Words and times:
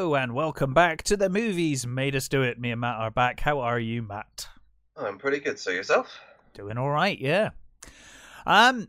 Hello 0.00 0.14
and 0.14 0.32
welcome 0.32 0.72
back 0.72 1.02
to 1.02 1.14
the 1.14 1.28
movies 1.28 1.86
made 1.86 2.16
us 2.16 2.26
do 2.26 2.40
it. 2.40 2.58
Me 2.58 2.70
and 2.70 2.80
Matt 2.80 2.96
are 2.96 3.10
back. 3.10 3.38
How 3.38 3.60
are 3.60 3.78
you, 3.78 4.00
Matt? 4.00 4.48
I'm 4.96 5.18
pretty 5.18 5.40
good. 5.40 5.58
So 5.58 5.68
yourself? 5.70 6.18
Doing 6.54 6.78
all 6.78 6.88
right, 6.88 7.18
yeah. 7.18 7.50
Um, 8.46 8.88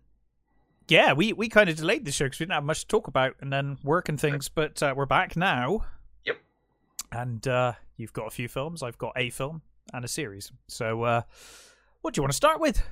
yeah, 0.87 1.11
we 1.11 1.33
we 1.33 1.49
kind 1.49 1.69
of 1.69 1.75
delayed 1.75 2.05
the 2.05 2.13
show 2.13 2.27
because 2.27 2.39
we 2.39 2.45
didn't 2.45 2.53
have 2.53 2.63
much 2.63 2.83
to 2.83 2.87
talk 2.87 3.09
about, 3.09 3.35
and 3.41 3.51
then 3.51 3.77
work 3.83 4.07
and 4.07 4.17
things. 4.17 4.47
But 4.47 4.81
uh, 4.81 4.93
we're 4.95 5.05
back 5.05 5.35
now. 5.35 5.83
Yep. 6.23 6.37
And 7.11 7.45
uh, 7.45 7.73
you've 7.97 8.13
got 8.13 8.27
a 8.27 8.31
few 8.31 8.47
films. 8.47 8.81
I've 8.81 8.97
got 8.97 9.11
a 9.17 9.31
film 9.31 9.63
and 9.93 10.05
a 10.05 10.07
series. 10.07 10.53
So, 10.69 11.03
uh, 11.03 11.21
what 12.03 12.13
do 12.13 12.19
you 12.19 12.23
want 12.23 12.31
to 12.31 12.37
start 12.37 12.61
with? 12.61 12.83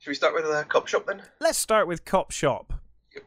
Should 0.00 0.10
we 0.10 0.14
start 0.16 0.34
with 0.34 0.44
a 0.44 0.66
cop 0.68 0.86
shop 0.86 1.06
then? 1.06 1.22
Let's 1.40 1.56
start 1.56 1.88
with 1.88 2.04
Copshop. 2.04 2.78
Yep. 3.14 3.24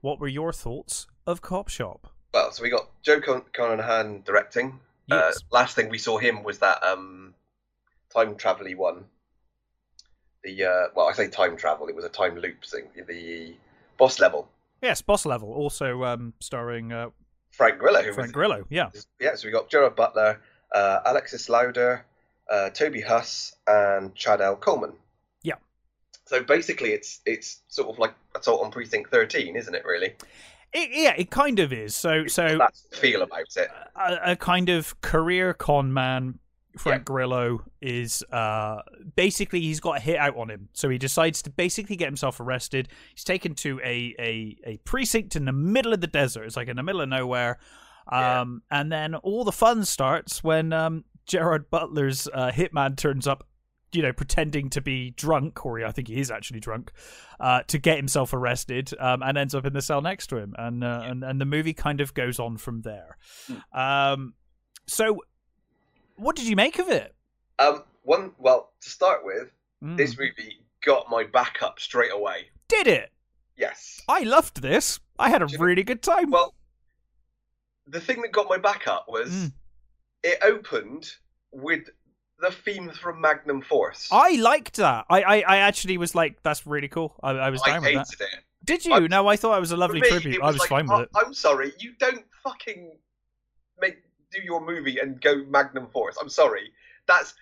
What 0.00 0.20
were 0.20 0.28
your 0.28 0.52
thoughts 0.52 1.08
of 1.26 1.42
Copshop? 1.42 2.02
Well, 2.32 2.52
so 2.52 2.62
we 2.62 2.70
got 2.70 2.88
Joe 3.02 3.20
Con- 3.20 3.44
Carnahan 3.52 4.22
directing. 4.22 4.78
Uh, 5.10 5.32
last 5.50 5.74
thing 5.74 5.88
we 5.88 5.98
saw 5.98 6.18
him 6.18 6.44
was 6.44 6.60
that 6.60 6.84
um, 6.84 7.34
time 8.14 8.36
travel 8.36 8.70
one. 8.76 9.04
The 10.44 10.64
uh, 10.64 10.84
well, 10.94 11.08
I 11.08 11.12
say 11.12 11.28
time 11.28 11.56
travel. 11.56 11.88
It 11.88 11.96
was 11.96 12.04
a 12.04 12.08
time 12.08 12.36
loop 12.36 12.64
thing. 12.64 12.84
The 13.06 13.56
boss 13.98 14.20
level. 14.20 14.48
Yes, 14.82 15.02
Boss 15.02 15.26
Level, 15.26 15.52
also 15.52 16.04
um, 16.04 16.32
starring 16.40 16.92
uh, 16.92 17.10
Frank 17.50 17.78
Grillo. 17.78 18.02
Who 18.02 18.12
Frank 18.12 18.28
was, 18.28 18.32
Grillo. 18.32 18.66
Yeah. 18.70 18.90
Yeah. 19.20 19.34
So 19.34 19.46
we 19.46 19.52
got 19.52 19.68
Gerard 19.68 19.94
Butler, 19.94 20.40
uh, 20.74 21.00
Alexis 21.04 21.48
Lauder, 21.48 22.06
uh, 22.50 22.70
Toby 22.70 23.02
Huss, 23.02 23.54
and 23.66 24.14
Chad 24.14 24.40
L. 24.40 24.56
Coleman. 24.56 24.94
Yeah. 25.42 25.56
So 26.26 26.42
basically, 26.42 26.92
it's 26.92 27.20
it's 27.26 27.60
sort 27.68 27.90
of 27.90 27.98
like 27.98 28.14
Assault 28.34 28.64
on 28.64 28.70
Precinct 28.70 29.10
13, 29.10 29.56
isn't 29.56 29.74
it? 29.74 29.84
Really. 29.84 30.14
It, 30.72 30.90
yeah, 30.92 31.14
it 31.16 31.30
kind 31.30 31.58
of 31.58 31.72
is. 31.72 31.94
So, 31.96 32.26
so 32.26 32.56
That's 32.58 32.82
the 32.82 32.96
feel 32.96 33.22
about 33.22 33.56
it. 33.56 33.68
a, 33.96 34.32
a 34.32 34.36
kind 34.36 34.68
of 34.68 35.00
career 35.00 35.52
con 35.54 35.92
man. 35.92 36.38
Frank 36.78 37.04
Grillo 37.04 37.64
is 37.82 38.22
uh, 38.32 38.76
basically 39.16 39.60
he's 39.60 39.80
got 39.80 39.96
a 39.96 40.00
hit 40.00 40.16
out 40.18 40.36
on 40.36 40.48
him, 40.48 40.68
so 40.72 40.88
he 40.88 40.98
decides 40.98 41.42
to 41.42 41.50
basically 41.50 41.96
get 41.96 42.06
himself 42.06 42.38
arrested. 42.38 42.88
He's 43.12 43.24
taken 43.24 43.54
to 43.56 43.80
a 43.82 44.14
a, 44.20 44.56
a 44.64 44.76
precinct 44.84 45.34
in 45.34 45.46
the 45.46 45.52
middle 45.52 45.92
of 45.92 46.00
the 46.00 46.06
desert. 46.06 46.44
It's 46.44 46.56
like 46.56 46.68
in 46.68 46.76
the 46.76 46.84
middle 46.84 47.00
of 47.00 47.08
nowhere, 47.08 47.58
Yeah. 48.12 48.40
um, 48.42 48.62
and 48.70 48.90
then 48.92 49.16
all 49.16 49.42
the 49.44 49.50
fun 49.50 49.84
starts 49.84 50.44
when 50.44 50.72
um, 50.72 51.04
Gerard 51.26 51.70
Butler's 51.70 52.28
uh, 52.32 52.52
hitman 52.52 52.96
turns 52.96 53.26
up. 53.26 53.44
You 53.92 54.02
know, 54.02 54.12
pretending 54.12 54.70
to 54.70 54.80
be 54.80 55.10
drunk, 55.10 55.66
or 55.66 55.84
I 55.84 55.90
think 55.90 56.06
he 56.08 56.20
is 56.20 56.30
actually 56.30 56.60
drunk, 56.60 56.92
uh, 57.40 57.62
to 57.66 57.78
get 57.78 57.96
himself 57.96 58.32
arrested, 58.32 58.92
um, 59.00 59.20
and 59.22 59.36
ends 59.36 59.54
up 59.54 59.66
in 59.66 59.72
the 59.72 59.82
cell 59.82 60.00
next 60.00 60.28
to 60.28 60.36
him, 60.36 60.54
and 60.58 60.84
uh, 60.84 61.02
and 61.04 61.24
and 61.24 61.40
the 61.40 61.44
movie 61.44 61.74
kind 61.74 62.00
of 62.00 62.14
goes 62.14 62.38
on 62.38 62.56
from 62.56 62.82
there. 62.82 63.16
Um, 63.72 64.34
so, 64.86 65.18
what 66.16 66.36
did 66.36 66.46
you 66.46 66.54
make 66.56 66.78
of 66.78 66.88
it? 66.88 67.14
Um, 67.58 67.82
one 68.02 68.32
well 68.38 68.72
to 68.80 68.88
start 68.90 69.24
with, 69.24 69.50
Mm. 69.82 69.96
this 69.96 70.16
movie 70.18 70.58
got 70.84 71.06
my 71.10 71.24
back 71.24 71.62
up 71.62 71.80
straight 71.80 72.12
away. 72.12 72.50
did 72.68 72.86
it. 72.86 73.10
Yes. 73.56 74.00
I 74.08 74.20
loved 74.20 74.62
this. 74.62 75.00
I 75.18 75.28
had 75.30 75.42
a 75.42 75.46
Do 75.46 75.52
you 75.52 75.58
know- 75.58 75.64
really 75.64 75.82
good 75.82 76.02
time. 76.02 76.30
Well, 76.30 76.54
the 77.86 78.00
thing 78.00 78.22
that 78.22 78.30
got 78.30 78.48
my 78.48 78.58
back 78.58 78.86
up 78.86 79.06
was 79.08 79.30
Mm. 79.30 79.52
it 80.22 80.38
opened 80.42 81.10
with 81.50 81.88
the 82.40 82.50
theme 82.50 82.90
from 82.90 83.20
Magnum 83.20 83.60
Force. 83.62 84.08
I 84.10 84.36
liked 84.36 84.76
that. 84.76 85.04
I, 85.10 85.22
I, 85.22 85.36
I 85.40 85.56
actually 85.58 85.98
was 85.98 86.14
like, 86.14 86.42
that's 86.42 86.66
really 86.66 86.88
cool. 86.88 87.14
I, 87.22 87.30
I 87.32 87.50
was 87.50 87.60
I 87.66 87.70
down 87.72 87.82
with 87.82 87.94
that. 87.94 88.08
it. 88.20 88.28
Did 88.64 88.84
you? 88.84 88.92
I- 88.94 89.06
no, 89.06 89.26
I 89.28 89.36
thought 89.36 89.56
it 89.56 89.60
was 89.60 89.72
a 89.72 89.76
lovely 89.76 90.00
me, 90.00 90.08
tribute. 90.08 90.36
it 90.36 90.42
I 90.42 90.46
was 90.46 90.58
like, 90.58 90.68
fine 90.68 90.86
"Oh, 90.90 90.98
with 90.98 91.02
it. 91.04 91.10
Oh, 91.14 91.22
I'm 91.26 91.34
sorry, 91.34 91.72
you 91.78 91.92
don't 91.98 92.24
fucking 92.42 92.92
make 93.80 93.96
do 94.32 94.40
your 94.42 94.64
movie 94.64 94.98
and 94.98 95.20
go 95.20 95.44
Magnum 95.48 95.88
Force. 95.88 96.16
I'm 96.20 96.28
sorry. 96.28 96.70
That's 97.06 97.34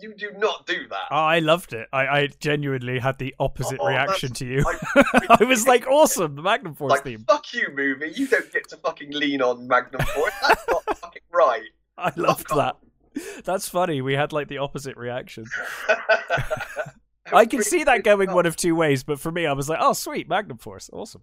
you 0.00 0.12
do 0.14 0.32
not 0.38 0.66
do 0.66 0.88
that. 0.88 1.06
Oh, 1.12 1.16
I 1.16 1.38
loved 1.38 1.72
it. 1.72 1.86
I, 1.92 2.06
I 2.06 2.26
genuinely 2.40 2.98
had 2.98 3.16
the 3.18 3.32
opposite 3.38 3.78
Oh, 3.80 3.86
reaction 3.86 4.32
to 4.34 4.44
you. 4.44 4.64
I- 4.66 5.36
I 5.40 5.44
was 5.44 5.66
like, 5.68 5.86
awesome, 5.86 6.34
the 6.34 6.42
Magnum 6.42 6.74
Force 6.74 6.90
like 6.90 7.04
theme. 7.04 7.24
fuck 7.28 7.52
you, 7.54 7.68
movie. 7.72 8.12
You 8.14 8.26
don't 8.26 8.52
get 8.52 8.68
to 8.70 8.76
fucking 8.78 9.12
lean 9.12 9.40
on 9.40 9.66
Magnum 9.68 10.04
Force. 10.06 10.32
That's 10.42 10.64
not 10.68 10.84
fucking 10.98 11.22
right. 11.32 11.62
I 11.96 12.08
oh, 12.16 12.20
loved 12.20 12.48
Fuck 12.48 12.56
that. 12.58 12.74
off. 12.74 12.76
That's 13.44 13.68
funny. 13.68 14.00
We 14.02 14.14
had 14.14 14.32
like 14.32 14.48
the 14.48 14.58
opposite 14.58 14.96
reaction. 14.96 15.44
I 17.32 17.46
can 17.46 17.62
see 17.62 17.84
that 17.84 18.04
going 18.04 18.32
one 18.32 18.46
of 18.46 18.54
two 18.56 18.74
ways, 18.74 19.02
but 19.02 19.18
for 19.18 19.32
me, 19.32 19.46
I 19.46 19.52
was 19.52 19.68
like, 19.68 19.78
oh, 19.80 19.92
sweet, 19.94 20.28
Magnum 20.28 20.58
Force. 20.58 20.90
Awesome. 20.92 21.22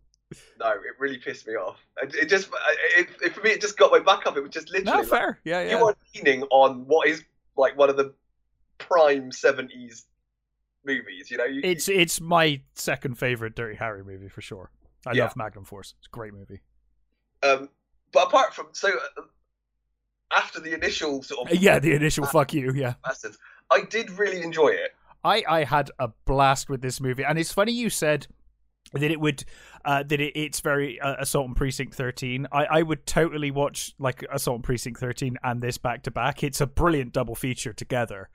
No, 0.59 0.71
it 0.71 0.79
really 0.99 1.17
pissed 1.17 1.45
me 1.47 1.53
off. 1.53 1.77
It, 2.01 2.15
it 2.15 2.29
just, 2.29 2.49
it, 2.97 3.09
it, 3.21 3.35
for 3.35 3.41
me, 3.41 3.51
it 3.51 3.61
just 3.61 3.77
got 3.77 3.91
my 3.91 3.99
back 3.99 4.25
up. 4.25 4.35
It 4.37 4.41
was 4.41 4.49
just 4.51 4.71
literally 4.71 4.91
No, 4.91 4.99
like, 5.01 5.07
fair. 5.09 5.39
Yeah, 5.43 5.61
yeah. 5.61 5.77
you 5.77 5.85
are 5.85 5.95
leaning 6.15 6.43
on 6.43 6.85
what 6.87 7.07
is 7.07 7.23
like 7.57 7.77
one 7.77 7.89
of 7.89 7.97
the 7.97 8.13
prime 8.77 9.31
seventies 9.31 10.05
movies. 10.85 11.29
You 11.29 11.37
know, 11.37 11.45
you, 11.45 11.61
It's 11.63 11.87
it's 11.89 12.19
my 12.21 12.61
second 12.73 13.17
favorite 13.19 13.55
Dirty 13.55 13.75
Harry 13.75 14.03
movie 14.03 14.29
for 14.29 14.41
sure. 14.41 14.71
I 15.05 15.11
Yeah. 15.13 15.23
love 15.25 15.35
Magnum 15.35 15.65
Force. 15.65 15.93
It's 15.99 16.07
a 16.07 16.11
great 16.11 16.33
movie. 16.33 16.61
um, 17.43 17.69
but 18.13 18.27
apart 18.27 18.53
from 18.55 18.67
so, 18.71 18.89
after 20.35 20.59
the 20.59 20.73
initial 20.73 21.21
sort 21.23 21.49
Uh, 21.49 21.53
of 21.53 21.61
Yeah, 21.61 21.79
the 21.79 21.93
initial 21.93 22.25
fuck 22.25 22.53
you. 22.53 22.73
Yeah, 22.73 22.95
bastards, 23.03 23.37
I 23.69 23.81
did 23.81 24.09
really 24.11 24.41
enjoy 24.41 24.69
it. 24.69 24.91
I 25.23 25.43
I 25.47 25.63
had 25.63 25.91
a 25.99 26.09
blast 26.25 26.69
with 26.69 26.81
this 26.81 26.99
movie, 26.99 27.23
and 27.23 27.37
it's 27.37 27.51
funny 27.51 27.71
you 27.71 27.89
said 27.89 28.27
that 28.93 29.11
it 29.11 29.19
would 29.19 29.43
uh, 29.85 30.03
that 30.03 30.19
it, 30.19 30.35
it's 30.35 30.59
very 30.59 30.99
uh, 30.99 31.15
Assault 31.19 31.47
on 31.49 31.55
Precinct 31.55 31.93
Thirteen. 31.93 32.47
I 32.51 32.65
I 32.65 32.81
would 32.81 33.05
totally 33.05 33.51
watch 33.51 33.93
like 33.99 34.23
Assault 34.31 34.55
on 34.55 34.61
Precinct 34.63 34.99
Thirteen 34.99 35.37
and 35.43 35.61
this 35.61 35.77
back 35.77 36.03
to 36.03 36.11
back. 36.11 36.43
It's 36.43 36.59
a 36.61 36.67
brilliant 36.67 37.13
double 37.13 37.35
feature 37.35 37.73
together. 37.73 38.29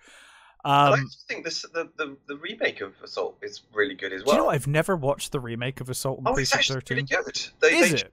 But 0.65 0.71
I 0.71 0.93
Um, 0.95 1.11
think 1.29 1.45
this 1.45 1.63
the, 1.63 1.91
the 1.97 2.17
the 2.27 2.37
remake 2.37 2.81
of 2.81 2.95
Assault 3.03 3.39
is 3.43 3.63
really 3.73 3.95
good 3.95 4.13
as 4.13 4.23
do 4.23 4.27
well. 4.29 4.37
you 4.37 4.43
know 4.43 4.49
I've 4.51 4.67
never 4.67 4.97
watched 4.97 5.33
the 5.33 5.41
remake 5.41 5.81
of 5.81 5.91
Assault 5.91 6.19
on 6.21 6.25
oh, 6.27 6.37
it's 6.37 6.51
Precinct 6.51 6.59
actually 6.61 6.75
Thirteen? 6.75 6.97
really 7.11 7.25
good. 7.25 7.41
They, 7.61 7.77
Is 7.79 7.91
they, 7.93 7.99
it? 7.99 8.13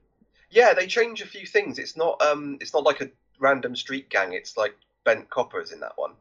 Yeah, 0.50 0.74
they 0.74 0.86
change 0.86 1.20
a 1.22 1.26
few 1.26 1.46
things. 1.46 1.78
It's 1.80 1.96
not 1.96 2.20
um, 2.22 2.58
it's 2.60 2.72
not 2.72 2.84
like 2.84 3.00
a 3.00 3.10
random 3.38 3.74
street 3.76 4.08
gang. 4.10 4.32
It's 4.32 4.56
like 4.56 4.74
bent 5.04 5.28
coppers 5.30 5.72
in 5.72 5.80
that 5.80 5.92
one. 5.96 6.12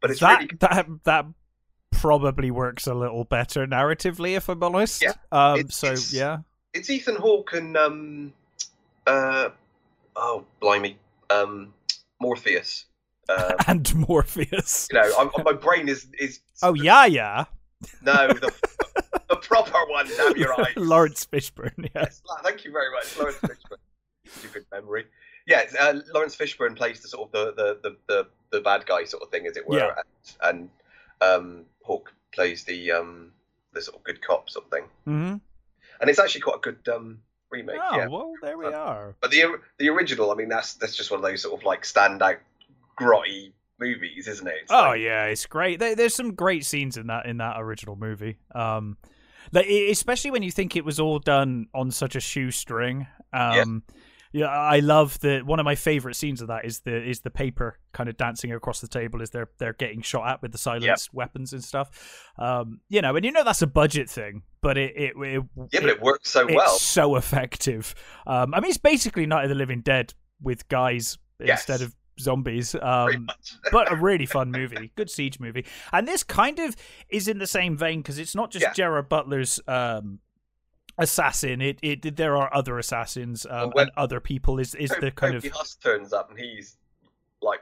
But 0.00 0.10
it's 0.10 0.20
that 0.20 0.38
really 0.40 0.50
that 0.60 0.86
that 1.04 1.26
probably 1.92 2.50
works 2.50 2.86
a 2.86 2.94
little 2.94 3.24
better 3.24 3.66
narratively, 3.66 4.36
if 4.36 4.48
I'm 4.48 4.62
honest. 4.62 5.02
Yeah, 5.02 5.12
Um. 5.30 5.58
it's- 5.60 5.76
so 5.76 5.86
it's- 5.88 6.12
yeah. 6.12 6.38
It's 6.74 6.88
Ethan 6.88 7.16
Hawke 7.16 7.52
and 7.52 7.76
um, 7.76 8.32
uh, 9.06 9.50
oh 10.16 10.46
blimey, 10.60 10.96
um, 11.28 11.74
Morpheus. 12.18 12.86
Um, 13.28 13.52
and 13.68 13.94
Morpheus. 14.08 14.88
you 14.90 14.98
know, 14.98 15.12
I'm, 15.18 15.30
my 15.44 15.52
brain 15.52 15.88
is 15.88 16.06
is 16.18 16.40
Oh 16.62 16.72
yeah, 16.74 17.04
yeah. 17.04 17.44
no 18.00 18.28
the, 18.28 18.52
the 19.28 19.36
proper 19.36 19.78
one. 19.88 20.06
Damn 20.16 20.34
your 20.38 20.58
eyes, 20.58 20.72
Laurence 20.76 21.26
Fishburne. 21.30 21.72
Yeah. 21.94 22.04
Yes, 22.04 22.22
thank 22.42 22.64
you 22.64 22.72
very 22.72 22.90
much, 22.90 23.16
Laurence 23.18 23.36
Fishburne. 23.38 23.76
Stupid 24.26 24.64
memory. 24.72 25.04
Yeah, 25.46 25.64
uh, 25.80 26.00
Laurence 26.14 26.36
Fishburne 26.36 26.76
plays 26.76 27.00
the 27.00 27.08
sort 27.08 27.28
of 27.28 27.32
the, 27.56 27.78
the, 27.82 27.96
the, 28.08 28.26
the, 28.52 28.60
bad 28.60 28.86
guy 28.86 29.04
sort 29.04 29.22
of 29.22 29.30
thing, 29.30 29.46
as 29.46 29.56
it 29.56 29.66
were, 29.68 29.78
Yeah. 29.78 29.94
and, 30.42 30.70
and 31.20 31.30
um, 31.30 31.64
Hawke 31.82 32.12
plays 32.32 32.64
the 32.64 32.92
um, 32.92 33.32
the 33.72 33.82
sort 33.82 33.96
of 33.96 34.04
good 34.04 34.20
cop 34.24 34.48
sort 34.50 34.66
of 34.66 34.70
thing. 34.70 34.84
hmm 35.04 35.34
And 36.00 36.10
it's 36.10 36.18
actually 36.18 36.42
quite 36.42 36.56
a 36.56 36.60
good 36.60 36.88
um, 36.94 37.18
remake. 37.50 37.80
Oh 37.82 37.96
yeah, 37.96 38.06
well, 38.06 38.32
there 38.42 38.56
we 38.56 38.66
Uh, 38.66 38.70
are. 38.72 39.14
but 39.20 39.30
the 39.30 39.44
the 39.78 39.88
original, 39.88 40.30
I 40.30 40.34
mean, 40.34 40.48
that's 40.48 40.74
that's 40.74 40.96
just 40.96 41.10
one 41.10 41.18
of 41.18 41.24
those 41.24 41.42
sort 41.42 41.58
of 41.58 41.64
like 41.64 41.82
standout 41.82 42.38
grotty 42.98 43.52
movies, 43.80 44.28
isn't 44.28 44.46
it? 44.46 44.54
It's 44.62 44.72
Oh 44.72 44.76
like- 44.90 45.00
yeah, 45.00 45.24
it's 45.26 45.46
great. 45.46 45.78
There, 45.80 45.94
there's 45.96 46.14
some 46.14 46.34
great 46.34 46.64
scenes 46.64 46.96
in 46.96 47.06
that 47.08 47.26
in 47.26 47.38
that 47.38 47.56
original 47.58 47.96
movie. 47.96 48.38
Um, 48.54 48.96
like 49.52 49.66
especially 49.66 50.30
when 50.30 50.42
you 50.42 50.52
think 50.52 50.76
it 50.76 50.84
was 50.84 51.00
all 51.00 51.18
done 51.18 51.66
on 51.74 51.90
such 51.90 52.14
a 52.16 52.20
shoestring. 52.20 53.06
Um, 53.32 53.82
yeah. 53.88 53.94
I 54.40 54.80
love 54.80 55.18
the 55.20 55.40
one 55.40 55.60
of 55.60 55.64
my 55.64 55.74
favorite 55.74 56.14
scenes 56.16 56.40
of 56.40 56.48
that 56.48 56.64
is 56.64 56.80
the 56.80 56.96
is 57.02 57.20
the 57.20 57.30
paper 57.30 57.78
kind 57.92 58.08
of 58.08 58.16
dancing 58.16 58.52
across 58.52 58.80
the 58.80 58.88
table 58.88 59.20
as 59.20 59.30
they're 59.30 59.50
they're 59.58 59.74
getting 59.74 60.00
shot 60.02 60.28
at 60.28 60.42
with 60.42 60.52
the 60.52 60.58
silenced 60.58 61.12
weapons 61.12 61.52
and 61.52 61.62
stuff. 61.62 62.24
Um, 62.38 62.80
you 62.88 63.02
know, 63.02 63.14
and 63.16 63.24
you 63.24 63.32
know 63.32 63.44
that's 63.44 63.62
a 63.62 63.66
budget 63.66 64.08
thing, 64.08 64.42
but 64.62 64.78
it 64.78 64.96
it, 64.96 65.12
it 65.16 65.42
yeah, 65.72 65.80
but 65.80 65.90
it 65.90 66.00
works 66.00 66.30
so 66.30 66.46
it's 66.46 66.54
well. 66.56 66.76
so 66.78 67.16
effective. 67.16 67.94
Um, 68.26 68.54
I 68.54 68.60
mean, 68.60 68.70
it's 68.70 68.78
basically 68.78 69.26
Night 69.26 69.42
of 69.44 69.48
the 69.50 69.54
Living 69.54 69.80
Dead 69.82 70.14
with 70.40 70.68
guys 70.68 71.18
Yes. 71.40 71.60
instead 71.68 71.82
of 71.84 71.94
zombies. 72.20 72.74
Um, 72.82 73.28
but 73.72 73.90
a 73.92 73.96
really 73.96 74.26
fun 74.26 74.50
movie, 74.50 74.92
good 74.96 75.10
siege 75.10 75.40
movie, 75.40 75.66
and 75.92 76.06
this 76.06 76.22
kind 76.22 76.58
of 76.58 76.76
is 77.08 77.26
in 77.28 77.38
the 77.38 77.46
same 77.46 77.76
vein 77.76 78.00
because 78.00 78.18
it's 78.18 78.34
not 78.34 78.50
just 78.50 78.62
Yeah. 78.64 78.72
Gerard 78.72 79.08
Butler's 79.08 79.60
um, 79.66 80.20
assassin. 80.98 81.60
It, 81.60 81.78
it 81.82 82.16
there 82.16 82.36
are 82.36 82.52
other 82.54 82.78
assassins 82.78 83.46
um, 83.46 83.52
Well, 83.52 83.70
when- 83.70 83.86
and 83.88 83.92
other 83.96 84.20
people. 84.20 84.58
Is 84.58 84.74
is 84.74 84.90
the 85.00 85.10
kind 85.10 85.34
of 85.34 85.42
Toby 85.42 85.54
Huss 85.54 85.74
turns 85.76 86.12
up 86.12 86.30
and 86.30 86.38
he's 86.38 86.76
like, 87.40 87.60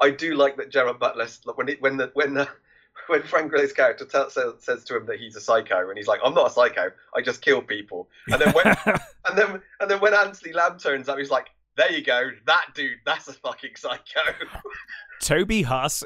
I 0.00 0.10
do 0.10 0.34
like 0.34 0.56
that 0.56 0.70
Gerard 0.70 0.98
Butler 0.98 1.26
like, 1.44 1.58
when 1.58 1.68
it, 1.68 1.80
when 1.82 1.96
the 1.96 2.10
when 2.14 2.34
the 2.34 2.48
when 3.08 3.22
Frank 3.22 3.50
Grillo's 3.50 3.72
character 3.72 4.04
tell, 4.04 4.30
says, 4.30 4.54
says 4.58 4.84
to 4.84 4.96
him 4.96 5.06
that 5.06 5.18
he's 5.18 5.36
a 5.36 5.40
psycho 5.40 5.88
and 5.88 5.96
he's 5.96 6.08
like, 6.08 6.20
I'm 6.24 6.34
not 6.34 6.48
a 6.48 6.50
psycho, 6.50 6.90
I 7.14 7.22
just 7.22 7.42
kill 7.42 7.62
people. 7.62 8.08
And 8.28 8.40
then 8.40 8.52
when 8.52 8.66
and 8.86 9.38
then 9.38 9.62
and 9.80 9.90
then 9.90 10.00
when 10.00 10.14
Anthony 10.14 10.52
Lamb 10.52 10.78
turns 10.78 11.08
up, 11.08 11.18
he's 11.18 11.30
like, 11.30 11.48
there 11.76 11.92
you 11.92 12.02
go. 12.02 12.30
That 12.46 12.68
dude, 12.74 12.98
that's 13.04 13.28
a 13.28 13.32
fucking 13.34 13.76
psycho. 13.76 14.20
Toby 15.20 15.62
Huss 15.62 16.04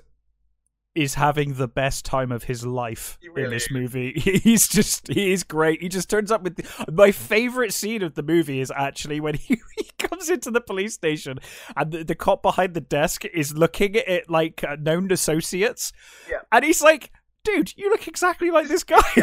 is 0.94 1.14
having 1.14 1.54
the 1.54 1.68
best 1.68 2.04
time 2.04 2.32
of 2.32 2.44
his 2.44 2.66
life 2.66 3.16
really 3.22 3.44
in 3.44 3.50
this 3.50 3.64
is. 3.66 3.70
movie. 3.70 4.12
He's 4.42 4.66
just 4.68 5.06
he 5.08 5.32
is 5.32 5.44
great. 5.44 5.80
He 5.80 5.88
just 5.88 6.10
turns 6.10 6.30
up 6.32 6.42
with 6.42 6.56
the, 6.56 6.92
my 6.92 7.12
favorite 7.12 7.72
scene 7.72 8.02
of 8.02 8.14
the 8.14 8.22
movie 8.22 8.60
is 8.60 8.72
actually 8.74 9.20
when 9.20 9.34
he, 9.36 9.60
he 9.76 9.90
comes 9.98 10.28
into 10.28 10.50
the 10.50 10.60
police 10.60 10.94
station 10.94 11.38
and 11.76 11.92
the, 11.92 12.04
the 12.04 12.14
cop 12.14 12.42
behind 12.42 12.74
the 12.74 12.80
desk 12.80 13.24
is 13.26 13.56
looking 13.56 13.96
at 13.96 14.08
it 14.08 14.30
like 14.30 14.64
uh, 14.64 14.76
known 14.80 15.10
associates. 15.12 15.92
Yeah. 16.28 16.38
And 16.50 16.64
he's 16.64 16.82
like, 16.82 17.12
"Dude, 17.44 17.72
you 17.76 17.90
look 17.90 18.08
exactly 18.08 18.50
like 18.50 18.68
this 18.68 18.84
guy." 18.84 19.00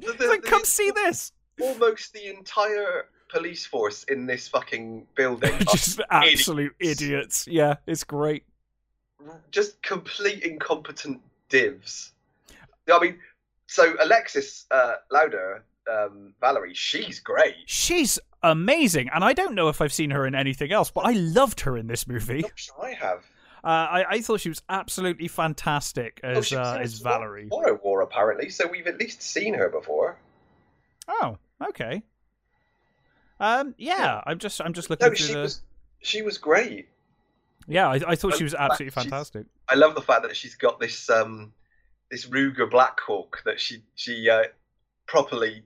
The- 0.00 0.28
like, 0.28 0.42
"Come 0.44 0.64
see 0.64 0.90
this." 0.92 1.32
Almost 1.60 2.12
the 2.12 2.26
entire 2.28 3.06
police 3.28 3.66
force 3.66 4.04
in 4.04 4.26
this 4.26 4.46
fucking 4.46 5.06
building 5.16 5.52
are 5.52 5.64
just 5.64 6.00
absolute 6.10 6.74
idiots. 6.78 7.48
Yeah, 7.48 7.76
it's 7.86 8.04
great. 8.04 8.44
Just 9.50 9.82
complete 9.82 10.42
incompetent 10.42 11.20
divs. 11.48 12.12
I 12.92 12.98
mean, 13.00 13.18
so 13.66 13.94
Alexis 14.00 14.66
uh, 14.70 14.94
Lauder, 15.10 15.64
um, 15.90 16.34
Valerie, 16.40 16.74
she's 16.74 17.20
great. 17.20 17.54
She's 17.66 18.18
amazing, 18.42 19.08
and 19.12 19.24
I 19.24 19.32
don't 19.32 19.54
know 19.54 19.68
if 19.68 19.80
I've 19.80 19.92
seen 19.92 20.10
her 20.10 20.26
in 20.26 20.34
anything 20.34 20.72
else, 20.72 20.90
but 20.90 21.02
I 21.06 21.12
loved 21.12 21.60
her 21.60 21.76
in 21.76 21.86
this 21.86 22.06
movie. 22.06 22.44
Sure 22.54 22.84
I 22.84 22.92
have. 22.94 23.18
Uh, 23.64 23.68
I, 23.90 24.04
I 24.10 24.20
thought 24.20 24.40
she 24.40 24.48
was 24.48 24.62
absolutely 24.68 25.26
fantastic 25.26 26.20
Oh, 26.22 26.28
as 26.28 26.36
was 26.36 26.52
uh, 26.52 26.78
as 26.80 27.00
Valerie. 27.00 27.48
Horror 27.50 27.74
War, 27.82 28.02
apparently, 28.02 28.48
so 28.48 28.68
we've 28.68 28.86
at 28.86 28.98
least 29.00 29.20
seen 29.22 29.54
her 29.54 29.68
before. 29.68 30.16
Oh, 31.08 31.36
okay. 31.70 32.02
Um, 33.40 33.74
yeah, 33.76 34.22
I'm 34.26 34.38
just 34.38 34.60
I'm 34.60 34.72
just 34.72 34.88
looking 34.88 35.06
No, 35.06 35.10
through 35.10 35.26
she 35.26 35.32
the. 35.34 35.40
was 35.40 35.62
she 36.00 36.22
was 36.22 36.38
great. 36.38 36.88
Yeah, 37.68 37.88
I, 37.88 38.00
I 38.06 38.14
thought 38.14 38.36
she 38.36 38.44
was 38.44 38.54
absolutely 38.54 38.90
fantastic. 38.90 39.46
I 39.68 39.74
love 39.74 39.94
the 39.94 40.02
fact 40.02 40.22
that 40.22 40.36
she's 40.36 40.54
got 40.54 40.80
this 40.80 41.10
um 41.10 41.52
this 42.10 42.26
Ruger 42.26 42.70
Blackhawk 42.70 43.42
that 43.44 43.60
she 43.60 43.82
she 43.94 44.30
uh, 44.30 44.44
properly 45.06 45.64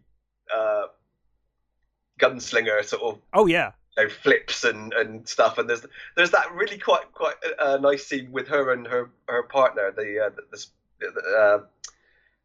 uh, 0.55 0.87
gunslinger 2.19 2.85
sort 2.85 3.03
of 3.03 3.19
Oh 3.33 3.47
yeah, 3.47 3.73
you 3.97 4.05
know, 4.05 4.11
flips 4.11 4.65
and, 4.65 4.93
and 4.95 5.29
stuff. 5.29 5.59
And 5.59 5.69
there's 5.69 5.85
there's 6.17 6.31
that 6.31 6.53
really 6.53 6.79
quite 6.79 7.13
quite 7.13 7.37
uh, 7.59 7.79
nice 7.81 8.07
scene 8.07 8.33
with 8.33 8.49
her 8.49 8.73
and 8.73 8.87
her 8.87 9.11
her 9.29 9.43
partner, 9.43 9.93
the 9.95 10.27
uh, 10.27 10.31
the, 10.51 10.67
the, 11.01 11.37
uh, 11.39 11.93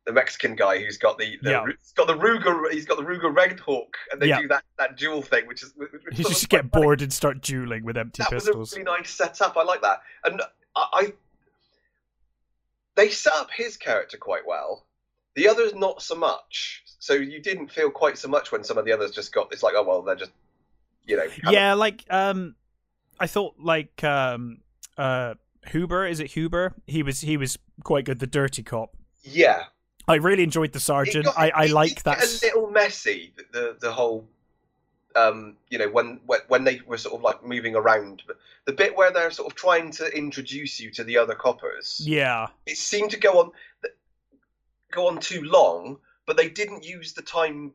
the 0.05 0.13
Mexican 0.13 0.55
guy 0.55 0.77
who's 0.79 0.97
got 0.97 1.17
the, 1.17 1.37
the 1.41 1.49
Yeah. 1.51 1.65
he's 1.65 1.91
got 1.93 2.07
the 2.07 2.13
Ruger 2.15 2.71
he's 2.71 2.85
got 2.85 2.97
the 2.97 3.03
Ruger 3.03 3.35
Red 3.35 3.59
Hawk, 3.59 3.97
and 4.11 4.21
they 4.21 4.27
Yeah. 4.27 4.41
do 4.41 4.47
that 4.49 4.63
that 4.77 4.97
duel 4.97 5.21
thing, 5.21 5.47
which 5.47 5.63
is 5.63 5.73
which 5.75 5.91
you 6.17 6.23
just 6.25 6.47
get 6.49 6.69
funny. 6.69 6.83
bored 6.83 7.01
and 7.01 7.11
start 7.11 7.41
dueling 7.41 7.83
with 7.83 7.97
empty 7.97 8.21
That 8.23 8.31
pistols. 8.31 8.55
was 8.55 8.73
a 8.73 8.79
really 8.79 8.97
nice 8.99 9.09
setup. 9.09 9.57
I 9.57 9.63
like 9.63 9.81
that, 9.81 10.01
and 10.23 10.41
I, 10.75 10.85
I 10.93 11.13
they 12.95 13.09
set 13.09 13.33
up 13.33 13.49
his 13.51 13.77
character 13.77 14.17
quite 14.17 14.45
well. 14.47 14.85
The 15.35 15.49
others 15.49 15.73
not 15.73 16.01
so 16.01 16.15
much. 16.15 16.83
So 16.99 17.13
you 17.13 17.41
didn't 17.41 17.67
feel 17.71 17.91
quite 17.91 18.17
so 18.17 18.27
much 18.29 18.51
when 18.51 18.63
some 18.63 18.77
of 18.77 18.85
the 18.85 18.91
others 18.93 19.11
just 19.11 19.33
got. 19.33 19.51
It's 19.51 19.63
like, 19.63 19.73
oh 19.75 19.83
well, 19.83 20.01
they're 20.01 20.15
just, 20.15 20.31
you 21.05 21.17
know. 21.17 21.27
kind 21.27 21.41
of- 21.47 21.53
yeah, 21.53 21.73
like 21.73 22.05
um, 22.09 22.55
I 23.19 23.27
thought 23.27 23.55
like 23.59 24.03
um 24.03 24.59
uh 24.97 25.33
Huber 25.67 26.05
is 26.05 26.19
it 26.19 26.27
Huber? 26.31 26.73
He 26.87 27.03
was 27.03 27.21
he 27.21 27.37
was 27.37 27.57
quite 27.83 28.05
good. 28.05 28.19
The 28.19 28.27
dirty 28.27 28.63
cop. 28.63 28.95
yeah. 29.23 29.63
I 30.07 30.15
really 30.15 30.43
enjoyed 30.43 30.71
the 30.71 30.79
sergeant. 30.79 31.25
got- 31.25 31.37
I 31.37 31.49
I 31.49 31.63
it 31.65 31.71
like 31.71 32.03
that. 32.03 32.23
a 32.23 32.45
little 32.45 32.69
messy. 32.69 33.33
The 33.37 33.43
the, 33.51 33.77
the 33.79 33.91
whole. 33.91 34.27
Um, 35.17 35.55
you 35.69 35.77
know 35.77 35.87
when, 35.87 36.19
when 36.25 36.41
when 36.49 36.63
they 36.65 36.81
were 36.85 36.97
sort 36.97 37.15
of 37.15 37.21
like 37.21 37.41
moving 37.41 37.73
around, 37.73 38.23
but 38.27 38.35
the 38.65 38.73
bit 38.73 38.97
where 38.97 39.11
they're 39.13 39.31
sort 39.31 39.49
of 39.49 39.55
trying 39.55 39.89
to 39.91 40.07
introduce 40.13 40.77
you 40.77 40.91
to 40.91 41.05
the 41.05 41.17
other 41.17 41.35
coppers, 41.35 42.01
Yeah, 42.03 42.47
it 42.65 42.77
seemed 42.77 43.11
to 43.11 43.17
go 43.17 43.39
on 43.39 43.51
go 44.91 45.07
on 45.07 45.19
too 45.19 45.41
long, 45.43 45.99
but 46.25 46.35
they 46.35 46.49
didn't 46.49 46.85
use 46.85 47.13
the 47.13 47.21
time 47.21 47.71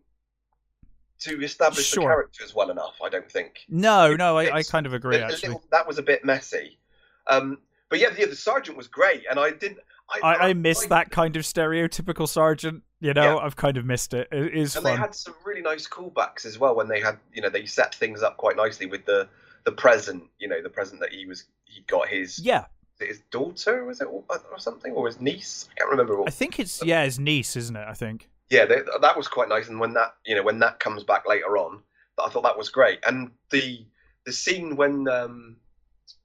to 1.20 1.42
establish 1.42 1.86
Sure. 1.86 2.02
the 2.02 2.08
characters 2.08 2.54
well 2.54 2.70
enough. 2.70 2.96
I 3.02 3.08
don't 3.08 3.30
think. 3.30 3.60
no, 3.70 4.14
no, 4.14 4.36
I, 4.36 4.56
I 4.56 4.62
kind 4.62 4.84
of 4.84 4.92
agree 4.92 5.16
actually. 5.16 5.48
little- 5.48 5.64
that 5.70 5.86
was 5.86 5.96
a 5.98 6.02
bit 6.02 6.24
messy. 6.26 6.78
Um, 7.26 7.58
but 7.88 7.98
yeah, 8.00 8.08
yeah, 8.18 8.26
the 8.26 8.36
sergeant 8.36 8.76
was 8.76 8.86
great, 8.88 9.24
and 9.30 9.38
I 9.38 9.50
didn't. 9.50 9.78
I, 10.12 10.20
I, 10.22 10.48
I 10.48 10.52
miss 10.54 10.86
that 10.86 11.10
kind 11.10 11.36
of 11.36 11.42
stereotypical 11.42 12.28
sergeant. 12.28 12.82
You 13.00 13.14
know, 13.14 13.38
I've 13.38 13.56
kind 13.56 13.76
of 13.76 13.84
missed 13.86 14.12
it. 14.14 14.28
It 14.30 14.54
is 14.54 14.74
And 14.76 14.82
fun. 14.84 14.94
they 14.94 14.98
had 15.00 15.14
some 15.14 15.34
really 15.44 15.62
nice 15.62 15.86
callbacks 15.88 16.44
as 16.44 16.58
well 16.58 16.74
when 16.74 16.88
they 16.88 17.00
had, 17.00 17.18
you 17.32 17.40
know, 17.42 17.48
they 17.48 17.64
set 17.66 17.94
things 17.94 18.22
up 18.22 18.36
quite 18.36 18.56
nicely 18.56 18.86
with 18.86 19.04
the 19.06 19.28
the 19.64 19.72
present. 19.72 20.24
You 20.38 20.48
know, 20.48 20.62
the 20.62 20.68
present 20.70 21.00
that 21.00 21.12
he 21.12 21.26
was 21.26 21.44
he 21.64 21.82
got 21.86 22.08
his 22.08 22.38
Yeah, 22.38 22.66
his 22.98 23.20
daughter 23.30 23.84
was 23.84 24.00
it 24.00 24.06
or, 24.06 24.24
or 24.28 24.58
something 24.58 24.92
or 24.92 25.06
his 25.06 25.20
niece? 25.20 25.68
I 25.70 25.74
can't 25.78 25.90
remember. 25.90 26.16
What, 26.18 26.28
I 26.28 26.30
think 26.30 26.58
it's 26.58 26.82
yeah, 26.82 27.04
his 27.04 27.18
niece, 27.18 27.56
isn't 27.56 27.76
it? 27.76 27.86
I 27.88 27.94
think. 27.94 28.28
yeah, 28.50 28.64
they, 28.66 28.82
that 29.00 29.16
was 29.16 29.28
quite 29.28 29.48
nice. 29.48 29.68
And 29.68 29.80
when 29.80 29.94
that, 29.94 30.14
you 30.26 30.34
know, 30.34 30.42
when 30.42 30.58
that 30.58 30.80
comes 30.80 31.04
back 31.04 31.26
later 31.28 31.56
on, 31.56 31.82
I 32.22 32.28
thought 32.28 32.42
that 32.42 32.58
was 32.58 32.68
great. 32.68 32.98
And 33.06 33.30
the 33.50 33.86
the 34.26 34.32
scene 34.32 34.76
when 34.76 35.08
um, 35.08 35.56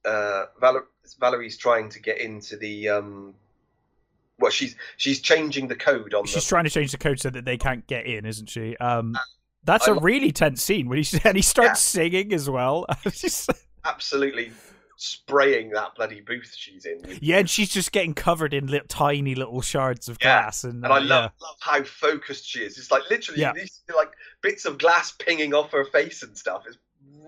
uh, 0.04 0.46
Val- 0.60 0.86
Valerie's 1.18 1.56
trying 1.56 1.88
to 1.90 2.00
get 2.00 2.18
into 2.20 2.56
the 2.56 2.88
um, 2.90 3.34
well, 4.38 4.50
she's 4.50 4.76
she's 4.96 5.20
changing 5.20 5.68
the 5.68 5.76
code 5.76 6.14
on 6.14 6.26
She's 6.26 6.44
the 6.44 6.48
trying 6.48 6.64
to 6.64 6.70
change 6.70 6.92
the 6.92 6.98
code 6.98 7.20
so 7.20 7.30
that 7.30 7.44
they 7.44 7.56
can't 7.56 7.86
get 7.86 8.06
in, 8.06 8.24
isn't 8.26 8.48
she? 8.50 8.76
Um, 8.78 9.16
that's 9.64 9.88
I 9.88 9.92
a 9.92 9.94
really 9.94 10.32
tense 10.32 10.62
scene 10.62 10.88
when 10.88 11.02
he 11.02 11.18
and 11.24 11.36
he 11.36 11.42
starts 11.42 11.80
singing 11.80 12.32
as 12.32 12.48
well. 12.50 12.86
Absolutely 13.84 14.52
spraying 14.98 15.70
that 15.70 15.94
bloody 15.94 16.22
booth 16.22 16.54
she's 16.56 16.86
in. 16.86 17.02
yeah, 17.20 17.36
and 17.38 17.50
she's 17.50 17.68
just 17.68 17.92
getting 17.92 18.14
covered 18.14 18.54
in 18.54 18.66
li- 18.66 18.80
tiny 18.88 19.34
little 19.34 19.60
shards 19.60 20.08
of 20.08 20.16
Yeah, 20.22 20.40
glass, 20.42 20.64
and, 20.64 20.82
And 20.84 20.92
I 20.92 20.96
uh, 20.96 21.00
love, 21.02 21.30
love 21.40 21.56
how 21.60 21.82
focused 21.84 22.46
she 22.48 22.60
is. 22.60 22.78
It's 22.78 22.90
like 22.90 23.02
literally 23.10 23.42
Yeah. 23.42 23.52
these 23.52 23.82
like 23.94 24.12
bits 24.40 24.64
of 24.64 24.78
glass 24.78 25.12
pinging 25.12 25.52
off 25.52 25.70
her 25.72 25.84
face 25.84 26.22
and 26.22 26.36
stuff. 26.36 26.62
It's 26.66 26.78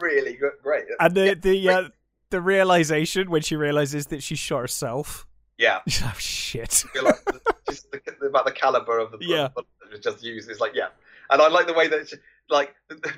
really 0.00 0.38
great. 0.62 0.84
and 0.98 1.14
the 1.14 1.26
yeah, 1.26 1.34
the 1.34 1.68
uh, 1.68 1.88
the 2.30 2.40
realization 2.40 3.30
when 3.30 3.42
she 3.42 3.54
realizes 3.54 4.06
that 4.06 4.22
she 4.22 4.34
shot 4.34 4.60
herself. 4.60 5.26
Yeah, 5.58 5.80
oh 6.04 6.14
shit! 6.18 6.84
Like 7.02 7.14
just 7.68 7.90
the, 7.90 8.00
about 8.26 8.46
the 8.46 8.52
caliber 8.52 8.98
of 8.98 9.10
the 9.12 9.18
Yeah. 9.20 9.48
bullet 9.48 9.66
that 9.82 9.90
was 9.90 10.00
just 10.00 10.22
used. 10.24 10.48
It's 10.50 10.60
like 10.60 10.72
yeah, 10.74 10.88
and 11.30 11.42
I 11.42 11.48
like 11.48 11.66
the 11.66 11.74
way 11.74 11.88
that 11.88 12.08
she, 12.08 12.16
like 12.50 12.74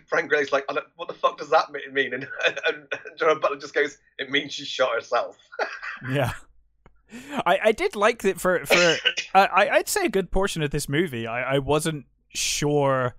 Frank 0.09 0.28
Gray's 0.28 0.50
like, 0.50 0.64
what 0.97 1.06
the 1.09 1.14
fuck 1.14 1.38
does 1.38 1.50
that 1.50 1.66
mean? 1.92 2.12
And 2.14 2.25
and, 2.44 2.59
and 2.66 3.18
Gerard 3.18 3.40
Butler 3.40 3.59
just 3.59 3.75
goes, 3.75 3.99
it 4.18 4.30
means 4.30 4.52
she 4.52 4.64
shot 4.64 4.92
herself. 4.94 5.37
Yeah. 6.11 6.32
I, 7.44 7.59
I 7.64 7.73
did 7.73 7.94
like 7.97 8.23
that 8.23 8.40
for 8.40 8.64
for 8.64 8.75
I, 8.75 8.99
uh, 9.35 9.47
I- 9.52 9.68
I'd 9.70 9.88
say 9.88 10.04
a 10.06 10.09
good 10.09 10.30
portion 10.30 10.62
of 10.62 10.70
this 10.70 10.88
movie. 10.88 11.26
I, 11.26 11.56
I 11.56 11.59
wasn't 11.59 12.06
sure 12.30 13.14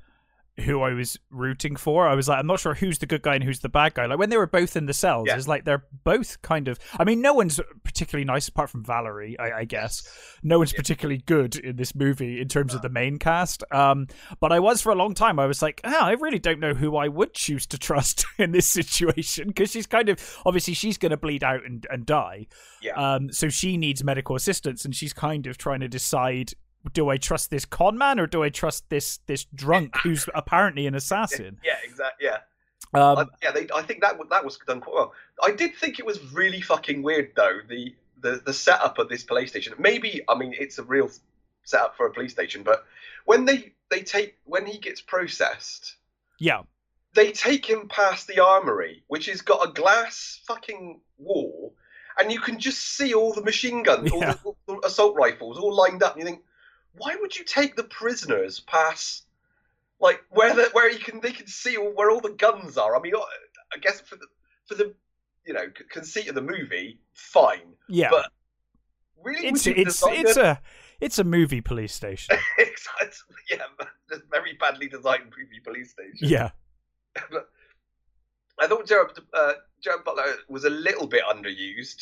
who 0.61 0.81
I 0.81 0.93
was 0.93 1.17
rooting 1.29 1.75
for. 1.75 2.07
I 2.07 2.15
was 2.15 2.27
like, 2.29 2.39
I'm 2.39 2.47
not 2.47 2.59
sure 2.59 2.73
who's 2.73 2.99
the 2.99 3.05
good 3.05 3.21
guy 3.21 3.35
and 3.35 3.43
who's 3.43 3.59
the 3.59 3.69
bad 3.69 3.93
guy. 3.95 4.05
Like 4.05 4.19
when 4.19 4.29
they 4.29 4.37
were 4.37 4.47
both 4.47 4.75
in 4.77 4.85
the 4.85 4.93
cells, 4.93 5.27
Yeah. 5.27 5.35
it's 5.35 5.47
like 5.47 5.65
they're 5.65 5.83
both 6.03 6.41
kind 6.41 6.67
of. 6.67 6.79
I 6.97 7.03
mean, 7.03 7.21
no 7.21 7.33
one's 7.33 7.59
particularly 7.83 8.25
nice 8.25 8.47
apart 8.47 8.69
from 8.69 8.83
Valerie, 8.85 9.37
I, 9.39 9.59
I 9.59 9.65
guess. 9.65 10.03
No 10.43 10.59
one's 10.59 10.71
Yeah. 10.73 10.77
particularly 10.77 11.21
good 11.25 11.55
in 11.57 11.75
this 11.75 11.93
movie 11.95 12.39
in 12.39 12.47
terms 12.47 12.73
of 12.73 12.81
the 12.81 12.89
main 12.89 13.17
cast. 13.19 13.63
Um, 13.71 14.07
but 14.39 14.51
I 14.51 14.59
was 14.59 14.81
for 14.81 14.91
a 14.91 14.95
long 14.95 15.13
time. 15.13 15.39
I 15.39 15.45
was 15.47 15.61
like, 15.61 15.81
oh, 15.83 15.99
I 16.01 16.11
really 16.13 16.39
don't 16.39 16.59
know 16.59 16.73
who 16.73 16.95
I 16.95 17.07
would 17.07 17.33
choose 17.33 17.65
to 17.67 17.77
trust 17.77 18.25
in 18.37 18.51
this 18.51 18.67
situation 18.69 19.47
because 19.47 19.71
she's 19.71 19.87
kind 19.87 20.09
of 20.09 20.19
obviously 20.45 20.73
she's 20.73 20.97
going 20.97 21.09
to 21.11 21.17
bleed 21.17 21.43
out 21.43 21.65
and, 21.65 21.85
and 21.89 22.05
die. 22.05 22.47
Yeah. 22.81 22.93
Um, 23.15 23.31
so 23.31 23.49
she 23.49 23.77
needs 23.77 24.03
medical 24.03 24.35
assistance, 24.35 24.85
and 24.85 24.95
she's 24.95 25.13
kind 25.13 25.47
of 25.47 25.57
trying 25.57 25.81
to 25.81 25.87
decide: 25.87 26.53
do 26.93 27.09
I 27.09 27.17
trust 27.17 27.49
this 27.49 27.65
con 27.65 27.97
man 27.97 28.19
or 28.19 28.27
do 28.27 28.43
I 28.43 28.49
trust 28.49 28.89
this 28.89 29.19
this 29.27 29.45
drunk 29.55 29.95
who's 30.03 30.27
apparently 30.33 30.87
an 30.87 30.95
assassin? 30.95 31.57
yeah, 31.63 31.77
exactly. 31.83 32.27
Yeah. 32.27 32.37
Um, 32.93 33.19
I, 33.19 33.25
yeah, 33.41 33.51
they, 33.51 33.67
I 33.73 33.83
think 33.83 34.01
that 34.01 34.17
that 34.29 34.43
was 34.43 34.57
done 34.67 34.81
quite 34.81 34.95
well. 34.95 35.13
I 35.41 35.51
did 35.51 35.75
think 35.75 35.99
it 35.99 36.05
was 36.05 36.19
really 36.33 36.61
fucking 36.61 37.03
weird 37.03 37.31
though 37.35 37.59
the 37.69 37.95
the 38.19 38.41
the 38.45 38.53
setup 38.53 38.99
of 38.99 39.09
this 39.09 39.23
police 39.23 39.49
station. 39.49 39.73
Maybe 39.77 40.21
I 40.27 40.37
mean 40.37 40.53
it's 40.57 40.77
a 40.77 40.83
real 40.83 41.09
setup 41.63 41.95
for 41.95 42.05
a 42.07 42.11
police 42.11 42.31
station, 42.31 42.63
but 42.63 42.85
when 43.25 43.45
they 43.45 43.73
they 43.89 44.01
take 44.01 44.35
when 44.45 44.65
he 44.65 44.77
gets 44.77 44.99
processed, 44.99 45.95
yeah, 46.39 46.63
they 47.13 47.31
take 47.31 47.65
him 47.65 47.87
past 47.87 48.27
the 48.27 48.43
armory, 48.43 49.03
which 49.07 49.27
has 49.27 49.41
got 49.41 49.67
a 49.69 49.71
glass 49.71 50.41
fucking 50.47 50.99
wall, 51.17 51.73
and 52.19 52.31
you 52.31 52.39
can 52.39 52.59
just 52.59 52.79
see 52.97 53.13
all 53.13 53.33
the 53.33 53.43
machine 53.43 53.83
guns, 53.83 54.11
all, 54.11 54.19
Yeah. 54.19 54.33
the, 54.33 54.39
all 54.43 54.57
the 54.67 54.87
assault 54.87 55.15
rifles, 55.15 55.57
all 55.57 55.73
lined 55.75 56.03
up. 56.03 56.13
And 56.15 56.21
you 56.21 56.25
think, 56.25 56.41
why 56.93 57.15
would 57.19 57.35
you 57.37 57.43
take 57.45 57.75
the 57.75 57.83
prisoners 57.83 58.59
past, 58.59 59.25
like 59.99 60.21
where 60.29 60.53
the, 60.53 60.69
where 60.73 60.89
you 60.91 60.99
can 60.99 61.19
they 61.21 61.31
can 61.31 61.47
see 61.47 61.77
all, 61.77 61.91
where 61.95 62.09
all 62.11 62.19
the 62.21 62.31
guns 62.33 62.77
are? 62.77 62.95
I 62.95 62.99
mean, 63.01 63.13
I 63.15 63.77
guess 63.79 64.01
for 64.01 64.15
the 64.15 64.27
for 64.65 64.75
the 64.75 64.93
you 65.45 65.53
know 65.53 65.65
conceit 65.89 66.27
of 66.27 66.35
the 66.35 66.41
movie, 66.41 66.99
fine. 67.13 67.73
yeah. 67.87 68.09
But 68.11 68.27
Really, 69.23 69.47
it's 69.49 69.67
it's 69.67 70.01
it's 70.07 70.35
it? 70.35 70.37
a 70.37 70.59
it's 70.99 71.19
a 71.19 71.23
movie 71.23 71.61
police 71.61 71.93
station. 71.93 72.35
It's- 72.57 73.23
yeah, 73.51 73.57
very 74.31 74.53
badly 74.59 74.87
designed 74.87 75.25
movie 75.25 75.59
police 75.63 75.91
station. 75.91 76.27
yeah, 76.27 76.51
but 77.31 77.49
I 78.59 78.67
thought 78.67 78.87
Gerard, 78.87 79.11
uh, 79.33 79.53
Gerard 79.81 80.03
Butler 80.03 80.35
was 80.49 80.65
a 80.65 80.69
little 80.69 81.07
bit 81.07 81.23
underused. 81.29 82.01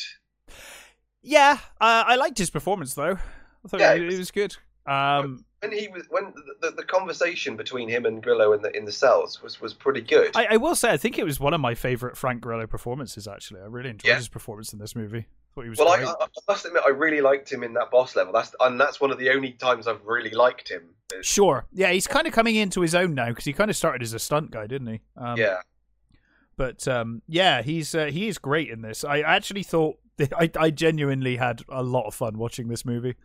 Yeah, 1.22 1.58
uh, 1.80 2.04
I 2.06 2.16
liked 2.16 2.38
his 2.38 2.50
performance 2.50 2.94
though. 2.94 3.18
I 3.64 3.68
thought 3.68 3.80
Yeah, 3.80 3.94
it 3.94 4.04
was- 4.04 4.14
it 4.14 4.18
was 4.18 4.30
good. 4.30 4.56
Um, 4.86 5.44
When 5.60 5.72
he 5.72 5.88
was 5.88 6.04
when 6.08 6.32
the, 6.62 6.70
the 6.70 6.82
conversation 6.84 7.56
between 7.56 7.88
him 7.88 8.06
and 8.06 8.22
Grillo 8.22 8.52
in 8.54 8.62
the 8.62 8.74
in 8.76 8.84
the 8.84 8.92
cells 8.92 9.42
was 9.42 9.60
was 9.60 9.74
pretty 9.74 10.00
good. 10.00 10.34
I, 10.36 10.46
I 10.52 10.56
will 10.56 10.74
say, 10.74 10.90
I 10.90 10.96
think 10.96 11.18
it 11.18 11.24
was 11.24 11.38
one 11.38 11.52
of 11.54 11.60
my 11.60 11.74
favorite 11.74 12.16
Frank 12.16 12.40
Grillo 12.40 12.66
performances. 12.66 13.28
Actually, 13.28 13.60
I 13.60 13.66
really 13.66 13.90
enjoyed 13.90 14.08
Yeah. 14.08 14.16
his 14.16 14.28
performance 14.28 14.72
in 14.72 14.78
this 14.78 14.96
movie. 14.96 15.26
Thought 15.54 15.64
he 15.64 15.68
was 15.70 15.78
well, 15.78 15.88
I. 15.88 16.04
I, 16.04 16.26
must 16.48 16.64
admit, 16.64 16.82
I 16.86 16.90
really 16.90 17.20
liked 17.20 17.50
him 17.52 17.62
in 17.64 17.74
that 17.74 17.90
boss 17.90 18.14
level. 18.16 18.32
That's 18.32 18.54
and 18.60 18.80
that's 18.80 19.00
one 19.00 19.10
of 19.10 19.18
the 19.18 19.30
only 19.30 19.52
times 19.52 19.86
I've 19.88 20.04
really 20.06 20.30
liked 20.30 20.68
him. 20.70 20.82
Sure, 21.22 21.66
yeah, 21.72 21.90
he's 21.90 22.06
kind 22.06 22.26
of 22.26 22.32
coming 22.32 22.54
into 22.54 22.80
his 22.80 22.94
own 22.94 23.14
now 23.14 23.28
because 23.30 23.44
he 23.44 23.52
kind 23.52 23.68
of 23.70 23.76
started 23.76 24.00
as 24.00 24.14
a 24.14 24.18
stunt 24.20 24.52
guy, 24.52 24.66
didn't 24.68 24.86
he? 24.86 25.00
Um, 25.16 25.36
yeah, 25.36 25.58
But 26.56 26.86
um, 26.86 27.22
yeah, 27.26 27.62
he's 27.62 27.94
uh, 27.94 28.06
he 28.06 28.28
is 28.28 28.38
great 28.38 28.70
in 28.70 28.80
this. 28.82 29.02
I 29.04 29.20
actually 29.20 29.64
thought 29.64 29.98
I 30.38 30.50
I 30.56 30.70
genuinely 30.70 31.36
had 31.36 31.62
a 31.68 31.82
lot 31.82 32.06
of 32.06 32.14
fun 32.14 32.38
watching 32.38 32.68
this 32.68 32.84
movie. 32.84 33.16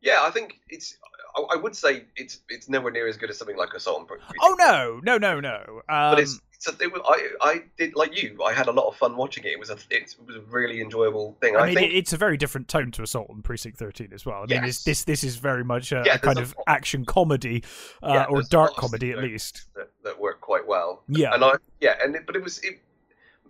Yeah. 0.00 0.16
I 0.20 0.30
think 0.30 0.60
it's. 0.68 0.96
I, 1.36 1.40
I 1.54 1.56
would 1.56 1.76
say 1.76 2.04
it's 2.16 2.40
it's 2.48 2.68
nowhere 2.68 2.90
near 2.92 3.06
as 3.06 3.16
good 3.16 3.30
as 3.30 3.38
something 3.38 3.56
like 3.56 3.74
Assault 3.74 3.98
and 4.00 4.08
Precinct. 4.08 4.32
Oh 4.40 4.56
no, 4.58 5.00
no, 5.02 5.18
no, 5.18 5.40
no. 5.40 5.82
Um, 5.88 6.12
But 6.12 6.20
it's, 6.20 6.40
it's 6.54 6.66
a, 6.68 6.72
it 6.82 6.92
was, 6.92 7.02
I 7.06 7.48
I 7.48 7.62
did 7.76 7.94
like 7.94 8.20
you. 8.20 8.42
I 8.42 8.52
had 8.52 8.66
a 8.66 8.72
lot 8.72 8.88
of 8.88 8.96
fun 8.96 9.16
watching 9.16 9.44
it. 9.44 9.48
It 9.52 9.58
was 9.60 9.70
a 9.70 9.76
it 9.90 10.14
was 10.26 10.36
a 10.36 10.40
really 10.40 10.80
enjoyable 10.80 11.36
thing. 11.40 11.54
I 11.54 11.60
I, 11.60 11.66
mean, 11.66 11.74
think 11.76 11.92
it's 11.92 12.12
a 12.12 12.16
very 12.16 12.36
different 12.36 12.66
tone 12.68 12.90
to 12.92 13.02
Assault 13.02 13.28
on 13.30 13.42
Precinct 13.42 13.78
13 13.78 14.08
as 14.12 14.24
well. 14.26 14.38
I 14.42 14.46
mean, 14.46 14.64
Yes. 14.64 14.82
this 14.82 15.04
this 15.04 15.22
is 15.22 15.36
very 15.36 15.62
much 15.64 15.92
a, 15.92 16.02
Yeah, 16.04 16.14
a 16.14 16.18
kind 16.18 16.36
there's 16.38 16.50
of 16.52 16.56
a- 16.66 16.70
action 16.70 17.04
comedy 17.04 17.62
uh, 18.02 18.10
Yeah, 18.12 18.24
or 18.24 18.42
dark 18.42 18.74
comedy 18.74 19.12
at 19.12 19.18
least. 19.18 19.66
that, 19.76 19.90
that 20.04 20.18
worked 20.18 20.40
quite 20.40 20.66
well. 20.66 21.02
Yeah, 21.08 21.34
and 21.34 21.44
I 21.44 21.52
yeah, 21.80 21.94
and 22.02 22.16
it, 22.16 22.26
but 22.26 22.34
it 22.34 22.42
was 22.42 22.58
it, 22.60 22.80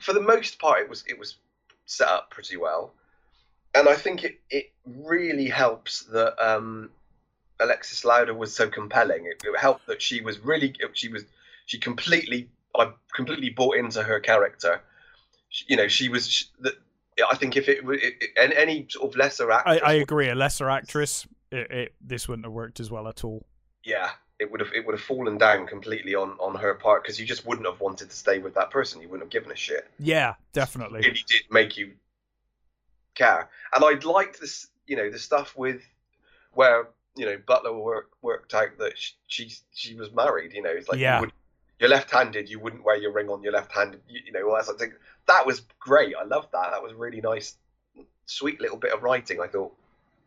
for 0.00 0.12
the 0.12 0.20
most 0.20 0.58
part 0.58 0.80
it 0.80 0.88
was 0.90 1.04
it 1.08 1.18
was 1.18 1.36
set 1.86 2.08
up 2.08 2.30
pretty 2.30 2.56
well, 2.58 2.92
and 3.74 3.88
I 3.88 3.94
think 3.94 4.24
it 4.24 4.40
it 4.50 4.72
really 4.84 5.48
helps 5.48 6.02
that 6.04 6.38
um, 6.44 6.90
Alexis 7.60 8.04
Lauder 8.04 8.34
was 8.34 8.54
so 8.54 8.68
compelling. 8.68 9.26
It, 9.26 9.42
it 9.44 9.58
helped 9.58 9.86
that 9.86 10.00
she 10.02 10.20
was 10.20 10.38
really 10.40 10.74
she 10.92 11.08
was 11.08 11.24
she 11.66 11.78
completely 11.78 12.48
I 12.76 12.92
completely 13.14 13.50
bought 13.50 13.76
into 13.76 14.02
her 14.02 14.20
character. 14.20 14.80
She, 15.50 15.64
you 15.68 15.76
know, 15.76 15.88
she 15.88 16.08
was 16.08 16.28
she, 16.28 16.46
that. 16.60 16.74
I 17.30 17.34
think 17.34 17.56
if 17.56 17.68
it, 17.68 17.80
it, 17.84 18.14
it 18.20 18.30
and 18.40 18.52
any 18.52 18.86
sort 18.88 19.10
of 19.10 19.16
lesser 19.16 19.50
I, 19.50 19.56
actress, 19.56 19.80
I 19.84 19.92
agree. 19.94 20.28
A 20.28 20.36
lesser 20.36 20.70
actress, 20.70 21.26
it, 21.50 21.70
it, 21.70 21.94
this 22.00 22.28
wouldn't 22.28 22.46
have 22.46 22.52
worked 22.52 22.78
as 22.78 22.92
well 22.92 23.08
at 23.08 23.24
all. 23.24 23.44
yeah, 23.84 24.10
it 24.38 24.50
would 24.50 24.60
have 24.60 24.72
it 24.72 24.86
would 24.86 24.92
have 24.92 25.02
fallen 25.02 25.36
down 25.36 25.66
completely 25.66 26.14
on 26.14 26.36
on 26.38 26.54
her 26.54 26.74
part 26.74 27.02
because 27.02 27.18
you 27.18 27.26
just 27.26 27.44
wouldn't 27.44 27.66
have 27.66 27.80
wanted 27.80 28.10
to 28.10 28.16
stay 28.16 28.38
with 28.38 28.54
that 28.54 28.70
person. 28.70 29.00
You 29.00 29.08
wouldn't 29.08 29.24
have 29.24 29.32
given 29.32 29.50
a 29.50 29.56
shit. 29.56 29.90
Yeah, 29.98 30.34
definitely. 30.52 31.00
really 31.00 31.24
did 31.26 31.42
make 31.50 31.76
you 31.76 31.92
care. 33.18 33.50
And 33.74 33.84
I'd 33.84 34.04
liked 34.04 34.40
this, 34.40 34.68
you 34.86 34.96
know, 34.96 35.10
the 35.10 35.18
stuff 35.18 35.56
with 35.56 35.82
where 36.54 36.88
you 37.16 37.26
know 37.26 37.36
Butler 37.46 37.76
work, 37.76 38.10
worked 38.22 38.54
out 38.54 38.78
that 38.78 38.92
she, 38.96 39.12
she 39.26 39.52
she 39.74 39.94
was 39.94 40.10
married. 40.12 40.52
You 40.54 40.62
know, 40.62 40.70
it's 40.70 40.88
like 40.88 40.98
Yeah. 40.98 41.16
you 41.16 41.20
would, 41.22 41.32
you're 41.80 41.90
left-handed, 41.90 42.48
you 42.48 42.58
wouldn't 42.58 42.84
wear 42.84 42.96
your 42.96 43.12
ring 43.12 43.28
on 43.28 43.42
your 43.42 43.52
left 43.52 43.72
hand. 43.72 43.96
You, 44.08 44.20
you 44.26 44.32
know, 44.32 44.48
all 44.48 44.56
that 44.56 44.64
sort 44.64 44.76
of 44.76 44.80
thing. 44.80 44.92
That 45.26 45.44
was 45.46 45.62
great. 45.78 46.14
I 46.18 46.24
loved 46.24 46.48
that. 46.52 46.70
That 46.70 46.82
was 46.82 46.94
really 46.94 47.20
nice, 47.20 47.56
sweet 48.26 48.60
little 48.60 48.78
bit 48.78 48.92
of 48.92 49.02
writing. 49.02 49.40
I 49.40 49.46
thought. 49.46 49.74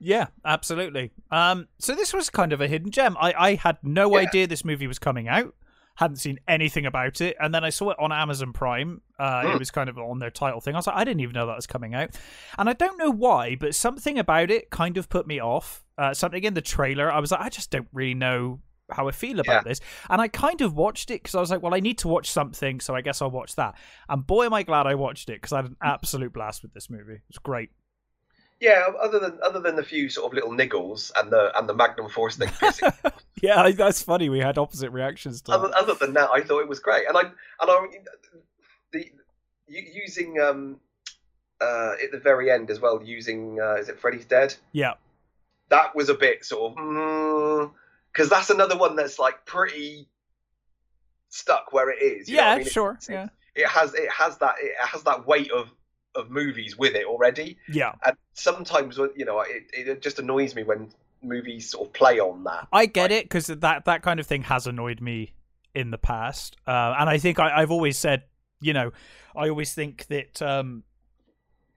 Yeah, 0.03 0.27
absolutely. 0.43 1.11
Um, 1.29 1.67
so 1.77 1.93
this 1.93 2.11
was 2.13 2.29
kind 2.31 2.53
of 2.53 2.59
a 2.61 2.67
hidden 2.67 2.89
gem. 2.89 3.15
I, 3.19 3.33
I 3.37 3.55
had 3.55 3.77
no 3.83 4.11
Yeah. 4.17 4.27
idea 4.27 4.47
this 4.47 4.65
movie 4.65 4.87
was 4.87 4.97
coming 4.97 5.27
out. 5.27 5.53
Hadn't 6.01 6.17
seen 6.17 6.39
anything 6.47 6.85
about 6.87 7.21
it, 7.21 7.37
and 7.39 7.53
then 7.53 7.63
I 7.63 7.69
saw 7.69 7.91
it 7.91 7.97
on 7.99 8.11
Amazon 8.11 8.53
Prime. 8.53 9.01
Uh, 9.19 9.43
It 9.45 9.49
Mm. 9.55 9.59
was 9.59 9.69
kind 9.71 9.87
of 9.87 9.97
on 9.99 10.17
their 10.19 10.31
title 10.31 10.59
thing. 10.59 10.73
I 10.73 10.79
was 10.79 10.87
like, 10.87 10.95
I 10.97 11.03
didn't 11.03 11.19
even 11.21 11.33
know 11.33 11.45
that 11.45 11.55
was 11.55 11.67
coming 11.67 11.93
out, 11.93 12.09
and 12.57 12.67
I 12.67 12.73
don't 12.73 12.97
know 12.97 13.11
why, 13.11 13.55
but 13.55 13.75
something 13.75 14.17
about 14.17 14.49
it 14.49 14.71
kind 14.71 14.97
of 14.97 15.09
put 15.09 15.27
me 15.27 15.39
off. 15.39 15.83
Uh, 15.99 16.13
something 16.13 16.43
in 16.43 16.55
the 16.55 16.61
trailer, 16.61 17.11
I 17.11 17.19
was 17.19 17.29
like, 17.31 17.41
I 17.41 17.49
just 17.49 17.69
don't 17.69 17.87
really 17.93 18.15
know 18.15 18.61
how 18.89 19.07
I 19.07 19.11
feel 19.11 19.39
about 19.39 19.53
Yeah. 19.53 19.61
this, 19.69 19.79
and 20.09 20.19
I 20.19 20.27
kind 20.27 20.59
of 20.61 20.73
watched 20.75 21.11
it 21.11 21.21
because 21.21 21.35
I 21.35 21.39
was 21.39 21.51
like, 21.51 21.61
well, 21.61 21.75
I 21.75 21.79
need 21.79 21.99
to 21.99 22.07
watch 22.07 22.29
something, 22.31 22.79
so 22.79 22.95
I 22.95 23.01
guess 23.01 23.21
I'll 23.21 23.29
watch 23.31 23.55
that. 23.55 23.75
And 24.09 24.25
boy, 24.25 24.47
am 24.47 24.53
I 24.55 24.63
glad 24.63 24.87
I 24.87 24.95
watched 24.95 25.29
it 25.29 25.33
because 25.33 25.53
I 25.53 25.57
had 25.57 25.65
an 25.65 25.77
absolute 25.83 26.33
blast 26.33 26.63
with 26.63 26.73
this 26.73 26.89
movie. 26.89 27.21
It's 27.29 27.37
great. 27.37 27.69
Yeah, 28.61 28.85
other 29.01 29.19
than 29.19 29.39
other 29.43 29.59
than 29.59 29.75
the 29.75 29.83
few 29.83 30.07
sort 30.07 30.27
of 30.31 30.33
little 30.35 30.51
niggles 30.51 31.11
and 31.17 31.31
the 31.31 31.51
and 31.57 31.67
the 31.67 31.73
Magnum 31.73 32.07
Force 32.09 32.37
thing 32.37 32.51
Yeah, 33.41 33.71
that's 33.71 34.03
funny. 34.03 34.29
We 34.29 34.37
had 34.39 34.59
opposite 34.59 34.91
reactions 34.91 35.41
to 35.41 35.51
that. 35.51 35.57
other, 35.57 35.71
other 35.75 35.93
than 35.95 36.13
that, 36.13 36.29
I 36.29 36.41
thought 36.41 36.59
it 36.59 36.67
was 36.69 36.79
great, 36.79 37.07
and 37.07 37.17
I 37.17 37.21
and 37.21 37.33
I 37.61 37.87
the 38.93 39.11
using 39.67 40.39
um 40.39 40.79
uh 41.59 41.93
at 42.03 42.11
the 42.11 42.19
very 42.19 42.51
end 42.51 42.69
as 42.69 42.79
well, 42.79 43.01
using 43.03 43.59
uh, 43.59 43.75
is 43.75 43.89
it 43.89 43.99
Freddy's 43.99 44.25
Dead? 44.25 44.53
Yeah. 44.73 44.93
That 45.69 45.95
was 45.95 46.09
a 46.09 46.13
bit 46.13 46.45
sort 46.45 46.77
of 46.77 47.71
because 48.13 48.29
that's 48.29 48.51
another 48.51 48.77
one 48.77 48.95
that's 48.95 49.17
like 49.17 49.43
pretty 49.45 50.07
stuck 51.29 51.73
where 51.73 51.89
it 51.89 52.01
is. 52.01 52.29
Yeah, 52.29 52.49
I 52.51 52.57
mean? 52.59 52.67
It- 52.67 52.71
sure. 52.71 52.91
it's- 52.91 53.09
Yeah. 53.09 53.29
It 53.55 53.67
has 53.67 53.93
it 53.95 54.09
has 54.11 54.37
that 54.37 54.55
it 54.59 54.73
has 54.79 55.01
that 55.03 55.25
weight 55.25 55.51
of 55.51 55.67
of 56.15 56.29
movies 56.29 56.77
with 56.77 56.95
it 56.95 57.05
already, 57.05 57.57
Yeah. 57.69 57.93
and 58.05 58.15
sometimes 58.33 58.97
you 59.15 59.25
know 59.25 59.41
it 59.41 59.63
it 59.73 60.01
just 60.01 60.19
annoys 60.19 60.55
me 60.55 60.63
when 60.63 60.89
movies 61.23 61.69
sort 61.69 61.87
of 61.87 61.93
play 61.93 62.19
on 62.19 62.43
that. 62.45 62.67
I 62.73 62.85
get 62.85 63.11
it 63.11 63.25
because 63.25 63.47
that 63.47 63.85
that 63.85 64.01
kind 64.01 64.19
of 64.19 64.27
thing 64.27 64.43
has 64.43 64.67
annoyed 64.67 65.01
me 65.01 65.33
in 65.73 65.91
the 65.91 65.97
past, 65.97 66.57
uh, 66.67 66.95
and 66.99 67.09
I 67.09 67.17
think 67.17 67.39
I, 67.39 67.61
I've 67.61 67.71
always 67.71 67.97
said, 67.97 68.23
you 68.59 68.73
know, 68.73 68.91
I 69.35 69.47
always 69.49 69.73
think 69.73 70.07
that 70.07 70.41
um, 70.41 70.83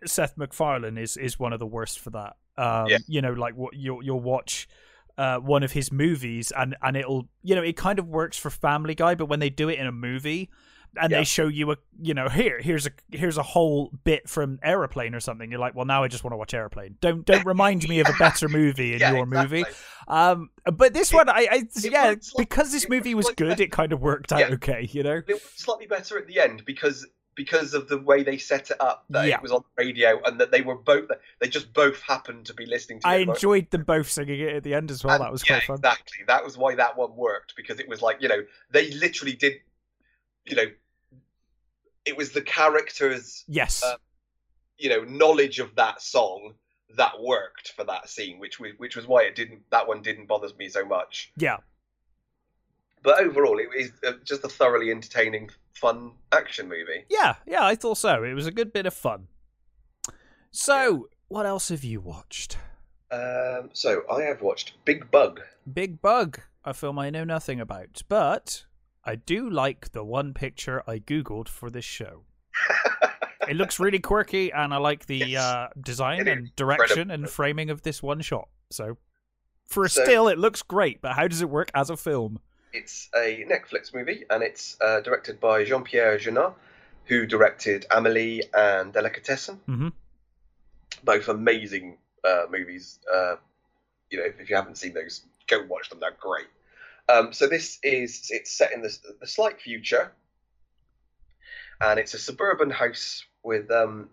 Seth 0.05 0.37
MacFarlane 0.37 0.99
is 0.99 1.17
is 1.17 1.38
one 1.38 1.53
of 1.53 1.59
the 1.59 1.67
worst 1.67 1.99
for 2.00 2.11
that. 2.11 2.37
Um, 2.57 2.87
Yeah. 2.88 2.99
You 3.07 3.23
know, 3.23 3.33
like 3.33 3.55
what 3.57 3.75
you'll 3.75 4.03
you'll 4.03 4.21
watch. 4.21 4.69
Uh, 5.17 5.38
one 5.38 5.62
of 5.62 5.71
his 5.71 5.93
movies 5.93 6.50
and 6.57 6.75
and 6.83 6.97
it'll 6.97 7.29
you 7.45 7.55
know 7.55 7.62
it 7.62 7.76
kind 7.76 8.00
of 8.00 8.09
works 8.09 8.37
for 8.37 8.50
Family 8.50 8.97
Guy, 8.97 9.14
but 9.14 9.26
when 9.26 9.38
they 9.38 9.49
do 9.49 9.69
it 9.69 9.79
in 9.79 9.87
a 9.87 9.93
movie 9.93 10.50
and 11.01 11.11
Yeah. 11.11 11.19
they 11.19 11.25
show 11.25 11.49
you 11.49 11.71
a 11.73 11.77
you 12.01 12.15
know 12.15 12.29
here 12.29 12.61
here's 12.61 12.87
a 12.87 12.91
here's 13.11 13.37
a 13.39 13.43
whole 13.43 13.91
bit 14.05 14.29
from 14.29 14.59
Aeroplane 14.63 15.15
or 15.15 15.21
something, 15.21 15.51
you're 15.51 15.61
like, 15.61 15.75
well 15.75 15.85
now 15.87 16.03
I 16.05 16.09
just 16.09 16.25
want 16.25 16.33
to 16.33 16.37
watch 16.39 16.55
Aeroplane. 16.55 16.97
Don't 17.01 17.25
don't 17.25 17.45
remind 17.55 17.89
me 17.89 18.01
of 18.01 18.09
a 18.09 18.15
better 18.19 18.49
movie 18.49 18.95
in 18.95 19.01
Yeah, 19.01 19.13
your 19.13 19.25
exactly. 19.25 19.59
movie. 19.61 19.71
Um, 20.09 20.51
but 20.73 20.93
this 20.95 21.13
It- 21.13 21.17
one, 21.17 21.29
I, 21.29 21.49
I 21.51 21.63
yeah, 21.83 22.03
like- 22.09 22.21
because 22.37 22.73
this 22.73 22.89
movie 22.89 23.15
was 23.15 23.27
like 23.27 23.37
good, 23.37 23.51
that. 23.59 23.61
it 23.61 23.73
kind 23.73 23.93
of 23.93 24.01
worked 24.01 24.33
out 24.33 24.41
Yeah. 24.41 24.55
okay, 24.55 24.89
you 24.93 25.03
know. 25.03 25.17
it 25.27 25.29
was 25.29 25.43
slightly 25.57 25.87
better 25.87 26.19
at 26.19 26.27
the 26.27 26.41
end 26.41 26.65
because 26.65 27.07
because 27.37 27.75
of 27.75 27.89
the 27.89 27.99
way 27.99 28.23
they 28.23 28.39
set 28.39 28.71
it 28.71 28.77
up 28.79 29.07
that 29.11 29.27
Yeah. 29.27 29.35
it 29.35 29.43
was 29.43 29.51
on 29.51 29.63
the 29.77 29.85
radio 29.85 30.21
and 30.25 30.41
that 30.41 30.53
they 30.53 30.61
were 30.63 30.77
both 30.77 31.09
they 31.41 31.49
just 31.49 31.73
both 31.75 32.01
happened 32.03 32.47
to 32.47 32.55
be 32.55 32.65
listening 32.65 33.01
to 33.01 33.09
I 33.09 33.17
enjoyed 33.17 33.71
them 33.73 33.83
both 33.83 34.09
singing 34.09 34.39
it 34.39 34.55
at 34.55 34.63
the 34.63 34.73
end 34.73 34.89
as 34.93 35.03
well. 35.03 35.17
And, 35.17 35.25
that 35.25 35.33
was 35.33 35.43
yeah, 35.43 35.57
quite 35.57 35.67
fun. 35.67 35.77
exactly 35.79 36.19
that 36.29 36.45
was 36.45 36.57
why 36.57 36.77
that 36.77 36.97
one 36.97 37.17
worked 37.17 37.55
because 37.57 37.81
it 37.81 37.89
was 37.89 38.01
like 38.03 38.19
you 38.23 38.29
know 38.29 38.45
they 38.71 38.93
literally 38.93 39.33
did 39.35 39.55
you 40.45 40.55
know 40.55 40.67
it 42.05 42.17
was 42.17 42.33
the 42.33 42.43
characters 42.43 43.45
Yes, 43.49 43.83
uh, 43.83 43.97
you 44.79 44.89
know 44.89 45.05
knowledge 45.05 45.59
of 45.59 45.75
that 45.77 46.03
song 46.03 46.55
that 46.97 47.21
worked 47.21 47.73
for 47.73 47.85
that 47.85 48.09
scene 48.09 48.39
which 48.39 48.61
was 48.61 48.73
which 48.79 48.97
was 48.97 49.07
why 49.07 49.23
it 49.23 49.35
didn't 49.35 49.63
that 49.71 49.87
one 49.89 50.03
didn't 50.03 50.27
bother 50.27 50.49
me 50.59 50.69
so 50.69 50.85
much 50.85 51.33
yeah, 51.37 51.59
but 53.03 53.19
overall 53.19 53.59
it 53.59 53.69
is 53.77 53.93
uh, 54.07 54.13
just 54.25 54.45
a 54.45 54.49
thoroughly 54.49 54.91
entertaining 54.91 55.51
fun 55.73 56.13
action 56.33 56.69
movie 56.69 57.05
yeah, 57.09 57.35
yeah. 57.47 57.65
I 57.65 57.75
thought 57.75 57.99
so. 57.99 58.23
It 58.23 58.35
was 58.35 58.47
a 58.47 58.53
good 58.53 58.73
bit 58.73 58.87
of 58.87 58.95
fun. 58.95 59.27
So, 60.53 61.09
what 61.27 61.47
else 61.47 61.71
have 61.71 61.83
you 61.83 62.01
watched? 62.01 62.59
um, 63.11 63.71
so 63.73 64.03
i 64.11 64.23
have 64.23 64.41
watched 64.41 64.73
big 64.85 65.09
bug 65.11 65.41
Big 65.73 66.03
Bug, 66.03 66.41
a 66.65 66.75
film 66.75 66.99
I 66.99 67.09
know 67.09 67.25
nothing 67.25 67.59
about, 67.59 68.03
but 68.09 68.65
I 69.07 69.17
do 69.17 69.49
like 69.51 69.93
the 69.93 70.05
one 70.05 70.33
picture 70.35 70.83
I 70.89 70.99
googled 70.99 71.49
for 71.49 71.71
this 71.71 71.85
show. 71.85 72.25
it 73.49 73.57
looks 73.57 73.79
really 73.79 73.99
quirky, 73.99 74.53
and 74.53 74.73
I 74.73 74.79
like 74.79 75.07
the 75.07 75.19
Yes. 75.19 75.43
uh, 75.45 75.69
design 75.81 76.21
It 76.21 76.29
and 76.29 76.57
direction 76.57 77.11
and 77.11 77.29
framing 77.29 77.71
of 77.71 77.83
this 77.83 78.03
one 78.03 78.21
shot. 78.23 78.49
So, 78.71 78.97
for 79.67 79.85
a 79.85 79.89
So- 79.89 80.05
still, 80.05 80.29
it 80.29 80.39
looks 80.39 80.63
great, 80.63 81.01
but 81.03 81.13
how 81.15 81.29
does 81.29 81.43
it 81.43 81.51
work 81.51 81.71
as 81.75 81.91
a 81.91 81.97
film? 81.97 82.41
It's 82.73 83.09
a 83.15 83.45
Netflix 83.49 83.95
movie, 83.95 84.25
and 84.31 84.43
it's 84.43 84.77
uh, 84.81 85.01
directed 85.01 85.39
by 85.39 85.65
Jean 85.65 85.85
Pierre 85.85 86.19
Jeunet, 86.19 86.55
who 87.05 87.27
directed 87.27 87.87
Amelie 87.91 88.43
and 88.55 88.93
Delicatessen. 88.93 89.61
Mhm. 89.69 89.93
Both 91.05 91.29
amazing 91.29 91.99
uh, 92.25 92.47
movies. 92.51 92.99
Uh, 93.13 93.37
you 94.11 94.19
know, 94.19 94.25
if 94.25 94.49
you 94.49 94.57
haven't 94.57 94.79
seen 94.79 94.95
those, 94.95 95.23
go 95.47 95.63
watch 95.69 95.91
them. 95.91 96.01
They're 96.01 96.17
great. 96.19 96.47
Um, 97.09 97.33
so 97.33 97.47
this 97.47 97.79
is 97.83 98.29
it's 98.31 98.51
set 98.51 98.73
in 98.73 98.83
the, 98.83 98.97
the 99.21 99.27
slight 99.27 99.61
future, 99.61 100.13
and 101.81 101.99
it's 102.01 102.15
a 102.15 102.19
suburban 102.19 102.71
house 102.71 103.25
with 103.43 103.71
um, 103.71 104.09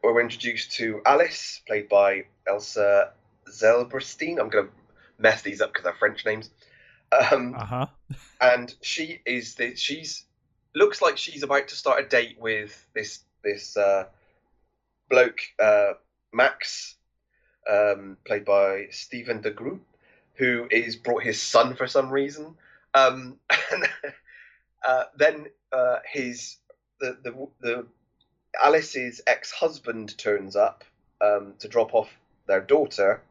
where 0.00 0.12
we're 0.12 0.20
introduced 0.20 0.72
to 0.72 1.00
Alice, 1.06 1.62
played 1.66 1.88
by 1.88 2.26
Elsa 2.46 3.12
Zylberstein. 3.50 4.38
I'm 4.38 4.50
going 4.50 4.66
to 4.66 4.72
mess 5.18 5.42
these 5.42 5.60
up 5.60 5.72
because 5.72 5.84
they're 5.84 5.94
French 5.94 6.24
names. 6.26 6.50
Um, 7.32 7.54
Uh 7.56 7.64
huh. 7.64 7.86
and 8.40 8.74
she 8.82 9.20
is 9.24 9.54
the 9.54 9.74
she's 9.76 10.24
looks 10.74 11.00
like 11.00 11.16
she's 11.16 11.42
about 11.42 11.68
to 11.68 11.74
start 11.74 12.04
a 12.04 12.08
date 12.08 12.36
with 12.38 12.86
this 12.94 13.20
this 13.42 13.76
uh, 13.76 14.04
bloke 15.08 15.40
uh, 15.58 15.94
Max, 16.32 16.96
um, 17.70 18.16
played 18.26 18.44
by 18.44 18.86
Stephen 18.90 19.40
de 19.40 19.50
Groodt, 19.50 19.80
who 20.36 20.66
is 20.70 20.96
brought 20.96 21.22
his 21.22 21.40
son 21.40 21.74
for 21.74 21.86
some 21.86 22.10
reason. 22.10 22.54
Um, 22.94 23.38
and 23.72 23.88
uh, 24.86 25.04
then 25.16 25.46
uh, 25.72 25.98
his 26.10 26.56
the, 27.00 27.16
the 27.22 27.48
the 27.60 27.86
Alice's 28.62 29.20
ex 29.26 29.50
husband 29.50 30.16
turns 30.18 30.56
up 30.56 30.84
um, 31.20 31.54
to 31.58 31.68
drop 31.68 31.94
off 31.94 32.10
their 32.46 32.60
daughter, 32.60 33.22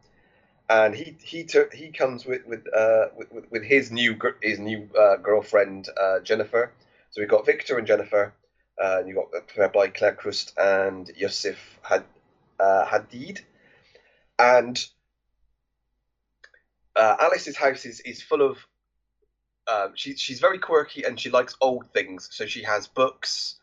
and 0.70 0.96
he 0.96 1.16
he 1.22 1.44
tur- 1.44 1.72
he 1.74 1.92
comes 1.92 2.26
with 2.26 2.46
with, 2.46 2.66
uh, 2.74 3.08
with 3.16 3.52
with 3.52 3.64
his 3.64 3.92
new 3.92 4.20
his 4.42 4.60
new 4.60 4.90
uh, 5.00 5.18
girlfriend 5.18 5.90
uh, 6.00 6.20
Jennifer. 6.20 6.72
So 7.12 7.22
we've 7.22 7.30
got 7.30 7.46
Victor 7.46 7.78
and 7.78 7.88
Jennifer. 7.88 8.34
Uh, 8.78 8.98
and 9.00 9.08
you 9.08 9.16
got 9.16 9.48
played 9.48 9.72
by 9.72 9.88
Claire 9.88 10.18
Chust 10.22 10.54
and 10.58 11.10
Yusuf 11.16 11.56
Had, 11.82 12.04
uh, 12.60 12.86
Hadid, 12.86 13.40
and 14.38 14.86
uh, 16.96 17.16
Alice's 17.20 17.56
house 17.56 17.86
is, 17.86 18.00
is 18.02 18.22
full 18.22 18.42
of. 18.42 18.58
Um, 19.68 19.94
she, 19.96 20.16
she's 20.16 20.40
very 20.40 20.60
quirky 20.60 21.04
and 21.04 21.20
she 21.20 21.32
likes 21.32 21.56
old 21.60 21.88
things. 21.92 22.30
So 22.32 22.46
she 22.46 22.62
has 22.64 22.86
books 22.86 23.56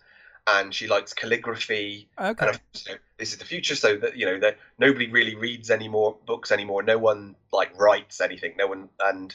and 0.47 0.75
she 0.75 0.89
likes 0.89 1.12
calligraphy. 1.12 2.09
Okay. 2.19 2.47
And 2.49 2.61
you 2.87 2.93
know, 2.93 2.99
this 3.19 3.33
is 3.33 3.39
the 3.39 3.45
future, 3.45 3.77
so 3.77 3.97
that 3.97 4.17
you 4.17 4.27
know 4.27 4.41
that 4.41 4.59
nobody 4.79 5.09
really 5.09 5.37
reads 5.37 5.71
any 5.71 5.89
more 5.89 6.17
books 6.27 6.51
anymore. 6.51 6.83
No 6.83 6.99
one 6.99 7.37
like 7.53 7.79
writes 7.79 8.21
anything. 8.21 8.55
No 8.57 8.67
one 8.67 8.89
and. 9.05 9.35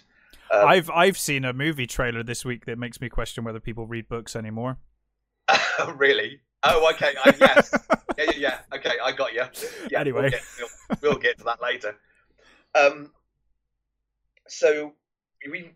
Um, 0.54 0.68
I've 0.68 0.90
I've 0.90 1.18
seen 1.18 1.46
a 1.46 1.54
movie 1.54 1.88
trailer 1.88 2.24
this 2.24 2.46
week 2.46 2.66
that 2.66 2.78
makes 2.78 3.02
me 3.02 3.10
question 3.10 3.44
whether 3.44 3.60
people 3.60 3.86
read 3.86 4.08
books 4.08 4.36
anymore. 4.36 4.78
really? 5.96 6.42
Oh, 6.64 6.90
okay. 6.92 7.14
I, 7.24 7.34
yes. 7.40 7.74
yeah, 8.18 8.24
yeah, 8.26 8.32
yeah. 8.38 8.58
Okay, 8.74 8.94
I 9.04 9.12
got 9.12 9.34
you. 9.34 9.44
Yeah, 9.92 10.00
Anyway. 10.00 10.22
we'll 10.22 10.32
get, 10.32 10.42
we'll, 10.60 10.98
we'll 11.02 11.20
get 11.20 11.38
to 11.38 11.44
that 11.46 11.62
later. 11.62 11.96
Um, 12.76 13.12
so 14.48 14.94
we 15.50 15.72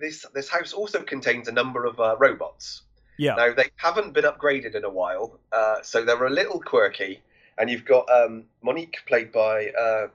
this 0.00 0.24
this 0.34 0.48
house 0.48 0.72
also 0.72 1.02
contains 1.02 1.48
a 1.48 1.52
number 1.52 1.84
of 1.84 1.98
uh, 2.00 2.16
robots. 2.18 2.82
Yeah. 3.18 3.34
Now 3.34 3.54
they 3.54 3.70
haven't 3.76 4.12
been 4.12 4.24
upgraded 4.24 4.74
in 4.74 4.84
a 4.84 4.90
while, 4.90 5.38
uh, 5.52 5.82
so 5.82 6.04
they're 6.04 6.24
a 6.26 6.30
little 6.30 6.60
quirky. 6.60 7.22
And 7.58 7.70
you've 7.70 7.86
got 7.86 8.10
um, 8.10 8.44
Monique, 8.62 8.98
played 9.06 9.32
by 9.32 9.68
uh, 9.68 10.08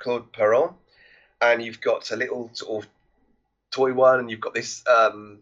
Claude 0.00 0.32
Perron, 0.32 0.74
and 1.40 1.62
you've 1.62 1.80
got 1.80 2.10
a 2.10 2.16
little 2.16 2.50
sort 2.52 2.82
of 2.84 2.90
toy 3.70 3.92
one, 3.92 4.18
and 4.18 4.28
you've 4.28 4.40
got 4.40 4.52
this 4.54 4.82
um, 4.88 5.38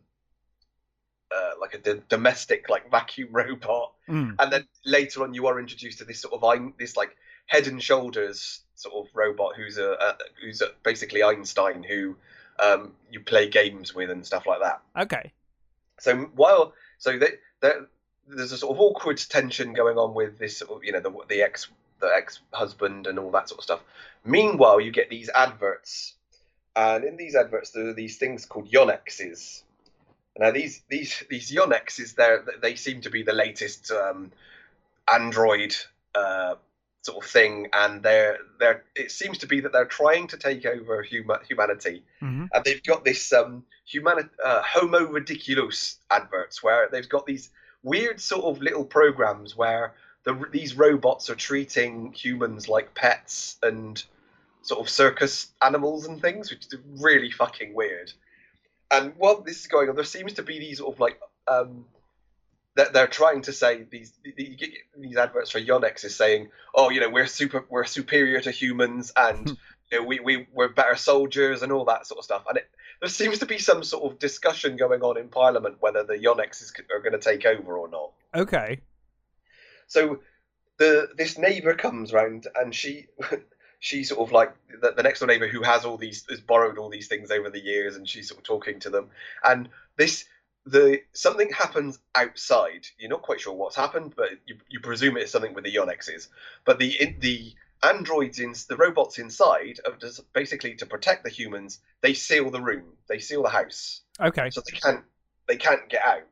uh, 1.34 1.50
like 1.58 1.72
a 1.72 1.78
d- 1.78 2.02
domestic 2.10 2.68
like 2.68 2.90
vacuum 2.90 3.28
robot, 3.32 3.92
Mm. 4.08 4.36
and 4.38 4.52
then 4.52 4.68
later 4.84 5.24
on 5.24 5.34
you 5.34 5.48
are 5.48 5.58
introduced 5.58 5.98
to 5.98 6.04
this 6.04 6.20
sort 6.20 6.40
of 6.40 6.72
this 6.78 6.96
like 6.96 7.16
head 7.46 7.66
and 7.66 7.82
shoulders 7.82 8.60
sort 8.76 8.94
of 8.94 9.14
robot 9.14 9.56
who's 9.56 9.78
a, 9.78 9.90
a 9.92 10.16
who's 10.40 10.62
a, 10.62 10.68
basically 10.82 11.22
Einstein 11.22 11.82
who 11.82 12.16
um, 12.58 12.92
you 13.10 13.20
play 13.20 13.48
games 13.48 13.94
with 13.94 14.10
and 14.10 14.24
stuff 14.24 14.46
like 14.46 14.60
that. 14.62 14.80
Okay. 14.96 15.32
So 15.98 16.16
while 16.34 16.72
so 16.98 17.18
they, 17.18 17.32
there- 17.60 17.86
there's 18.28 18.50
a 18.50 18.58
sort 18.58 18.74
of 18.74 18.80
awkward 18.80 19.18
tension 19.18 19.72
going 19.72 19.98
on 19.98 20.12
with 20.12 20.36
this 20.38 20.56
sort 20.58 20.70
of 20.72 20.84
you 20.84 20.92
know 20.92 21.00
the 21.00 21.12
the 21.28 21.42
ex 21.42 21.68
the 22.00 22.08
ex 22.08 22.40
husband 22.52 23.06
and 23.06 23.18
all 23.18 23.30
that 23.30 23.48
sort 23.48 23.58
of 23.60 23.64
stuff. 23.64 23.80
Meanwhile, 24.24 24.80
you 24.80 24.90
get 24.90 25.08
these 25.10 25.28
adverts, 25.30 26.14
and 26.74 27.04
in 27.04 27.16
these 27.16 27.36
adverts 27.36 27.70
there 27.70 27.86
are 27.88 27.92
these 27.94 28.16
things 28.18 28.44
called 28.44 28.68
Yonyxes. 28.70 29.62
Now 30.38 30.50
these 30.50 30.82
these 30.88 31.22
these 31.30 31.52
Yonyxes 31.52 32.16
they 32.16 32.36
they 32.60 32.74
seem 32.74 33.00
to 33.02 33.10
be 33.10 33.22
the 33.22 33.32
latest 33.32 33.92
um, 33.92 34.32
Android 35.10 35.76
uh, 36.14 36.56
sort 37.06 37.24
of 37.24 37.30
thing, 37.30 37.68
and 37.72 38.02
they're 38.02 38.38
they're 38.60 38.84
it 38.94 39.10
seems 39.10 39.38
to 39.38 39.46
be 39.46 39.60
that 39.60 39.72
they're 39.72 39.84
trying 39.84 40.28
to 40.28 40.36
take 40.36 40.66
over 40.66 41.04
huma- 41.04 41.44
humanity. 41.44 42.02
Hmm 42.20 42.36
and 42.52 42.64
they've 42.64 42.82
got 42.82 43.04
this 43.04 43.32
um 43.32 43.64
humani- 43.84 44.28
uh, 44.44 44.62
homo 44.62 45.04
ridiculus 45.04 45.98
adverts 46.10 46.62
where 46.62 46.88
they've 46.90 47.08
got 47.08 47.26
these 47.26 47.50
weird 47.82 48.20
sort 48.20 48.44
of 48.44 48.62
little 48.62 48.84
programs 48.84 49.56
where 49.56 49.94
the, 50.24 50.44
these 50.50 50.74
robots 50.74 51.30
are 51.30 51.36
treating 51.36 52.12
humans 52.12 52.68
like 52.68 52.94
pets 52.94 53.58
and 53.62 54.02
sort 54.62 54.80
of 54.80 54.88
circus 54.88 55.48
animals 55.62 56.06
and 56.06 56.20
things 56.20 56.50
which 56.50 56.66
is 56.66 56.74
really 56.98 57.30
fucking 57.30 57.74
weird. 57.74 58.12
And 58.90 59.12
while 59.16 59.40
this 59.40 59.60
is 59.60 59.66
going 59.66 59.88
on 59.88 59.94
there 59.94 60.04
seems 60.04 60.32
to 60.34 60.42
be 60.42 60.58
these 60.58 60.78
sort 60.78 60.94
of 60.94 61.00
like 61.00 61.20
um 61.46 61.84
that 62.76 62.92
they're 62.92 63.06
trying 63.06 63.42
to 63.42 63.52
say 63.52 63.84
these 63.90 64.12
these 64.36 65.16
adverts 65.16 65.50
for 65.50 65.58
Yonyx 65.58 66.04
is 66.04 66.14
saying, 66.14 66.50
oh, 66.74 66.90
you 66.90 67.00
know, 67.00 67.08
we're 67.08 67.26
super, 67.26 67.64
we're 67.68 67.84
superior 67.84 68.40
to 68.40 68.50
humans, 68.50 69.12
and 69.16 69.48
hmm. 69.48 69.54
you 69.90 69.98
know, 69.98 70.06
we 70.06 70.20
we 70.20 70.46
we're 70.52 70.68
better 70.68 70.94
soldiers 70.94 71.62
and 71.62 71.72
all 71.72 71.86
that 71.86 72.06
sort 72.06 72.18
of 72.18 72.24
stuff. 72.24 72.44
And 72.48 72.58
it, 72.58 72.68
there 73.00 73.08
seems 73.08 73.38
to 73.40 73.46
be 73.46 73.58
some 73.58 73.82
sort 73.82 74.10
of 74.10 74.18
discussion 74.18 74.76
going 74.76 75.02
on 75.02 75.18
in 75.18 75.28
Parliament 75.28 75.76
whether 75.80 76.04
the 76.04 76.18
Yonyxes 76.18 76.72
are 76.94 77.00
going 77.00 77.12
to 77.12 77.18
take 77.18 77.44
over 77.46 77.76
or 77.76 77.88
not. 77.88 78.12
Okay. 78.34 78.80
So 79.86 80.20
the 80.78 81.08
this 81.16 81.38
neighbour 81.38 81.74
comes 81.74 82.12
round 82.12 82.46
and 82.54 82.74
she 82.74 83.06
she 83.78 84.04
sort 84.04 84.20
of 84.20 84.32
like 84.32 84.54
the, 84.82 84.92
the 84.92 85.02
next 85.02 85.20
door 85.20 85.28
neighbour 85.28 85.48
who 85.48 85.62
has 85.62 85.86
all 85.86 85.96
these 85.96 86.26
has 86.28 86.40
borrowed 86.40 86.76
all 86.76 86.90
these 86.90 87.08
things 87.08 87.30
over 87.30 87.48
the 87.48 87.60
years 87.60 87.96
and 87.96 88.08
she's 88.08 88.28
sort 88.28 88.40
of 88.40 88.44
talking 88.44 88.80
to 88.80 88.90
them 88.90 89.08
and 89.44 89.68
this 89.96 90.26
the 90.66 91.00
something 91.12 91.50
happens 91.50 91.98
outside. 92.14 92.86
You're 92.98 93.10
not 93.10 93.22
quite 93.22 93.40
sure 93.40 93.54
what's 93.54 93.76
happened 93.76 94.14
but 94.16 94.30
you, 94.46 94.56
you 94.68 94.80
presume 94.80 95.16
it's 95.16 95.32
something 95.32 95.54
with 95.54 95.64
the 95.64 95.74
Yonyxes 95.74 96.28
but 96.64 96.78
the 96.78 97.00
in, 97.00 97.16
the 97.20 97.54
androids 97.82 98.40
in 98.40 98.54
the 98.68 98.76
robots 98.76 99.18
inside 99.18 99.78
are 99.86 99.96
just 99.96 100.32
basically 100.32 100.74
to 100.74 100.86
protect 100.86 101.24
the 101.24 101.30
humans 101.30 101.80
they 102.00 102.14
seal 102.14 102.50
the 102.50 102.60
room. 102.60 102.84
They 103.08 103.18
seal 103.18 103.42
the 103.42 103.48
house. 103.48 104.02
Okay. 104.20 104.50
so 104.50 104.60
they 104.60 104.78
can't 104.78 105.04
they 105.48 105.56
can't 105.56 105.88
get 105.88 106.04
out. 106.04 106.26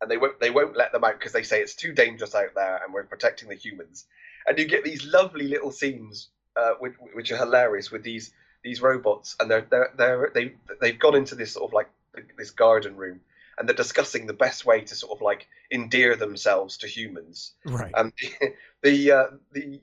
And 0.00 0.10
they 0.10 0.16
won't 0.16 0.38
they 0.40 0.50
won't 0.50 0.76
let 0.76 0.92
them 0.92 1.04
out 1.04 1.18
because 1.18 1.32
they 1.32 1.42
say 1.42 1.60
it's 1.60 1.74
too 1.74 1.92
dangerous 1.92 2.34
out 2.34 2.54
there 2.54 2.80
and 2.84 2.92
we're 2.92 3.04
protecting 3.04 3.48
the 3.48 3.54
humans. 3.54 4.06
And 4.46 4.58
you 4.58 4.66
get 4.66 4.84
these 4.84 5.06
lovely 5.06 5.48
little 5.48 5.70
scenes 5.70 6.28
uh, 6.56 6.74
which, 6.78 6.94
which 7.14 7.32
are 7.32 7.38
hilarious 7.38 7.90
with 7.90 8.02
these 8.02 8.32
these 8.62 8.82
robots. 8.82 9.36
And 9.40 9.50
they're 9.50 9.66
they're, 9.70 9.90
they're 9.96 10.30
they 10.34 10.54
they've 10.80 10.98
gone 10.98 11.14
into 11.14 11.34
this 11.34 11.52
sort 11.52 11.70
of 11.70 11.72
like 11.72 11.88
this 12.36 12.50
garden 12.50 12.96
room 12.96 13.20
and 13.58 13.68
they're 13.68 13.76
discussing 13.76 14.26
the 14.26 14.32
best 14.32 14.64
way 14.66 14.80
to 14.82 14.94
sort 14.94 15.16
of 15.16 15.22
like 15.22 15.46
endear 15.70 16.16
themselves 16.16 16.78
to 16.78 16.86
humans 16.86 17.52
Right. 17.64 17.92
and 17.94 18.12
the 18.82 19.12
uh, 19.12 19.26
the 19.52 19.80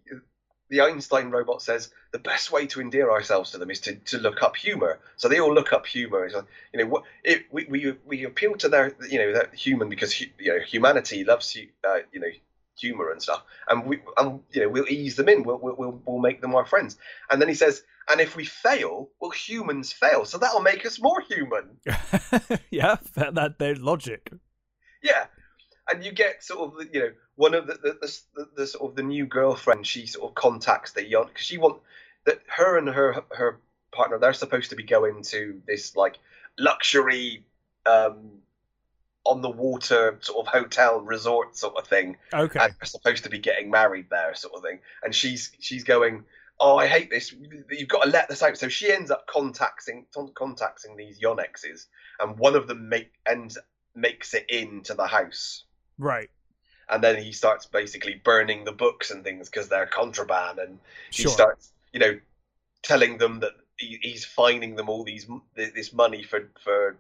the 0.72 0.82
Einstein 0.82 1.30
robot 1.30 1.62
says 1.62 1.90
the 2.14 2.18
best 2.20 2.50
way 2.50 2.66
to 2.68 2.80
endear 2.80 3.12
ourselves 3.12 3.52
to 3.52 3.58
them 3.58 3.70
is 3.70 3.82
to, 3.82 3.96
to 3.96 4.18
look 4.18 4.42
up 4.42 4.56
humor. 4.56 5.00
So 5.18 5.28
they 5.28 5.40
all 5.40 5.54
look 5.54 5.74
up 5.74 5.86
humor. 5.86 6.30
Like, 6.34 6.46
you 6.74 6.80
know, 6.80 6.86
what 6.90 7.04
it, 7.26 7.46
we, 7.52 7.66
we 7.66 7.94
we 8.06 8.24
appeal 8.24 8.56
to 8.56 8.70
their 8.70 8.96
you 9.08 9.20
know 9.20 9.34
that 9.34 9.54
human 9.54 9.90
because 9.90 10.20
you 10.20 10.30
know 10.40 10.60
humanity 10.60 11.26
loves 11.26 11.54
you, 11.56 11.68
uh, 11.88 12.00
you 12.14 12.22
know 12.22 12.30
humor 12.78 13.12
and 13.12 13.22
stuff, 13.22 13.44
and 13.70 13.86
we 13.86 14.00
and 14.18 14.42
you 14.52 14.62
know 14.62 14.70
we'll 14.70 14.88
ease 14.88 15.16
them 15.16 15.30
in. 15.30 15.44
We'll, 15.44 15.60
we'll 15.62 16.02
we'll 16.06 16.20
make 16.20 16.42
them 16.42 16.56
our 16.56 16.66
friends. 16.66 16.98
And 17.30 17.42
then 17.42 17.50
he 17.50 17.56
says, 17.56 17.84
and 18.10 18.20
if 18.20 18.36
we 18.36 18.46
fail, 18.46 19.10
well, 19.20 19.32
humans 19.32 19.92
fail, 19.92 20.26
so 20.26 20.38
that'll 20.38 20.62
make 20.62 20.86
us 20.86 21.02
more 21.02 21.22
human. 21.22 21.78
yeah. 22.72 22.98
That, 23.16 23.36
that 23.36 23.60
their 23.60 23.76
logic. 23.76 24.32
Yeah, 25.04 25.26
and 25.90 26.04
you 26.04 26.12
get 26.12 26.44
sort 26.44 26.74
of 26.74 26.88
you 26.94 27.00
know 27.00 27.12
one 27.36 27.54
of 27.54 27.68
the 27.68 27.74
the, 27.74 27.98
the, 28.02 28.20
the, 28.36 28.50
the 28.58 28.68
sort 28.68 28.92
of 28.92 28.96
the 28.96 29.04
new 29.04 29.26
girlfriend. 29.26 29.86
She 29.86 30.08
sort 30.08 30.30
of 30.30 30.36
contacts 30.36 30.92
the 30.92 31.08
young 31.08 31.28
because 31.28 31.46
she 31.46 31.58
want 31.58 31.82
that 32.26 32.42
her 32.48 32.78
and 32.78 32.88
her 32.90 33.24
her 33.32 33.60
partner 33.92 34.18
they're 34.18 34.34
supposed 34.34 34.70
to 34.70 34.76
be 34.76 34.84
going 34.84 35.22
to 35.22 35.62
this 35.68 35.96
like 35.96 36.18
luxury 36.58 37.44
um 37.86 38.32
on 39.24 39.42
the 39.42 39.50
water 39.50 40.18
sort 40.22 40.46
of 40.48 40.52
hotel 40.54 41.00
resort 41.02 41.56
sort 41.56 41.76
of 41.78 41.88
thing 41.88 42.18
Okay. 42.34 42.60
and 42.60 42.74
they're 42.80 42.86
supposed 42.88 43.24
to 43.24 43.30
be 43.30 43.38
getting 43.40 43.70
married 43.70 44.08
there 44.10 44.34
sort 44.34 44.54
of 44.56 44.64
thing 44.64 44.80
and 45.04 45.14
she's 45.14 45.52
she's 45.60 45.84
going 45.84 46.24
oh 46.60 46.78
i 46.78 46.88
hate 46.88 47.10
this 47.12 47.34
you've 47.70 47.88
got 47.88 48.04
to 48.04 48.10
let 48.10 48.28
this 48.30 48.42
out 48.42 48.58
so 48.58 48.68
she 48.68 48.92
ends 48.92 49.12
up 49.12 49.28
contacting 49.28 50.06
contacting 50.36 50.96
these 50.98 51.20
yonyxes 51.20 51.86
and 52.20 52.38
one 52.40 52.56
of 52.56 52.68
them 52.68 52.90
make 52.90 53.12
ends 53.28 53.58
makes 53.96 54.34
it 54.34 54.46
into 54.50 54.94
the 54.96 55.06
house 55.08 55.66
Right. 56.00 56.30
and 56.90 57.04
then 57.04 57.22
he 57.22 57.32
starts 57.32 57.68
basically 57.68 58.16
burning 58.24 58.64
the 58.64 58.72
books 58.72 59.12
and 59.12 59.24
things 59.24 59.50
because 59.50 59.70
they're 59.70 59.86
contraband 59.86 60.58
and 60.58 60.80
he 61.12 61.24
Sure. 61.24 61.32
starts 61.32 61.72
you 61.94 62.00
know 62.00 62.20
telling 62.82 63.20
them 63.20 63.42
that 63.42 63.52
he, 63.78 64.00
he's 64.02 64.26
finding 64.26 64.76
them 64.76 64.90
all 64.90 65.04
these 65.04 65.28
this 65.56 65.94
money 65.94 66.24
for 66.24 66.50
for 66.64 66.98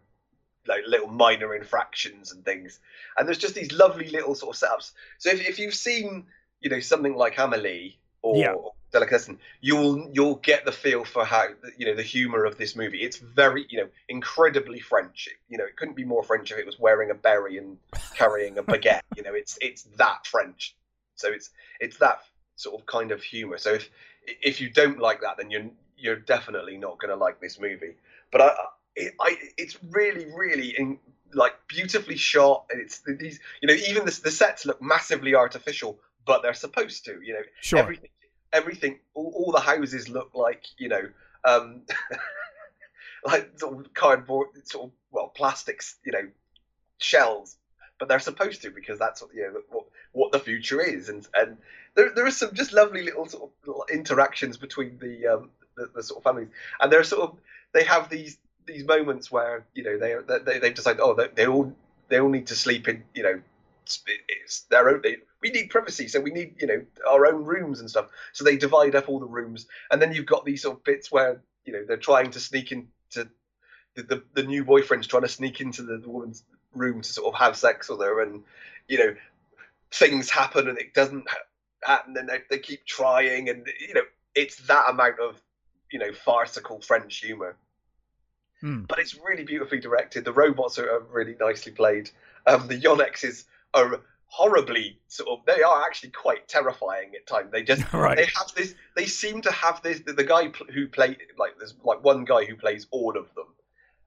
like 0.67 0.81
little 0.87 1.07
minor 1.07 1.55
infractions 1.55 2.31
and 2.31 2.45
things 2.45 2.79
and 3.17 3.27
there's 3.27 3.37
just 3.37 3.55
these 3.55 3.71
lovely 3.71 4.09
little 4.09 4.35
sort 4.35 4.55
of 4.55 4.61
setups 4.61 4.91
so 5.17 5.29
if, 5.29 5.47
if 5.47 5.59
you've 5.59 5.73
seen 5.73 6.25
you 6.61 6.69
know 6.69 6.79
something 6.79 7.15
like 7.15 7.37
Amelie 7.37 7.97
or 8.21 8.37
Yeah. 8.37 8.55
delicatessen, 8.91 9.39
you'll 9.61 10.09
you'll 10.13 10.35
get 10.35 10.63
the 10.65 10.71
feel 10.71 11.03
for 11.03 11.25
how 11.25 11.47
you 11.77 11.87
know 11.87 11.95
the 11.95 12.03
humor 12.03 12.45
of 12.45 12.57
this 12.57 12.75
movie. 12.75 13.01
It's 13.01 13.17
very 13.17 13.65
you 13.69 13.79
know 13.79 13.89
incredibly 14.09 14.79
French. 14.79 15.27
You 15.49 15.57
know, 15.57 15.65
it 15.65 15.75
couldn't 15.75 15.95
be 15.95 16.05
more 16.05 16.23
French 16.23 16.51
if 16.51 16.57
it 16.59 16.65
was 16.65 16.79
wearing 16.79 17.09
a 17.09 17.15
berry 17.15 17.57
and 17.57 17.77
carrying 18.13 18.57
a 18.59 18.63
baguette. 18.71 19.01
you 19.15 19.23
know, 19.23 19.33
it's 19.33 19.57
it's 19.61 19.83
that 19.97 20.27
French. 20.27 20.75
So 21.15 21.29
it's 21.29 21.49
it's 21.79 21.97
that 21.97 22.19
sort 22.55 22.79
of 22.79 22.85
kind 22.85 23.11
of 23.11 23.23
humor. 23.23 23.57
So 23.57 23.73
if 23.73 23.89
if 24.27 24.61
you 24.61 24.69
don't 24.69 24.99
like 24.99 25.21
that, 25.21 25.37
then 25.37 25.49
you're 25.49 25.69
you're 25.97 26.15
definitely 26.17 26.77
not 26.77 26.99
going 26.99 27.09
to 27.09 27.15
like 27.15 27.39
this 27.41 27.59
movie. 27.59 27.95
But 28.31 28.41
I, 28.41 28.53
it, 28.95 29.13
I 29.19 29.37
it's 29.57 29.77
really 29.89 30.25
really 30.33 30.69
in, 30.77 30.99
like 31.33 31.55
beautifully 31.67 32.17
shot, 32.17 32.65
and 32.69 32.81
it's 32.81 33.01
these 33.19 33.39
you 33.61 33.67
know 33.67 33.73
even 33.73 34.05
the, 34.05 34.19
the 34.23 34.31
sets 34.31 34.65
look 34.65 34.81
massively 34.81 35.35
artificial, 35.35 35.99
but 36.25 36.41
they're 36.41 36.53
supposed 36.53 37.05
to. 37.05 37.19
You 37.23 37.33
know, 37.33 37.43
Sure. 37.61 37.79
everything 37.79 38.09
everything 38.53 38.99
all, 39.13 39.31
all 39.35 39.51
the 39.51 39.59
houses 39.59 40.09
look 40.09 40.31
like 40.33 40.65
you 40.77 40.89
know 40.89 41.09
um 41.45 41.81
like 43.25 43.49
sort 43.57 43.79
of 43.79 43.93
cardboard 43.93 44.47
sort 44.65 44.85
of 44.85 44.91
well 45.11 45.29
plastics 45.29 45.95
you 46.05 46.11
know 46.11 46.27
shells 46.97 47.57
but 47.99 48.07
they're 48.07 48.19
supposed 48.19 48.61
to 48.61 48.69
because 48.71 48.99
that's 48.99 49.21
what 49.21 49.33
you 49.33 49.41
know 49.43 49.61
what, 49.69 49.85
what 50.11 50.31
the 50.31 50.39
future 50.39 50.81
is 50.81 51.09
and 51.09 51.27
and 51.35 51.57
there, 51.95 52.11
there 52.13 52.25
are 52.25 52.31
some 52.31 52.53
just 52.53 52.73
lovely 52.73 53.03
little 53.03 53.25
sort 53.25 53.43
of 53.43 53.49
little 53.65 53.85
interactions 53.91 54.57
between 54.57 54.97
the 54.99 55.27
um 55.27 55.49
the, 55.77 55.89
the 55.95 56.03
sort 56.03 56.17
of 56.17 56.23
families 56.23 56.49
and 56.81 56.91
they're 56.91 57.03
sort 57.03 57.21
of 57.21 57.37
they 57.73 57.83
have 57.83 58.09
these 58.09 58.37
these 58.65 58.85
moments 58.85 59.31
where 59.31 59.65
you 59.73 59.83
know 59.83 59.97
they 59.97 60.15
they 60.45 60.59
they've 60.59 60.73
decided 60.73 60.99
oh 61.01 61.13
they, 61.13 61.27
they 61.35 61.47
all 61.47 61.73
they 62.09 62.19
all 62.19 62.29
need 62.29 62.47
to 62.47 62.55
sleep 62.55 62.87
in 62.87 63.03
you 63.13 63.23
know 63.23 63.41
it's, 64.27 64.61
their 64.69 64.89
own 64.89 65.01
they, 65.01 65.17
we 65.41 65.49
need 65.49 65.69
privacy 65.69 66.07
so 66.07 66.19
we 66.19 66.31
need 66.31 66.53
you 66.59 66.67
know 66.67 66.81
our 67.09 67.25
own 67.25 67.43
rooms 67.43 67.79
and 67.79 67.89
stuff. 67.89 68.07
So 68.33 68.43
they 68.43 68.57
divide 68.57 68.95
up 68.95 69.09
all 69.09 69.19
the 69.19 69.25
rooms 69.25 69.67
and 69.89 70.01
then 70.01 70.13
you've 70.13 70.25
got 70.25 70.45
these 70.45 70.61
sort 70.61 70.77
of 70.77 70.83
bits 70.83 71.11
where 71.11 71.41
you 71.65 71.73
know 71.73 71.83
they're 71.87 71.97
trying 71.97 72.31
to 72.31 72.39
sneak 72.39 72.71
into 72.71 73.29
the, 73.95 74.03
the, 74.03 74.23
the 74.33 74.43
new 74.43 74.63
boyfriend's 74.63 75.07
trying 75.07 75.23
to 75.23 75.27
sneak 75.27 75.59
into 75.59 75.81
the, 75.83 75.97
the 75.97 76.09
woman's 76.09 76.43
room 76.73 77.01
to 77.01 77.13
sort 77.13 77.33
of 77.33 77.39
have 77.39 77.57
sex 77.57 77.89
with 77.89 77.99
her 77.99 78.21
and 78.21 78.43
you 78.87 78.97
know 78.97 79.15
things 79.91 80.29
happen 80.29 80.69
and 80.69 80.77
it 80.77 80.93
doesn't 80.93 81.25
happen 81.83 82.15
and 82.17 82.29
they, 82.29 82.39
they 82.49 82.59
keep 82.59 82.85
trying 82.85 83.49
and 83.49 83.67
you 83.79 83.93
know 83.93 84.03
it's 84.35 84.55
that 84.67 84.89
amount 84.89 85.19
of 85.19 85.41
you 85.91 85.99
know 85.99 86.13
farcical 86.13 86.79
french 86.79 87.17
humor 87.17 87.57
Hmm. 88.61 88.83
but 88.83 88.99
it's 88.99 89.17
really 89.17 89.43
beautifully 89.43 89.79
directed. 89.79 90.23
The 90.23 90.33
robots 90.33 90.77
are, 90.79 90.89
are 90.89 91.03
really 91.11 91.35
nicely 91.39 91.71
played. 91.71 92.09
Um 92.47 92.67
the 92.67 92.79
yonyxes 92.79 93.45
are 93.73 94.01
horribly 94.27 94.97
sort 95.09 95.27
of 95.29 95.45
they 95.45 95.61
are 95.61 95.83
actually 95.83 96.11
quite 96.11 96.47
terrifying 96.47 97.11
at 97.15 97.27
times. 97.27 97.51
They 97.51 97.63
just 97.63 97.91
Right. 97.93 98.15
they 98.17 98.25
have 98.25 98.53
this 98.55 98.75
they 98.95 99.05
seem 99.05 99.41
to 99.41 99.51
have 99.51 99.81
this 99.81 99.99
the, 100.01 100.13
the 100.13 100.23
guy 100.23 100.51
who 100.73 100.87
played 100.87 101.17
like 101.37 101.57
there's 101.57 101.75
like 101.83 102.03
one 102.03 102.23
guy 102.23 102.45
who 102.45 102.55
plays 102.55 102.87
all 102.91 103.17
of 103.17 103.27
them. 103.35 103.47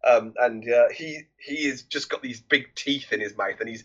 Um, 0.07 0.35
and 0.39 0.71
uh, 0.71 0.89
he 0.91 1.23
he 1.39 1.69
has 1.69 1.83
just 1.83 2.09
got 2.11 2.23
these 2.23 2.41
big 2.41 2.75
teeth 2.75 3.13
in 3.13 3.21
his 3.21 3.37
mouth 3.37 3.61
and 3.61 3.69
he's 3.69 3.85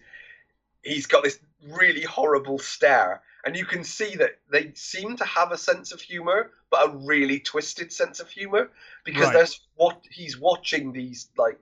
he's 0.84 1.08
got 1.08 1.24
this 1.24 1.40
really 1.68 2.04
horrible 2.04 2.60
stare 2.60 3.22
and 3.46 3.56
you 3.56 3.66
can 3.66 3.84
see 3.84 4.16
that 4.16 4.40
they 4.52 4.72
seem 4.76 5.16
to 5.18 5.26
have 5.26 5.52
a 5.52 5.58
sense 5.58 5.92
of 5.92 6.02
humor 6.02 6.52
but 6.70 6.88
a 6.88 6.98
really 6.98 7.40
twisted 7.40 7.92
sense 7.92 8.20
of 8.20 8.30
humor 8.30 8.70
because 9.04 9.32
Right. 9.32 9.32
there's 9.32 9.62
what 9.76 10.00
he's 10.10 10.38
watching 10.38 10.92
these 10.92 11.28
like 11.38 11.60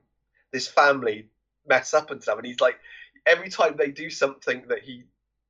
this 0.51 0.67
family 0.67 1.27
mess 1.67 1.93
up 1.93 2.11
and 2.11 2.21
stuff 2.21 2.37
and 2.37 2.47
he's 2.47 2.61
like 2.61 2.79
every 3.25 3.49
time 3.49 3.75
they 3.77 3.91
do 3.91 4.09
something 4.09 4.63
that 4.67 4.83
he 4.83 5.03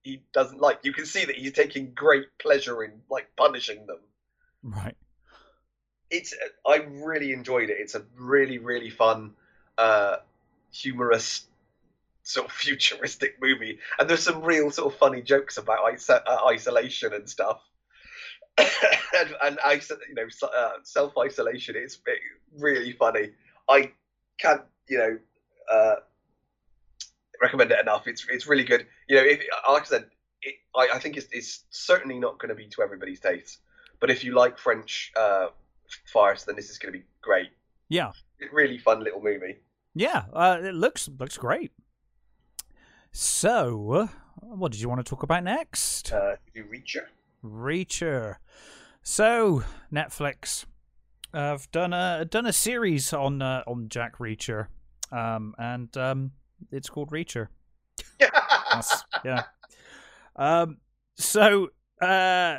he 0.03 0.21
doesn't 0.33 0.61
like 0.61 0.79
you 0.83 0.93
can 0.93 1.05
see 1.05 1.25
that 1.25 1.35
he's 1.35 1.51
taking 1.53 1.93
great 1.93 2.25
pleasure 2.39 2.83
in 2.83 3.01
like 3.09 3.27
punishing 3.35 3.85
them 3.85 3.99
Right. 4.63 4.95
it's 6.09 6.33
I 6.65 6.77
really 6.77 7.31
enjoyed 7.33 7.69
it. 7.69 7.77
It's 7.79 7.95
a 7.95 8.05
really 8.17 8.57
really 8.57 8.89
fun, 8.89 9.33
uh, 9.77 10.17
humorous, 10.71 11.46
sort 12.27 12.47
of 12.47 12.51
futuristic 12.51 13.37
movie, 13.41 13.79
and 13.97 14.09
there's 14.09 14.23
some 14.23 14.41
real 14.41 14.69
sort 14.69 14.93
of 14.93 14.99
funny 14.99 15.21
jokes 15.21 15.57
about 15.57 15.79
uh, 16.09 16.37
isolation 16.45 17.13
and 17.13 17.29
stuff. 17.29 17.61
and, 18.57 19.35
and 19.43 19.57
iso- 19.59 19.97
you 20.09 20.15
know, 20.15 20.27
uh, 20.43 20.71
self 20.83 21.13
isolation. 21.17 21.75
is 21.75 21.99
really 22.59 22.91
funny. 22.93 23.29
I 23.69 23.91
can't, 24.39 24.61
you 24.89 24.97
know, 24.97 25.17
uh, 25.71 25.95
recommend 27.41 27.71
it 27.71 27.79
enough. 27.79 28.07
It's 28.07 28.25
it's 28.29 28.47
really 28.47 28.63
good. 28.63 28.87
You 29.07 29.17
know, 29.17 29.23
if, 29.23 29.43
like 29.69 29.83
I 29.83 29.85
said, 29.85 30.05
it, 30.41 30.55
I, 30.75 30.89
I 30.95 30.99
think 30.99 31.17
it's, 31.17 31.27
it's 31.31 31.63
certainly 31.69 32.19
not 32.19 32.39
going 32.39 32.49
to 32.49 32.55
be 32.55 32.67
to 32.67 32.81
everybody's 32.81 33.19
taste. 33.19 33.59
But 33.99 34.09
if 34.09 34.23
you 34.23 34.35
like 34.35 34.57
French 34.57 35.11
uh, 35.17 35.47
farce, 36.05 36.43
then 36.43 36.55
this 36.55 36.69
is 36.69 36.77
going 36.77 36.93
to 36.93 36.99
be 36.99 37.05
great. 37.21 37.49
Yeah. 37.89 38.11
Really 38.51 38.77
fun 38.77 39.03
little 39.03 39.21
movie. 39.21 39.57
Yeah. 39.95 40.25
Uh, 40.33 40.59
it 40.61 40.73
looks 40.73 41.09
looks 41.19 41.37
great. 41.37 41.71
So, 43.19 44.09
what 44.41 44.71
did 44.71 44.79
you 44.79 44.87
want 44.87 45.03
to 45.03 45.09
talk 45.09 45.23
about 45.23 45.43
next? 45.43 46.13
Uh, 46.13 46.35
Reacher. 46.55 47.05
Reacher. 47.43 48.35
So 49.01 49.63
Netflix 49.91 50.65
I've 51.33 51.67
done 51.71 51.93
a 51.93 52.25
done 52.25 52.45
a 52.45 52.53
series 52.53 53.13
on 53.13 53.41
uh, 53.41 53.63
on 53.65 53.89
Jack 53.89 54.19
Reacher, 54.19 54.67
um, 55.11 55.55
and 55.57 55.97
um, 55.97 56.33
it's 56.71 56.89
called 56.89 57.09
Reacher. 57.09 57.47
Yeah. 59.25 59.45
Um. 60.35 60.77
So, 61.15 61.69
uh, 61.99 62.57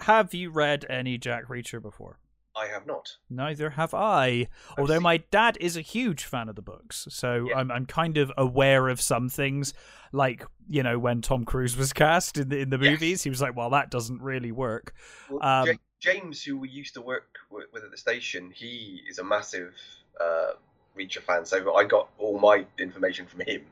have 0.00 0.34
you 0.34 0.50
read 0.50 0.84
any 0.90 1.16
Jack 1.16 1.46
Reacher 1.46 1.80
before? 1.80 2.18
I 2.56 2.66
have 2.68 2.86
not. 2.86 3.16
Neither 3.28 3.70
have 3.70 3.92
I. 3.92 4.26
I've 4.70 4.78
Although 4.78 4.94
seen- 4.94 5.02
my 5.02 5.16
dad 5.18 5.58
is 5.60 5.76
a 5.76 5.82
huge 5.82 6.24
fan 6.24 6.48
of 6.48 6.56
the 6.56 6.62
books, 6.62 7.06
so 7.10 7.48
Yeah. 7.50 7.56
I'm 7.58 7.70
I'm 7.70 7.86
kind 7.86 8.16
of 8.16 8.32
aware 8.36 8.88
of 8.88 9.00
some 9.00 9.28
things. 9.28 9.74
Like 10.12 10.46
you 10.68 10.82
know 10.82 10.98
when 10.98 11.20
Tom 11.20 11.44
Cruise 11.44 11.76
was 11.76 11.92
cast 12.04 12.38
in 12.38 12.48
the 12.48 12.60
in 12.60 12.70
the 12.70 12.78
Yes. 12.78 12.90
movies, 12.92 13.22
he 13.24 13.30
was 13.30 13.42
like, 13.42 13.54
"Well, 13.54 13.70
that 13.70 13.90
doesn't 13.90 14.22
really 14.22 14.52
work." 14.52 14.94
Well, 15.28 15.42
Um, 15.42 15.66
Ja- 15.68 15.74
James, 16.00 16.42
who 16.42 16.56
we 16.58 16.68
used 16.68 16.94
to 16.94 17.00
work 17.02 17.28
with, 17.50 17.66
at 17.84 17.90
the 17.90 17.96
station, 17.96 18.50
he 18.50 19.02
is 19.08 19.18
a 19.18 19.24
massive 19.24 19.74
uh, 20.20 20.52
Reacher 20.96 21.22
fan. 21.22 21.44
So 21.44 21.74
I 21.74 21.84
got 21.84 22.08
all 22.18 22.38
my 22.38 22.64
information 22.78 23.26
from 23.26 23.40
him, 23.40 23.66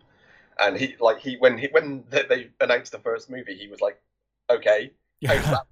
and 0.61 0.77
he 0.77 0.97
like 1.01 1.19
he 1.21 1.37
when 1.37 1.57
he 1.59 1.69
when 1.71 2.05
they, 2.11 2.23
they 2.29 2.51
announced 2.61 2.93
the 2.93 2.99
first 2.99 3.31
movie, 3.31 3.55
he 3.57 3.69
was 3.69 3.81
like, 3.81 3.99
"Okay, 4.51 4.91
how's 5.27 5.43
that?" 5.45 5.67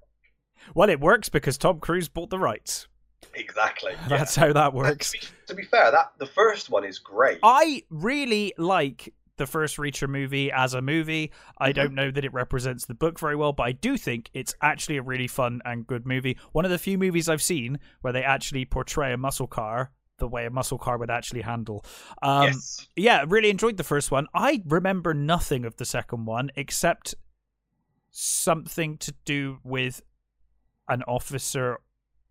well, 0.73 0.89
it 0.89 0.99
works 0.99 1.29
because 1.29 1.57
Tom 1.59 1.79
Cruise 1.79 2.07
bought 2.09 2.29
the 2.31 2.39
rights. 2.39 2.87
Exactly." 3.35 3.93
Yeah. 4.03 4.17
That's 4.17 4.35
how 4.35 4.51
that 4.53 4.73
works. 4.73 5.11
To 5.11 5.17
be, 5.19 5.25
to 5.47 5.53
be 5.55 5.63
fair, 5.63 5.91
that 5.91 6.13
the 6.17 6.25
first 6.25 6.69
one 6.69 6.83
is 6.83 6.99
great. 6.99 7.39
I 7.43 7.83
really 7.89 8.53
like 8.57 9.13
the 9.37 9.47
first 9.47 9.77
Reacher 9.77 10.07
movie 10.07 10.51
as 10.51 10.73
a 10.75 10.81
movie. 10.81 11.31
I 11.57 11.71
Mhm. 11.71 11.75
don't 11.75 11.95
know 11.95 12.11
that 12.11 12.23
it 12.23 12.31
represents 12.33 12.85
the 12.85 12.93
book 12.93 13.19
very 13.19 13.35
well, 13.35 13.51
but 13.51 13.63
I 13.63 13.71
do 13.71 13.97
think 13.97 14.29
it's 14.33 14.53
actually 14.61 14.97
a 14.97 15.01
really 15.01 15.27
fun 15.27 15.61
and 15.65 15.87
good 15.87 16.05
movie. 16.05 16.37
One 16.51 16.65
of 16.65 16.71
the 16.71 16.77
few 16.77 16.97
movies 16.99 17.27
I've 17.27 17.41
seen 17.41 17.79
where 18.01 18.13
they 18.13 18.23
actually 18.23 18.65
portray 18.65 19.11
a 19.13 19.17
muscle 19.17 19.47
car 19.47 19.91
the 20.19 20.27
way 20.27 20.45
a 20.45 20.49
muscle 20.51 20.77
car 20.77 20.99
would 20.99 21.09
actually 21.09 21.41
handle. 21.41 21.83
Um, 22.21 22.43
yes. 22.43 22.87
yeah, 22.95 23.25
really 23.27 23.49
enjoyed 23.49 23.77
the 23.77 23.83
first 23.83 24.11
one. 24.11 24.27
I 24.35 24.61
remember 24.67 25.13
nothing 25.15 25.65
of 25.65 25.77
the 25.77 25.85
second 25.85 26.25
one 26.25 26.51
except 26.55 27.15
something 28.11 28.97
to 28.99 29.13
do 29.25 29.57
with 29.63 30.01
an 30.87 31.01
officer 31.03 31.79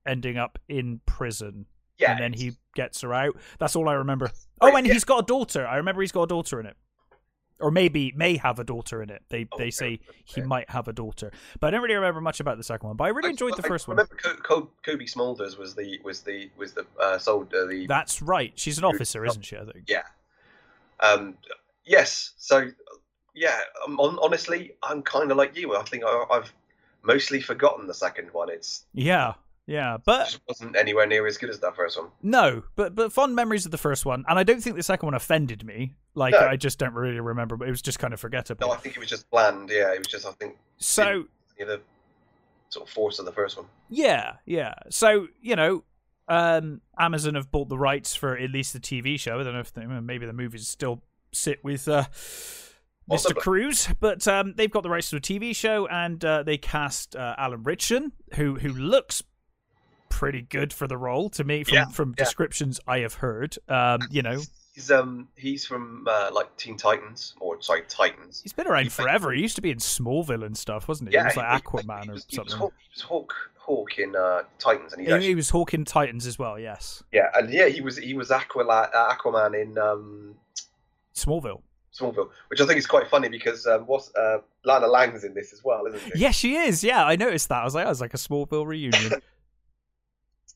ending 0.06 0.36
up 0.38 0.58
in 0.68 1.00
prison 1.06 1.66
Yeah. 1.98 2.12
and 2.12 2.20
then 2.20 2.32
he 2.32 2.52
gets 2.74 3.00
her 3.02 3.12
out. 3.14 3.36
That's 3.58 3.76
all 3.76 3.88
I 3.88 3.94
remember. 3.94 4.30
Oh, 4.60 4.74
and 4.76 4.86
yeah. 4.86 4.92
he's 4.92 5.04
got 5.04 5.18
a 5.24 5.26
daughter. 5.26 5.66
I 5.66 5.76
remember 5.76 6.00
he's 6.02 6.12
got 6.12 6.22
a 6.22 6.26
daughter 6.26 6.60
in 6.60 6.66
it. 6.66 6.76
Or 7.60 7.70
maybe 7.70 8.12
may 8.16 8.36
have 8.38 8.58
a 8.58 8.64
daughter 8.64 9.02
in 9.04 9.10
it. 9.10 9.22
They 9.28 9.46
Oh, 9.52 9.56
they 9.58 9.64
okay, 9.64 9.70
say 9.70 10.00
he 10.24 10.40
okay. 10.40 10.48
might 10.48 10.68
have 10.70 10.88
a 10.88 10.92
daughter, 10.92 11.30
but 11.60 11.68
I 11.68 11.70
don't 11.70 11.82
really 11.82 11.94
remember 11.94 12.20
much 12.20 12.40
about 12.40 12.56
the 12.56 12.64
second 12.64 12.88
one. 12.88 12.96
But 12.96 13.04
I 13.04 13.08
really 13.08 13.28
I- 13.28 13.30
enjoyed 13.30 13.56
the 13.56 13.64
I 13.64 13.68
first 13.68 13.86
one. 13.86 13.96
remember 13.98 14.16
Co- 14.16 14.34
Co- 14.36 14.70
Cobie 14.84 15.06
Smulders 15.06 15.56
was 15.56 15.74
the 15.76 16.00
was 16.02 16.22
the 16.22 16.50
was 16.56 16.72
the 16.72 16.84
uh, 17.00 17.18
sold 17.18 17.54
uh, 17.54 17.66
the 17.66 17.86
That's 17.86 18.20
right. 18.20 18.52
She's 18.56 18.78
an 18.78 18.84
officer, 18.84 19.24
isn't 19.24 19.42
she? 19.44 19.56
I 19.56 19.64
think. 19.64 19.84
yeah. 19.86 20.02
Um, 21.00 21.36
yes. 21.84 22.32
So 22.36 22.68
yeah. 23.34 23.60
Um, 23.86 23.98
on, 24.00 24.18
honestly, 24.20 24.72
I'm 24.82 25.02
kind 25.02 25.30
of 25.30 25.36
like 25.36 25.56
you. 25.56 25.76
I 25.76 25.82
think 25.84 26.02
I, 26.04 26.24
I've 26.32 26.52
mostly 27.04 27.40
forgotten 27.40 27.86
the 27.86 27.94
second 27.94 28.28
one. 28.32 28.50
It's 28.50 28.86
Yeah, 28.92 29.34
yeah, 29.72 29.94
it 29.94 30.02
but 30.04 30.24
just 30.26 30.40
wasn't 30.46 30.76
anywhere 30.76 31.06
near 31.06 31.26
as 31.26 31.38
good 31.38 31.50
as 31.50 31.60
that 31.60 31.74
first 31.74 31.98
one. 31.98 32.08
no, 32.22 32.62
but 32.76 32.94
but 32.94 33.12
fond 33.12 33.34
memories 33.34 33.64
of 33.64 33.70
the 33.70 33.78
first 33.78 34.04
one, 34.04 34.24
and 34.28 34.38
I 34.38 34.42
don't 34.42 34.62
think 34.62 34.76
the 34.76 34.82
second 34.82 35.06
one 35.06 35.14
offended 35.14 35.64
me. 35.64 35.94
Like 36.14 36.32
No. 36.32 36.40
I 36.40 36.56
just 36.56 36.78
don't 36.78 36.94
really 36.94 37.20
remember, 37.20 37.56
but 37.56 37.68
it 37.68 37.70
was 37.70 37.82
just 37.82 37.98
kind 37.98 38.12
of 38.12 38.20
forgettable. 38.20 38.68
No, 38.68 38.72
I 38.72 38.76
think 38.76 38.96
it 38.96 39.00
was 39.00 39.08
just 39.08 39.30
bland. 39.30 39.70
Yeah, 39.70 39.92
it 39.94 39.98
was 39.98 40.08
just 40.08 40.26
I 40.26 40.32
think 40.32 40.58
so 40.76 41.24
you 41.58 41.66
know, 41.66 41.76
the 41.76 41.80
sort 42.68 42.86
of 42.86 42.92
force 42.92 43.18
of 43.18 43.24
the 43.24 43.32
first 43.32 43.56
one. 43.56 43.66
Yeah, 43.88 44.34
yeah. 44.44 44.74
So 44.90 45.28
you 45.40 45.56
know, 45.56 45.84
um, 46.28 46.80
Amazon 46.98 47.34
have 47.34 47.50
bought 47.50 47.68
the 47.68 47.78
rights 47.78 48.14
for 48.14 48.36
at 48.36 48.50
least 48.50 48.72
the 48.72 48.80
TV 48.80 49.18
show. 49.18 49.40
I 49.40 49.42
don't 49.42 49.54
know 49.54 49.60
if 49.60 49.72
they, 49.72 49.86
maybe 49.86 50.26
the 50.26 50.32
movies 50.32 50.68
still 50.68 51.02
sit 51.32 51.64
with 51.64 51.88
uh, 51.88 52.04
Mr. 53.10 53.34
Cruise, 53.34 53.88
but 54.00 54.26
um, 54.28 54.54
they've 54.56 54.70
got 54.70 54.82
the 54.82 54.90
rights 54.90 55.10
to 55.10 55.16
a 55.16 55.20
TV 55.20 55.54
show, 55.56 55.86
and 55.86 56.24
uh, 56.24 56.42
they 56.42 56.58
cast 56.58 57.16
uh, 57.16 57.34
Alan 57.38 57.62
Ritchson, 57.62 58.12
who 58.34 58.56
who 58.56 58.68
looks 58.68 59.22
pretty 60.22 60.42
good 60.42 60.72
for 60.72 60.86
the 60.86 60.96
role 60.96 61.28
to 61.28 61.42
me 61.42 61.64
from 61.64 61.74
Yeah, 61.74 61.86
from 61.88 62.14
yeah. 62.16 62.22
descriptions 62.24 62.78
I 62.86 62.98
have 63.00 63.14
heard. 63.14 63.58
Um, 63.68 64.02
you 64.08 64.22
know, 64.22 64.40
He's 64.72 64.88
um 64.90 65.26
he's 65.36 65.66
from 65.66 66.06
uh, 66.08 66.30
like 66.32 66.56
Teen 66.56 66.76
Titans 66.76 67.34
or 67.40 67.60
sorry 67.60 67.82
Titans. 67.88 68.40
he's 68.40 68.52
been 68.52 68.68
around 68.68 68.84
He- 68.84 68.88
forever. 68.90 69.32
He 69.32 69.42
used 69.42 69.56
to 69.56 69.62
be 69.62 69.70
in 69.72 69.78
Smallville 69.78 70.44
and 70.46 70.56
stuff, 70.56 70.86
wasn't 70.86 71.10
he? 71.10 71.14
Yeah, 71.14 71.22
he 71.22 71.26
was 71.26 71.36
like 71.36 71.52
he- 71.60 71.68
Aquaman 71.68 72.04
he 72.04 72.10
or 72.10 72.12
was, 72.12 72.24
he 72.28 72.38
was 72.38 72.50
something. 72.52 72.56
Hawk, 72.58 72.72
he 72.78 72.88
was 72.94 73.02
Hawk, 73.02 73.34
Hawk 73.56 73.98
in 73.98 74.14
uh, 74.14 74.42
Titans, 74.60 74.92
and 74.92 75.02
He, 75.04 75.12
actually 75.12 75.26
he 75.26 75.34
was 75.34 75.50
Hawk 75.50 75.74
in 75.74 75.84
Titans 75.84 76.24
as 76.26 76.38
well. 76.38 76.56
Yes, 76.58 77.02
yeah, 77.12 77.30
and 77.34 77.52
yeah, 77.52 77.66
he 77.66 77.80
was 77.80 77.96
he 77.96 78.14
was 78.14 78.30
Aquala, 78.30 78.88
uh, 78.94 79.12
Aquaman 79.14 79.60
in 79.60 79.76
um, 79.76 80.36
Smallville. 81.14 81.60
Smallville, 81.92 82.30
which 82.48 82.60
I 82.60 82.66
think 82.66 82.78
is 82.78 82.86
quite 82.86 83.08
funny 83.08 83.28
because 83.28 83.66
um, 83.66 83.82
what's 83.82 84.14
uh, 84.14 84.38
Lana 84.64 84.86
Lang's 84.86 85.24
in 85.24 85.34
this 85.34 85.52
as 85.52 85.62
well, 85.62 85.84
isn't 85.86 86.00
she? 86.00 86.12
Yes, 86.20 86.34
she 86.36 86.54
is. 86.56 86.82
Yeah, 86.82 87.04
I 87.04 87.16
noticed 87.16 87.48
that. 87.50 87.60
I 87.60 87.64
was 87.64 87.74
like, 87.74 87.84
I 87.84 87.88
was 87.90 88.00
like 88.00 88.14
a 88.14 88.16
Smallville 88.16 88.64
reunion. 88.66 89.12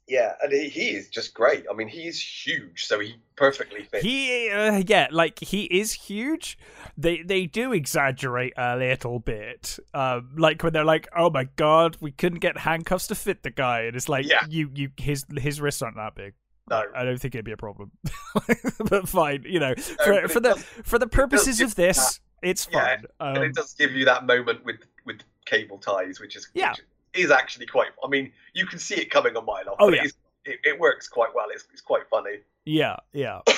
Yeah, 0.08 0.34
and 0.40 0.52
he, 0.52 0.68
he 0.68 0.90
is 0.90 1.08
just 1.08 1.34
great. 1.34 1.64
I 1.68 1.74
mean, 1.74 1.88
he 1.88 2.06
is 2.06 2.20
huge, 2.22 2.86
so 2.86 3.00
he 3.00 3.16
perfectly 3.34 3.82
fits. 3.82 4.04
he, 4.04 4.48
uh, 4.50 4.80
yeah, 4.86 5.08
like 5.10 5.40
he 5.40 5.64
is 5.64 5.92
huge. 5.92 6.56
They 6.96 7.22
they 7.22 7.46
do 7.46 7.72
exaggerate 7.72 8.52
a 8.56 8.76
little 8.76 9.18
bit, 9.18 9.78
um, 9.94 10.30
like 10.36 10.62
when 10.62 10.72
they're 10.72 10.84
like, 10.84 11.08
"Oh 11.16 11.28
my 11.30 11.44
god, 11.56 11.96
we 12.00 12.12
couldn't 12.12 12.38
get 12.38 12.58
handcuffs 12.58 13.08
to 13.08 13.16
fit 13.16 13.42
the 13.42 13.50
guy," 13.50 13.80
and 13.82 13.96
it's 13.96 14.08
like, 14.08 14.26
Yeah. 14.28 14.44
you 14.48 14.70
you 14.74 14.90
his 14.96 15.24
his 15.36 15.60
wrists 15.60 15.82
aren't 15.82 15.96
that 15.96 16.14
big. 16.14 16.34
No. 16.70 16.82
I 16.94 17.04
don't 17.04 17.18
think 17.20 17.34
it'd 17.34 17.44
be 17.44 17.52
a 17.52 17.56
problem, 17.56 17.90
but 18.88 19.08
fine, 19.08 19.44
you 19.46 19.60
know, 19.60 19.74
No, 19.76 19.82
for, 20.04 20.28
for 20.28 20.40
the 20.40 20.54
does- 20.54 20.64
for 20.84 20.98
the 20.98 21.06
purposes 21.06 21.60
of 21.60 21.74
this, 21.74 22.20
it's 22.42 22.68
Yeah, 22.72 22.96
fine. 22.96 23.04
and 23.20 23.38
Um, 23.38 23.44
it 23.44 23.54
does 23.54 23.74
give 23.74 23.92
you 23.92 24.04
that 24.06 24.24
moment 24.26 24.64
with 24.64 24.76
with 25.04 25.20
cable 25.46 25.78
ties, 25.78 26.20
which 26.20 26.36
is 26.36 26.48
Yeah. 26.54 26.70
which 26.70 26.80
is 26.80 26.84
actually 27.30 27.66
quite. 27.66 27.88
I 28.04 28.08
mean, 28.08 28.32
you 28.54 28.66
can 28.66 28.78
see 28.78 28.96
it 28.96 29.10
coming 29.10 29.36
a 29.36 29.40
mile 29.40 29.68
off. 29.68 29.76
Oh, 29.78 29.88
but 29.90 29.96
yeah. 29.96 30.02
it, 30.02 30.06
is, 30.06 30.14
it, 30.44 30.58
it 30.64 30.80
works 30.80 31.08
quite 31.08 31.34
well. 31.34 31.46
It's, 31.52 31.64
it's 31.72 31.82
quite 31.82 32.02
funny. 32.10 32.38
yeah, 32.64 32.96
yeah. 33.12 33.40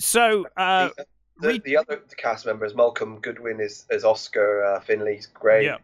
So, 0.00 0.46
uh, 0.56 0.90
the, 0.96 1.06
the, 1.40 1.48
we- 1.48 1.58
the 1.60 1.76
other 1.76 1.96
cast 2.16 2.46
members, 2.46 2.74
Malcolm 2.74 3.18
Goodwin 3.20 3.60
is 3.60 3.84
as 3.90 4.04
Oscar 4.04 4.64
uh, 4.64 4.80
Finlay's 4.80 5.26
great. 5.26 5.64
yeah, 5.64 5.78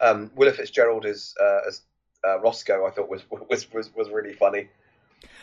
Um, 0.00 0.30
Willa 0.36 0.52
Fitzgerald 0.52 1.04
is 1.04 1.34
uh, 1.40 1.60
as 1.66 1.82
uh, 2.24 2.38
Roscoe, 2.40 2.86
I 2.86 2.90
thought 2.90 3.08
was 3.08 3.22
was 3.30 3.72
was, 3.72 3.92
was 3.94 4.08
really 4.10 4.34
funny. 4.34 4.68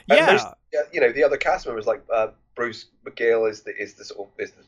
And 0.09 0.39
Yeah, 0.71 0.81
you 0.91 1.01
know 1.01 1.11
the 1.11 1.23
other 1.23 1.37
cast 1.37 1.65
members 1.65 1.85
like 1.85 2.01
uh, 2.13 2.27
Bruce 2.55 2.85
McGill 3.05 3.49
is 3.49 3.61
the 3.63 3.75
is 3.75 3.93
the 3.95 4.05
sort 4.05 4.29
of 4.29 4.39
is 4.39 4.51
the, 4.51 4.63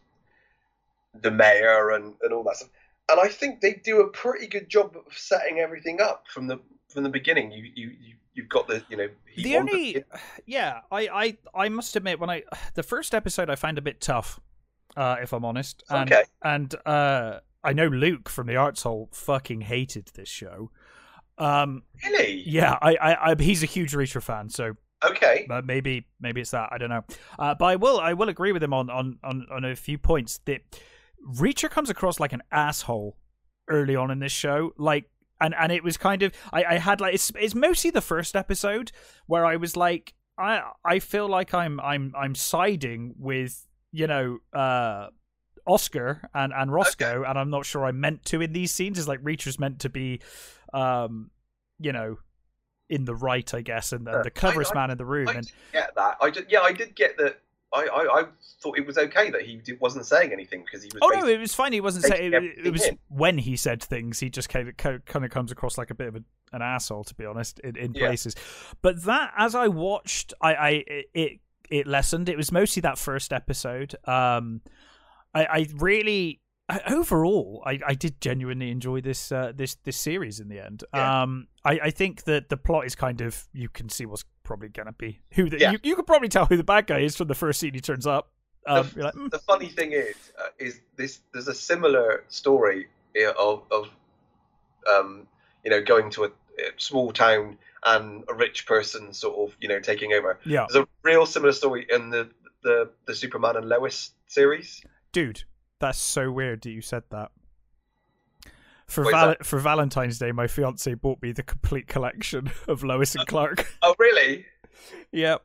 the 1.22 1.32
mayor 1.32 1.92
and, 1.92 2.14
and 2.22 2.34
all 2.34 2.44
that 2.44 2.58
stuff. 2.58 2.70
And 3.10 3.20
I 3.20 3.28
think 3.28 3.62
they 3.62 3.74
do 3.74 4.02
a 4.02 4.08
pretty 4.10 4.48
good 4.48 4.68
job 4.70 4.96
of 4.96 5.18
setting 5.18 5.60
everything 5.60 6.02
up 6.02 6.26
from 6.28 6.48
the 6.48 6.60
from 6.90 7.04
the 7.04 7.10
beginning. 7.10 7.52
You 7.52 7.64
you, 7.76 7.90
you 7.90 8.16
you've 8.36 8.50
got 8.50 8.68
the 8.68 8.84
you 8.90 8.98
know 8.98 9.08
he 9.26 9.44
the 9.44 9.58
only 9.58 9.90
it- 9.96 10.08
yeah 10.46 10.82
I, 10.92 11.08
I 11.08 11.38
i 11.66 11.70
must 11.70 11.96
admit 11.96 12.20
when 12.20 12.30
i 12.30 12.44
the 12.76 12.84
first 12.84 13.16
episode 13.16 13.50
i 13.50 13.56
find 13.56 13.78
a 13.78 13.82
bit 13.82 14.02
tough 14.02 14.40
uh 14.98 15.16
if 15.22 15.34
i'm 15.34 15.46
honest. 15.46 15.84
And 15.90 16.12
Okay. 16.12 16.24
and 16.44 16.76
uh 16.86 17.40
i 17.64 17.74
know 17.74 17.88
luke 17.88 18.30
from 18.30 18.48
the 18.48 18.58
arts 18.58 18.84
hole 18.84 19.10
fucking 19.14 19.62
hated 19.62 20.12
this 20.16 20.30
show. 20.30 20.70
Um 21.38 21.84
really? 22.04 22.44
yeah 22.46 22.78
i 22.82 22.96
i, 22.96 23.32
I 23.32 23.36
he's 23.42 23.64
a 23.64 23.68
huge 23.68 23.94
reacher 23.94 24.22
fan 24.22 24.50
so 24.50 24.74
okay. 25.04 25.48
uh, 25.50 25.62
maybe 25.64 26.06
maybe 26.20 26.42
it's 26.42 26.52
that 26.52 26.70
i 26.72 26.78
don't 26.78 26.90
know. 26.90 27.04
Uh 27.40 27.56
but 27.56 27.66
i 27.66 27.76
will 27.78 28.00
i 28.00 28.14
will 28.14 28.30
agree 28.30 28.52
with 28.52 28.62
him 28.64 28.74
on 28.74 28.90
on 28.90 29.18
on, 29.24 29.48
on 29.52 29.66
a 29.66 29.76
few 29.76 29.98
points 29.98 30.40
that 30.46 30.62
reacher 31.26 31.70
comes 31.70 31.90
across 31.90 32.20
like 32.20 32.34
an 32.34 32.44
asshole 32.52 33.18
early 33.68 33.96
on 33.96 34.12
in 34.12 34.20
this 34.20 34.32
show 34.32 34.72
like 34.78 35.10
and 35.42 35.56
and 35.60 35.72
it 35.72 35.84
was 35.84 35.98
kind 35.98 36.22
of 36.24 36.32
I, 36.54 36.64
I 36.64 36.78
had 36.78 37.02
like 37.02 37.16
it's 37.16 37.32
it's 37.40 37.56
mostly 37.56 37.90
the 37.92 38.02
first 38.02 38.36
episode 38.36 38.92
where 39.26 39.46
I 39.46 39.56
was 39.56 39.76
like 39.76 40.14
I 40.38 40.62
I 40.86 41.00
feel 41.00 41.28
like 41.28 41.54
I'm 41.54 41.80
I'm 41.80 42.14
I'm 42.18 42.36
siding 42.36 43.16
with 43.18 43.68
you 43.92 44.08
know 44.08 44.40
uh 44.54 45.08
Oscar 45.68 46.30
and 46.34 46.54
and 46.56 46.72
Roscoe 46.72 47.24
and 47.28 47.40
I'm 47.40 47.50
not 47.50 47.66
sure 47.66 47.86
I'm 47.86 48.00
meant 48.00 48.24
to 48.26 48.42
in 48.42 48.54
these 48.54 48.72
scenes 48.72 49.00
is 49.00 49.08
like 49.08 49.20
Reacher's 49.24 49.60
meant 49.60 49.80
to 49.80 49.90
be 49.90 50.22
um 50.74 51.32
you 51.80 51.92
know 51.92 52.18
in 52.88 53.06
the 53.06 53.16
right 53.16 53.52
I 53.52 53.62
guess 53.62 53.92
and, 53.94 54.08
and 54.08 54.24
the 54.24 54.30
cleverest 54.30 54.74
I- 54.76 54.80
man 54.82 54.92
in 54.92 54.98
the 55.00 55.06
room 55.06 55.28
I 55.28 55.34
and 55.34 55.48
did 55.48 55.54
get 55.74 55.96
that. 55.96 56.18
I 56.22 56.30
did, 56.30 56.46
yeah, 56.50 56.62
I 56.62 56.72
did 56.72 56.96
get 56.96 57.18
that. 57.18 57.42
I, 57.74 57.88
I, 57.88 58.20
I 58.22 58.24
thought 58.62 58.78
it 58.78 58.86
was 58.86 58.98
okay 58.98 59.30
that 59.32 59.42
he 59.42 59.62
wasn't 59.80 60.06
saying 60.06 60.32
anything 60.32 60.64
because 60.64 60.84
he 60.84 60.90
was. 60.94 61.00
Oh 61.02 61.10
no, 61.10 61.28
it 61.28 61.40
was 61.40 61.54
fine. 61.54 61.74
He 61.74 61.82
wasn't 61.82 62.06
saying 62.06 62.34
it, 62.34 62.44
it 62.68 62.72
was 62.72 62.86
in. 62.86 63.00
when 63.10 63.38
he 63.38 63.56
said 63.56 63.84
things. 63.84 64.20
He 64.20 64.30
just 64.30 64.50
kind 64.50 64.70
of 64.70 64.78
kind 64.78 65.26
of 65.26 65.32
comes 65.32 65.52
across 65.52 65.78
like 65.78 65.90
a 65.90 65.96
bit 65.96 66.08
of 66.08 66.16
a, 66.16 66.24
an 66.54 66.62
asshole, 66.62 67.04
to 67.04 67.16
be 67.16 67.26
honest, 67.26 67.60
in, 67.60 67.76
in 67.76 67.94
Yeah. 67.94 68.08
places. 68.08 68.36
But 68.82 69.04
that, 69.04 69.34
as 69.38 69.56
I 69.56 69.68
watched, 69.68 70.34
I, 70.42 70.54
I 70.54 70.84
it 71.14 71.40
it 71.70 71.88
lessened. 71.88 72.30
It 72.30 72.38
was 72.38 72.52
mostly 72.52 72.82
that 72.82 72.98
first 72.98 73.34
episode. 73.34 73.96
Um, 74.08 74.62
I, 75.34 75.46
I 75.46 75.68
really 75.76 76.42
overall, 76.88 77.62
I, 77.66 77.80
I 77.86 77.94
did 77.94 78.20
genuinely 78.22 78.72
enjoy 78.72 79.02
this 79.02 79.32
uh, 79.32 79.52
this 79.56 79.76
this 79.84 79.98
series 79.98 80.40
in 80.40 80.48
the 80.48 80.60
end. 80.64 80.84
Yeah. 80.94 81.24
Um, 81.24 81.48
I, 81.64 81.80
I 81.84 81.90
think 81.92 82.24
that 82.24 82.50
the 82.50 82.58
plot 82.58 82.86
is 82.86 82.96
kind 82.96 83.22
of 83.22 83.48
you 83.54 83.70
can 83.70 83.90
see 83.90 84.06
what's 84.06 84.24
probably 84.46 84.70
gonna 84.70 84.94
be 84.94 85.20
who 85.32 85.50
the, 85.50 85.60
Yeah. 85.60 85.72
you 85.72 85.80
you 85.84 85.96
could 85.96 86.08
probably 86.08 86.30
tell 86.30 86.46
who 86.46 86.56
the 86.56 86.64
bad 86.64 86.88
guy 86.88 87.00
is 87.00 87.18
from 87.18 87.28
the 87.28 87.36
first 87.36 87.60
scene 87.60 87.74
he 87.74 87.82
turns 87.82 88.08
up. 88.08 88.32
Um, 88.68 88.90
The- 88.96 89.04
like, 89.04 89.14
"Hmm, 89.14 89.28
the 89.28 89.40
funny 89.40 89.68
thing 89.68 89.92
is, 89.92 90.16
uh, 90.40 90.48
is 90.58 90.80
this 90.96 91.20
there's 91.34 91.48
a 91.50 91.54
similar 91.54 92.24
story 92.30 92.88
of 93.38 93.64
of 93.72 93.90
um, 94.92 95.28
you 95.64 95.70
know 95.72 95.82
going 95.84 96.10
to 96.12 96.26
a, 96.26 96.28
a 96.28 96.72
small 96.78 97.12
town 97.12 97.58
and 97.84 98.24
a 98.30 98.34
rich 98.34 98.66
person 98.66 99.14
sort 99.14 99.38
of 99.50 99.56
you 99.60 99.68
know 99.68 99.80
taking 99.80 100.14
over. 100.14 100.40
yeah, 100.46 100.66
There's 100.72 100.84
a 100.86 100.88
real 101.04 101.26
similar 101.26 101.52
story 101.54 101.86
in 101.90 102.10
the 102.10 102.30
the 102.64 102.90
the 103.06 103.14
Superman 103.16 103.58
and 103.58 103.68
Lois 103.70 104.12
series. 104.28 104.82
dude, 105.12 105.44
that's 105.80 106.00
so 106.00 106.32
weird 106.32 106.62
that 106.64 106.72
you 106.72 106.82
said 106.82 107.04
that. 107.12 107.32
For 108.88 109.04
val- 109.10 109.36
for 109.44 109.60
Valentine's 109.60 110.20
Day, 110.20 110.32
my 110.32 110.48
fiance 110.48 110.94
bought 110.94 111.22
me 111.22 111.32
the 111.32 111.44
complete 111.44 111.88
collection 111.88 112.52
of 112.68 112.84
Lois 112.84 113.16
and 113.16 113.24
oh. 113.24 113.26
Clark. 113.26 113.68
Oh 113.82 113.96
really? 113.98 114.46
yep. 115.12 115.44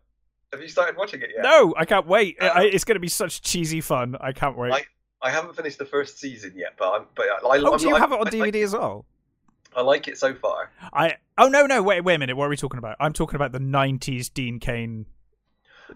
Have 0.53 0.61
you 0.61 0.69
started 0.69 0.97
watching 0.97 1.23
it 1.23 1.31
yet? 1.35 1.43
No, 1.45 1.75
I 1.79 1.85
can't 1.85 2.07
wait. 2.07 2.37
Oh. 2.41 2.47
I, 2.49 2.65
it's 2.65 2.85
going 2.85 2.97
to 2.97 3.01
be 3.01 3.09
such 3.09 3.41
cheesy 3.41 3.81
fun. 3.81 4.17
I 4.21 4.33
can't 4.33 4.57
wait. 4.57 4.73
I- 4.73 4.85
I 5.23 5.31
haven't 5.31 5.55
finished 5.55 5.77
the 5.77 5.85
first 5.85 6.19
season 6.19 6.55
yet, 6.57 6.77
but 6.79 6.93
I'm 6.95 7.07
but 7.15 7.27
I, 7.27 7.47
I, 7.47 7.59
oh, 7.59 7.73
I'm, 7.75 7.79
do 7.79 7.89
you 7.89 7.95
I- 7.97 7.99
have 7.99 8.11
it 8.13 8.19
on 8.19 8.25
like- 8.25 8.33
DVD 8.33 8.65
as 8.65 8.73
well? 8.73 9.05
I 9.77 9.83
like 9.83 10.09
it 10.09 10.19
so 10.19 10.35
far. 10.35 10.71
I 10.93 11.17
oh 11.39 11.49
no 11.49 11.67
no 11.67 11.83
wait 11.83 12.01
wait 12.03 12.15
a 12.15 12.19
minute. 12.19 12.37
What 12.37 12.47
are 12.47 12.49
we 12.49 12.57
talking 12.57 12.79
about? 12.79 12.97
I'm 12.99 13.13
talking 13.13 13.37
about 13.37 13.53
the 13.53 13.59
'90s 13.61 14.33
Dean 14.33 14.59
Cain, 14.59 15.07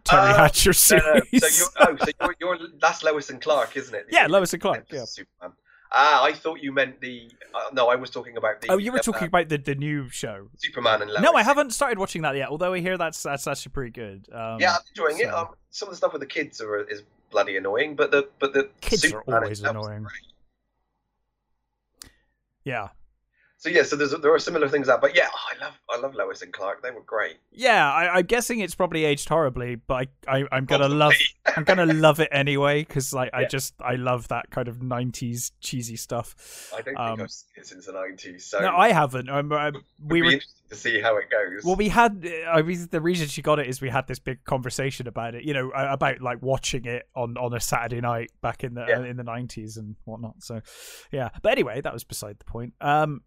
Terry 0.05 0.31
Oh, 0.31 0.37
Hatcher 0.37 0.73
series. 0.73 1.23
no, 1.33 1.39
so 1.39 1.47
you're, 1.81 1.89
oh, 1.89 1.97
so 2.05 2.11
you're, 2.21 2.57
you're 2.59 2.69
that's 2.79 3.03
Lois 3.03 3.31
and 3.31 3.41
Clark, 3.41 3.77
isn't 3.77 3.95
it? 3.95 4.07
yeah, 4.11 4.27
Lois 4.27 4.53
and 4.53 4.61
Clark. 4.63 4.87
Yeah. 4.93 5.05
Superman. 5.07 5.57
Ah, 5.97 6.25
I 6.25 6.33
thought 6.33 6.61
you 6.61 6.73
meant 6.73 7.01
the. 7.01 7.31
Uh, 7.55 7.61
no, 7.73 7.89
I 7.89 7.95
was 7.95 8.11
talking 8.11 8.37
about 8.37 8.61
the. 8.61 8.69
Oh, 8.71 8.79
you 8.79 8.91
were 8.91 8.99
uh, 8.99 9.03
talking 9.03 9.29
about 9.29 9.49
the 9.49 9.59
the 9.59 9.77
new 9.77 10.09
show. 10.09 10.49
Superman 10.57 11.03
and 11.03 11.11
Lois. 11.11 11.23
No, 11.23 11.35
I 11.35 11.43
haven't 11.45 11.71
started 11.71 11.99
watching 11.99 12.23
that 12.23 12.35
yet. 12.37 12.49
Although 12.49 12.73
I 12.73 12.81
hear 12.81 12.99
that's 12.99 13.23
that's 13.23 13.47
actually 13.47 13.71
pretty 13.71 13.93
good. 13.93 14.27
Um, 14.33 14.59
Yeah, 14.61 14.73
I'm 14.73 14.81
enjoying 14.89 15.21
it. 15.21 15.33
Um, 15.33 15.49
some 15.71 15.89
of 15.89 15.93
the 15.93 15.97
stuff 15.97 16.13
with 16.13 16.21
the 16.21 16.27
kids 16.27 16.61
are 16.61 16.81
is 16.83 17.03
bloody 17.31 17.57
annoying, 17.57 17.95
but 17.95 18.11
the 18.11 18.29
but 18.41 18.53
the 18.53 18.71
Kids 18.81 19.05
are 19.05 19.09
Superman 19.09 19.43
always 19.45 19.61
annoying. 19.63 20.07
yeah. 22.65 22.89
So 23.65 23.71
yeah, 23.71 23.83
so 23.83 23.97
there's 23.97 24.11
there 24.21 24.35
are 24.35 24.39
similar 24.39 24.69
things 24.69 24.91
out, 24.91 25.01
but 25.01 25.17
yeah, 25.17 25.29
oh, 25.33 25.39
I 25.57 25.65
love 25.65 25.73
I 25.89 25.99
love 25.99 26.15
Lois 26.15 26.43
and 26.43 26.53
Clark. 26.53 26.83
They 26.83 26.91
were 26.91 27.01
great. 27.01 27.37
Yeah, 27.51 27.91
I, 27.91 28.19
I'm 28.19 28.27
guessing 28.27 28.61
it's 28.61 28.75
probably 28.75 29.07
aged 29.07 29.27
horribly, 29.27 29.77
but 29.77 30.09
I, 30.29 30.41
I 30.41 30.45
I'm 30.53 30.67
gonna 30.67 30.83
Possibly. 30.83 30.99
love 30.99 31.13
I'm 31.57 31.65
gonna 31.65 31.87
love 31.95 32.21
it 32.21 32.29
anyway 32.31 32.83
because 32.83 33.15
like 33.15 33.31
I 33.33 33.47
just 33.47 33.73
I 33.81 33.95
love 33.95 34.29
that 34.29 34.51
kind 34.51 34.69
of 34.69 34.81
'90s 34.81 35.53
cheesy 35.63 35.97
stuff. 35.97 36.75
I 36.77 36.83
don't 36.83 36.95
Um, 36.99 37.07
think 37.17 37.21
I've 37.23 37.31
seen 37.31 37.49
it 37.57 37.67
since 37.67 37.87
the 37.87 37.93
'90s, 37.93 38.43
so 38.43 38.61
no, 38.61 38.77
I 38.77 38.93
haven't. 38.93 39.31
I'm, 39.31 39.51
I'm, 39.51 39.77
it'd 39.77 39.83
we 40.11 40.21
were 40.21 40.33
to 40.69 40.75
see 40.77 41.01
how 41.01 41.17
it 41.17 41.31
goes. 41.31 41.65
well, 41.65 41.77
we 41.77 41.89
had. 41.89 42.31
I 42.47 42.61
mean, 42.61 42.87
the 42.91 43.01
reason 43.01 43.29
she 43.29 43.41
got 43.41 43.59
it 43.61 43.67
is 43.67 43.81
we 43.81 43.89
had 43.89 44.07
this 44.07 44.19
big 44.19 44.45
conversation 44.45 45.09
about 45.09 45.35
it. 45.35 45.45
You 45.45 45.55
know, 45.55 45.71
about 45.71 46.21
like 46.21 46.43
watching 46.43 46.85
it 46.85 47.09
on 47.17 47.39
on 47.39 47.55
a 47.55 47.61
Saturday 47.61 48.03
night 48.03 48.31
back 48.43 48.63
in 48.63 48.75
the 48.75 48.85
Yeah. 48.87 49.05
in 49.07 49.17
the 49.17 49.25
'90s 49.25 49.79
and 49.79 49.97
whatnot. 50.05 50.43
So, 50.43 50.61
yeah. 51.11 51.31
But 51.41 51.53
anyway, 51.53 51.81
that 51.81 51.95
was 51.95 52.05
beside 52.05 52.39
the 52.39 52.45
point. 52.45 52.75
Um, 52.83 53.23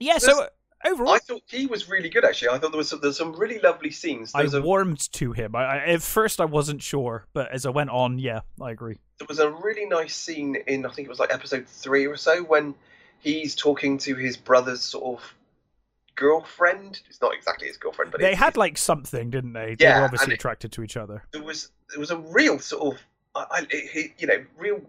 yeah. 0.00 0.18
So 0.18 0.48
overall, 0.84 1.12
I 1.12 1.18
thought 1.18 1.42
he 1.46 1.66
was 1.66 1.88
really 1.88 2.08
good. 2.08 2.24
Actually, 2.24 2.48
I 2.48 2.58
thought 2.58 2.72
there 2.72 2.78
was 2.78 2.88
some, 2.88 3.00
there's 3.00 3.18
some 3.18 3.32
really 3.34 3.58
lovely 3.60 3.90
scenes. 3.90 4.32
I 4.34 4.40
There's 4.42 4.54
a, 4.54 4.62
warmed 4.62 5.12
to 5.12 5.32
him. 5.32 5.54
I, 5.54 5.64
I, 5.64 5.76
at 5.88 6.02
first, 6.02 6.40
I 6.40 6.46
wasn't 6.46 6.82
sure, 6.82 7.26
but 7.32 7.50
as 7.52 7.64
I 7.66 7.70
went 7.70 7.90
on, 7.90 8.18
yeah, 8.18 8.40
I 8.60 8.70
agree. 8.72 8.98
there 9.18 9.26
was 9.28 9.38
a 9.38 9.50
really 9.50 9.86
nice 9.86 10.16
scene 10.16 10.56
in 10.66 10.84
I 10.86 10.90
think 10.90 11.06
it 11.06 11.10
was 11.10 11.20
like 11.20 11.32
episode 11.32 11.66
three 11.68 12.06
or 12.06 12.16
so 12.16 12.42
when 12.42 12.74
he's 13.20 13.54
talking 13.54 13.98
to 13.98 14.14
his 14.14 14.36
brother's 14.36 14.82
sort 14.82 15.20
of 15.20 15.34
girlfriend. 16.16 17.00
It's 17.08 17.20
not 17.20 17.34
exactly 17.34 17.68
his 17.68 17.76
girlfriend, 17.76 18.10
but 18.12 18.20
they 18.20 18.34
had 18.34 18.56
like 18.56 18.76
something, 18.78 19.30
didn't 19.30 19.52
they? 19.52 19.74
They 19.74 19.84
Yeah, 19.86 19.98
were 20.00 20.04
obviously 20.04 20.32
it- 20.32 20.36
attracted 20.36 20.72
to 20.72 20.82
each 20.82 20.96
other. 20.96 21.24
there 21.32 21.42
was 21.42 21.70
there 21.90 22.00
was 22.00 22.10
a 22.10 22.16
real 22.16 22.58
sort 22.58 22.94
of 22.94 23.00
I, 23.34 23.66
I, 23.70 24.12
you 24.18 24.26
know 24.26 24.44
real 24.58 24.80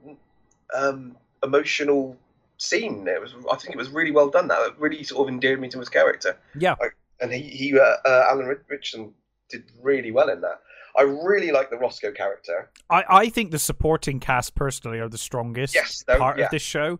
um, 0.74 1.15
emotional 1.43 2.17
scene. 2.62 3.08
It 3.08 3.21
was, 3.21 3.34
I 3.52 3.56
think, 3.58 3.76
it 3.76 3.78
was 3.78 3.89
really 3.89 4.12
well 4.12 4.30
done. 4.30 4.47
That 4.47 4.62
it 4.67 4.74
really 4.80 5.04
sort 5.04 5.28
of 5.28 5.34
endeared 5.34 5.60
me 5.60 5.69
to 5.69 5.80
his 5.80 5.89
character. 5.89 6.38
Yeah, 6.58 6.76
I, 6.82 6.88
and 7.19 7.32
he, 7.34 7.41
he 7.41 7.80
uh, 7.80 7.84
uh, 8.06 8.28
Alan 8.30 8.58
Ritchson 8.69 9.13
did 9.50 9.63
really 9.82 10.12
well 10.12 10.30
in 10.30 10.41
that. 10.41 10.62
I 10.97 11.04
really 11.04 11.52
like 11.52 11.69
the 11.69 11.78
Roscoe 11.78 12.12
character. 12.12 12.69
I, 12.89 13.04
I 13.10 13.30
think 13.30 13.52
the 13.52 13.60
supporting 13.60 14.19
cast 14.19 14.56
personally 14.56 15.00
are 15.00 15.08
the 15.10 15.17
strongest 15.17 15.74
Yes, 15.74 16.04
part 16.17 16.38
yeah. 16.38 16.45
of 16.45 16.52
this 16.52 16.62
show. 16.62 17.00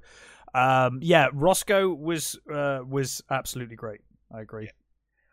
Um, 0.54 1.00
yeah, 1.02 1.28
Roscoe 1.34 1.90
was 1.90 2.38
uh, 2.54 2.80
was 2.88 3.22
absolutely 3.30 3.76
great. 3.76 4.02
I 4.34 4.42
agree. 4.42 4.70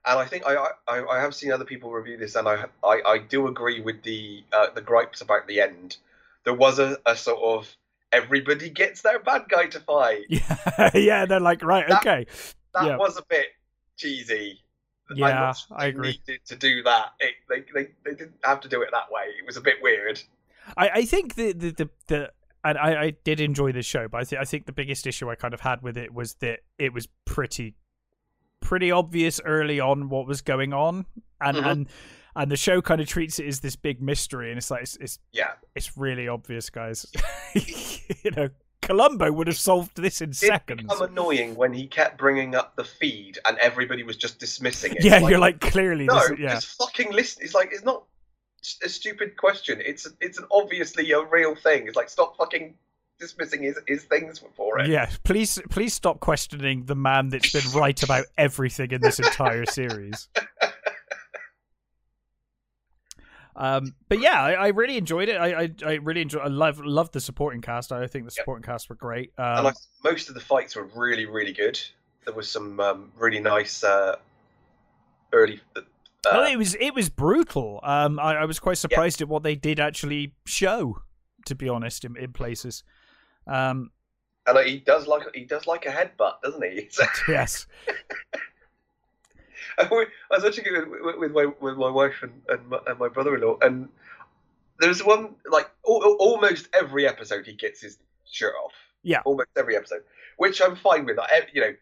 and 0.04 0.18
I 0.18 0.24
think 0.26 0.44
I, 0.46 0.54
I 0.88 1.04
I 1.04 1.20
have 1.20 1.34
seen 1.34 1.52
other 1.52 1.64
people 1.64 1.92
review 1.92 2.16
this, 2.16 2.34
and 2.36 2.48
I 2.48 2.64
I, 2.84 3.00
I 3.06 3.18
do 3.18 3.46
agree 3.48 3.80
with 3.80 4.02
the 4.02 4.44
uh, 4.52 4.68
the 4.74 4.82
gripes 4.82 5.20
about 5.20 5.46
the 5.46 5.60
end. 5.60 5.96
There 6.44 6.54
was 6.54 6.78
a, 6.78 6.98
a 7.06 7.14
sort 7.16 7.40
of 7.42 7.76
everybody 8.12 8.70
gets 8.70 9.02
their 9.02 9.18
bad 9.18 9.44
guy 9.48 9.66
to 9.66 9.80
fight. 9.80 10.24
Yeah, 10.28 10.90
yeah, 10.94 11.26
they're 11.26 11.40
like 11.40 11.62
right, 11.62 11.86
That- 11.88 12.00
okay, 12.06 12.26
That 12.74 12.84
Yeah. 12.86 12.96
was 12.96 13.16
a 13.18 13.22
bit 13.28 13.46
cheesy. 13.96 14.60
Yeah, 15.14 15.54
I 15.70 15.84
they 15.84 15.88
agree. 15.88 16.08
Needed 16.26 16.40
to 16.46 16.56
do 16.56 16.82
that, 16.82 17.12
it, 17.20 17.34
they, 17.48 17.60
they 17.74 17.88
they 18.04 18.14
didn't 18.14 18.34
have 18.44 18.60
to 18.60 18.68
do 18.68 18.82
it 18.82 18.90
that 18.92 19.10
way. 19.10 19.22
It 19.38 19.46
was 19.46 19.56
a 19.56 19.60
bit 19.62 19.76
weird. 19.82 20.20
I, 20.76 20.88
I 20.90 21.04
think 21.06 21.34
the 21.34 21.52
the 21.52 21.70
the, 21.70 21.90
the 22.08 22.32
and 22.64 22.76
I, 22.76 23.02
I 23.04 23.10
did 23.24 23.40
enjoy 23.40 23.72
this 23.72 23.86
show, 23.86 24.06
but 24.08 24.18
I, 24.18 24.24
th- 24.24 24.40
I 24.40 24.44
think 24.44 24.66
the 24.66 24.72
biggest 24.72 25.06
issue 25.06 25.30
I 25.30 25.34
kind 25.34 25.54
of 25.54 25.60
had 25.60 25.80
with 25.80 25.96
it 25.96 26.12
was 26.12 26.34
that 26.40 26.60
it 26.78 26.92
was 26.92 27.08
pretty 27.24 27.74
pretty 28.60 28.90
obvious 28.90 29.40
early 29.44 29.80
on 29.80 30.10
what 30.10 30.26
was 30.26 30.42
going 30.42 30.74
on, 30.74 31.06
and 31.40 31.56
Mhm. 31.56 31.70
and 31.70 31.88
and 32.38 32.50
the 32.50 32.56
show 32.56 32.80
kind 32.80 33.00
of 33.00 33.08
treats 33.08 33.38
it 33.40 33.46
as 33.46 33.60
this 33.60 33.74
big 33.74 34.00
mystery, 34.00 34.50
and 34.50 34.58
it's 34.58 34.70
like 34.70 34.82
it's 34.82 34.96
it's, 34.96 35.18
Yeah, 35.32 35.52
it's 35.74 35.98
really 35.98 36.28
obvious, 36.28 36.70
guys. 36.70 37.04
you 37.54 38.30
know, 38.30 38.48
Columbo 38.80 39.32
would 39.32 39.48
have 39.48 39.58
solved 39.58 39.96
this 39.96 40.20
in 40.20 40.30
it 40.30 40.36
seconds. 40.36 40.82
become 40.82 41.02
annoying 41.02 41.56
when 41.56 41.72
he 41.72 41.88
kept 41.88 42.16
bringing 42.16 42.54
up 42.54 42.76
the 42.76 42.84
feed 42.84 43.38
and 43.44 43.58
everybody 43.58 44.04
was 44.04 44.16
just 44.16 44.38
dismissing 44.38 44.92
it. 44.92 45.04
Yeah, 45.04 45.18
Like, 45.18 45.30
you're 45.30 45.40
like 45.40 45.60
clearly 45.60 46.06
no, 46.06 46.14
this, 46.14 46.38
yeah. 46.38 46.54
just 46.54 46.78
fucking 46.78 47.12
listen. 47.12 47.42
It's 47.42 47.54
like 47.54 47.70
it's 47.72 47.84
not 47.84 48.04
a 48.84 48.88
stupid 48.88 49.36
question. 49.36 49.82
It's 49.84 50.06
it's 50.20 50.38
an 50.38 50.44
obviously 50.52 51.10
a 51.10 51.22
real 51.24 51.56
thing. 51.56 51.88
It's 51.88 51.96
like 51.96 52.08
stop 52.08 52.36
fucking 52.36 52.74
dismissing 53.18 53.64
his 53.64 53.78
his 53.88 54.04
things 54.04 54.40
for 54.56 54.78
it. 54.78 54.88
Yeah, 54.88 55.10
please, 55.24 55.60
please 55.70 55.92
stop 55.92 56.20
questioning 56.20 56.84
the 56.84 56.94
man 56.94 57.30
that's 57.30 57.52
been 57.52 57.78
right 57.78 58.00
about 58.02 58.26
everything 58.36 58.92
in 58.92 59.00
this 59.00 59.18
entire 59.18 59.66
series. 59.66 60.28
Um, 63.58 63.94
but 64.08 64.20
yeah, 64.20 64.40
I, 64.40 64.52
I 64.52 64.68
really 64.68 64.96
enjoyed 64.96 65.28
it. 65.28 65.36
I, 65.36 65.62
I, 65.62 65.70
I 65.84 65.92
really 65.94 66.22
enjoyed. 66.22 66.42
I 66.42 66.46
love, 66.48 66.78
love 66.78 67.10
the 67.10 67.20
supporting 67.20 67.60
cast. 67.60 67.90
I 67.90 68.06
think 68.06 68.24
the 68.24 68.30
Yep. 68.30 68.44
supporting 68.44 68.62
cast 68.62 68.88
were 68.88 68.94
great. 68.94 69.32
and 69.36 69.58
Um, 69.58 69.66
I, 69.66 69.72
most 70.08 70.28
of 70.28 70.34
the 70.36 70.40
fights 70.40 70.76
were 70.76 70.88
really 70.94 71.26
really 71.26 71.52
good. 71.52 71.78
There 72.24 72.34
was 72.34 72.48
some 72.48 72.78
um, 72.78 73.12
really 73.18 73.40
nice 73.40 73.82
uh, 73.82 74.16
early. 75.32 75.60
Uh, 75.74 75.80
well, 76.24 76.52
it 76.52 76.56
was, 76.56 76.74
it 76.78 76.94
was 76.94 77.08
brutal. 77.08 77.80
Um, 77.82 78.18
I, 78.20 78.36
I 78.36 78.44
was 78.44 78.58
quite 78.58 78.76
surprised 78.78 79.22
at 79.22 79.28
what 79.28 79.42
they 79.42 79.54
did 79.54 79.80
actually 79.80 80.34
show. 80.46 81.02
To 81.46 81.54
be 81.54 81.68
honest, 81.68 82.04
in, 82.04 82.16
in 82.16 82.32
places. 82.32 82.84
Um, 83.46 83.90
and 84.46 84.58
he 84.66 84.78
does 84.78 85.06
like 85.06 85.22
he 85.34 85.44
does 85.44 85.66
like 85.66 85.86
a 85.86 85.90
headbutt, 85.90 86.42
doesn't 86.42 86.62
he? 86.62 86.88
Yes. 87.28 87.66
I 89.90 90.06
was 90.30 90.42
watching 90.44 90.64
it 90.66 90.88
with, 90.90 91.16
with- 91.18 91.32
my 91.32 91.46
with 91.60 91.76
my 91.76 91.90
wife 91.90 92.22
and, 92.22 92.32
and, 92.48 92.68
my, 92.68 92.78
my 92.98 93.08
brother-in-law, 93.08 93.58
and 93.62 93.88
there's 94.80 95.02
one 95.04 95.34
like 95.50 95.70
al- 95.88 96.02
al- 96.04 96.16
almost 96.20 96.68
every 96.72 97.06
episode 97.06 97.46
he 97.46 97.52
gets 97.54 97.80
his 97.80 97.98
shirt 98.30 98.54
off. 98.64 98.72
Yeah. 99.04 99.20
almost 99.24 99.48
every 99.56 99.76
episode, 99.76 100.02
which 100.38 100.60
I'm 100.60 100.74
fine 100.76 101.04
with. 101.06 101.16
Like, 101.16 101.30
you 101.54 101.60
know, 101.60 101.74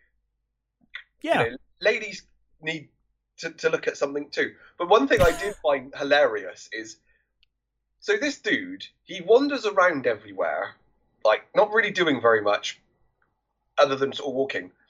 Yeah. 1.23 1.45
you 1.45 1.51
know, 1.53 1.57
ladies 1.81 2.23
need 2.61 2.89
to, 3.39 3.51
to 3.51 3.71
look 3.71 3.89
at 3.89 3.97
something 3.97 4.29
too. 4.31 4.53
But 4.79 4.89
one 4.89 5.09
thing 5.09 5.23
I 5.23 5.33
did 5.39 5.55
find 5.63 5.93
hilarious 5.97 6.69
is 6.73 6.97
so 8.01 8.17
this 8.19 8.39
dude 8.39 8.85
he 9.05 9.23
wanders 9.23 9.65
around 9.67 10.07
everywhere, 10.07 10.75
like 11.25 11.47
not 11.57 11.73
really 11.73 11.91
doing 11.91 12.21
very 12.21 12.43
much, 12.43 12.79
other 13.79 13.97
than 13.97 14.13
sort 14.13 14.29
of 14.29 14.35
walking. 14.35 14.71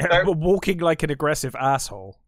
No. 0.00 0.24
But 0.24 0.38
walking 0.38 0.78
like 0.78 1.04
an 1.04 1.10
aggressive 1.10 1.54
asshole. 1.54 2.18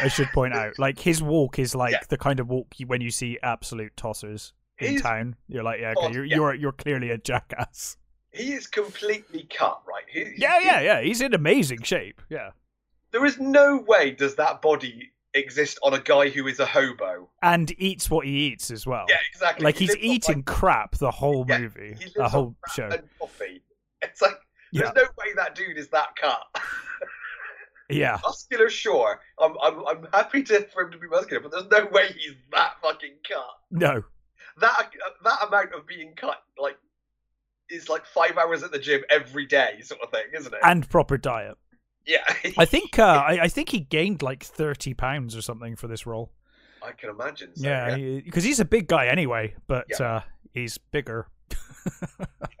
I 0.00 0.08
should 0.08 0.28
point 0.28 0.54
out, 0.54 0.78
like 0.78 0.98
his 0.98 1.22
walk 1.22 1.58
is 1.58 1.74
like 1.74 1.92
Yeah. 1.92 2.00
the 2.08 2.18
kind 2.18 2.40
of 2.40 2.48
walk 2.48 2.74
you, 2.78 2.86
when 2.86 3.00
you 3.00 3.10
see 3.10 3.38
absolute 3.42 3.94
tossers 3.96 4.52
in 4.78 4.90
He's- 4.90 5.02
town. 5.02 5.36
You're 5.48 5.62
like, 5.62 5.80
yeah, 5.80 5.94
okay, 5.96 6.06
Oh, 6.06 6.10
you're 6.12 6.24
yeah. 6.24 6.36
you're 6.36 6.54
you're 6.54 6.72
clearly 6.72 7.10
a 7.10 7.18
jackass. 7.18 7.96
he 8.32 8.52
is 8.52 8.66
completely 8.66 9.46
cut, 9.48 9.80
right? 9.88 10.04
He, 10.08 10.24
he- 10.24 10.34
Yeah, 10.42 10.58
yeah, 10.60 10.80
yeah. 10.80 11.00
He's 11.00 11.20
in 11.20 11.32
amazing 11.34 11.82
shape. 11.82 12.20
Yeah, 12.28 12.50
There 13.12 13.24
is 13.24 13.38
no 13.38 13.78
way 13.88 14.10
does 14.10 14.34
that 14.36 14.60
body 14.60 15.12
exist 15.32 15.78
on 15.82 15.92
a 15.94 16.00
guy 16.00 16.28
who 16.30 16.46
is 16.46 16.60
a 16.60 16.66
hobo. 16.66 17.28
and 17.42 17.72
eats 17.78 18.08
what 18.10 18.24
he 18.26 18.32
eats 18.46 18.70
as 18.70 18.86
well. 18.86 19.04
Yeah, 19.08 19.16
exactly. 19.32 19.64
like 19.64 19.76
He 19.76 19.86
he's 19.86 19.96
eating 19.96 20.42
crap 20.42 20.96
the 20.96 21.10
whole 21.10 21.44
Yeah, 21.48 21.58
movie, 21.58 21.94
he 21.98 22.04
lives 22.04 22.14
the 22.14 22.28
whole 22.28 22.56
show. 22.74 22.88
It's 24.02 24.20
like 24.22 24.36
there's 24.72 24.84
Yeah, 24.88 24.92
no 24.94 25.02
way 25.18 25.32
that 25.36 25.54
dude 25.54 25.78
is 25.78 25.88
that 25.88 26.16
cut. 26.16 26.40
yeah. 27.90 28.18
muscular, 28.22 28.68
sure. 28.70 29.20
I'm, 29.40 29.54
I'm, 29.62 29.86
I'm 29.86 30.06
happy 30.12 30.42
to, 30.44 30.66
for 30.72 30.82
him 30.82 30.92
to 30.92 30.98
be 30.98 31.06
muscular, 31.08 31.40
but 31.40 31.50
there's 31.52 31.70
no 31.70 31.88
way 31.90 32.08
he's 32.16 32.34
that 32.52 32.74
fucking 32.82 33.14
cut. 33.28 33.44
No, 33.70 34.02
That 34.60 34.90
that 35.24 35.38
amount 35.46 35.74
of 35.74 35.86
being 35.86 36.14
cut, 36.16 36.42
like, 36.60 36.76
is 37.70 37.88
like 37.88 38.06
five 38.06 38.36
hours 38.38 38.62
at 38.62 38.70
the 38.72 38.78
gym 38.78 39.02
every 39.10 39.46
day, 39.46 39.80
sort 39.82 40.00
of 40.02 40.10
thing, 40.10 40.24
isn't 40.34 40.52
it? 40.54 40.60
and 40.62 40.88
proper 40.88 41.16
diet. 41.18 41.56
yeah, 42.06 42.18
I 42.56 42.64
think 42.64 42.98
uh, 42.98 43.02
I, 43.26 43.38
I 43.42 43.48
think 43.48 43.70
he 43.70 43.80
gained 43.80 44.22
like 44.22 44.44
thirty 44.44 44.94
pounds 44.94 45.36
or 45.36 45.42
something 45.42 45.74
for 45.76 45.88
this 45.88 46.06
role. 46.06 46.30
I 46.82 46.92
can 46.92 47.10
imagine. 47.10 47.56
So, 47.56 47.66
yeah, 47.68 47.96
because 47.96 48.44
he's 48.44 48.60
a 48.60 48.64
big 48.64 48.86
guy 48.86 49.06
anyway, 49.06 49.54
but 49.66 49.86
Yeah. 49.90 50.06
uh, 50.06 50.20
he's 50.52 50.78
bigger. 50.78 51.26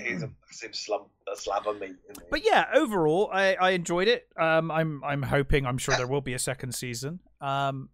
he's 0.00 0.22
a 0.22 0.30
massive 0.46 0.74
slump, 0.74 1.08
a 1.32 1.36
slab 1.36 1.66
of 1.66 1.80
meat. 1.80 1.96
But 2.30 2.44
yeah, 2.44 2.66
overall, 2.74 3.30
I, 3.32 3.54
I 3.54 3.70
enjoyed 3.70 4.08
it. 4.08 4.26
Um, 4.38 4.70
I'm 4.70 5.02
I'm 5.04 5.22
hoping, 5.22 5.66
I'm 5.66 5.78
sure 5.78 5.96
there 5.96 6.06
will 6.06 6.20
be 6.20 6.34
a 6.34 6.38
second 6.38 6.74
season. 6.74 7.20
Um, 7.40 7.88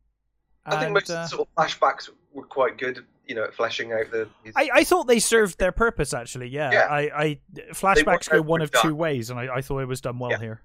I 0.64 0.70
think 0.72 0.82
and, 0.84 0.94
most 0.94 1.10
uh, 1.10 1.26
sort 1.26 1.48
of 1.48 1.54
flashbacks 1.54 2.10
were 2.32 2.44
quite 2.44 2.76
good, 2.78 3.04
you 3.26 3.34
know, 3.34 3.44
at 3.44 3.54
fleshing 3.54 3.92
out 3.92 4.10
the. 4.10 4.28
I, 4.56 4.70
I 4.74 4.84
thought 4.84 5.06
they 5.06 5.20
served 5.20 5.58
their 5.58 5.72
purpose 5.72 6.12
actually. 6.12 6.48
Yeah, 6.48 6.72
Yeah. 6.72 6.86
I, 6.90 7.00
I 7.00 7.38
flashbacks 7.72 8.28
go 8.28 8.42
one 8.42 8.62
of 8.62 8.70
two 8.72 8.94
ways, 8.94 9.30
and 9.30 9.38
I, 9.38 9.56
I 9.56 9.60
thought 9.60 9.80
it 9.80 9.88
was 9.88 10.00
done 10.00 10.18
well 10.18 10.32
Yeah. 10.32 10.38
here. 10.38 10.62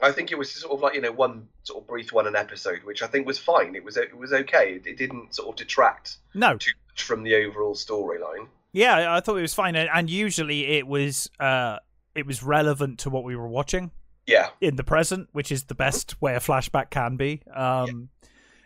I 0.00 0.12
think 0.12 0.30
it 0.30 0.38
was 0.38 0.52
sort 0.52 0.72
of 0.72 0.80
like 0.80 0.94
you 0.94 1.00
know 1.00 1.10
one 1.10 1.48
sort 1.64 1.82
of 1.82 1.88
brief 1.88 2.12
one 2.12 2.26
an 2.28 2.36
episode, 2.36 2.84
which 2.84 3.02
I 3.02 3.06
think 3.08 3.26
was 3.26 3.38
fine. 3.38 3.74
It 3.74 3.82
was 3.82 3.96
it 3.96 4.16
was 4.16 4.32
okay. 4.32 4.74
It, 4.74 4.86
it 4.86 4.96
didn't 4.96 5.34
sort 5.34 5.48
of 5.48 5.56
detract 5.56 6.18
No, 6.34 6.56
too 6.56 6.70
much 6.88 7.02
from 7.02 7.24
the 7.24 7.34
overall 7.34 7.74
storyline. 7.74 8.46
Yeah, 8.72 9.14
I 9.14 9.20
thought 9.20 9.36
it 9.36 9.42
was 9.42 9.54
fine, 9.54 9.76
and, 9.76 10.10
usually 10.10 10.66
it 10.66 10.86
was 10.86 11.30
uh, 11.40 11.78
it 12.14 12.26
was 12.26 12.42
relevant 12.42 13.00
to 13.00 13.10
what 13.10 13.24
we 13.24 13.36
were 13.36 13.48
watching 13.48 13.90
Yeah, 14.26 14.48
in 14.60 14.76
the 14.76 14.84
present, 14.84 15.28
which 15.32 15.50
is 15.52 15.64
the 15.64 15.74
best 15.74 16.20
way 16.20 16.34
a 16.34 16.40
flashback 16.40 16.90
can 16.90 17.16
be. 17.16 17.42
Um, 17.54 18.10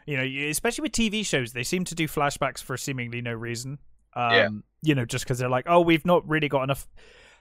You 0.05 0.17
know, 0.17 0.49
especially 0.51 0.83
with 0.83 0.93
TV 0.93 1.25
shows, 1.25 1.53
they 1.53 1.63
seem 1.63 1.85
to 1.85 1.95
do 1.95 2.09
flashbacks 2.09 2.61
for 2.61 2.77
seemingly 2.77 3.21
no 3.21 3.33
reason. 3.33 3.79
Um, 4.15 4.33
Yeah. 4.33 4.49
You 4.83 4.95
know, 4.97 5.05
just 5.05 5.25
because 5.25 5.39
they're 5.39 5.49
like, 5.49 5.67
oh, 5.69 5.81
we've 5.81 6.05
not 6.05 6.29
really 6.29 6.49
got 6.49 6.65
enough. 6.65 6.89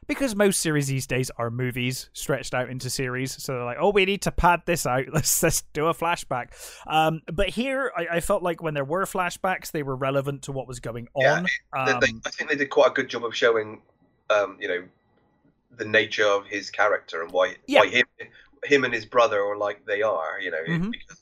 Because 0.08 0.36
most 0.36 0.60
series 0.60 0.88
these 0.88 1.06
days 1.06 1.30
are 1.38 1.52
movies 1.52 2.10
stretched 2.14 2.54
out 2.56 2.70
into 2.70 2.89
series, 2.89 3.41
so 3.41 3.54
they're 3.54 3.64
like, 3.64 3.78
"Oh, 3.80 3.91
we 3.91 4.04
need 4.06 4.24
to 4.24 4.32
pad 4.32 4.62
this 4.66 4.86
out. 4.88 5.06
Let's 5.14 5.41
let's 5.43 5.62
do 5.74 5.86
a 5.88 5.93
flashback." 5.93 6.49
Um, 6.88 7.22
but 7.32 7.49
here, 7.49 7.91
I, 7.95 8.08
I 8.14 8.20
felt 8.20 8.41
like 8.41 8.64
when 8.64 8.74
there 8.74 8.84
were 8.84 9.06
flashbacks, 9.06 9.72
they 9.72 9.84
were 9.84 9.95
relevant 9.95 10.41
to 10.43 10.52
what 10.52 10.68
was 10.68 10.80
going 10.80 11.08
Yeah, 11.16 11.38
on. 11.38 11.43
They- 11.86 11.91
Um, 11.93 11.99
they, 12.02 12.08
I 12.26 12.30
think 12.32 12.49
they 12.49 12.56
did 12.56 12.72
quite 12.72 12.91
a 12.91 12.93
good 12.93 13.10
job 13.10 13.24
of 13.24 13.36
showing, 13.36 13.82
um, 14.32 14.58
you 14.60 14.68
know, 14.68 14.84
the 15.78 15.86
nature 15.86 16.26
of 16.26 16.45
his 16.47 16.70
character 16.72 17.22
and 17.22 17.32
why 17.32 17.56
Yeah. 17.68 17.82
why 17.82 17.88
him 17.89 18.06
him 18.64 18.84
and 18.84 18.93
his 18.93 19.06
brother 19.06 19.39
are 19.41 19.56
like 19.58 19.86
they 19.86 20.02
are. 20.02 20.39
You 20.41 20.49
know, 20.52 20.64
Mhm. 20.68 20.91
because 20.91 21.22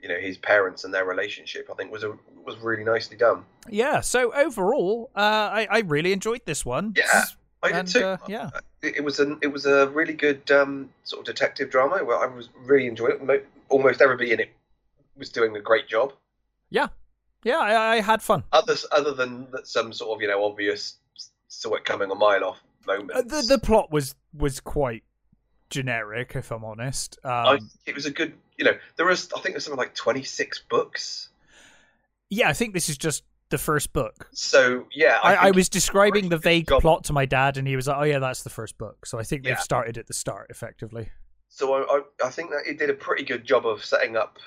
you 0.00 0.08
know 0.08 0.18
his 0.18 0.38
parents 0.38 0.84
and 0.84 0.94
their 0.94 1.04
relationship. 1.04 1.68
I 1.70 1.74
think 1.74 1.90
was 1.90 2.04
a 2.04 2.16
was 2.46 2.56
really 2.58 2.84
nicely 2.84 3.16
done. 3.16 3.44
yeah. 3.68 4.00
So 4.00 4.32
overall, 4.32 5.10
uh, 5.16 5.18
I 5.52 5.66
I 5.68 5.78
really 5.80 6.12
enjoyed 6.12 6.42
this 6.46 6.64
one. 6.64 6.94
Yeah. 6.96 7.24
I 7.62 7.68
did 7.68 7.76
And, 7.76 7.88
too. 7.88 8.04
uh, 8.04 8.16
yeah. 8.26 8.50
it, 8.82 8.96
it 8.96 9.04
was 9.04 9.20
an 9.20 9.38
it 9.42 9.48
was 9.48 9.66
a 9.66 9.88
really 9.88 10.14
good 10.14 10.50
um, 10.50 10.90
sort 11.04 11.20
of 11.20 11.26
detective 11.26 11.70
drama. 11.70 12.02
Well, 12.04 12.20
I 12.22 12.26
was 12.26 12.48
really 12.64 12.86
enjoying 12.86 13.28
it. 13.28 13.48
Almost 13.68 14.00
everybody 14.00 14.32
in 14.32 14.40
it 14.40 14.50
was 15.16 15.30
doing 15.30 15.54
a 15.56 15.60
great 15.60 15.88
job. 15.88 16.12
Yeah, 16.70 16.88
yeah, 17.44 17.58
I, 17.58 17.96
I 17.96 18.00
had 18.00 18.22
fun. 18.22 18.44
Others, 18.52 18.86
other 18.92 19.12
than 19.12 19.48
some 19.64 19.92
sort 19.92 20.16
of 20.16 20.22
you 20.22 20.28
know 20.28 20.44
obvious 20.44 20.96
saw 21.48 21.74
it 21.74 21.84
coming 21.84 22.10
a 22.10 22.14
mile 22.14 22.44
off 22.44 22.60
moment. 22.86 23.12
Uh, 23.12 23.22
the 23.22 23.42
the 23.46 23.58
plot 23.58 23.90
was 23.90 24.14
was 24.32 24.60
quite 24.60 25.04
generic, 25.68 26.32
if 26.34 26.50
I'm 26.50 26.64
honest. 26.64 27.18
Um, 27.24 27.30
I, 27.32 27.58
it 27.86 27.94
was 27.94 28.06
a 28.06 28.10
good, 28.10 28.34
you 28.56 28.64
know, 28.64 28.76
there 28.96 29.06
was 29.06 29.32
I 29.36 29.40
think 29.40 29.54
there's 29.54 29.64
something 29.64 29.78
like 29.78 29.94
26 29.94 30.62
books. 30.68 31.28
yeah, 32.28 32.48
I 32.48 32.52
think 32.52 32.74
this 32.74 32.88
is 32.88 32.98
just 32.98 33.24
the 33.50 33.58
first 33.58 33.92
book. 33.92 34.28
So 34.32 34.86
yeah, 34.94 35.18
I, 35.22 35.36
I, 35.36 35.42
think 35.44 35.56
was 35.56 35.68
describing 35.68 36.28
the 36.28 36.38
vague 36.38 36.68
job. 36.68 36.80
plot 36.82 37.04
to 37.04 37.12
my 37.12 37.26
dad, 37.26 37.56
and 37.56 37.66
he 37.68 37.76
was 37.76 37.86
like, 37.88 37.96
"Oh 37.98 38.04
yeah, 38.04 38.18
that's 38.18 38.42
the 38.42 38.50
first 38.50 38.78
book." 38.78 39.04
So 39.06 39.18
I 39.18 39.22
think 39.22 39.42
they've 39.44 39.50
Yeah. 39.52 39.58
started 39.58 39.98
at 39.98 40.06
the 40.06 40.14
start, 40.14 40.46
effectively. 40.50 41.10
So 41.48 41.74
I, 41.74 41.96
I, 41.98 42.26
I 42.26 42.30
think 42.30 42.50
that 42.50 42.62
it 42.66 42.78
did 42.78 42.90
a 42.90 42.94
pretty 42.94 43.24
good 43.24 43.44
job 43.44 43.66
of 43.66 43.84
setting 43.84 44.16
up, 44.16 44.38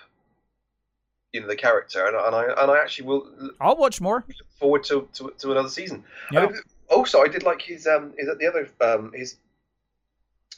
you 1.34 1.42
know, 1.42 1.48
the 1.48 1.56
character, 1.56 2.06
and, 2.08 2.16
I- 2.16 2.28
and 2.28 2.36
I 2.36 2.62
and 2.64 2.72
I 2.72 2.80
actually 2.80 3.08
will 3.08 3.28
I'll 3.60 3.76
watch 3.78 4.00
more. 4.02 4.24
forward 4.60 4.84
to 4.86 5.08
to, 5.16 5.34
to 5.40 5.52
another 5.52 5.70
season. 5.70 6.04
I 6.32 6.46
mean, 6.46 6.54
also, 6.90 7.22
I 7.22 7.28
did 7.28 7.44
like 7.44 7.62
his 7.62 7.88
um, 7.88 8.14
is 8.18 8.28
that 8.28 8.40
the 8.40 8.48
other 8.48 8.70
um, 8.82 9.12
his 9.14 9.36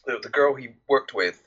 the, 0.05 0.19
the 0.21 0.29
girl 0.29 0.53
he 0.53 0.69
worked 0.87 1.13
with, 1.13 1.41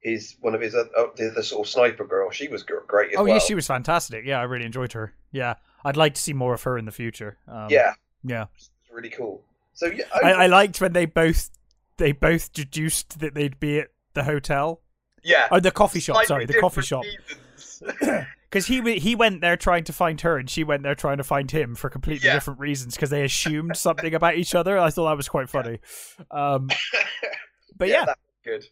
his 0.00 0.36
one 0.40 0.54
of 0.54 0.60
his 0.60 0.74
uh, 0.74 0.84
uh, 0.96 1.04
the, 1.16 1.30
the 1.36 1.42
sort 1.42 1.66
of 1.66 1.70
sniper 1.70 2.04
girl. 2.04 2.30
She 2.30 2.48
was 2.48 2.62
great 2.62 3.12
Oh 3.16 3.24
well. 3.24 3.34
yeah, 3.34 3.38
she 3.38 3.54
was 3.54 3.66
fantastic. 3.66 4.24
Yeah, 4.24 4.40
I 4.40 4.44
really 4.44 4.64
enjoyed 4.66 4.92
her. 4.94 5.12
Yeah, 5.36 5.54
I'd 5.84 5.96
like 5.96 6.14
to 6.14 6.20
see 6.22 6.32
more 6.32 6.54
of 6.54 6.62
her 6.62 6.78
in 6.78 6.84
the 6.86 6.92
future. 6.92 7.36
Um, 7.46 7.68
yeah, 7.70 7.92
yeah. 8.24 8.46
it's 8.56 8.70
really 8.90 9.10
cool. 9.10 9.42
So 9.74 9.86
yeah, 9.86 10.04
I, 10.14 10.32
I 10.32 10.46
liked 10.46 10.80
when 10.80 10.92
they 10.94 11.04
both 11.06 11.50
they 11.98 12.12
both 12.12 12.52
deduced 12.52 13.20
that 13.20 13.34
they'd 13.34 13.60
be 13.60 13.80
at 13.80 13.88
the 14.14 14.24
hotel. 14.24 14.80
yeah. 15.22 15.48
Oh, 15.50 15.60
the 15.60 15.70
coffee 15.70 16.00
shop. 16.00 16.14
Slightly 16.16 16.26
Sorry, 16.26 16.46
the 16.46 16.54
coffee 16.60 16.82
shop. 16.82 17.04
Because 18.48 18.68
he 18.68 18.98
he 18.98 19.16
went 19.16 19.40
there 19.40 19.56
trying 19.56 19.82
to 19.84 19.92
find 19.92 20.20
her, 20.20 20.38
and 20.38 20.48
she 20.48 20.62
went 20.64 20.84
there 20.84 20.94
trying 20.94 21.16
to 21.18 21.24
find 21.24 21.50
him 21.50 21.74
for 21.74 21.90
completely 21.90 22.28
Yeah. 22.28 22.34
different 22.34 22.60
reasons. 22.60 22.94
Because 22.94 23.10
they 23.10 23.24
assumed 23.24 23.76
something 23.76 24.14
about 24.14 24.36
each 24.36 24.54
other. 24.54 24.78
I 24.78 24.88
thought 24.90 25.08
that 25.10 25.16
was 25.16 25.28
quite 25.28 25.50
funny. 25.50 25.80
Um, 26.30 26.68
but 27.76 27.88
yeah, 27.88 28.04
that's 28.06 28.20
good. 28.44 28.64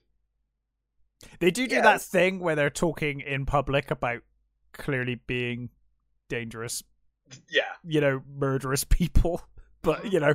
they 1.40 1.50
do 1.50 1.66
do 1.66 1.74
Yeah. 1.74 1.82
that 1.82 2.00
thing 2.02 2.38
where 2.38 2.54
they're 2.54 2.70
talking 2.70 3.20
in 3.20 3.46
public 3.46 3.90
about 3.90 4.22
clearly 4.72 5.16
being 5.26 5.70
dangerous, 6.38 6.82
Yeah, 7.50 7.62
you 7.84 8.00
know, 8.00 8.22
murderous 8.36 8.84
people. 8.98 9.42
But 9.82 9.98
Mm-hmm. 9.98 10.08
you 10.14 10.20
know, 10.20 10.34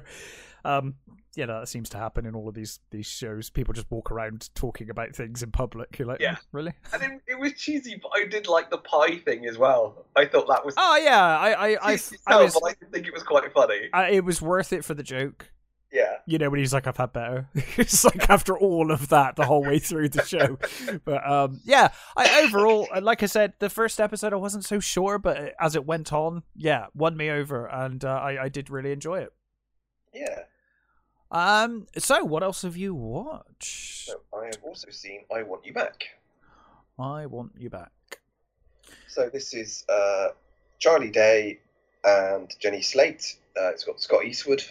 um, 0.63 0.95
you 1.35 1.45
know 1.45 1.59
that 1.59 1.67
seems 1.67 1.89
to 1.89 1.97
happen 1.97 2.25
in 2.25 2.35
all 2.35 2.47
of 2.47 2.53
these 2.53 2.79
these 2.91 3.07
shows. 3.07 3.49
People 3.49 3.73
just 3.73 3.89
walk 3.89 4.11
around 4.11 4.49
talking 4.55 4.89
about 4.89 5.15
things 5.15 5.41
in 5.41 5.51
public. 5.51 5.97
You're 5.97 6.07
like, 6.07 6.19
Yeah. 6.21 6.35
"Oh, 6.39 6.43
really? 6.51 6.73
and 6.93 7.01
it, 7.01 7.21
it 7.27 7.39
was 7.39 7.53
cheesy, 7.53 7.99
but 8.01 8.11
I 8.15 8.25
did 8.27 8.47
like 8.47 8.69
the 8.69 8.77
pie 8.77 9.17
thing 9.17 9.45
as 9.47 9.57
well. 9.57 10.05
I 10.15 10.25
thought 10.25 10.47
that 10.49 10.63
was 10.65 10.75
Oh 10.77 10.97
yeah, 10.97 11.19
I 11.39 11.51
I 11.51 11.67
I, 11.93 11.99
I 12.27 12.43
was. 12.43 12.59
I 12.63 12.73
did 12.79 12.91
think 12.91 13.07
it 13.07 13.13
was 13.13 13.23
quite 13.23 13.51
funny. 13.53 13.89
I, 13.93 14.09
it 14.11 14.23
was 14.25 14.41
worth 14.41 14.71
it 14.73 14.85
for 14.85 14.93
the 14.93 15.03
joke. 15.03 15.51
Yeah, 15.91 16.17
you 16.27 16.37
know 16.37 16.51
when 16.51 16.59
he's 16.59 16.71
like 16.71 16.85
i've 16.85 16.97
had 16.97 17.13
better 17.13 17.49
it's 17.55 18.03
like 18.03 18.29
after 18.29 18.55
all 18.55 18.91
of 18.91 19.09
that 19.09 19.35
the 19.35 19.45
whole 19.45 19.63
way 19.63 19.79
through 19.79 20.09
the 20.09 20.23
show 20.23 20.59
but 21.05 21.27
um 21.27 21.61
yeah 21.63 21.89
i 22.15 22.41
overall 22.43 22.87
uh, 22.93 23.01
like 23.01 23.23
i 23.23 23.25
said 23.25 23.53
the 23.57 23.71
first 23.71 23.99
episode 23.99 24.31
i 24.31 24.35
wasn't 24.35 24.63
so 24.63 24.79
sure 24.79 25.17
but 25.17 25.55
as 25.59 25.75
it 25.75 25.87
went 25.87 26.13
on 26.13 26.43
yeah 26.55 26.85
won 26.93 27.17
me 27.17 27.31
over 27.31 27.65
and 27.65 28.05
uh, 28.05 28.09
i 28.09 28.43
i 28.43 28.49
did 28.49 28.69
really 28.69 28.91
enjoy 28.91 29.19
it 29.19 29.33
yeah. 30.13 30.41
um 31.31 31.87
so 31.97 32.23
what 32.23 32.43
else 32.43 32.61
have 32.61 32.77
you 32.77 32.93
watched 32.93 34.05
So 34.05 34.21
I 34.31 34.45
have 34.45 34.63
also 34.63 34.89
seen 34.91 35.21
I 35.35 35.41
Want 35.41 35.65
You 35.65 35.73
Back. 35.73 36.03
i 36.99 37.25
want 37.25 37.53
you 37.57 37.69
back 37.71 37.91
So 39.07 39.29
this 39.29 39.53
is 39.55 39.85
uh, 39.89 40.29
Charlie 40.77 41.09
Day 41.11 41.59
and 42.03 42.53
Jenny 42.59 42.81
Slate. 42.81 43.37
Uh, 43.59 43.69
it's 43.69 43.83
got 43.83 43.99
Scott 43.99 44.23
Eastwood. 44.25 44.63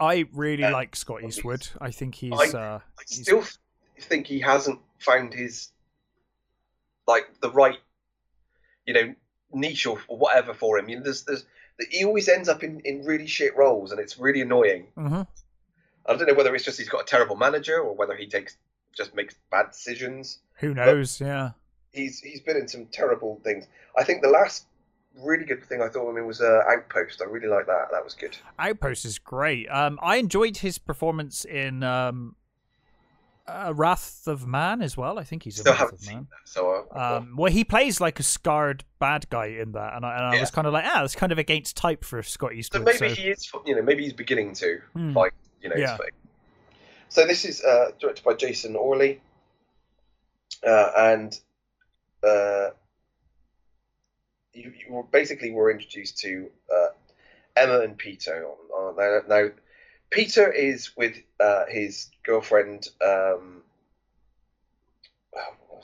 I 0.00 0.26
really 0.32 0.64
Uh, 0.64 0.72
like 0.72 0.94
scott 0.96 1.22
eastwood 1.24 1.66
i 1.80 1.90
think 1.90 2.14
he's 2.14 2.54
I- 2.54 2.58
uh 2.58 2.78
I 2.98 3.02
still 3.06 3.42
th- 3.42 3.56
think 4.00 4.26
he 4.26 4.40
hasn't 4.40 4.80
found 4.98 5.32
his 5.34 5.70
like 7.06 7.26
the 7.40 7.50
right, 7.50 7.78
you 8.84 8.94
know, 8.94 9.14
niche 9.52 9.86
or, 9.86 10.00
or 10.08 10.18
whatever 10.18 10.52
for 10.54 10.76
him. 10.78 10.88
You 10.88 10.96
know, 10.96 11.04
there's, 11.04 11.22
there's, 11.22 11.46
he 11.90 12.04
always 12.04 12.28
ends 12.28 12.48
up 12.48 12.64
in, 12.64 12.80
in 12.80 13.04
really 13.04 13.28
shit 13.28 13.56
roles, 13.56 13.92
and 13.92 14.00
it's 14.00 14.18
really 14.18 14.40
annoying. 14.40 14.88
Mhm. 14.98 15.26
I 16.06 16.16
don't 16.16 16.26
know 16.26 16.34
whether 16.34 16.52
it's 16.54 16.64
just 16.64 16.78
he's 16.78 16.88
got 16.88 17.02
a 17.02 17.04
terrible 17.04 17.36
manager 17.36 17.78
or 17.80 17.94
whether 17.94 18.16
he 18.16 18.26
takes 18.26 18.56
just 18.96 19.14
makes 19.14 19.34
bad 19.52 19.70
decisions. 19.70 20.40
who 20.58 20.74
knows 20.74 21.20
yeah 21.20 21.50
He's 21.92 22.18
he's 22.20 22.40
been 22.40 22.56
in 22.56 22.66
some 22.68 22.86
terrible 22.86 23.40
things. 23.44 23.66
I 23.96 24.02
think 24.04 24.20
the 24.22 24.28
last 24.28 24.66
really 25.22 25.44
good 25.44 25.64
thing 25.64 25.80
I 25.82 25.88
thought 25.88 26.08
of 26.08 26.16
him 26.16 26.26
was 26.26 26.40
uh, 26.40 26.62
Outpost. 26.68 27.22
I 27.22 27.24
really 27.24 27.48
like 27.48 27.66
that. 27.66 27.88
That 27.92 28.04
was 28.04 28.14
good. 28.14 28.36
Outpost 28.58 29.04
is 29.04 29.18
great. 29.18 29.66
Um, 29.68 29.98
I 30.02 30.16
enjoyed 30.16 30.58
his 30.58 30.78
performance 30.78 31.44
in 31.44 31.82
um, 31.82 32.36
uh, 33.46 33.72
Wrath 33.74 34.22
of 34.26 34.46
Man 34.46 34.82
as 34.82 34.96
well. 34.96 35.18
I 35.18 35.24
think 35.24 35.42
he's 35.44 35.58
in 35.58 35.62
Still 35.64 35.74
Wrath 35.74 35.92
of 35.92 36.06
Man. 36.06 36.26
that, 36.30 36.48
so 36.48 36.86
uh, 36.94 37.18
Um, 37.18 37.36
well, 37.36 37.50
he 37.52 37.64
plays 37.64 38.00
like 38.00 38.18
a 38.20 38.22
scarred 38.22 38.84
bad 38.98 39.28
guy 39.30 39.46
in 39.46 39.72
that, 39.72 39.94
and 39.94 40.04
I, 40.04 40.16
and 40.16 40.24
I 40.26 40.34
Yeah. 40.34 40.40
was 40.40 40.50
kind 40.50 40.66
of 40.66 40.72
like, 40.72 40.84
ah, 40.86 41.00
that's 41.00 41.14
kind 41.14 41.32
of 41.32 41.38
against 41.38 41.76
type 41.76 42.04
for 42.04 42.22
Scott 42.22 42.54
Eastwood. 42.54 42.82
so 42.82 42.84
maybe 42.84 43.14
so- 43.14 43.20
he 43.22 43.28
is. 43.28 43.50
You 43.64 43.76
know, 43.76 43.82
maybe 43.82 44.02
he's 44.04 44.12
beginning 44.12 44.52
to. 44.54 44.80
Hmm. 44.94 45.12
find 45.14 45.32
you 45.62 45.68
know 45.70 45.76
Yeah. 45.76 45.96
So 47.08 47.26
this 47.26 47.44
is 47.44 47.62
uh, 47.64 47.92
directed 48.00 48.24
by 48.24 48.34
Jason 48.34 48.74
Orley, 48.76 49.20
uh, 50.66 50.90
and 50.96 51.38
uh, 52.22 52.70
you, 54.56 54.72
you 54.88 55.08
basically 55.10 55.50
were 55.50 55.70
introduced 55.70 56.18
to 56.18 56.50
uh, 56.72 56.88
Emma 57.56 57.80
and 57.80 57.96
Peter. 57.96 58.46
Now, 58.96 59.20
now, 59.28 59.48
Peter 60.10 60.50
is 60.50 60.96
with 60.96 61.16
uh, 61.40 61.66
his 61.68 62.08
girlfriend 62.24 62.88
um, 63.04 63.62
oh? 65.36 65.82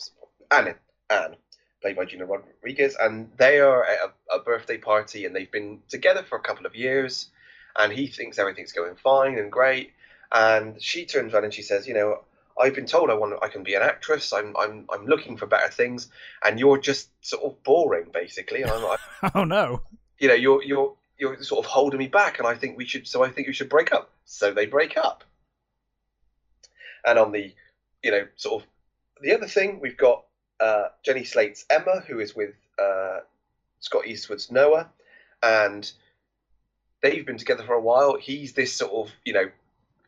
Anne. 0.50 0.74
Anne, 1.10 1.36
played 1.82 1.96
by 1.96 2.06
Gina 2.06 2.24
Rodriguez, 2.24 2.96
and 2.98 3.30
they 3.36 3.60
are 3.60 3.84
at 3.84 3.98
a, 4.30 4.36
a 4.36 4.42
birthday 4.42 4.78
party, 4.78 5.26
and 5.26 5.36
they've 5.36 5.50
been 5.50 5.80
together 5.88 6.22
for 6.22 6.38
a 6.38 6.40
couple 6.40 6.64
of 6.64 6.74
years 6.74 7.28
and 7.76 7.92
he 7.92 8.06
thinks 8.06 8.38
everything's 8.38 8.72
going 8.72 8.96
fine 8.96 9.38
and 9.38 9.50
great. 9.50 9.92
And 10.30 10.82
she 10.82 11.04
turns 11.04 11.34
around 11.34 11.44
and 11.44 11.54
she 11.54 11.62
says, 11.62 11.86
"You 11.86 11.94
know, 11.94 12.24
I've 12.60 12.74
been 12.74 12.86
told 12.86 13.10
I 13.10 13.14
want, 13.14 13.34
I 13.42 13.48
can 13.48 13.62
be 13.62 13.74
an 13.74 13.82
actress. 13.82 14.32
I'm, 14.32 14.56
I'm, 14.56 14.86
I'm 14.92 15.06
looking 15.06 15.36
for 15.36 15.46
better 15.46 15.70
things, 15.70 16.08
and 16.44 16.58
you're 16.58 16.78
just 16.78 17.08
sort 17.24 17.42
of 17.42 17.62
boring, 17.62 18.06
basically. 18.12 18.62
And 18.62 18.70
I'm 18.70 18.82
like, 18.82 19.00
oh 19.34 19.44
no, 19.44 19.82
you 20.18 20.28
know, 20.28 20.34
you're, 20.34 20.62
you're, 20.62 20.94
you're 21.18 21.42
sort 21.42 21.64
of 21.64 21.70
holding 21.70 21.98
me 21.98 22.08
back, 22.08 22.38
and 22.38 22.46
I 22.46 22.54
think 22.54 22.76
we 22.76 22.84
should. 22.84 23.06
So 23.06 23.24
I 23.24 23.30
think 23.30 23.46
we 23.46 23.52
should 23.52 23.68
break 23.68 23.92
up. 23.92 24.10
So 24.24 24.52
they 24.52 24.66
break 24.66 24.96
up. 24.96 25.24
And 27.04 27.18
on 27.18 27.32
the, 27.32 27.52
you 28.02 28.10
know, 28.10 28.26
sort 28.36 28.62
of 28.62 28.68
the 29.22 29.34
other 29.34 29.46
thing, 29.46 29.80
we've 29.80 29.96
got 29.96 30.24
uh, 30.60 30.88
Jenny 31.04 31.24
Slate's 31.24 31.64
Emma, 31.70 32.02
who 32.06 32.20
is 32.20 32.34
with 32.34 32.54
uh, 32.80 33.20
Scott 33.80 34.06
Eastwood's 34.06 34.50
Noah, 34.50 34.88
and 35.42 35.90
they've 37.02 37.26
been 37.26 37.38
together 37.38 37.64
for 37.64 37.74
a 37.74 37.80
while. 37.80 38.16
He's 38.16 38.52
this 38.52 38.74
sort 38.74 38.92
of, 38.92 39.12
you 39.24 39.32
know, 39.32 39.50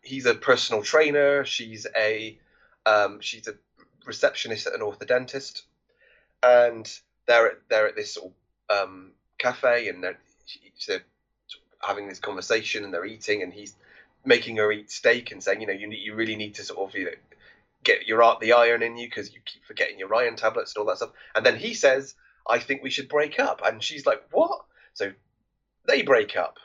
he's 0.04 0.26
a 0.26 0.34
personal 0.34 0.82
trainer. 0.82 1.44
She's 1.44 1.86
a, 1.96 2.38
um, 2.86 3.20
she's 3.20 3.48
a 3.48 3.54
receptionist 4.06 4.66
at 4.66 4.74
an 4.74 4.80
orthodontist, 4.80 5.62
and 6.42 6.90
they're 7.26 7.48
at, 7.48 7.58
they're 7.68 7.88
at 7.88 7.96
this 7.96 8.14
sort 8.14 8.32
of 8.68 8.88
um, 8.88 9.12
cafe, 9.38 9.88
and 9.88 10.02
they're, 10.02 10.18
they're 10.86 11.04
having 11.80 12.08
this 12.08 12.18
conversation, 12.18 12.84
and 12.84 12.92
they're 12.92 13.04
eating, 13.04 13.42
and 13.42 13.52
he's 13.52 13.74
making 14.24 14.56
her 14.56 14.70
eat 14.70 14.90
steak 14.90 15.32
and 15.32 15.42
saying, 15.42 15.60
you 15.60 15.66
know, 15.66 15.72
you 15.72 15.90
you 15.90 16.14
really 16.14 16.36
need 16.36 16.54
to 16.54 16.64
sort 16.64 16.88
of, 16.88 16.94
you 16.94 17.06
know, 17.06 17.10
get 17.82 18.06
your 18.06 18.22
art 18.22 18.40
the 18.40 18.52
iron 18.52 18.82
in 18.82 18.96
you 18.96 19.06
because 19.06 19.32
you 19.34 19.40
keep 19.44 19.64
forgetting 19.64 19.98
your 19.98 20.14
iron 20.14 20.36
tablets 20.36 20.74
and 20.74 20.80
all 20.80 20.86
that 20.86 20.96
stuff. 20.96 21.12
And 21.34 21.44
then 21.44 21.56
he 21.56 21.74
says, 21.74 22.14
I 22.48 22.58
think 22.58 22.82
we 22.82 22.90
should 22.90 23.08
break 23.08 23.38
up, 23.40 23.60
and 23.64 23.82
she's 23.82 24.06
like, 24.06 24.22
what? 24.30 24.64
So 24.94 25.12
they 25.86 26.02
break 26.02 26.36
up. 26.36 26.58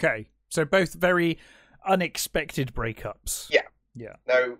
okay. 0.00 0.26
So 0.48 0.64
both 0.64 0.94
very 0.94 1.38
unexpected 1.86 2.74
breakups. 2.74 3.48
Yeah. 3.50 3.62
Yeah. 3.94 4.16
Now, 4.26 4.56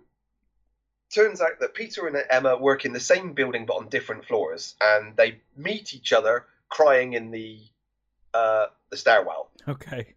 turns 1.13 1.41
out 1.41 1.59
that 1.59 1.73
Peter 1.73 2.07
and 2.07 2.17
Emma 2.29 2.57
work 2.57 2.85
in 2.85 2.93
the 2.93 2.99
same 2.99 3.33
building 3.33 3.65
but 3.65 3.75
on 3.75 3.89
different 3.89 4.25
floors, 4.25 4.75
and 4.81 5.15
they 5.15 5.41
meet 5.55 5.93
each 5.93 6.13
other 6.13 6.45
crying 6.69 7.13
in 7.13 7.31
the 7.31 7.59
uh, 8.33 8.67
the 8.89 8.97
stairwell. 8.97 9.49
Okay. 9.67 10.15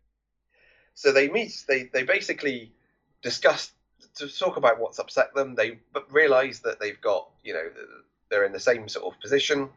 So 0.94 1.12
they 1.12 1.28
meet. 1.28 1.64
They 1.68 1.84
they 1.92 2.02
basically 2.02 2.72
discuss 3.22 3.72
to 4.16 4.28
talk 4.28 4.56
about 4.56 4.80
what's 4.80 4.98
upset 4.98 5.34
them. 5.34 5.54
They 5.54 5.78
but 5.92 6.12
realise 6.12 6.60
that 6.60 6.80
they've 6.80 7.00
got 7.00 7.28
you 7.44 7.54
know 7.54 7.68
they're 8.30 8.44
in 8.44 8.52
the 8.52 8.60
same 8.60 8.88
sort 8.88 9.14
of 9.14 9.20
position. 9.20 9.68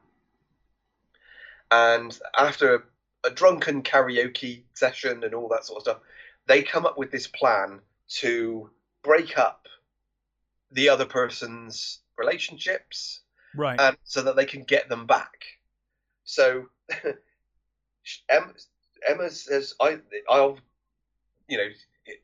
And 1.72 2.18
after 2.38 2.76
a, 2.76 3.28
a 3.28 3.32
drunken 3.32 3.82
karaoke 3.82 4.64
session 4.74 5.24
and 5.24 5.34
all 5.34 5.48
that 5.50 5.66
sort 5.66 5.78
of 5.78 5.84
stuff, 5.84 6.00
they 6.48 6.64
come 6.64 6.86
up 6.86 6.98
with 6.98 7.12
this 7.12 7.28
plan 7.28 7.80
to 8.08 8.70
break 9.04 9.38
up 9.38 9.68
the 10.72 10.90
other 10.90 11.06
person's 11.06 12.00
relationships 12.18 13.22
Right. 13.56 13.80
and 13.80 13.98
so 14.04 14.24
that 14.24 14.36
they 14.36 14.46
can 14.46 14.64
get 14.64 14.90
them 14.90 15.06
back. 15.06 15.46
So 16.24 16.70
Emma, 18.30 18.54
Emma 19.08 19.30
says, 19.30 19.76
"I, 19.80 20.00
I'll, 20.30 20.58
you 21.48 21.58
know, 21.58 21.70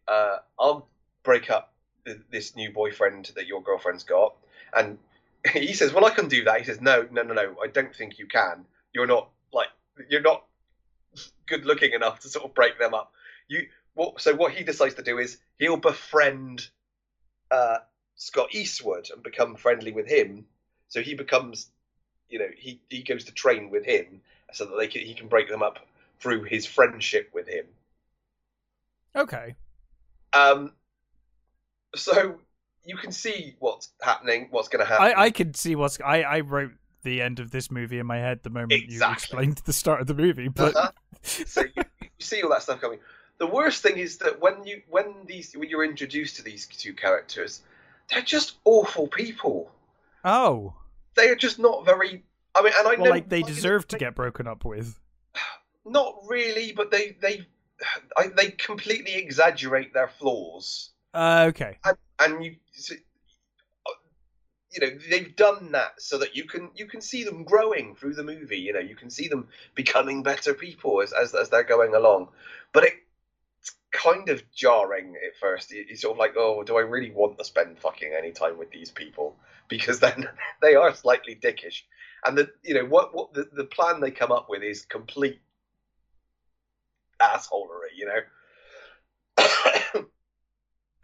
uh, 0.07 0.37
I'll 0.59 0.87
break 1.23 1.49
up 1.49 1.73
th- 2.05 2.17
this 2.31 2.55
new 2.55 2.71
boyfriend 2.71 3.31
that 3.35 3.47
your 3.47 3.61
girlfriend's 3.61 4.03
got," 4.03 4.35
and 4.75 4.97
he 5.53 5.73
says, 5.73 5.93
"Well, 5.93 6.05
I 6.05 6.09
can 6.09 6.27
do 6.27 6.43
that." 6.45 6.59
He 6.59 6.65
says, 6.65 6.81
"No, 6.81 7.07
no, 7.11 7.21
no, 7.21 7.33
no. 7.33 7.55
I 7.63 7.67
don't 7.67 7.95
think 7.95 8.17
you 8.17 8.27
can. 8.27 8.65
You're 8.93 9.07
not 9.07 9.29
like 9.53 9.69
you're 10.09 10.21
not 10.21 10.45
good 11.45 11.65
looking 11.65 11.93
enough 11.93 12.19
to 12.21 12.29
sort 12.29 12.45
of 12.45 12.53
break 12.53 12.79
them 12.79 12.93
up. 12.93 13.11
You 13.47 13.67
what? 13.93 14.21
So 14.21 14.35
what 14.35 14.53
he 14.53 14.63
decides 14.63 14.95
to 14.95 15.03
do 15.03 15.17
is 15.17 15.37
he'll 15.57 15.77
befriend 15.77 16.67
uh, 17.51 17.77
Scott 18.15 18.53
Eastwood 18.53 19.09
and 19.13 19.23
become 19.23 19.55
friendly 19.55 19.91
with 19.91 20.07
him. 20.07 20.45
So 20.87 21.01
he 21.01 21.15
becomes, 21.15 21.67
you 22.29 22.39
know, 22.39 22.49
he 22.57 22.81
he 22.89 23.03
goes 23.03 23.25
to 23.25 23.31
train 23.31 23.69
with 23.69 23.85
him 23.85 24.21
so 24.53 24.65
that 24.65 24.77
they 24.77 24.87
can, 24.87 25.01
he 25.01 25.13
can 25.13 25.27
break 25.27 25.49
them 25.49 25.61
up 25.61 25.79
through 26.19 26.43
his 26.43 26.65
friendship 26.65 27.29
with 27.33 27.47
him. 27.47 27.65
Okay. 29.15 29.55
Um. 30.33 30.73
So 31.95 32.39
you 32.85 32.97
can 32.97 33.11
see 33.11 33.55
what's 33.59 33.89
happening, 34.01 34.47
what's 34.51 34.67
going 34.67 34.85
to 34.85 34.89
happen. 34.89 35.13
I 35.17 35.23
I 35.25 35.31
can 35.31 35.53
see 35.53 35.75
what's 35.75 35.99
I 36.01 36.21
I 36.21 36.39
wrote 36.41 36.71
the 37.03 37.21
end 37.21 37.39
of 37.39 37.51
this 37.51 37.71
movie 37.71 37.99
in 37.99 38.05
my 38.05 38.17
head 38.17 38.43
the 38.43 38.49
moment 38.49 38.73
Exactly. 38.73 39.07
you 39.07 39.13
explained 39.13 39.57
the 39.65 39.73
start 39.73 40.01
of 40.01 40.07
the 40.07 40.13
movie, 40.13 40.49
but 40.49 40.75
Uh-huh. 40.75 40.91
so 41.23 41.61
you, 41.61 41.83
you 42.01 42.09
see 42.19 42.41
all 42.43 42.49
that 42.49 42.61
stuff 42.61 42.81
coming. 42.81 42.99
The 43.39 43.47
worst 43.47 43.81
thing 43.81 43.97
is 43.97 44.17
that 44.17 44.41
when 44.41 44.65
you 44.65 44.81
when 44.89 45.25
these 45.25 45.53
when 45.55 45.69
you're 45.69 45.85
introduced 45.85 46.35
to 46.35 46.43
these 46.43 46.67
two 46.67 46.93
characters, 46.93 47.61
they're 48.09 48.21
just 48.21 48.57
awful 48.65 49.07
people. 49.07 49.71
oh, 50.25 50.73
They 51.15 51.29
are 51.29 51.35
just 51.35 51.57
not 51.57 51.85
very. 51.85 52.23
I 52.53 52.61
mean, 52.61 52.73
and 52.77 52.87
I 52.87 52.95
well, 52.95 53.05
know 53.05 53.11
like 53.11 53.29
they 53.29 53.41
deserve 53.41 53.87
to 53.89 53.97
get 53.97 54.13
broken 54.15 54.45
up 54.47 54.65
with. 54.65 54.99
Not 55.85 56.15
really, 56.27 56.73
but 56.73 56.91
they 56.91 57.15
they 57.21 57.47
I, 58.17 58.27
they 58.27 58.51
completely 58.51 59.15
exaggerate 59.15 59.93
their 59.93 60.09
flaws, 60.09 60.89
Uh, 61.13 61.45
okay. 61.49 61.77
and, 61.85 61.97
and 62.19 62.43
you 62.43 62.55
you 64.71 64.81
know 64.81 64.97
they've 65.09 65.35
done 65.35 65.71
that 65.71 65.99
so 65.99 66.17
that 66.17 66.35
you 66.35 66.43
can 66.43 66.69
you 66.75 66.85
can 66.87 67.01
see 67.01 67.23
them 67.23 67.43
growing 67.43 67.95
through 67.95 68.15
the 68.15 68.23
movie. 68.23 68.59
You 68.59 68.73
know, 68.73 68.79
you 68.79 68.95
can 68.95 69.09
see 69.09 69.27
them 69.27 69.47
becoming 69.75 70.23
better 70.23 70.53
people 70.53 71.01
as 71.01 71.13
as, 71.13 71.33
as 71.33 71.49
they're 71.49 71.63
going 71.63 71.95
along, 71.95 72.27
but 72.73 72.83
it. 72.83 72.93
It's 73.91 74.03
kind 74.03 74.29
of 74.29 74.43
jarring 74.51 75.15
at 75.15 75.37
first. 75.39 75.71
You're 75.71 75.95
sort 75.95 76.13
of 76.13 76.19
like, 76.19 76.33
oh, 76.37 76.63
do 76.63 76.77
I 76.77 76.81
really 76.81 77.11
want 77.11 77.37
to 77.37 77.43
spend 77.43 77.79
fucking 77.79 78.11
any 78.17 78.31
time 78.31 78.57
with 78.57 78.71
these 78.71 78.91
people? 78.91 79.35
Because 79.67 79.99
then 80.01 80.27
they 80.61 80.75
are 80.75 80.93
slightly 80.93 81.35
dickish, 81.35 81.83
and 82.25 82.37
the 82.37 82.49
you 82.63 82.75
know 82.75 82.85
what 82.85 83.13
what 83.13 83.33
the, 83.33 83.49
the 83.51 83.65
plan 83.65 83.99
they 83.99 84.11
come 84.11 84.31
up 84.31 84.47
with 84.49 84.63
is 84.63 84.85
complete 84.85 85.39
assholery, 87.21 87.95
you 87.95 88.05
know. 88.05 88.19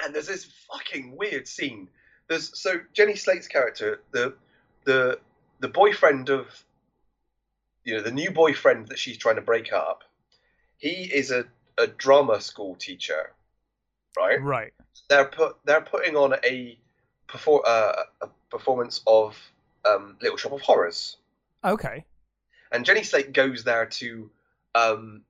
and 0.03 0.13
there's 0.13 0.27
this 0.27 0.47
fucking 0.71 1.15
weird 1.15 1.47
scene. 1.47 1.89
There's 2.27 2.59
so 2.59 2.79
Jenny 2.93 3.15
Slate's 3.15 3.47
character, 3.47 4.01
the 4.11 4.33
the 4.85 5.19
the 5.59 5.67
boyfriend 5.67 6.29
of 6.29 6.47
you 7.83 7.95
know 7.95 8.01
the 8.01 8.11
new 8.11 8.31
boyfriend 8.31 8.87
that 8.89 8.99
she's 8.99 9.17
trying 9.17 9.35
to 9.35 9.41
break 9.41 9.71
up. 9.71 10.03
He 10.77 11.09
is 11.13 11.31
a, 11.31 11.45
a 11.77 11.87
drama 11.87 12.39
school 12.41 12.75
teacher, 12.75 13.33
right? 14.17 14.41
Right. 14.41 14.73
They're 15.09 15.25
put 15.25 15.57
they're 15.65 15.81
putting 15.81 16.15
on 16.15 16.33
a 16.43 16.77
perfor- 17.27 17.65
uh, 17.65 17.93
a 18.21 18.27
performance 18.49 19.01
of 19.05 19.37
um, 19.85 20.17
Little 20.21 20.37
Shop 20.37 20.53
of 20.53 20.61
Horrors 20.61 21.17
Okay. 21.63 22.05
and 22.71 22.85
Jenny 22.85 23.03
Slate 23.03 23.33
goes 23.33 23.63
there 23.63 23.85
to 23.87 24.29
um, 24.73 25.21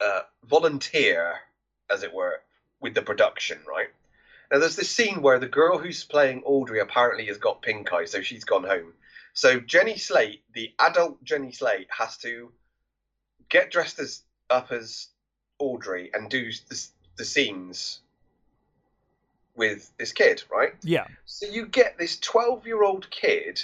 uh, 0.00 0.20
volunteer, 0.44 1.34
as 1.90 2.02
it 2.02 2.12
were, 2.12 2.40
with 2.80 2.94
the 2.94 3.02
production. 3.02 3.58
Right 3.68 3.88
now, 4.50 4.58
there's 4.58 4.76
this 4.76 4.90
scene 4.90 5.22
where 5.22 5.38
the 5.38 5.46
girl 5.48 5.78
who's 5.78 6.04
playing 6.04 6.42
Audrey 6.44 6.80
apparently 6.80 7.26
has 7.26 7.38
got 7.38 7.62
pink 7.62 7.92
eye, 7.92 8.06
so 8.06 8.20
she's 8.22 8.44
gone 8.44 8.64
home. 8.64 8.92
So 9.34 9.60
Jenny 9.60 9.96
Slate, 9.96 10.42
the 10.54 10.72
adult 10.78 11.22
Jenny 11.22 11.52
Slate, 11.52 11.88
has 11.96 12.16
to 12.18 12.50
get 13.48 13.70
dressed 13.70 13.98
as 13.98 14.22
up 14.50 14.72
as 14.72 15.08
Audrey 15.58 16.10
and 16.14 16.28
do 16.30 16.50
the, 16.68 16.86
the 17.16 17.24
scenes 17.24 18.00
with 19.56 19.90
this 19.98 20.12
kid, 20.12 20.42
right? 20.50 20.72
Yeah. 20.82 21.06
So 21.26 21.46
you 21.46 21.66
get 21.66 21.98
this 21.98 22.18
12 22.18 22.66
year 22.66 22.82
old 22.82 23.10
kid 23.10 23.62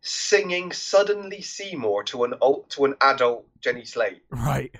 singing 0.00 0.72
Suddenly 0.72 1.40
Seymour 1.40 2.04
to 2.04 2.24
an 2.24 2.34
old, 2.40 2.70
to 2.70 2.84
an 2.84 2.94
adult 3.00 3.46
Jenny 3.60 3.84
Slate, 3.84 4.22
Right. 4.30 4.72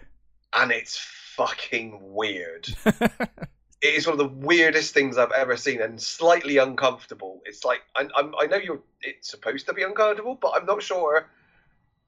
and 0.53 0.71
it's 0.71 0.97
fucking 1.37 1.99
weird. 2.01 2.69
it 2.85 3.35
is 3.83 4.07
one 4.07 4.13
of 4.13 4.19
the 4.19 4.47
weirdest 4.47 4.95
things 4.95 5.19
I've 5.19 5.33
ever 5.33 5.57
seen, 5.57 5.81
and 5.83 6.01
slightly 6.01 6.59
uncomfortable. 6.59 7.43
It's 7.45 7.65
like 7.65 7.81
I, 7.97 8.07
I'm, 8.17 8.35
I 8.41 8.47
know 8.47 8.57
you're 8.59 8.81
it's 9.03 9.29
supposed 9.29 9.67
to 9.67 9.75
be 9.75 9.83
uncomfortable, 9.83 10.39
but 10.41 10.53
I'm 10.55 10.67
not 10.67 10.83
sure 10.83 11.29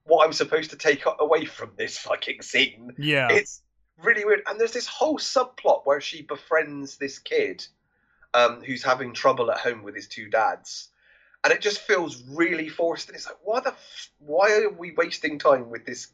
what 0.08 0.26
I'm 0.26 0.32
supposed 0.32 0.70
to 0.70 0.76
take 0.76 1.04
away 1.20 1.44
from 1.44 1.70
this 1.76 1.98
fucking 1.98 2.42
scene. 2.42 2.94
yeah. 2.98 3.28
It's 3.30 3.62
really 4.02 4.24
weird. 4.24 4.42
And 4.46 4.58
there's 4.58 4.72
this 4.72 4.86
whole 4.86 5.18
subplot 5.18 5.82
where 5.84 6.00
she 6.00 6.22
befriends 6.22 6.96
this 6.96 7.18
kid 7.18 7.64
um, 8.34 8.62
who's 8.62 8.82
having 8.82 9.12
trouble 9.12 9.50
at 9.50 9.58
home 9.58 9.82
with 9.82 9.94
his 9.94 10.08
two 10.08 10.28
dads. 10.28 10.88
And 11.44 11.52
it 11.52 11.60
just 11.60 11.80
feels 11.80 12.24
really 12.28 12.68
forced. 12.68 13.08
And 13.08 13.16
it's 13.16 13.26
like, 13.26 13.38
why 13.44 13.60
the, 13.60 13.70
f- 13.70 14.10
why 14.18 14.52
are 14.62 14.70
we 14.70 14.92
wasting 14.92 15.38
time 15.38 15.70
with 15.70 15.86
this, 15.86 16.08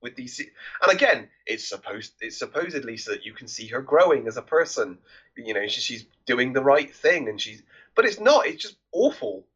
with 0.00 0.14
these? 0.14 0.40
And 0.82 0.92
again, 0.92 1.28
it's 1.46 1.68
supposed, 1.68 2.12
it's 2.20 2.38
supposedly 2.38 2.96
so 2.96 3.12
that 3.12 3.24
you 3.24 3.32
can 3.32 3.48
see 3.48 3.66
her 3.68 3.82
growing 3.82 4.28
as 4.28 4.36
a 4.36 4.42
person. 4.42 4.98
You 5.36 5.54
know, 5.54 5.66
she, 5.66 5.80
she's 5.80 6.06
doing 6.26 6.52
the 6.52 6.62
right 6.62 6.94
thing, 6.94 7.28
and 7.28 7.40
she's, 7.40 7.62
but 7.94 8.04
it's 8.04 8.20
not. 8.20 8.46
It's 8.46 8.62
just 8.62 8.76
awful. 8.92 9.46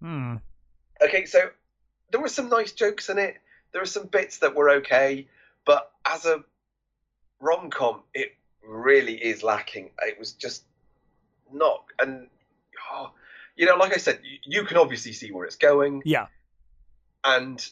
Hmm. 0.00 0.36
Okay, 1.00 1.26
so 1.26 1.50
there 2.10 2.20
were 2.20 2.28
some 2.28 2.48
nice 2.48 2.72
jokes 2.72 3.08
in 3.08 3.18
it. 3.18 3.36
There 3.72 3.82
were 3.82 3.86
some 3.86 4.06
bits 4.06 4.38
that 4.38 4.54
were 4.54 4.70
okay, 4.70 5.26
but 5.64 5.92
as 6.06 6.24
a 6.24 6.42
rom 7.40 7.70
com, 7.70 8.02
it 8.14 8.34
really 8.66 9.14
is 9.14 9.42
lacking. 9.42 9.90
It 10.02 10.18
was 10.18 10.32
just 10.32 10.64
not, 11.52 11.84
and 11.98 12.28
oh, 12.92 13.10
you 13.56 13.66
know, 13.66 13.76
like 13.76 13.92
I 13.94 13.98
said, 13.98 14.20
you, 14.22 14.38
you 14.60 14.64
can 14.66 14.76
obviously 14.78 15.12
see 15.12 15.30
where 15.32 15.44
it's 15.44 15.56
going, 15.56 16.02
Yeah. 16.04 16.26
and 17.24 17.66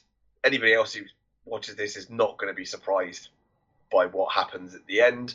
anybody 0.45 0.75
else 0.75 0.93
who 0.95 1.03
watches 1.45 1.77
this 1.77 1.97
is 1.97 2.11
not 2.11 2.39
going 2.39 2.53
to 2.53 2.57
be 2.57 2.65
surprised 2.65 3.29
by 3.91 4.07
what 4.07 4.33
happens 4.33 4.75
at 4.75 4.87
the 4.87 5.01
end. 5.01 5.35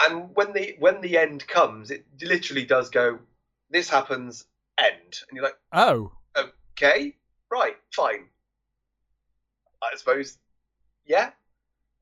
And 0.00 0.34
when 0.34 0.52
the 0.52 0.76
when 0.78 1.00
the 1.00 1.18
end 1.18 1.46
comes, 1.46 1.90
it 1.90 2.04
literally 2.20 2.64
does 2.64 2.90
go. 2.90 3.18
This 3.70 3.88
happens. 3.88 4.44
End, 4.76 5.20
and 5.28 5.36
you're 5.36 5.44
like 5.44 5.56
Oh. 5.72 6.10
okay, 6.36 7.14
right, 7.50 7.76
fine. 7.92 8.26
I 9.82 9.96
suppose, 9.96 10.38
yeah, 11.06 11.30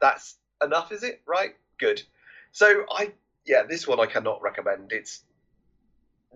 that's 0.00 0.36
enough, 0.62 0.92
is 0.92 1.02
it? 1.02 1.20
Right, 1.26 1.54
good. 1.78 2.02
So 2.52 2.84
I, 2.90 3.12
yeah, 3.44 3.62
this 3.68 3.86
one 3.88 3.98
I 3.98 4.06
cannot 4.06 4.40
recommend. 4.42 4.92
It's 4.92 5.24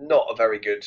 not 0.00 0.26
a 0.30 0.34
very 0.34 0.58
good. 0.58 0.86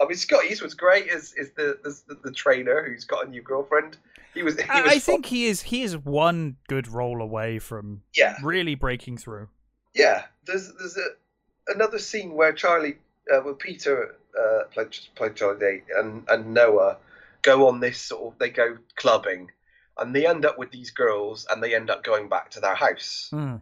I 0.00 0.06
mean, 0.06 0.16
Scott 0.16 0.44
Eastwood's 0.44 0.74
great 0.74 1.08
as 1.08 1.32
is 1.34 1.52
the, 1.52 1.78
the 1.82 2.16
the 2.24 2.32
trainer 2.32 2.84
who's 2.84 3.04
got 3.04 3.26
a 3.26 3.30
new 3.30 3.42
girlfriend. 3.42 3.96
He 4.34 4.42
was. 4.42 4.56
He 4.56 4.62
was 4.62 4.70
I, 4.70 4.80
I 4.80 4.98
fun- 4.98 5.00
think 5.00 5.26
he 5.26 5.46
is 5.46 5.62
he 5.62 5.82
is 5.82 5.96
one 5.96 6.56
good 6.68 6.88
role 6.88 7.22
away 7.22 7.58
from 7.58 8.02
Yeah, 8.14 8.36
really 8.42 8.74
breaking 8.74 9.16
through. 9.18 9.48
yeah. 9.94 10.24
There's 10.46 10.72
there's 10.74 10.96
a, 10.98 11.72
another 11.72 11.98
scene 11.98 12.34
where 12.34 12.52
Charlie, 12.52 12.96
uh, 13.32 13.38
where 13.40 13.54
Peter 13.54 14.16
uh, 14.38 14.64
played, 14.72 14.94
played 15.14 15.36
Charlie 15.36 15.60
Day 15.60 15.82
and 15.96 16.24
and 16.28 16.52
Noah 16.52 16.98
go 17.44 17.68
on 17.68 17.78
this 17.78 18.00
sort 18.00 18.32
of 18.32 18.38
they 18.40 18.50
go 18.50 18.76
clubbing, 18.96 19.52
and 19.98 20.14
they 20.16 20.26
end 20.26 20.44
up 20.44 20.58
with 20.58 20.72
these 20.72 20.90
girls, 20.90 21.46
and 21.48 21.62
they 21.62 21.74
end 21.76 21.90
up 21.90 22.02
going 22.02 22.28
back 22.28 22.50
to 22.50 22.60
their 22.60 22.74
house, 22.74 23.28
Hmm. 23.30 23.56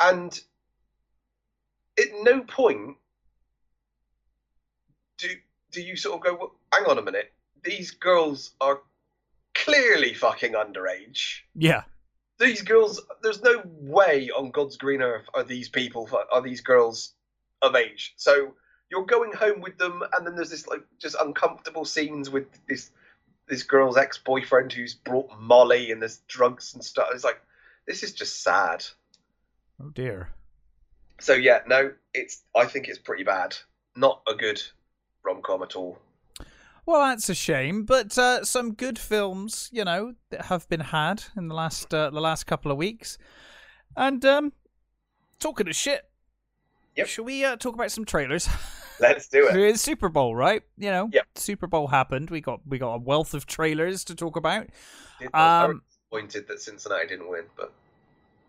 and 0.00 0.40
at 1.98 2.06
no 2.22 2.40
point 2.42 2.96
do 5.18 5.28
do 5.72 5.82
you 5.82 5.96
sort 5.96 6.16
of 6.16 6.24
go, 6.24 6.34
well, 6.38 6.54
hang 6.72 6.86
on 6.88 6.96
a 6.98 7.02
minute, 7.02 7.30
these 7.62 7.90
girls 7.90 8.52
are 8.60 8.80
clearly 9.54 10.14
fucking 10.14 10.52
underage 10.52 11.40
Yeah. 11.54 11.82
these 12.38 12.62
girls 12.62 13.00
there's 13.22 13.42
no 13.42 13.60
way 13.64 14.30
on 14.30 14.52
god's 14.52 14.76
green 14.76 15.02
earth 15.02 15.26
are 15.34 15.42
these 15.42 15.68
people 15.68 16.08
are 16.30 16.40
these 16.40 16.60
girls 16.60 17.12
of 17.60 17.74
age 17.74 18.14
so 18.16 18.54
you're 18.88 19.04
going 19.04 19.32
home 19.32 19.60
with 19.60 19.76
them 19.76 20.04
and 20.12 20.24
then 20.24 20.36
there's 20.36 20.50
this 20.50 20.68
like 20.68 20.82
just 21.00 21.16
uncomfortable 21.20 21.84
scenes 21.84 22.30
with 22.30 22.46
this 22.68 22.92
this 23.48 23.62
girl's 23.62 23.96
ex-boyfriend 23.96 24.72
who's 24.72 24.94
brought 24.94 25.28
molly 25.40 25.90
and 25.90 26.00
there's 26.02 26.20
drugs 26.28 26.74
and 26.74 26.84
stuff 26.84 27.08
it's 27.12 27.24
like 27.24 27.40
this 27.86 28.02
is 28.02 28.12
just 28.12 28.42
sad 28.42 28.84
Oh 29.82 29.90
dear. 29.90 30.28
so 31.20 31.32
yeah 31.34 31.60
no 31.66 31.92
it's 32.14 32.42
i 32.56 32.64
think 32.66 32.88
it's 32.88 32.98
pretty 32.98 33.24
bad 33.24 33.56
not 33.96 34.22
a 34.28 34.34
good 34.34 34.60
rom-com 35.24 35.62
at 35.62 35.76
all 35.76 35.98
Well, 36.86 37.02
that's 37.06 37.28
a 37.28 37.34
shame, 37.34 37.84
but 37.84 38.16
uh, 38.16 38.44
some 38.44 38.72
good 38.72 38.98
films, 38.98 39.68
you 39.70 39.84
know, 39.84 40.14
that 40.30 40.46
have 40.46 40.66
been 40.70 40.80
had 40.80 41.24
in 41.36 41.48
the 41.48 41.54
last 41.54 41.92
uh, 41.92 42.08
the 42.08 42.20
last 42.20 42.46
couple 42.46 42.72
of 42.72 42.78
weeks. 42.78 43.18
And 43.94 44.24
um, 44.24 44.52
talking 45.38 45.68
of 45.68 45.76
shit, 45.76 46.08
Yep. 46.96 47.06
shall 47.08 47.24
we 47.26 47.44
uh, 47.44 47.56
talk 47.56 47.74
about 47.74 47.90
some 47.92 48.06
trailers? 48.06 48.48
let's 49.00 49.28
do 49.28 49.48
it 49.48 49.56
It's 49.56 49.82
Super 49.82 50.08
Bowl, 50.08 50.34
right? 50.34 50.62
You 50.76 50.90
know, 50.90 51.10
Yep. 51.12 51.26
Super 51.36 51.66
Bowl 51.66 51.88
happened. 51.88 52.30
We 52.30 52.40
got 52.40 52.60
we 52.66 52.78
got 52.78 52.94
a 52.94 52.98
wealth 52.98 53.34
of 53.34 53.46
trailers 53.46 54.04
to 54.04 54.14
talk 54.14 54.36
about. 54.36 54.66
Did 55.20 55.34
Um, 55.34 55.82
disappointed 55.88 56.48
that 56.48 56.60
Cincinnati 56.60 57.06
didn't 57.08 57.28
win, 57.28 57.44
but 57.56 57.72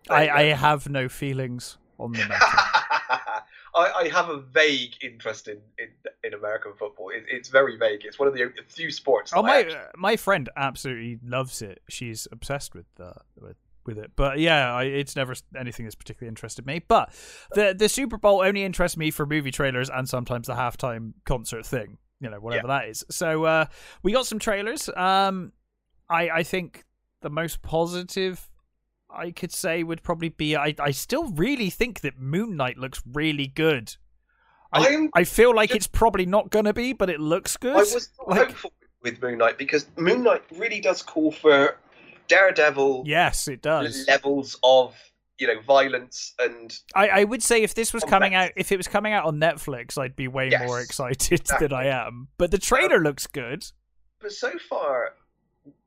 I, 0.09 0.29
I 0.29 0.43
have 0.53 0.89
no 0.89 1.09
feelings 1.09 1.77
on 1.99 2.13
the 2.13 2.19
matter. 2.19 2.35
I, 3.75 3.91
I, 3.99 4.09
have 4.11 4.29
a 4.29 4.39
vague 4.39 4.95
interest 5.01 5.47
in, 5.47 5.59
in, 5.77 5.89
in 6.23 6.33
American 6.33 6.73
football. 6.73 7.09
It, 7.09 7.25
it's 7.29 7.49
very 7.49 7.77
vague. 7.77 8.03
It's 8.03 8.17
one 8.17 8.27
of 8.27 8.33
the 8.33 8.51
few 8.67 8.91
sports. 8.91 9.31
Oh 9.35 9.43
my! 9.43 9.59
Actually... 9.59 9.79
my 9.95 10.15
friend 10.15 10.49
absolutely 10.55 11.19
loves 11.23 11.61
it. 11.61 11.81
She's 11.87 12.27
obsessed 12.31 12.73
with 12.73 12.87
uh, 12.99 13.13
with 13.39 13.57
with 13.89 13.97
it. 13.97 14.11
But 14.15 14.39
yeah, 14.39 14.73
I, 14.73 14.83
it's 14.83 15.15
never 15.15 15.33
anything 15.57 15.85
that's 15.85 15.95
particularly 15.95 16.29
interested 16.29 16.65
me. 16.65 16.81
But 16.87 17.11
the 17.53 17.75
the 17.77 17.89
Super 17.89 18.17
Bowl 18.17 18.41
only 18.41 18.63
interests 18.63 18.95
me 18.95 19.11
for 19.11 19.25
movie 19.25 19.51
trailers 19.51 19.89
and 19.89 20.07
sometimes 20.07 20.47
the 20.47 20.53
halftime 20.53 21.13
concert 21.25 21.65
thing. 21.65 21.97
You 22.21 22.29
know, 22.29 22.39
whatever 22.39 22.67
yeah. 22.67 22.79
that 22.79 22.89
is. 22.89 23.03
So 23.09 23.45
uh, 23.45 23.65
we 24.03 24.11
got 24.11 24.25
some 24.25 24.39
trailers. 24.39 24.89
Um, 24.95 25.51
I 26.09 26.29
I 26.29 26.43
think 26.43 26.85
the 27.21 27.29
most 27.29 27.61
positive 27.61 28.49
I 29.09 29.31
could 29.31 29.51
say 29.51 29.83
would 29.83 30.03
probably 30.03 30.29
be 30.29 30.55
I 30.55 30.75
I 30.79 30.91
still 30.91 31.29
really 31.31 31.69
think 31.69 32.01
that 32.01 32.19
Moon 32.19 32.55
Knight 32.55 32.77
looks 32.77 33.01
really 33.11 33.47
good. 33.47 33.95
I 34.71 35.09
I 35.15 35.23
feel 35.23 35.55
like 35.55 35.69
just, 35.69 35.77
it's 35.77 35.87
probably 35.87 36.27
not 36.27 36.51
gonna 36.51 36.73
be, 36.73 36.93
but 36.93 37.09
it 37.09 37.19
looks 37.19 37.57
good. 37.57 37.75
I 37.75 37.79
was 37.79 38.09
like, 38.27 38.37
hopeful 38.49 38.71
with 39.01 39.21
Moon 39.21 39.37
Knight 39.37 39.57
because 39.57 39.87
Moon 39.97 40.23
Knight 40.23 40.43
really 40.57 40.79
does 40.79 41.01
call 41.01 41.31
for 41.31 41.77
Daredevil. 42.29 43.03
Yes, 43.05 43.47
it 43.47 43.61
does. 43.61 44.07
Levels 44.07 44.57
of 44.63 44.95
you 45.37 45.47
know 45.47 45.59
violence 45.61 46.33
and. 46.39 46.77
I, 46.95 47.09
I 47.09 47.23
would 47.25 47.43
say 47.43 47.63
if 47.63 47.73
this 47.75 47.93
was 47.93 48.03
coming 48.03 48.35
out, 48.35 48.51
if 48.55 48.71
it 48.71 48.77
was 48.77 48.87
coming 48.87 49.11
out 49.11 49.25
on 49.25 49.39
Netflix, 49.39 49.97
I'd 49.97 50.15
be 50.15 50.27
way 50.27 50.49
yes, 50.49 50.65
more 50.65 50.79
excited 50.79 51.41
exactly. 51.41 51.67
than 51.69 51.77
I 51.77 51.85
am. 51.87 52.29
But 52.37 52.51
the 52.51 52.57
trailer 52.57 52.97
um, 52.97 53.03
looks 53.03 53.27
good. 53.27 53.65
But 54.21 54.31
so 54.31 54.51
far, 54.69 55.15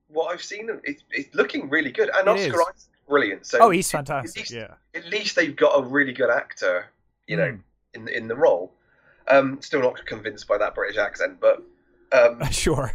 what 0.09 0.33
I've 0.33 0.43
seen, 0.43 0.69
it's, 0.85 1.03
it's 1.11 1.35
looking 1.35 1.69
really 1.69 1.93
good, 1.93 2.11
and 2.15 2.29
it 2.29 2.31
Oscar 2.31 2.63
Isaac's 2.63 2.83
is. 2.83 2.89
brilliant. 3.09 3.47
So 3.47 3.59
oh, 3.61 3.71
he's 3.71 3.91
fantastic. 3.91 4.31
At 4.31 4.51
least, 4.51 4.53
yeah. 4.53 4.75
At 4.95 5.07
least 5.07 5.37
they've 5.37 5.57
got 5.57 5.79
a 5.79 5.83
really 5.83 6.13
good 6.13 6.31
actor, 6.31 6.87
you 7.27 7.37
know, 7.37 7.53
mm. 7.53 7.61
in 7.95 8.09
in 8.09 8.29
the 8.29 8.37
role. 8.37 8.73
Um, 9.29 9.61
still 9.63 9.81
not 9.81 10.05
convinced 10.05 10.49
by 10.49 10.59
that 10.59 10.75
British 10.75 10.99
accent, 10.99 11.39
but 11.41 11.63
um, 12.13 12.43
sure. 12.51 12.93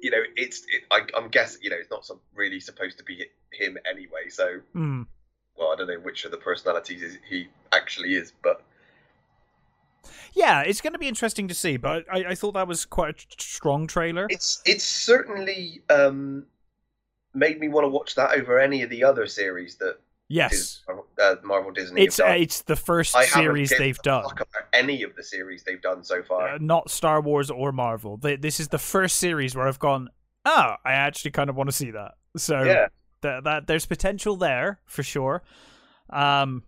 You 0.00 0.10
know, 0.10 0.22
it's. 0.36 0.60
It, 0.60 0.84
I, 0.90 1.00
am 1.18 1.28
guessing. 1.28 1.60
You 1.62 1.70
know, 1.70 1.76
it's 1.76 1.90
not 1.90 2.04
some, 2.04 2.20
really 2.34 2.60
supposed 2.60 2.98
to 2.98 3.04
be 3.04 3.24
him 3.52 3.76
anyway. 3.90 4.28
So, 4.28 4.60
mm. 4.74 5.06
well, 5.56 5.72
I 5.72 5.76
don't 5.76 5.88
know 5.88 6.00
which 6.00 6.24
of 6.24 6.30
the 6.30 6.36
personalities 6.36 7.18
he 7.28 7.48
actually 7.72 8.14
is, 8.14 8.32
but 8.42 8.62
yeah, 10.32 10.62
it's 10.62 10.80
going 10.80 10.92
to 10.92 10.98
be 10.98 11.08
interesting 11.08 11.48
to 11.48 11.54
see. 11.54 11.76
But 11.76 12.04
I, 12.12 12.30
I 12.30 12.34
thought 12.34 12.52
that 12.54 12.68
was 12.68 12.84
quite 12.84 13.14
a 13.14 13.42
strong 13.42 13.86
trailer. 13.86 14.26
It's 14.30 14.62
it's 14.64 14.84
certainly 14.84 15.82
um, 15.90 16.46
made 17.34 17.60
me 17.60 17.68
want 17.68 17.84
to 17.84 17.88
watch 17.88 18.14
that 18.14 18.32
over 18.38 18.58
any 18.58 18.82
of 18.82 18.90
the 18.90 19.04
other 19.04 19.26
series 19.26 19.76
that 19.76 19.98
yes 20.30 20.80
uh, 21.20 21.36
Marvel 21.42 21.70
Disney. 21.70 22.02
It's 22.02 22.18
uh, 22.18 22.26
it's 22.26 22.62
the 22.62 22.76
first 22.76 23.14
I 23.14 23.24
series 23.26 23.72
they've 23.76 23.98
done. 23.98 24.24
any 24.72 25.02
of 25.02 25.14
the 25.16 25.22
series 25.22 25.62
they've 25.62 25.80
done 25.80 26.02
so 26.02 26.22
far, 26.22 26.54
uh, 26.54 26.58
not 26.60 26.90
Star 26.90 27.20
Wars 27.20 27.50
or 27.50 27.72
Marvel. 27.72 28.16
They, 28.16 28.36
this 28.36 28.60
is 28.60 28.68
the 28.68 28.78
first 28.78 29.16
series 29.16 29.54
where 29.54 29.68
I've 29.68 29.78
gone. 29.78 30.08
Oh, 30.44 30.74
I 30.84 30.92
actually 30.92 31.32
kind 31.32 31.50
of 31.50 31.56
want 31.56 31.68
to 31.68 31.76
see 31.76 31.90
that. 31.90 32.12
So 32.36 32.62
yeah. 32.62 32.86
that 33.20 33.44
that 33.44 33.66
there's 33.66 33.86
potential 33.86 34.36
there 34.36 34.80
for 34.86 35.02
sure. 35.02 35.42
Um, 36.08 36.62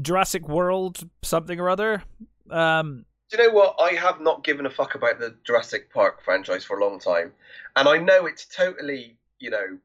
Jurassic 0.00 0.48
World 0.48 1.08
something 1.22 1.60
or 1.60 1.70
other. 1.70 2.02
Um, 2.50 3.04
Do 3.30 3.38
you 3.38 3.48
know 3.48 3.54
what? 3.54 3.76
I 3.80 3.92
have 3.92 4.20
not 4.20 4.44
given 4.44 4.66
a 4.66 4.70
fuck 4.70 4.94
about 4.94 5.20
the 5.20 5.36
Jurassic 5.44 5.92
Park 5.92 6.22
franchise 6.24 6.64
for 6.64 6.78
a 6.78 6.84
long 6.84 6.98
time, 6.98 7.32
and 7.76 7.88
I 7.88 7.98
know 7.98 8.26
it's 8.26 8.46
totally, 8.46 9.16
you 9.38 9.50
know, 9.50 9.78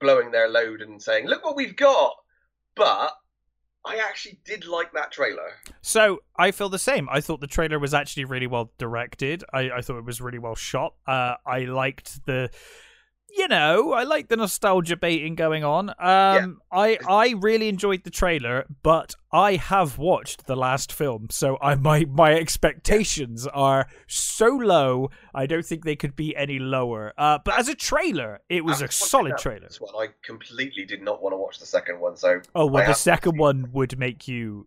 blowing 0.00 0.30
their 0.30 0.48
load 0.48 0.80
and 0.82 1.02
saying, 1.02 1.26
"Look 1.26 1.44
what 1.44 1.56
we've 1.56 1.76
got," 1.76 2.16
but 2.74 3.12
I 3.84 3.96
actually 3.96 4.40
did 4.44 4.66
like 4.66 4.92
that 4.92 5.10
trailer. 5.10 5.54
So 5.80 6.22
I 6.36 6.50
feel 6.50 6.68
the 6.68 6.78
same. 6.78 7.08
I 7.10 7.20
thought 7.20 7.40
the 7.40 7.46
trailer 7.46 7.78
was 7.78 7.94
actually 7.94 8.24
really 8.24 8.46
well 8.46 8.72
directed. 8.78 9.44
I, 9.52 9.70
I 9.70 9.80
thought 9.80 9.98
it 9.98 10.04
was 10.04 10.20
really 10.20 10.38
well 10.38 10.54
shot. 10.54 10.94
Uh, 11.06 11.36
I 11.46 11.60
liked 11.60 12.26
the 12.26 12.50
you 13.36 13.48
know, 13.48 13.92
I 13.92 14.04
like 14.04 14.28
the 14.28 14.36
nostalgia 14.36 14.96
baiting 14.96 15.34
going 15.34 15.64
on. 15.64 15.90
Um, 15.90 15.94
yeah. 16.00 16.46
I 16.72 16.98
I 17.08 17.34
really 17.38 17.68
enjoyed 17.68 18.04
the 18.04 18.10
trailer, 18.10 18.66
but 18.82 19.14
I 19.32 19.56
have 19.56 19.98
watched 19.98 20.46
the 20.46 20.56
last 20.56 20.92
film, 20.92 21.28
so 21.30 21.58
I 21.60 21.74
my 21.74 22.04
my 22.04 22.34
expectations 22.34 23.46
yeah. 23.46 23.58
are 23.58 23.88
so 24.06 24.48
low. 24.48 25.10
I 25.34 25.46
don't 25.46 25.64
think 25.64 25.84
they 25.84 25.96
could 25.96 26.16
be 26.16 26.34
any 26.36 26.58
lower. 26.58 27.12
Uh, 27.16 27.38
but 27.44 27.58
as 27.58 27.68
a 27.68 27.74
trailer, 27.74 28.40
it 28.48 28.64
was 28.64 28.82
a 28.82 28.90
solid 28.90 29.38
trailer. 29.38 29.68
This 29.68 29.80
one, 29.80 29.94
I 29.96 30.12
completely 30.22 30.84
did 30.84 31.02
not 31.02 31.22
want 31.22 31.32
to 31.32 31.36
watch 31.36 31.58
the 31.58 31.66
second 31.66 32.00
one. 32.00 32.16
So 32.16 32.40
oh 32.54 32.66
well, 32.66 32.82
I 32.82 32.86
the 32.86 32.94
second 32.94 33.38
one 33.38 33.70
would 33.72 33.98
make 33.98 34.28
you 34.28 34.66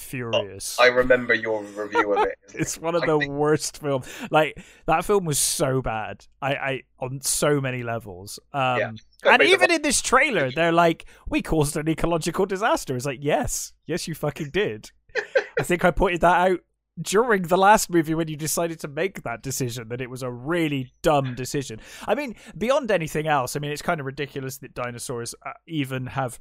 furious. 0.00 0.76
Oh, 0.80 0.84
I 0.84 0.88
remember 0.88 1.34
your 1.34 1.62
review 1.62 2.14
of 2.14 2.26
it. 2.26 2.38
it's 2.54 2.78
one 2.78 2.94
of 2.94 3.02
I 3.02 3.06
the 3.06 3.18
think... 3.18 3.32
worst 3.32 3.78
films. 3.78 4.06
Like 4.30 4.62
that 4.86 5.04
film 5.04 5.24
was 5.24 5.38
so 5.38 5.82
bad. 5.82 6.26
I, 6.40 6.54
I 6.54 6.82
on 6.98 7.20
so 7.20 7.60
many 7.60 7.82
levels. 7.82 8.38
Um, 8.52 8.78
yeah. 8.78 8.92
and 9.24 9.42
even 9.42 9.70
in 9.70 9.82
this 9.82 10.02
trailer, 10.02 10.50
they're 10.50 10.72
like, 10.72 11.04
"We 11.28 11.42
caused 11.42 11.76
an 11.76 11.88
ecological 11.88 12.46
disaster." 12.46 12.96
It's 12.96 13.06
like, 13.06 13.20
yes, 13.22 13.72
yes, 13.86 14.08
you 14.08 14.14
fucking 14.14 14.50
did. 14.50 14.90
I 15.58 15.62
think 15.62 15.84
I 15.84 15.90
pointed 15.90 16.22
that 16.22 16.50
out 16.50 16.60
during 17.00 17.42
the 17.42 17.56
last 17.56 17.90
movie 17.90 18.14
when 18.14 18.28
you 18.28 18.36
decided 18.36 18.78
to 18.80 18.88
make 18.88 19.22
that 19.22 19.42
decision 19.42 19.88
that 19.88 20.00
it 20.00 20.10
was 20.10 20.22
a 20.22 20.30
really 20.30 20.92
dumb 21.02 21.34
decision. 21.34 21.80
I 22.06 22.14
mean, 22.14 22.34
beyond 22.56 22.90
anything 22.90 23.26
else, 23.26 23.56
I 23.56 23.58
mean, 23.58 23.70
it's 23.70 23.82
kind 23.82 24.00
of 24.00 24.06
ridiculous 24.06 24.58
that 24.58 24.74
dinosaurs 24.74 25.34
uh, 25.44 25.52
even 25.66 26.06
have 26.06 26.40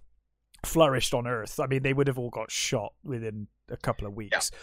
flourished 0.66 1.14
on 1.14 1.28
Earth, 1.28 1.60
I 1.60 1.68
mean, 1.68 1.84
they 1.84 1.94
would 1.94 2.08
have 2.08 2.18
all 2.18 2.30
got 2.30 2.52
shot 2.52 2.94
within 3.04 3.48
a 3.70 3.78
couple 3.78 4.08
of 4.08 4.16
weeks. 4.16 4.52
Yeah. 4.52 4.58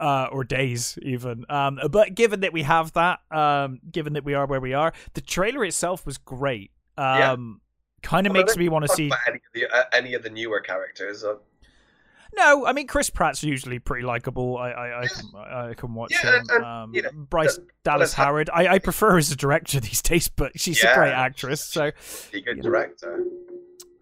Uh, 0.00 0.28
or 0.30 0.44
days 0.44 0.96
even. 1.02 1.44
Um, 1.48 1.80
but 1.90 2.14
given 2.14 2.40
that 2.40 2.52
we 2.52 2.62
have 2.62 2.92
that, 2.92 3.18
um, 3.32 3.80
given 3.90 4.12
that 4.12 4.24
we 4.24 4.32
are 4.32 4.46
where 4.46 4.60
we 4.60 4.72
are, 4.72 4.92
the 5.14 5.20
trailer 5.20 5.64
itself 5.64 6.06
was 6.06 6.18
great. 6.18 6.70
Um, 6.96 7.18
yeah. 7.18 7.36
Kind 8.08 8.28
of 8.28 8.32
well, 8.32 8.44
makes 8.44 8.56
me 8.56 8.68
want 8.68 8.86
to 8.86 8.92
see 8.94 9.10
any 9.26 9.36
of, 9.38 9.42
the, 9.52 9.66
uh, 9.66 9.82
any 9.92 10.14
of 10.14 10.22
the 10.22 10.30
newer 10.30 10.60
characters. 10.60 11.24
Uh... 11.24 11.34
No, 12.36 12.66
I 12.66 12.72
mean 12.72 12.86
Chris 12.86 13.10
Pratt's 13.10 13.42
usually 13.42 13.78
pretty 13.78 14.06
likable. 14.06 14.56
I 14.58 14.70
I, 14.70 15.00
I, 15.00 15.06
can, 15.06 15.24
I 15.36 15.74
can 15.74 15.94
watch 15.94 16.12
yeah, 16.12 16.40
him. 16.40 16.64
Um, 16.64 16.94
you 16.94 17.02
know, 17.02 17.10
Bryce 17.12 17.58
Dallas 17.84 18.12
Howard. 18.12 18.50
I, 18.52 18.68
I 18.74 18.78
prefer 18.78 19.12
her 19.12 19.18
as 19.18 19.32
a 19.32 19.36
director 19.36 19.80
these 19.80 20.02
days, 20.02 20.28
but 20.28 20.58
she's 20.58 20.82
yeah, 20.82 20.92
a 20.92 20.94
great 20.94 21.12
actress. 21.12 21.64
So, 21.64 21.90
she's 22.30 22.40
a 22.40 22.40
good 22.40 22.62
director. 22.62 23.24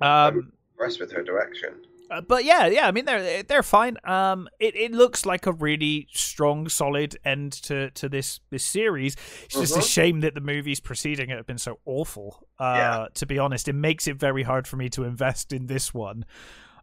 Um, 0.01 0.53
impressed 0.77 1.01
with 1.01 1.13
her 1.13 1.23
direction. 1.23 1.75
Uh, 2.09 2.21
but 2.21 2.45
yeah, 2.45 2.67
yeah, 2.67 2.87
I 2.87 2.93
mean 2.93 3.05
they're 3.05 3.43
they're 3.43 3.65
fine. 3.65 3.97
Um, 4.05 4.49
it, 4.61 4.77
it 4.77 4.93
looks 4.93 5.27
like 5.27 5.47
a 5.47 5.53
really 5.53 6.07
strong, 6.13 6.69
solid 6.69 7.17
end 7.25 7.53
to, 7.65 7.91
to 7.91 8.09
this 8.09 8.39
this 8.51 8.65
series. 8.65 9.17
It's 9.45 9.55
just 9.55 9.73
mm-hmm. 9.73 9.81
a 9.81 9.85
shame 9.85 10.21
that 10.21 10.35
the 10.35 10.41
movies 10.41 10.79
preceding 10.79 11.31
it 11.31 11.37
have 11.37 11.47
been 11.47 11.59
so 11.59 11.81
awful. 11.85 12.47
Uh, 12.61 12.75
yeah. 12.77 13.07
to 13.15 13.27
be 13.27 13.41
honest, 13.41 13.67
it 13.67 13.73
makes 13.73 14.07
it 14.07 14.21
very 14.21 14.45
hard 14.45 14.69
for 14.69 14.77
me 14.77 14.89
to 14.91 15.03
invest 15.03 15.53
in 15.53 15.67
this 15.67 15.93
one. 15.93 16.25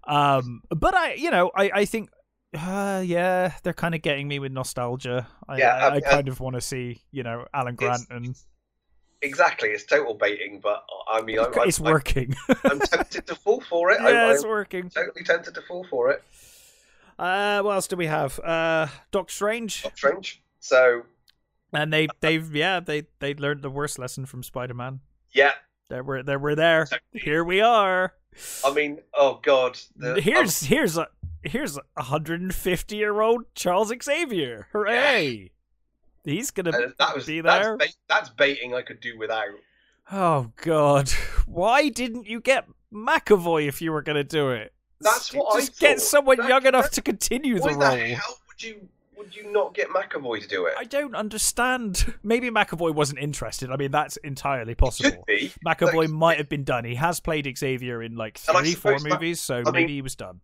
Um, 0.06 0.62
but 0.70 0.94
I, 0.94 1.14
you 1.14 1.32
know, 1.32 1.52
I 1.56 1.72
I 1.74 1.86
think, 1.86 2.10
uh, 2.54 3.02
yeah, 3.06 3.54
they're 3.64 3.72
kind 3.72 3.96
of 3.96 4.02
getting 4.02 4.28
me 4.28 4.40
with 4.40 4.52
nostalgia. 4.52 5.28
I, 5.48 5.58
yeah, 5.58 5.76
I, 5.76 5.88
I, 5.88 5.96
I 5.96 6.02
kind 6.02 6.28
of 6.28 6.42
want 6.42 6.56
to 6.56 6.62
see, 6.62 7.02
you 7.12 7.24
know, 7.24 7.46
Alan 7.54 7.76
Grant 7.76 8.08
and 8.10 8.36
exactly. 9.24 9.70
It's 9.70 9.86
total 9.86 10.14
baiting, 10.14 10.60
but 10.62 10.86
I 11.12 11.22
mean, 11.22 11.40
it's, 11.40 11.58
I, 11.58 11.64
it's 11.64 11.82
I, 11.82 11.84
working. 11.84 12.36
I'm 12.64 12.80
tempted 12.80 13.28
to 13.28 13.36
fall 13.36 13.62
for 13.62 13.92
it. 13.92 14.00
Yeah, 14.04 14.28
I, 14.28 14.34
it's 14.34 14.46
working. 14.46 14.90
Totally 14.90 15.24
tempted 15.24 15.56
to 15.56 15.62
fall 15.62 15.86
for 15.90 16.12
it. 16.12 16.24
Uh, 17.18 17.62
what 17.62 17.74
else 17.74 17.88
do 17.88 17.96
we 17.96 18.08
have? 18.08 18.40
Uh, 18.40 18.88
Doctor 19.12 19.34
Strange. 19.34 19.84
Doctor 19.84 19.98
Strange. 19.98 20.44
So, 20.60 21.04
and 21.72 21.92
they 21.92 22.08
they've 22.22 22.56
yeah 22.56 22.80
they 22.80 23.04
they 23.20 23.34
learned 23.34 23.62
the 23.62 23.70
worst 23.70 24.00
lesson 24.00 24.26
from 24.26 24.44
Spider 24.44 24.74
Man. 24.74 25.02
Yeah, 25.32 25.54
they 25.90 26.02
were 26.02 26.24
they 26.24 26.38
were 26.38 26.56
there. 26.56 26.84
Exactly. 26.84 27.22
Here 27.22 27.44
we 27.44 27.62
are. 27.62 28.14
I 28.64 28.74
mean, 28.74 29.00
oh 29.14 29.40
god. 29.44 29.80
The, 29.96 30.20
here's 30.22 30.64
um, 30.64 30.68
here's 30.70 30.98
a 30.98 31.08
here's 31.44 31.78
a 31.78 31.82
150 31.96 32.96
year 32.96 33.22
old 33.22 33.44
Charles 33.56 33.94
Xavier. 34.04 34.68
Hooray! 34.72 35.52
He's 36.24 36.52
gonna 36.52 36.72
uh, 36.72 36.90
that 37.00 37.16
was, 37.16 37.26
be 37.26 37.42
there. 37.42 37.78
That's, 37.78 37.98
that's 38.08 38.30
baiting 38.30 38.74
I 38.74 38.82
could 38.82 39.02
do 39.02 39.18
without. 39.18 39.48
Oh 40.12 40.52
God! 40.62 41.10
Why 41.46 41.90
didn't 41.90 42.28
you 42.28 42.40
get 42.40 42.68
McAvoy 42.94 43.68
if 43.68 43.82
you 43.82 43.92
were 43.92 44.02
gonna 44.02 44.24
do 44.24 44.52
it? 44.52 44.74
That's 45.02 45.34
what 45.34 45.60
Just 45.60 45.84
I 45.84 45.88
get 45.88 46.02
someone 46.02 46.38
that, 46.38 46.48
young 46.48 46.66
enough 46.66 46.92
to 46.92 47.02
continue 47.02 47.56
the 47.60 47.70
role. 47.70 47.78
Why 47.78 47.96
the 47.96 48.16
hell 48.16 48.38
would 48.48 48.64
you 48.64 48.88
would 49.18 49.36
you 49.36 49.52
not 49.52 49.74
get 49.74 49.90
McAvoy 49.90 50.42
to 50.42 50.48
do 50.48 50.66
it? 50.66 50.74
I 50.78 50.86
don't 50.86 51.16
understand. 51.16 52.14
Maybe 52.24 52.50
McAvoy 52.50 52.94
wasn't 52.94 53.20
interested. 53.20 53.70
I 53.70 53.78
mean, 53.78 53.92
that's 53.92 54.18
entirely 54.18 54.76
possible. 54.76 55.26
McAvoy 55.66 55.94
like, 55.94 56.10
might 56.10 56.38
have 56.38 56.50
been 56.50 56.64
done. 56.64 56.86
He 56.86 56.96
has 56.96 57.20
played 57.20 57.52
Xavier 57.58 58.02
in 58.02 58.16
like 58.16 58.38
three, 58.38 58.74
four 58.74 59.00
movies, 59.00 59.42
so 59.42 59.58
I 59.66 59.72
maybe 59.72 59.80
mean, 59.80 59.88
he 59.90 60.02
was 60.02 60.16
done. 60.16 60.42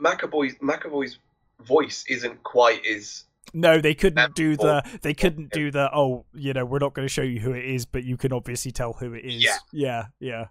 McAvoy's 0.00 0.54
McAvoy's 0.56 1.18
voice 1.60 2.04
isn't 2.08 2.42
quite 2.42 2.84
as 2.86 3.24
No, 3.54 3.80
they 3.80 3.94
couldn't 3.94 4.34
do 4.34 4.56
the. 4.56 4.82
They 5.02 5.14
couldn't 5.14 5.52
do 5.52 5.70
the. 5.70 5.90
Oh, 5.94 6.24
you 6.34 6.52
know, 6.52 6.64
we're 6.64 6.78
not 6.78 6.94
going 6.94 7.06
to 7.06 7.12
show 7.12 7.22
you 7.22 7.40
who 7.40 7.52
it 7.52 7.64
is, 7.64 7.84
but 7.84 8.04
you 8.04 8.16
can 8.16 8.32
obviously 8.32 8.72
tell 8.72 8.94
who 8.94 9.14
it 9.14 9.24
is. 9.24 9.42
Yeah. 9.42 9.56
yeah, 9.72 10.04
yeah. 10.20 10.46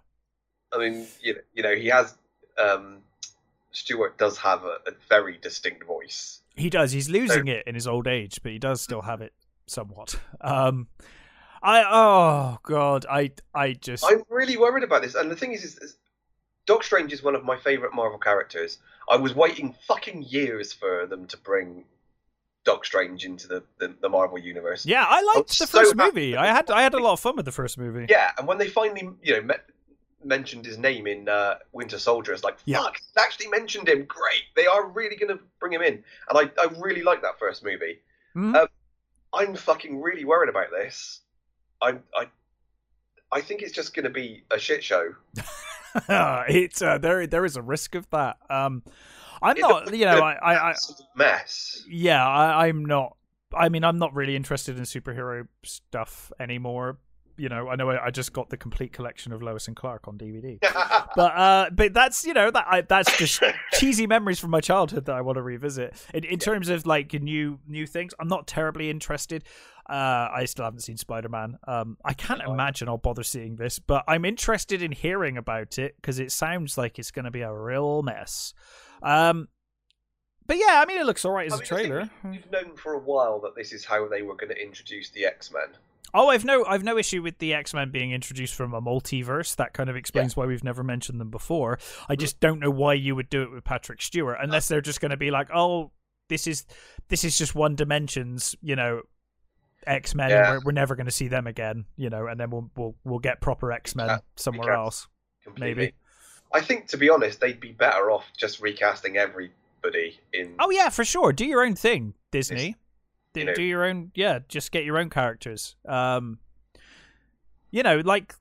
I 0.72 0.78
mean, 0.78 1.06
you 1.20 1.34
know, 1.34 1.40
you 1.54 1.62
know 1.62 1.74
he 1.74 1.88
has. 1.88 2.14
Um, 2.58 2.98
Stewart 3.72 4.18
does 4.18 4.38
have 4.38 4.64
a, 4.64 4.78
a 4.86 4.92
very 5.08 5.38
distinct 5.38 5.84
voice. 5.86 6.40
He 6.54 6.70
does. 6.70 6.92
He's 6.92 7.08
losing 7.08 7.48
it 7.48 7.66
in 7.66 7.74
his 7.74 7.86
old 7.86 8.06
age, 8.06 8.40
but 8.42 8.52
he 8.52 8.58
does 8.58 8.82
still 8.82 9.02
have 9.02 9.20
it 9.20 9.32
somewhat. 9.66 10.18
Um, 10.40 10.88
I 11.62 11.84
oh 11.88 12.58
god, 12.62 13.06
I 13.10 13.32
I 13.54 13.72
just 13.72 14.04
I'm 14.04 14.22
really 14.28 14.56
worried 14.56 14.84
about 14.84 15.02
this, 15.02 15.14
and 15.14 15.30
the 15.30 15.36
thing 15.36 15.52
is, 15.52 15.64
is, 15.64 15.78
is 15.78 15.96
Doc 16.66 16.84
Strange 16.84 17.12
is 17.12 17.22
one 17.22 17.34
of 17.34 17.44
my 17.44 17.56
favorite 17.56 17.94
Marvel 17.94 18.18
characters. 18.18 18.78
I 19.10 19.16
was 19.16 19.34
waiting 19.34 19.74
fucking 19.86 20.22
years 20.22 20.72
for 20.72 21.06
them 21.06 21.26
to 21.28 21.36
bring 21.36 21.84
Doc 22.64 22.84
Strange 22.84 23.24
into 23.24 23.48
the, 23.48 23.62
the, 23.78 23.94
the 24.00 24.08
Marvel 24.08 24.38
universe. 24.38 24.86
yeah, 24.86 25.04
I 25.08 25.20
liked 25.22 25.50
I'm 25.50 25.56
the 25.58 25.66
first 25.66 25.94
happy 25.96 26.10
movie. 26.10 26.36
I 26.36 26.46
had 26.46 26.70
I 26.70 26.82
had 26.82 26.94
a 26.94 26.98
lot 27.02 27.14
of 27.14 27.20
fun 27.20 27.36
with 27.36 27.44
the 27.44 27.52
first 27.52 27.76
movie. 27.78 28.06
Yeah, 28.08 28.30
and 28.38 28.46
when 28.46 28.58
they 28.58 28.68
finally, 28.68 29.08
you 29.22 29.34
know, 29.34 29.42
met, 29.42 29.64
mentioned 30.24 30.64
his 30.64 30.78
name 30.78 31.06
in 31.08 31.28
uh, 31.28 31.56
Winter 31.72 31.98
Soldier, 31.98 32.32
it's 32.32 32.44
like, 32.44 32.56
Yeah. 32.64 32.82
fuck, 32.82 32.98
they 33.16 33.22
actually 33.22 33.48
mentioned 33.48 33.88
him. 33.88 34.04
Great, 34.04 34.44
they 34.54 34.66
are 34.66 34.86
really 34.88 35.16
going 35.16 35.36
to 35.36 35.42
bring 35.58 35.72
him 35.72 35.82
in, 35.82 36.04
and 36.28 36.38
I, 36.38 36.50
I 36.62 36.68
really 36.78 37.02
like 37.02 37.22
that 37.22 37.38
first 37.38 37.64
movie. 37.64 37.98
Mhm. 38.36 38.54
Um, 38.54 38.68
I'm 39.34 39.54
fucking 39.56 40.00
really 40.00 40.24
worried 40.24 40.48
about 40.50 40.70
this. 40.70 41.20
I, 41.80 41.96
I, 42.16 42.26
I 43.32 43.40
think 43.40 43.62
it's 43.62 43.72
just 43.72 43.94
going 43.94 44.04
to 44.04 44.10
be 44.10 44.44
a 44.50 44.58
shit 44.58 44.84
show. 44.84 45.14
it's 46.48 46.80
uh, 46.82 46.98
there. 46.98 47.26
There 47.26 47.44
is 47.44 47.56
a 47.56 47.62
risk 47.62 47.94
of 47.94 48.08
that. 48.10 48.36
Um, 48.48 48.82
I'm 49.42 49.52
It's 49.56 49.60
not. 49.60 49.94
You 49.94 50.04
know, 50.06 50.20
I, 50.22 50.70
I, 50.70 50.74
mess. 51.16 51.82
yeah, 51.88 52.26
I, 52.26 52.66
I'm 52.68 52.84
not. 52.84 53.16
I 53.54 53.68
mean, 53.68 53.84
I'm 53.84 53.98
not 53.98 54.14
really 54.14 54.34
interested 54.36 54.78
in 54.78 54.84
superhero 54.84 55.46
stuff 55.64 56.32
anymore. 56.40 56.98
You 57.38 57.48
know, 57.48 57.68
I 57.70 57.76
know 57.76 57.90
I, 57.90 58.06
I 58.06 58.10
just 58.10 58.32
got 58.34 58.50
the 58.50 58.56
complete 58.58 58.92
collection 58.92 59.32
of 59.32 59.42
Lois 59.42 59.66
and 59.66 59.74
Clark 59.74 60.06
on 60.06 60.18
DVD, 60.18 60.58
but 61.16 61.32
uh, 61.36 61.70
but 61.72 61.92
that's 61.94 62.24
you 62.26 62.34
know 62.34 62.50
that 62.50 62.66
I, 62.68 62.82
that's 62.82 63.16
just 63.16 63.42
cheesy 63.72 64.06
memories 64.06 64.38
from 64.38 64.50
my 64.50 64.60
childhood 64.60 65.06
that 65.06 65.16
I 65.16 65.22
want 65.22 65.36
to 65.36 65.42
revisit. 65.42 65.94
In, 66.14 66.24
in 66.24 66.38
terms 66.38 66.68
of 66.68 66.86
like 66.86 67.12
new 67.14 67.58
new 67.66 67.86
things, 67.86 68.12
I'm 68.20 68.28
not 68.28 68.46
terribly 68.46 68.90
interested. 68.90 69.44
Uh, 69.88 70.28
I 70.32 70.44
still 70.44 70.64
haven't 70.64 70.80
seen 70.80 70.96
Spider 70.96 71.28
Man. 71.28 71.58
Um, 71.66 71.96
I 72.04 72.12
can't 72.14 72.40
Oh. 72.46 72.52
imagine 72.52 72.88
I'll 72.88 72.98
bother 72.98 73.22
seeing 73.24 73.56
this, 73.56 73.78
but 73.78 74.04
I'm 74.06 74.24
interested 74.24 74.80
in 74.82 74.92
hearing 74.92 75.36
about 75.36 75.78
it 75.78 75.96
because 75.96 76.18
it 76.20 76.30
sounds 76.32 76.78
like 76.78 76.98
it's 76.98 77.10
going 77.10 77.24
to 77.24 77.30
be 77.32 77.40
a 77.40 77.52
real 77.52 78.02
mess. 78.02 78.54
Um, 79.02 79.48
but 80.46 80.56
yeah, 80.58 80.80
I 80.82 80.86
mean, 80.86 80.98
it 80.98 81.06
looks 81.06 81.24
alright 81.24 81.46
as 81.46 81.52
I 81.52 81.56
a 81.56 81.58
mean, 81.60 81.66
thing 81.66 81.78
trailer. 81.78 82.10
We've 82.24 82.50
known 82.50 82.76
for 82.76 82.94
a 82.94 82.98
while 82.98 83.40
that 83.40 83.54
this 83.54 83.72
is 83.72 83.84
how 83.84 84.08
they 84.08 84.22
were 84.22 84.34
going 84.34 84.50
to 84.50 84.60
introduce 84.60 85.10
the 85.10 85.24
X 85.24 85.52
Men. 85.52 85.76
Oh, 86.14 86.28
I've 86.28 86.44
no, 86.44 86.64
I've 86.66 86.82
no 86.84 86.98
issue 86.98 87.22
with 87.22 87.38
the 87.38 87.54
X 87.54 87.72
Men 87.72 87.90
being 87.90 88.12
introduced 88.12 88.54
from 88.54 88.74
a 88.74 88.82
multiverse. 88.82 89.56
That 89.56 89.72
kind 89.72 89.88
of 89.88 89.96
explains 89.96 90.36
why 90.36 90.44
we've 90.46 90.64
never 90.64 90.82
mentioned 90.82 91.20
them 91.20 91.30
before. 91.30 91.78
I 92.08 92.16
just 92.16 92.38
don't 92.40 92.60
know 92.60 92.70
why 92.70 92.94
you 92.94 93.14
would 93.16 93.30
do 93.30 93.42
it 93.42 93.50
with 93.50 93.64
Patrick 93.64 94.02
Stewart, 94.02 94.36
unless 94.42 94.68
they're 94.68 94.82
just 94.82 95.00
going 95.00 95.12
to 95.12 95.16
be 95.16 95.30
like, 95.30 95.48
oh, 95.54 95.90
this 96.28 96.46
is 96.46 96.66
this 97.08 97.24
is 97.24 97.38
just 97.38 97.54
one 97.54 97.76
dimensions, 97.76 98.54
you 98.60 98.76
know, 98.76 99.02
X 99.86 100.14
Men, 100.14 100.30
Yeah. 100.30 100.50
we're, 100.52 100.60
we're 100.66 100.72
never 100.72 100.96
going 100.96 101.06
to 101.06 101.12
see 101.12 101.28
them 101.28 101.46
again, 101.46 101.86
you 101.96 102.10
know, 102.10 102.26
and 102.26 102.38
then 102.38 102.50
we'll 102.50 102.70
we'll 102.76 102.94
we'll 103.04 103.18
get 103.18 103.40
proper 103.40 103.72
X 103.72 103.96
Men 103.96 104.18
somewhere 104.36 104.72
else. 104.74 105.08
Completely. 105.44 105.74
Maybe. 105.74 105.92
I 106.54 106.60
think, 106.60 106.88
to 106.88 106.96
be 106.96 107.08
honest, 107.10 107.40
they'd 107.40 107.60
be 107.60 107.72
better 107.72 108.10
off 108.10 108.24
just 108.36 108.60
recasting 108.60 109.16
everybody 109.16 110.18
in. 110.32 110.54
Oh 110.58 110.70
yeah, 110.70 110.88
for 110.88 111.04
sure. 111.04 111.32
Do 111.32 111.46
your 111.46 111.64
own 111.64 111.74
thing, 111.74 112.14
Disney. 112.30 112.76
Do, 113.32 113.40
you 113.40 113.46
know- 113.46 113.54
do 113.54 113.62
your 113.62 113.84
own. 113.84 114.12
Yeah, 114.14 114.40
just 114.48 114.70
get 114.72 114.84
your 114.84 114.98
own 114.98 115.10
characters. 115.10 115.76
Um, 115.86 116.38
you 117.70 117.82
know, 117.82 118.00
like 118.04 118.34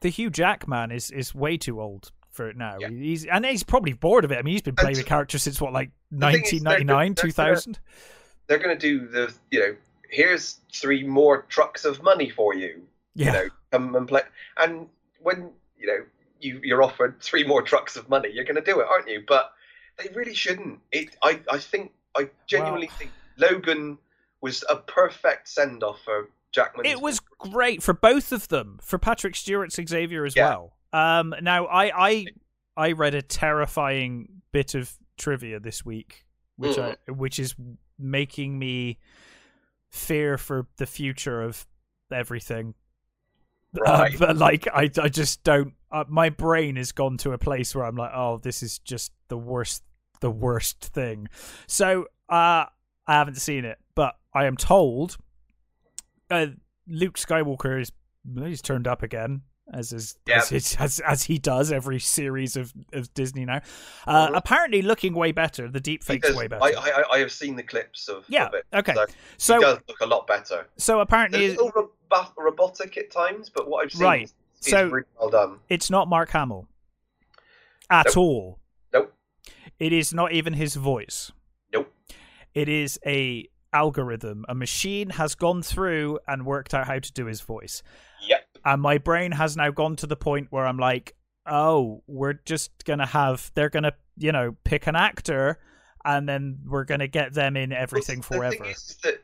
the 0.00 0.10
Hugh 0.10 0.30
Jackman 0.30 0.90
is 0.90 1.10
is 1.10 1.34
way 1.34 1.56
too 1.56 1.80
old 1.80 2.12
for 2.30 2.48
it 2.48 2.56
now. 2.56 2.76
Yeah. 2.78 2.90
He's 2.90 3.24
and 3.24 3.44
he's 3.44 3.62
probably 3.62 3.94
bored 3.94 4.24
of 4.24 4.32
it. 4.32 4.38
I 4.38 4.42
mean, 4.42 4.52
he's 4.52 4.62
been 4.62 4.76
playing 4.76 4.96
And 4.96 5.04
the 5.04 5.08
character 5.08 5.38
since 5.38 5.60
what, 5.60 5.72
like 5.72 5.90
thing 6.10 6.18
is, 6.18 6.20
they're 6.20 6.30
nineteen 6.30 6.62
ninety 6.62 6.84
nine, 6.84 7.14
good- 7.14 7.34
they're 7.34 7.56
They're 8.46 8.58
going 8.58 8.78
to 8.78 8.80
do 8.80 9.06
the, 9.08 9.32
you 9.50 9.60
know, 9.60 9.76
here's 10.08 10.58
three 10.72 11.02
more 11.06 11.42
trucks 11.50 11.84
of 11.84 12.02
money 12.02 12.30
for 12.30 12.54
you. 12.54 12.82
Yeah, 13.14 13.26
You 13.26 13.32
know, 13.32 13.48
come 13.72 13.94
and 13.94 14.06
play. 14.08 14.22
And 14.56 14.88
when 15.20 15.50
you 15.76 15.86
know 15.86 16.04
you 16.40 16.60
you're 16.62 16.82
offered 16.82 17.20
three 17.20 17.44
more 17.44 17.62
trucks 17.62 17.96
of 17.96 18.08
money, 18.08 18.30
you're 18.32 18.44
going 18.44 18.56
to 18.56 18.62
do 18.62 18.80
it, 18.80 18.86
aren't 18.90 19.08
you? 19.08 19.22
But 19.26 19.52
they 19.98 20.10
really 20.14 20.34
shouldn't. 20.34 20.80
It. 20.92 21.16
I. 21.22 21.40
I 21.50 21.58
think. 21.58 21.92
I 22.16 22.28
genuinely 22.46 22.88
think 22.98 23.10
Logan 23.36 23.98
was 24.40 24.64
a 24.68 24.76
perfect 24.76 25.48
send 25.48 25.82
off 25.84 26.00
for 26.04 26.30
Jackman. 26.52 26.86
it 26.86 27.00
was 27.00 27.20
great 27.20 27.82
for 27.82 27.92
both 27.92 28.32
of 28.32 28.48
them. 28.48 28.78
For 28.82 28.98
Patrick 28.98 29.36
Stewart's 29.36 29.76
Xavier 29.76 30.24
as 30.24 30.34
Yeah. 30.34 30.48
well. 30.48 30.72
Um, 30.92 31.34
now 31.42 31.66
I 31.66 32.08
I 32.08 32.26
I 32.76 32.92
read 32.92 33.14
a 33.14 33.22
terrifying 33.22 34.42
bit 34.52 34.74
of 34.74 34.92
trivia 35.18 35.60
this 35.60 35.84
week, 35.84 36.24
which 36.56 36.78
I 36.78 36.96
which 37.08 37.38
is 37.38 37.54
making 37.98 38.58
me 38.58 38.98
fear 39.90 40.38
for 40.38 40.66
the 40.78 40.86
future 40.86 41.42
of 41.42 41.66
everything. 42.10 42.74
Right. 43.74 44.18
But 44.18 44.38
like 44.38 44.66
I 44.68 44.90
I 45.00 45.08
just 45.10 45.44
don't. 45.44 45.74
Uh, 45.90 46.04
my 46.08 46.28
brain 46.28 46.76
has 46.76 46.92
gone 46.92 47.16
to 47.18 47.32
a 47.32 47.38
place 47.38 47.74
where 47.74 47.84
I'm 47.84 47.96
like, 47.96 48.12
oh, 48.14 48.38
this 48.42 48.62
is 48.62 48.78
just 48.80 49.12
the 49.28 49.38
worst, 49.38 49.82
the 50.20 50.30
worst 50.30 50.80
thing. 50.84 51.28
So 51.66 52.02
uh, 52.28 52.66
I 53.06 53.12
haven't 53.14 53.36
seen 53.38 53.64
it, 53.64 53.78
but 53.94 54.16
I 54.34 54.44
am 54.46 54.56
told 54.56 55.16
uh, 56.30 56.46
Luke 56.86 57.16
Skywalker 57.16 57.80
is 57.80 57.92
he's 58.36 58.62
turned 58.62 58.86
up 58.86 59.02
again. 59.02 59.42
As 59.70 59.92
is, 59.92 60.16
Yeah. 60.26 60.38
as, 60.38 60.48
his- 60.48 60.76
as 60.76 61.00
as 61.00 61.22
he 61.24 61.38
does 61.38 61.70
every 61.70 61.98
series 62.00 62.56
of, 62.56 62.72
of 62.94 63.12
Disney 63.12 63.44
now, 63.44 63.60
uh, 64.06 64.28
Mhm. 64.28 64.36
apparently 64.38 64.80
looking 64.80 65.12
way 65.12 65.30
better. 65.30 65.68
The 65.68 65.78
deep 65.80 66.02
fake's 66.02 66.34
way 66.34 66.46
better. 66.48 66.64
I, 66.64 66.72
I, 66.72 67.04
I 67.16 67.18
have 67.18 67.30
seen 67.30 67.54
the 67.54 67.62
clips 67.62 68.08
of, 68.08 68.24
Yeah, 68.30 68.46
of 68.46 68.54
it. 68.54 68.64
okay. 68.72 68.94
So, 68.94 69.04
so 69.36 69.60
does 69.60 69.78
look 69.86 70.00
a 70.00 70.06
lot 70.06 70.26
better. 70.26 70.66
so 70.78 71.00
apparently 71.00 71.44
It's 71.44 71.60
all 71.60 71.70
robotic 72.38 72.96
at 72.96 73.10
times, 73.10 73.50
but 73.50 73.68
what 73.68 73.84
I've 73.84 73.92
seen 73.92 74.02
Right. 74.06 74.32
So- 74.60 74.88
really 74.88 75.06
well 75.18 75.30
done. 75.30 75.60
it's 75.68 75.90
not 75.90 76.08
Mark 76.08 76.30
Hamill 76.30 76.68
at 77.90 78.06
Nope. 78.06 78.16
all. 78.16 78.58
Nope. 78.92 79.14
It 79.78 79.92
is 79.92 80.12
not 80.12 80.32
even 80.32 80.54
his 80.54 80.74
voice. 80.74 81.32
Nope. 81.72 81.92
It 82.54 82.68
is 82.68 82.98
a 83.06 83.48
algorithm. 83.72 84.44
A 84.48 84.54
machine 84.54 85.10
has 85.10 85.34
gone 85.34 85.62
through 85.62 86.18
and 86.26 86.44
worked 86.46 86.74
out 86.74 86.86
how 86.86 86.98
to 86.98 87.12
do 87.12 87.26
his 87.26 87.40
voice. 87.42 87.82
Yep. 88.26 88.46
And 88.64 88.82
my 88.82 88.98
brain 88.98 89.32
has 89.32 89.56
now 89.56 89.70
gone 89.70 89.96
to 89.96 90.06
the 90.06 90.16
point 90.16 90.48
where 90.50 90.66
I'm 90.66 90.78
like, 90.78 91.14
oh, 91.46 92.02
we're 92.06 92.34
just 92.44 92.84
gonna 92.84 93.06
have 93.06 93.50
they're 93.54 93.70
gonna, 93.70 93.92
you 94.16 94.32
know, 94.32 94.56
pick 94.64 94.86
an 94.86 94.96
actor 94.96 95.58
and 96.04 96.28
then 96.28 96.58
we're 96.66 96.84
gonna 96.84 97.06
get 97.08 97.32
them 97.34 97.56
in 97.56 97.72
everything 97.72 98.18
Well, 98.28 98.40
forever. 98.40 98.64
The 98.64 98.96
that 99.04 99.22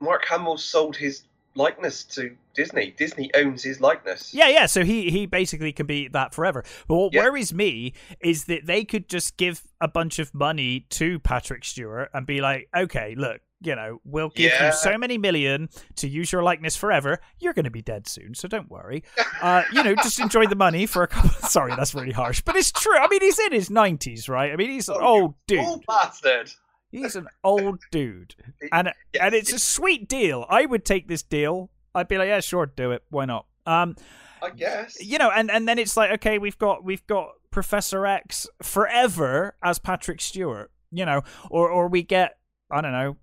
Mark 0.00 0.24
Hamill 0.26 0.56
sold 0.56 0.96
his 0.96 1.24
likeness 1.60 2.04
to 2.04 2.36
Disney. 2.54 2.92
Disney 2.96 3.30
owns 3.34 3.62
his 3.62 3.80
likeness. 3.80 4.32
Yeah, 4.34 4.48
yeah. 4.48 4.66
So 4.66 4.84
he 4.84 5.10
he 5.10 5.26
basically 5.26 5.72
can 5.72 5.86
be 5.86 6.08
that 6.08 6.34
forever. 6.34 6.64
But 6.88 6.96
what 6.96 7.12
Yeah. 7.14 7.24
worries 7.24 7.52
me 7.54 7.92
is 8.20 8.44
that 8.46 8.66
they 8.66 8.84
could 8.84 9.08
just 9.08 9.36
give 9.36 9.62
a 9.80 9.88
bunch 9.88 10.18
of 10.18 10.34
money 10.34 10.86
to 10.90 11.18
Patrick 11.20 11.64
Stewart 11.64 12.10
and 12.12 12.26
be 12.26 12.40
like, 12.40 12.68
okay, 12.76 13.14
look, 13.16 13.40
you 13.62 13.76
know, 13.76 14.00
we'll 14.04 14.30
give 14.30 14.52
Yeah. 14.52 14.66
you 14.68 14.72
so 14.72 14.96
many 14.98 15.18
million 15.18 15.68
to 15.96 16.08
use 16.08 16.32
your 16.32 16.42
likeness 16.42 16.76
forever. 16.76 17.20
You're 17.38 17.52
going 17.52 17.66
to 17.66 17.70
be 17.70 17.82
dead 17.82 18.08
soon, 18.08 18.34
so 18.34 18.48
don't 18.48 18.70
worry. 18.70 19.04
Uh, 19.42 19.62
you 19.72 19.82
know, 19.82 19.94
just 19.96 20.18
enjoy 20.18 20.46
the 20.46 20.56
money 20.56 20.86
for 20.86 21.02
a 21.02 21.06
couple. 21.08 21.30
Sorry, 21.48 21.74
that's 21.76 21.94
really 21.94 22.12
harsh, 22.12 22.40
but 22.40 22.56
it's 22.56 22.72
true. 22.72 22.96
I 22.96 23.06
mean, 23.08 23.20
he's 23.20 23.38
in 23.38 23.52
his 23.52 23.68
nineties, 23.70 24.28
right? 24.28 24.50
I 24.52 24.56
mean, 24.56 24.70
he's 24.70 24.88
an 24.88 24.96
Oh, 24.98 25.06
old 25.22 25.34
dude. 25.46 25.60
Oh, 25.62 25.80
bastard! 25.86 26.50
He's 26.90 27.16
an 27.16 27.28
old 27.44 27.80
dude, 27.90 28.34
and 28.72 28.92
Yes, 29.12 29.22
and 29.22 29.34
it's 29.34 29.52
a 29.52 29.58
sweet 29.58 30.08
deal. 30.08 30.46
I 30.48 30.66
would 30.66 30.84
take 30.84 31.08
this 31.08 31.22
deal. 31.22 31.70
I'd 31.94 32.08
be 32.08 32.18
like, 32.18 32.28
yeah, 32.28 32.40
sure, 32.40 32.66
do 32.66 32.90
it. 32.92 33.04
Why 33.10 33.24
not? 33.24 33.46
Um, 33.66 33.96
I 34.42 34.50
guess. 34.50 34.96
you 35.00 35.18
know 35.18 35.30
and 35.30 35.50
and 35.50 35.68
then 35.68 35.78
it's 35.78 35.96
like 35.98 36.10
okay 36.12 36.38
we've 36.38 36.56
got 36.58 36.82
we've 36.82 37.06
got 37.06 37.32
professor 37.50 38.06
x 38.06 38.46
forever 38.62 39.54
as 39.62 39.78
patrick 39.78 40.20
stewart 40.22 40.70
you 40.90 41.04
know 41.04 41.20
or 41.50 41.68
or 41.68 41.88
we 41.88 42.02
get 42.02 42.38
i 42.70 42.80
don't 42.80 42.92
know 42.92 43.16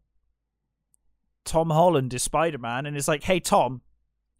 tom 1.43 1.70
holland 1.70 2.13
as 2.13 2.22
spider-man 2.22 2.86
and 2.86 2.95
it's 2.95 3.07
like 3.07 3.24
hey 3.24 3.39
tom 3.39 3.82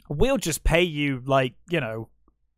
we'll 0.10 0.38
just 0.38 0.64
pay 0.64 0.84
you 0.84 1.22
like 1.26 1.54
you 1.70 1.80
know 1.80 2.10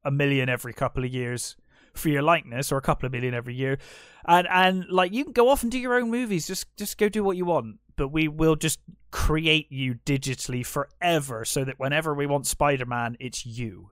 a 0.03 0.11
million 0.11 0.49
every 0.49 0.73
couple 0.73 1.03
of 1.05 1.13
years 1.13 1.55
for 1.93 2.09
your 2.09 2.21
likeness 2.21 2.71
or 2.71 2.77
a 2.77 2.81
couple 2.81 3.05
of 3.05 3.11
million 3.11 3.33
every 3.33 3.55
year 3.55 3.77
and 4.25 4.47
and 4.49 4.85
like 4.89 5.13
you 5.13 5.23
can 5.23 5.33
go 5.33 5.49
off 5.49 5.63
and 5.63 5.71
do 5.71 5.79
your 5.79 5.95
own 5.95 6.09
movies 6.09 6.47
just 6.47 6.65
just 6.77 6.97
go 6.97 7.09
do 7.09 7.23
what 7.23 7.37
you 7.37 7.45
want 7.45 7.77
but 7.95 8.09
we 8.09 8.27
will 8.27 8.55
just 8.55 8.79
create 9.11 9.71
you 9.71 9.95
digitally 10.05 10.65
forever 10.65 11.43
so 11.43 11.63
that 11.63 11.79
whenever 11.79 12.13
we 12.13 12.25
want 12.25 12.45
spider-man 12.45 13.15
it's 13.19 13.45
you 13.45 13.89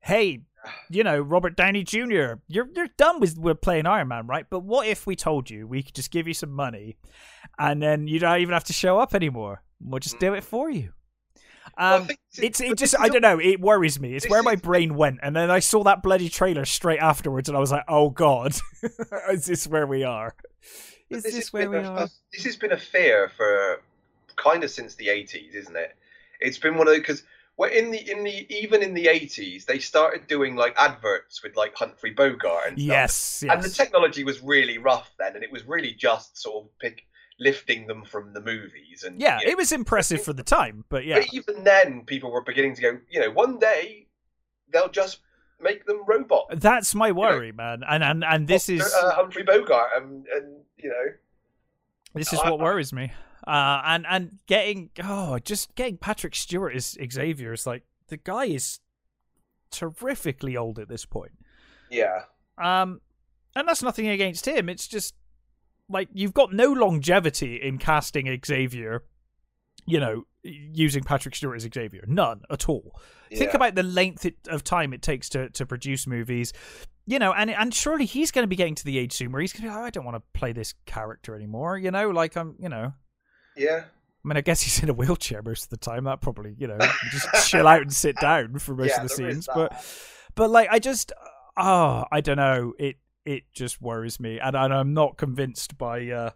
hey 0.00 0.40
you 0.88 1.04
know, 1.04 1.20
Robert 1.20 1.56
Downey 1.56 1.82
Jr. 1.82 2.34
You're 2.48 2.68
you're 2.74 2.88
done 2.96 3.20
with 3.20 3.38
with 3.38 3.60
playing 3.60 3.86
Iron 3.86 4.08
Man, 4.08 4.26
right? 4.26 4.46
But 4.48 4.60
what 4.60 4.86
if 4.86 5.06
we 5.06 5.16
told 5.16 5.50
you 5.50 5.66
we 5.66 5.82
could 5.82 5.94
just 5.94 6.10
give 6.10 6.28
you 6.28 6.34
some 6.34 6.50
money, 6.50 6.96
and 7.58 7.82
then 7.82 8.06
you 8.06 8.18
don't 8.18 8.40
even 8.40 8.52
have 8.52 8.64
to 8.64 8.72
show 8.72 8.98
up 8.98 9.14
anymore? 9.14 9.62
We'll 9.80 10.00
just 10.00 10.16
mm. 10.16 10.20
do 10.20 10.34
it 10.34 10.44
for 10.44 10.70
you. 10.70 10.92
Um, 11.76 12.08
it's 12.38 12.60
it 12.60 12.76
just 12.76 12.98
I 12.98 13.08
don't 13.08 13.22
know. 13.22 13.40
It 13.40 13.60
worries 13.60 14.00
me. 14.00 14.14
It's 14.14 14.28
where 14.28 14.42
my 14.42 14.56
brain 14.56 14.94
went, 14.94 15.20
and 15.22 15.34
then 15.34 15.50
I 15.50 15.58
saw 15.58 15.82
that 15.84 16.02
bloody 16.02 16.28
trailer 16.28 16.64
straight 16.64 17.00
afterwards, 17.00 17.48
and 17.48 17.56
I 17.56 17.60
was 17.60 17.72
like, 17.72 17.84
"Oh 17.88 18.10
God, 18.10 18.54
is 19.30 19.46
this 19.46 19.66
where 19.66 19.86
we 19.86 20.04
are? 20.04 20.34
Is 21.08 21.22
this 21.24 21.34
this 21.34 21.52
where 21.52 21.70
we 21.70 21.78
a- 21.78 21.84
are?" 21.84 22.08
This 22.32 22.44
has 22.44 22.56
been 22.56 22.72
a 22.72 22.78
fear 22.78 23.30
for 23.36 23.82
kind 24.36 24.64
of 24.64 24.70
since 24.70 24.94
the 24.94 25.08
eighties, 25.08 25.54
isn't 25.54 25.76
it? 25.76 25.96
It's 26.40 26.58
been 26.58 26.76
one 26.76 26.88
of 26.88 26.94
because 26.94 27.22
well, 27.56 27.70
in 27.70 27.90
the 27.90 28.10
in 28.10 28.24
the 28.24 28.46
even 28.48 28.82
in 28.82 28.94
the 28.94 29.08
eighties 29.08 29.66
they 29.66 29.78
started 29.78 30.26
doing 30.26 30.56
like 30.56 30.74
adverts 30.78 31.42
with 31.42 31.56
like 31.56 31.74
Humphrey 31.74 32.10
Bogart 32.10 32.68
and 32.68 32.78
stuff. 32.78 32.88
Yes, 32.88 33.44
and 33.48 33.62
the 33.62 33.68
technology 33.68 34.24
was 34.24 34.42
really 34.42 34.78
rough 34.78 35.10
then, 35.18 35.34
and 35.34 35.44
it 35.44 35.52
was 35.52 35.66
really 35.66 35.92
just 35.92 36.38
sort 36.40 36.64
of 36.64 36.78
pick 36.78 37.04
lifting 37.40 37.86
them 37.86 38.04
from 38.04 38.32
the 38.34 38.40
movies 38.40 39.02
and 39.02 39.20
yeah, 39.20 39.38
you 39.40 39.46
know, 39.46 39.50
it 39.52 39.56
was 39.56 39.72
impressive 39.72 40.22
for 40.22 40.32
the 40.34 40.42
time, 40.44 40.84
but 40.90 41.04
yeah, 41.06 41.20
But 41.20 41.32
even 41.34 41.64
then, 41.64 42.02
people 42.04 42.30
were 42.30 42.42
beginning 42.42 42.74
to 42.76 42.82
go. 42.82 42.98
You 43.10 43.20
know, 43.20 43.30
one 43.30 43.58
day 43.58 44.06
they'll 44.72 44.90
just 44.90 45.20
make 45.60 45.86
them 45.86 46.02
robots. 46.06 46.54
that's 46.58 46.94
my 46.94 47.10
worry, 47.12 47.50
man. 47.52 47.82
And 47.88 48.04
and 48.04 48.24
and 48.24 48.46
this 48.46 48.66
Dr. 48.66 48.76
is 48.86 48.94
uh, 48.94 49.14
Humphrey 49.14 49.42
Bogart, 49.42 49.88
and 49.96 50.26
and 50.34 50.56
you 50.76 50.90
know, 50.90 51.06
This 52.14 52.32
is 52.32 52.38
I- 52.40 52.50
what 52.50 52.60
worries 52.60 52.92
me. 52.92 53.12
Uh, 53.46 53.80
and 53.86 54.04
and 54.06 54.38
getting 54.46 54.90
oh, 55.02 55.38
just 55.38 55.74
getting 55.74 55.96
Patrick 55.96 56.34
Stewart 56.34 56.74
as 56.76 56.98
Xavier 57.10 57.54
is 57.54 57.66
like 57.66 57.84
the 58.08 58.18
guy 58.18 58.44
is 58.44 58.80
terrifically 59.70 60.56
old 60.56 60.78
at 60.78 60.88
this 60.88 61.04
point. 61.06 61.32
yeah, 61.90 62.24
Um, 62.58 63.00
and 63.56 63.66
that's 63.66 63.82
nothing 63.82 64.08
against 64.08 64.46
him. 64.46 64.68
It's 64.68 64.86
just 64.86 65.14
like 65.90 66.08
you've 66.12 66.34
got 66.34 66.52
no 66.52 66.72
longevity 66.72 67.56
in 67.56 67.78
casting 67.78 68.40
Xavier. 68.44 69.02
You 69.86 69.98
know, 69.98 70.24
using 70.44 71.02
Patrick 71.02 71.34
Stewart 71.34 71.56
as 71.56 71.68
Xavier, 71.72 72.04
none 72.06 72.42
at 72.50 72.68
all. 72.68 72.94
Think 73.34 73.54
about 73.54 73.74
the 73.74 73.82
length 73.82 74.24
it, 74.26 74.36
of 74.48 74.62
time 74.62 74.92
it 74.92 75.02
takes 75.02 75.28
to, 75.30 75.48
to 75.50 75.64
produce 75.66 76.06
movies, 76.06 76.52
you 77.06 77.18
know, 77.18 77.32
and 77.32 77.50
and 77.50 77.74
surely 77.74 78.04
he's 78.04 78.30
going 78.30 78.42
to 78.44 78.48
be 78.48 78.56
getting 78.56 78.74
to 78.76 78.84
the 78.84 78.98
age 78.98 79.12
soon 79.12 79.32
where 79.32 79.40
he's 79.40 79.52
going 79.52 79.62
to 79.62 79.68
be 79.68 79.74
like, 79.74 79.78
"Oh, 79.78 79.84
I 79.86 79.90
don't 79.90 80.04
want 80.04 80.16
to 80.16 80.38
play 80.38 80.52
this 80.52 80.74
character 80.86 81.34
anymore, 81.34 81.78
you 81.78 81.90
know, 81.90 82.10
like 82.10 82.36
I'm, 82.36 82.56
you 82.58 82.68
know. 82.68 82.92
yeah. 83.56 83.84
I 84.22 84.28
mean, 84.28 84.36
I 84.36 84.42
guess 84.42 84.60
he's 84.60 84.82
in 84.82 84.90
a 84.90 84.92
wheelchair 84.92 85.42
most 85.42 85.64
of 85.64 85.70
the 85.70 85.78
time. 85.78 86.04
That 86.04 86.20
probably, 86.20 86.54
you 86.58 86.66
know, 86.66 86.76
you 86.78 87.10
just 87.10 87.48
chill 87.48 87.66
out 87.66 87.80
and 87.80 87.92
sit 87.92 88.16
down 88.20 88.58
for 88.58 88.76
most 88.76 88.90
Yeah, 88.90 88.96
of 89.02 89.08
the 89.08 89.14
scenes. 89.14 89.48
But, 89.52 89.82
but 90.34 90.50
like, 90.50 90.68
I 90.70 90.78
just, 90.78 91.10
oh, 91.56 92.04
I 92.12 92.20
don't 92.20 92.36
know. 92.36 92.74
It 92.78 92.96
it 93.24 93.44
just 93.52 93.80
worries 93.82 94.18
me, 94.20 94.38
and, 94.40 94.56
and 94.56 94.72
I'm 94.72 94.94
not 94.94 95.16
convinced 95.16 95.76
by. 95.78 96.08
uh 96.08 96.30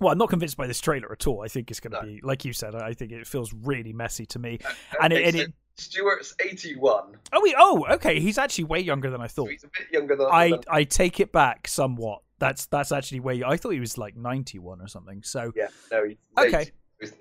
well, 0.00 0.10
I'm 0.12 0.18
not 0.18 0.30
convinced 0.30 0.56
by 0.56 0.66
this 0.66 0.80
trailer 0.80 1.12
at 1.12 1.26
all. 1.28 1.42
I 1.44 1.48
think 1.48 1.70
it's 1.70 1.78
going 1.78 1.92
to 1.92 1.98
No. 2.00 2.02
be, 2.02 2.20
like 2.24 2.44
you 2.44 2.52
said, 2.52 2.74
I 2.74 2.92
think 2.92 3.12
it 3.12 3.24
feels 3.24 3.52
really 3.52 3.92
messy 3.92 4.26
to 4.26 4.38
me. 4.40 4.58
And 5.00 5.12
it, 5.12 5.26
and 5.26 5.36
it, 5.36 5.52
Stewart's 5.76 6.34
eighty-one. 6.44 7.16
oh, 7.32 7.40
wait, 7.40 7.54
oh, 7.56 7.86
okay, 7.88 8.18
he's 8.18 8.36
actually 8.36 8.64
way 8.64 8.80
younger 8.80 9.10
than 9.10 9.20
I 9.20 9.28
So 9.28 9.44
thought. 9.44 9.50
he's 9.52 9.62
a 9.62 9.68
bit 9.68 9.86
younger 9.92 10.16
than 10.16 10.26
I, 10.32 10.50
than- 10.50 10.60
I 10.68 10.82
take 10.84 11.20
it 11.20 11.30
back 11.30 11.68
somewhat. 11.68 12.22
That's 12.40 12.66
that's 12.66 12.90
actually 12.90 13.20
way. 13.20 13.44
I 13.46 13.56
thought 13.56 13.70
he 13.70 13.78
was 13.80 13.96
like 13.96 14.16
91 14.16 14.80
or 14.80 14.88
something. 14.88 15.22
So 15.22 15.52
Yeah, 15.54 15.68
no, 15.92 16.04
he's 16.04 16.16
Okay. 16.36 16.72
80. 17.00 17.12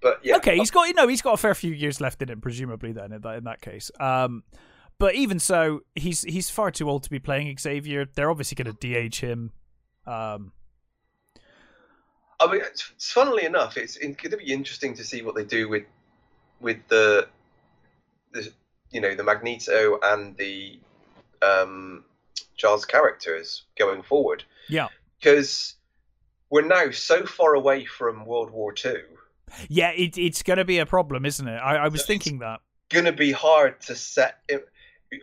But 0.00 0.20
yeah, 0.24 0.36
okay, 0.36 0.56
he's 0.56 0.70
got 0.70 0.88
you 0.88 0.94
know 0.94 1.06
he's 1.06 1.22
got 1.22 1.34
a 1.34 1.36
fair 1.36 1.54
few 1.54 1.72
years 1.72 2.00
left 2.00 2.22
in 2.22 2.28
him, 2.30 2.40
presumably. 2.40 2.92
Then 2.92 3.12
in 3.12 3.20
that 3.20 3.36
in 3.36 3.44
that 3.44 3.60
case, 3.60 3.90
um, 4.00 4.42
but 4.98 5.14
even 5.14 5.38
so, 5.38 5.80
he's 5.94 6.22
he's 6.22 6.50
far 6.50 6.70
too 6.70 6.88
old 6.88 7.02
to 7.04 7.10
be 7.10 7.18
playing 7.18 7.56
Xavier. 7.58 8.06
They're 8.06 8.30
obviously 8.30 8.56
going 8.62 8.74
to 8.74 8.78
de-age 8.80 9.20
him. 9.20 9.52
Um, 10.06 10.52
I 12.40 12.50
mean, 12.50 12.60
funnily 12.98 13.44
enough, 13.44 13.76
it's 13.76 13.96
going 13.98 14.16
to 14.16 14.36
be 14.36 14.52
interesting 14.52 14.94
to 14.94 15.04
see 15.04 15.22
what 15.22 15.34
they 15.34 15.44
do 15.44 15.68
with 15.68 15.84
with 16.60 16.78
the 16.88 17.28
the 18.32 18.52
you 18.90 19.00
know 19.00 19.14
the 19.14 19.24
Magneto 19.24 19.98
and 20.02 20.36
the 20.36 20.78
um, 21.40 22.04
Charles 22.56 22.84
characters 22.84 23.64
going 23.78 24.02
forward. 24.02 24.44
Yeah. 24.68 24.88
because 25.20 25.74
we're 26.50 26.62
now 26.66 26.90
so 26.90 27.24
far 27.26 27.54
away 27.54 27.84
from 27.84 28.24
World 28.26 28.50
War 28.50 28.72
Two. 28.72 29.02
yeah, 29.68 29.90
it, 29.90 30.18
it's 30.18 30.42
going 30.42 30.58
to 30.58 30.64
be 30.64 30.78
a 30.78 30.86
problem, 30.86 31.24
isn't 31.24 31.46
it? 31.46 31.56
I, 31.56 31.76
I 31.76 31.88
was 31.88 32.02
So 32.02 32.06
thinking 32.08 32.38
that. 32.40 32.60
Going 32.90 33.04
to 33.06 33.12
be 33.12 33.32
hard 33.32 33.80
to 33.82 33.94
set. 33.94 34.38
It, 34.48 34.68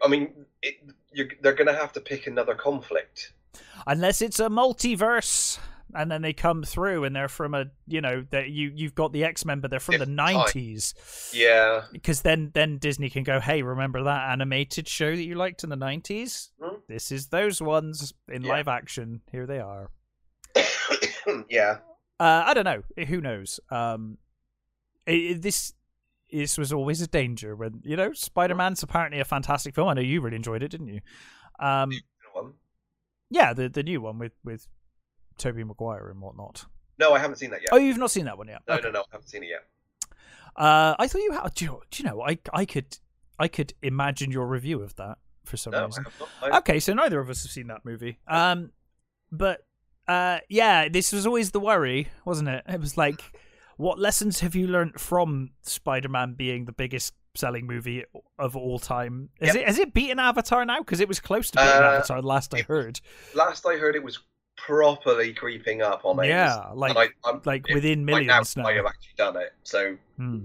I 0.04 0.08
mean, 0.08 0.34
it, 0.62 0.76
they're 1.42 1.54
going 1.54 1.68
to 1.68 1.74
have 1.74 1.94
to 1.94 2.02
pick 2.02 2.28
another 2.28 2.56
conflict. 2.56 3.34
unless 3.88 4.22
it's 4.22 4.40
a 4.40 4.50
multiverse 4.50 5.58
and 5.96 6.12
then 6.12 6.22
they 6.22 6.34
come 6.34 6.62
through 6.64 7.04
and 7.04 7.16
they're 7.16 7.28
from 7.28 7.56
a 7.56 7.66
you 7.88 8.00
know 8.00 8.24
that 8.30 8.50
you 8.52 8.72
you've 8.76 8.94
got 8.94 9.12
the 9.12 9.24
x-men 9.24 9.60
but 9.60 9.72
they're 9.72 9.80
from 9.80 9.98
the 9.98 10.06
90s 10.06 11.34
Yeah, 11.34 11.86
because 11.92 12.22
then 12.22 12.52
then 12.54 12.78
disney 12.78 13.10
can 13.10 13.24
go 13.24 13.40
hey 13.40 13.64
remember 13.64 14.04
that 14.04 14.30
animated 14.30 14.88
show 14.88 15.16
that 15.16 15.24
you 15.24 15.34
liked 15.34 15.64
in 15.64 15.70
the 15.72 15.76
90s 15.78 16.50
Hmm. 16.62 16.76
this 16.88 17.12
is 17.12 17.28
those 17.28 17.60
ones 17.60 18.14
in 18.32 18.44
Yeah. 18.44 18.50
live 18.52 18.68
action 18.68 19.22
here 19.32 19.48
they 19.48 19.60
are 19.60 19.90
yeah. 21.50 21.78
uh 22.20 22.44
i 22.46 22.54
don't 22.54 22.66
know 22.66 22.84
who 23.06 23.22
knows 23.22 23.60
um 23.72 24.18
it, 25.08 25.14
it- 25.14 25.42
this 25.42 25.74
this 26.32 26.58
was 26.58 26.72
always 26.74 27.02
a 27.02 27.08
danger 27.08 27.56
when 27.56 27.82
you 27.84 27.96
know 27.96 28.14
spider-man's 28.14 28.84
apparently 28.84 29.20
a 29.20 29.26
fantastic 29.26 29.74
film 29.76 29.88
i 29.88 29.94
know 29.94 30.02
you 30.02 30.22
really 30.22 30.36
enjoyed 30.36 30.62
it 30.64 30.70
didn't 30.70 30.88
you 30.88 31.00
um 31.60 31.92
One. 32.34 32.54
yeah 33.30 33.54
the 33.54 33.70
the 33.70 33.84
new 33.84 34.02
one 34.02 34.18
with 34.20 34.34
with 34.44 34.68
tobey 35.38 35.64
maguire 35.64 36.10
and 36.10 36.22
whatnot 36.22 36.66
No, 37.00 37.14
I 37.14 37.20
haven't 37.20 37.38
seen 37.38 37.52
that 37.52 37.62
yet. 37.62 37.70
Oh, 37.72 37.78
you've 37.78 37.98
not 37.98 38.12
seen 38.12 38.26
that 38.26 38.38
one 38.38 38.48
yet? 38.50 38.62
no, 38.68 38.74
Okay. 38.76 38.84
no, 38.88 38.92
no, 38.92 39.00
I 39.02 39.06
haven't 39.14 39.30
seen 39.30 39.44
it 39.44 39.50
yet. 39.50 39.64
Uh, 40.56 40.96
I 41.00 41.08
thought 41.08 41.22
you 41.22 41.32
had. 41.32 41.54
Do 41.54 41.64
you, 41.66 41.72
know, 41.72 41.82
do 41.90 42.04
you 42.04 42.10
know? 42.10 42.22
I 42.22 42.38
I 42.54 42.66
could 42.66 42.98
I 43.40 43.48
could 43.48 43.74
imagine 43.82 44.32
your 44.32 44.46
review 44.48 44.82
of 44.82 44.96
that 44.98 45.18
for 45.46 45.56
some 45.56 45.72
No, 45.72 45.86
reason. 45.86 46.06
I- 46.42 46.58
Okay, 46.58 46.80
so 46.82 46.94
neither 46.94 47.20
of 47.22 47.30
us 47.30 47.44
have 47.44 47.52
seen 47.52 47.68
that 47.68 47.86
movie. 47.86 48.20
Um, 48.28 48.72
but 49.32 49.66
uh, 50.10 50.40
yeah, 50.50 50.90
this 50.90 51.14
was 51.14 51.26
always 51.26 51.52
the 51.52 51.60
worry, 51.62 52.10
wasn't 52.26 52.50
it? 52.50 52.64
It 52.68 52.82
was 52.82 52.98
like, 52.98 53.22
what 53.80 53.98
lessons 53.98 54.42
have 54.42 54.56
you 54.56 54.68
learnt 54.68 55.00
from 55.00 55.52
Spider-Man 55.62 56.34
being 56.34 56.66
the 56.66 56.74
biggest 56.74 57.14
selling 57.34 57.66
movie 57.66 58.04
of 58.38 58.58
all 58.58 58.78
time? 58.78 59.30
Is 59.40 59.48
Yep. 59.48 59.56
it 59.56 59.68
has 59.68 59.80
it 59.80 59.94
beaten 59.94 60.20
Avatar 60.20 60.66
now? 60.66 60.80
Because 60.80 61.00
it 61.00 61.08
was 61.08 61.22
close 61.22 61.50
to 61.52 61.58
beating 61.58 61.72
Uh, 61.72 61.94
Avatar 61.96 62.22
last 62.22 62.54
I 62.54 62.64
heard. 62.64 63.00
Last 63.34 63.66
I 63.66 63.78
heard, 63.78 63.96
it 63.96 64.04
was 64.04 64.20
properly 64.58 65.34
creeping 65.34 65.82
up 65.82 66.02
on 66.04 66.22
it. 66.22 66.28
Yeah, 66.28 66.58
like 66.74 66.98
I, 66.98 67.08
like 67.46 67.66
it 67.70 67.74
within 67.74 68.04
millions 68.04 68.58
now. 68.58 68.64
now. 68.64 68.70
I 68.70 68.74
have 68.74 68.86
actually 68.86 69.14
done 69.16 69.38
it. 69.38 69.54
So 69.64 69.96
Hmm. 70.18 70.44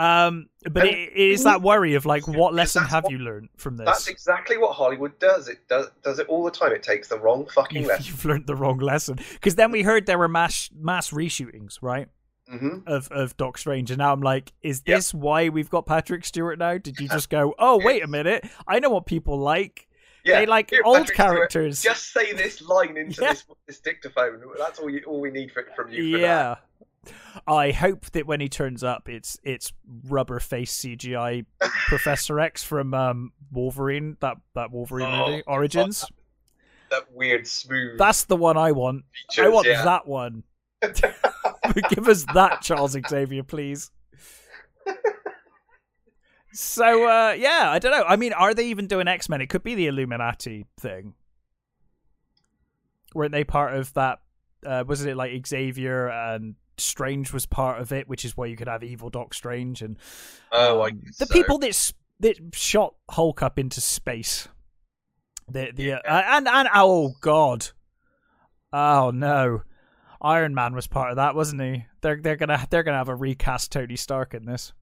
Um, 0.00 0.48
but 0.70 0.86
And 0.86 0.94
it, 0.96 1.12
it 1.14 1.30
is 1.32 1.44
that 1.44 1.60
worry 1.62 1.94
of 1.94 2.06
like, 2.06 2.26
what 2.26 2.54
lesson 2.54 2.82
have 2.84 3.04
what- 3.04 3.12
you 3.12 3.18
learned 3.18 3.48
from 3.56 3.76
this? 3.76 3.84
that's 3.86 4.08
exactly 4.08 4.56
what 4.56 4.72
Hollywood 4.74 5.18
does. 5.18 5.48
It 5.48 5.68
does 5.68 5.88
does 6.02 6.18
it 6.18 6.26
all 6.28 6.42
the 6.44 6.50
time. 6.50 6.72
It 6.72 6.82
takes 6.82 7.08
the 7.08 7.18
wrong 7.18 7.46
fucking 7.54 7.82
You've, 7.82 7.88
lesson. 7.88 8.04
you've 8.06 8.24
learned 8.24 8.46
the 8.46 8.56
wrong 8.56 8.78
lesson 8.78 9.18
because 9.34 9.56
then 9.56 9.70
we 9.70 9.82
heard 9.82 10.06
there 10.06 10.18
were 10.18 10.28
mass 10.28 10.70
mass 10.74 11.10
reshootings, 11.10 11.78
right, 11.82 12.08
hmm 12.48 12.78
of 12.86 13.08
of 13.12 13.36
Doc 13.36 13.58
Strange, 13.58 13.90
and 13.90 13.98
now 13.98 14.12
I'm 14.12 14.22
like, 14.22 14.52
is 14.62 14.82
Yep. 14.86 14.96
this 14.98 15.12
why 15.14 15.48
we've 15.50 15.70
got 15.70 15.84
Patrick 15.86 16.24
Stewart 16.24 16.58
now? 16.58 16.78
Did 16.78 16.98
you 16.98 17.08
just 17.08 17.28
go, 17.28 17.54
oh 17.58 17.78
wait 17.84 18.02
a 18.02 18.06
minute, 18.06 18.44
I 18.66 18.78
know 18.78 18.90
what 18.90 19.04
people 19.06 19.38
like. 19.38 19.86
Yeah, 20.24 20.40
they 20.40 20.46
like 20.46 20.68
here, 20.70 20.82
old 20.84 20.96
Patrick 20.98 21.14
Stewart, 21.16 21.30
characters. 21.34 21.82
Just 21.82 22.12
say 22.12 22.32
this 22.34 22.60
line 22.60 22.96
into 22.98 23.20
Yeah. 23.22 23.32
this 23.32 23.44
this 23.66 23.80
dictaphone. 23.80 24.42
That's 24.58 24.78
all 24.78 24.90
you 24.90 25.02
all 25.06 25.20
we 25.20 25.30
need 25.30 25.50
for, 25.52 25.66
from 25.74 25.90
you. 25.90 26.16
For 26.16 26.22
that. 26.22 26.62
I 27.46 27.70
hope 27.70 28.06
that 28.12 28.26
when 28.26 28.40
he 28.40 28.48
turns 28.48 28.84
up, 28.84 29.08
it's 29.08 29.38
it's 29.42 29.72
rubber 30.04 30.38
face 30.40 30.76
CGI 30.78 31.46
Professor 31.88 32.38
X 32.40 32.62
from 32.62 32.92
um, 32.94 33.32
Wolverine, 33.50 34.16
that 34.20 34.36
that 34.54 34.70
Wolverine 34.70 35.06
Oh, 35.06 35.26
movie 35.30 35.42
Origins. 35.46 36.04
that 36.90 37.04
weird 37.12 37.46
smooth. 37.46 37.98
That's 37.98 38.24
the 38.24 38.36
one 38.36 38.56
I 38.56 38.72
want. 38.72 39.04
features, 39.30 39.46
I 39.46 39.48
want 39.48 39.66
yeah. 39.66 39.84
that 39.84 40.06
one. 40.06 40.42
Give 41.90 42.08
us 42.08 42.24
that, 42.34 42.62
Charles 42.62 42.96
Xavier, 43.08 43.42
please. 43.42 43.90
So 46.52 47.08
uh, 47.08 47.32
yeah, 47.38 47.70
I 47.70 47.78
don't 47.78 47.92
know. 47.92 48.02
I 48.04 48.16
mean, 48.16 48.32
are 48.32 48.54
they 48.54 48.66
even 48.66 48.86
doing 48.88 49.06
X 49.06 49.28
Men? 49.28 49.40
It 49.40 49.48
could 49.48 49.62
be 49.62 49.74
the 49.76 49.86
Illuminati 49.86 50.66
thing. 50.78 51.14
Weren't 53.14 53.30
they 53.32 53.44
part 53.44 53.74
of 53.76 53.92
that? 53.94 54.18
Uh, 54.66 54.84
wasn't 54.86 55.10
it 55.10 55.16
like 55.16 55.46
Xavier 55.46 56.08
and 56.08 56.56
Strange 56.80 57.32
was 57.32 57.46
part 57.46 57.80
of 57.80 57.92
it, 57.92 58.08
which 58.08 58.24
is 58.24 58.36
why 58.36 58.46
you 58.46 58.56
could 58.56 58.68
have 58.68 58.82
evil 58.82 59.10
Doc 59.10 59.34
Strange 59.34 59.82
and 59.82 59.96
oh, 60.52 60.80
I 60.80 60.88
um, 60.90 61.02
the 61.18 61.26
so. 61.26 61.32
people 61.32 61.58
that 61.58 61.92
that 62.20 62.36
shot 62.52 62.94
Hulk 63.10 63.42
up 63.42 63.58
into 63.58 63.80
space. 63.80 64.48
The 65.48 65.70
the 65.74 65.92
uh, 65.94 65.98
and 66.06 66.46
and 66.46 66.68
oh 66.74 67.14
god, 67.20 67.68
oh 68.72 69.10
no, 69.12 69.62
Iron 70.20 70.54
Man 70.54 70.74
was 70.74 70.86
part 70.86 71.10
of 71.10 71.16
that, 71.16 71.34
wasn't 71.34 71.62
he? 71.62 71.86
They're 72.02 72.20
they're 72.20 72.36
gonna 72.36 72.66
they're 72.70 72.82
gonna 72.82 72.98
have 72.98 73.08
a 73.08 73.14
recast 73.16 73.72
Tony 73.72 73.96
Stark 73.96 74.34
in 74.34 74.44
this. 74.44 74.72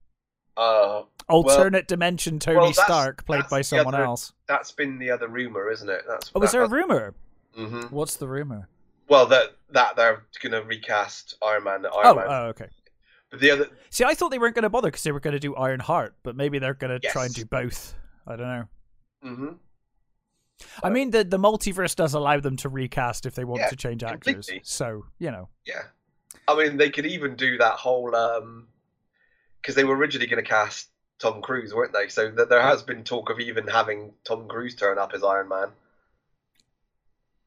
Uh, 0.57 1.03
Alternate 1.29 1.87
dimension 1.87 2.37
Tony 2.39 2.57
well, 2.57 2.65
that's- 2.67 2.85
Stark, 2.85 3.25
played 3.25 3.45
by 3.49 3.61
someone 3.61 3.93
other- 3.95 4.03
else. 4.03 4.33
that's 4.47 4.71
been 4.73 4.97
the 4.99 5.09
other 5.11 5.27
rumor, 5.29 5.69
isn't 5.71 5.89
it? 5.89 6.01
That's. 6.07 6.31
Oh, 6.35 6.41
is 6.41 6.51
there 6.51 6.63
a 6.63 6.67
rumor? 6.67 7.13
hmm 7.55 7.83
What's 7.83 8.17
the 8.17 8.27
rumor? 8.27 8.67
Well, 9.09 9.25
that 9.27 9.55
that 9.71 9.95
they're 9.95 10.23
going 10.41 10.51
to 10.53 10.61
recast 10.67 11.35
Iron 11.43 11.63
Man. 11.63 11.85
Iron 11.85 11.91
Oh, 12.05 12.15
Man. 12.15 12.25
oh, 12.29 12.43
okay. 12.49 12.67
but 13.31 13.39
the 13.39 13.51
other, 13.51 13.67
See, 13.89 14.03
I 14.03 14.13
thought 14.13 14.29
they 14.29 14.39
weren't 14.39 14.55
going 14.55 14.63
to 14.63 14.69
bother 14.69 14.87
because 14.89 15.03
they 15.03 15.11
were 15.11 15.19
going 15.19 15.33
to 15.33 15.39
do 15.39 15.55
Ironheart, 15.55 16.15
but 16.23 16.35
maybe 16.35 16.59
they're 16.59 16.73
going 16.73 16.99
to 16.99 17.07
try 17.09 17.25
and 17.25 17.33
do 17.33 17.45
both. 17.45 17.95
I 18.27 18.35
don't 18.35 18.47
know. 18.47 18.65
hmm 19.23 19.47
I 20.83 20.89
mean, 20.89 21.11
the 21.11 21.23
the 21.23 21.39
multiverse 21.39 21.95
does 21.95 22.13
allow 22.13 22.39
them 22.39 22.57
to 22.57 22.69
recast 22.69 23.25
if 23.25 23.33
they 23.33 23.45
want 23.45 23.61
Yeah, 23.61 23.67
to 23.69 23.75
change 23.75 24.03
actors. 24.03 24.35
completely. 24.35 24.61
So 24.63 25.05
you 25.17 25.31
know, 25.31 25.49
yeah. 25.65 25.83
I 26.47 26.55
mean, 26.55 26.77
they 26.77 26.89
could 26.89 27.05
even 27.05 27.35
do 27.35 27.57
that 27.59 27.73
whole 27.75 28.11
because 29.61 29.75
they 29.75 29.83
were 29.85 29.95
originally 29.95 30.27
going 30.27 30.43
to 30.43 30.49
cast 30.49 30.89
Tom 31.19 31.41
Cruise, 31.41 31.73
weren't 31.73 31.93
they? 31.93 32.07
So 32.09 32.29
th- 32.29 32.49
there 32.49 32.61
has 32.61 32.83
been 32.83 33.03
talk 33.03 33.29
of 33.29 33.39
even 33.39 33.67
having 33.67 34.13
Tom 34.25 34.47
Cruise 34.47 34.75
turn 34.75 34.97
up 34.97 35.13
as 35.13 35.23
Iron 35.23 35.47
Man. 35.49 35.69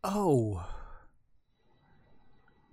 oh 0.04 0.64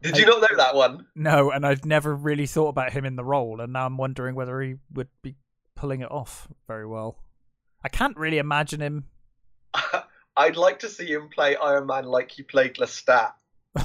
Did 0.02 0.16
I- 0.16 0.18
you 0.20 0.26
not 0.26 0.42
know 0.42 0.58
that 0.58 0.76
one? 0.76 1.06
no, 1.16 1.52
and 1.52 1.66
I've 1.66 1.86
never 1.86 2.16
really 2.16 2.46
thought 2.48 2.70
about 2.70 2.92
him 2.94 3.06
in 3.06 3.16
the 3.16 3.24
role, 3.24 3.60
and 3.62 3.74
now 3.74 3.86
I'm 3.86 3.98
wondering 3.98 4.36
whether 4.36 4.62
he 4.62 4.76
would 4.94 5.10
be 5.22 5.36
pulling 5.76 6.02
it 6.02 6.12
off 6.12 6.48
very 6.68 6.86
well. 6.88 7.18
I 7.84 7.90
can't 7.90 8.18
really 8.18 8.38
imagine 8.38 8.82
him. 8.82 9.06
I'd 10.38 10.56
like 10.58 10.80
to 10.80 10.90
see 10.90 11.08
him 11.12 11.30
play 11.30 11.56
Iron 11.58 11.86
Man 11.88 12.06
like 12.06 12.32
he 12.32 12.44
played 12.44 12.76
Lestat 12.76 13.32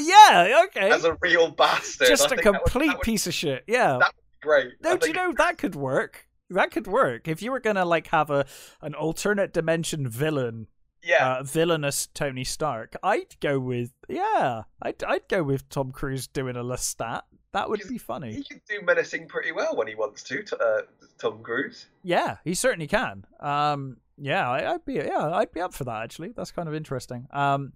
yeah, 0.00 0.64
okay. 0.66 0.90
as 0.90 1.04
a 1.04 1.16
real 1.20 1.50
bastard. 1.50 2.08
Just 2.08 2.30
I 2.32 2.34
a 2.34 2.36
that 2.36 2.44
would- 2.46 2.54
complete 2.62 2.88
would 2.94 3.00
piece 3.02 3.26
of 3.26 3.34
shit. 3.34 3.64
Yeah. 3.66 3.98
that 3.98 4.12
great. 4.40 4.72
No, 4.80 4.92
I 4.92 4.96
do 4.96 5.08
you 5.08 5.12
know 5.12 5.32
that 5.36 5.58
could 5.58 5.74
work? 5.74 6.26
That 6.50 6.70
could 6.70 6.86
work 6.86 7.28
if 7.28 7.42
you 7.42 7.50
were 7.50 7.60
gonna 7.60 7.84
like 7.84 8.08
have 8.08 8.30
a 8.30 8.46
an 8.80 8.94
alternate 8.94 9.52
dimension 9.52 10.08
villain, 10.08 10.66
Yeah, 11.02 11.38
uh, 11.38 11.42
villainous 11.42 12.06
Tony 12.14 12.44
Stark. 12.44 12.96
I'd 13.02 13.38
go 13.40 13.58
with 13.58 13.92
yeah. 14.08 14.62
I'd 14.80 15.02
I'd 15.04 15.28
go 15.28 15.42
with 15.42 15.68
Tom 15.68 15.92
Cruise 15.92 16.26
doing 16.26 16.56
a 16.56 16.62
Lestat. 16.62 17.22
That 17.52 17.68
would 17.68 17.82
be 17.86 17.98
funny. 17.98 18.32
he 18.32 18.44
can 18.44 18.62
do 18.66 18.80
menacing 18.82 19.28
pretty 19.28 19.52
well 19.52 19.76
when 19.76 19.86
he 19.86 19.94
wants 19.94 20.22
to. 20.24 20.42
Uh, 20.58 20.82
Tom 21.18 21.42
Cruise. 21.42 21.86
Yeah, 22.02 22.38
he 22.44 22.54
certainly 22.54 22.86
can. 22.86 23.24
Um, 23.40 23.98
yeah, 24.18 24.48
I, 24.48 24.74
I'd 24.74 24.84
be 24.84 24.94
yeah, 24.94 25.30
I'd 25.34 25.52
be 25.52 25.60
up 25.60 25.74
for 25.74 25.84
that. 25.84 26.02
Actually, 26.02 26.30
that's 26.30 26.50
kind 26.50 26.68
of 26.68 26.74
interesting. 26.74 27.26
Um, 27.30 27.72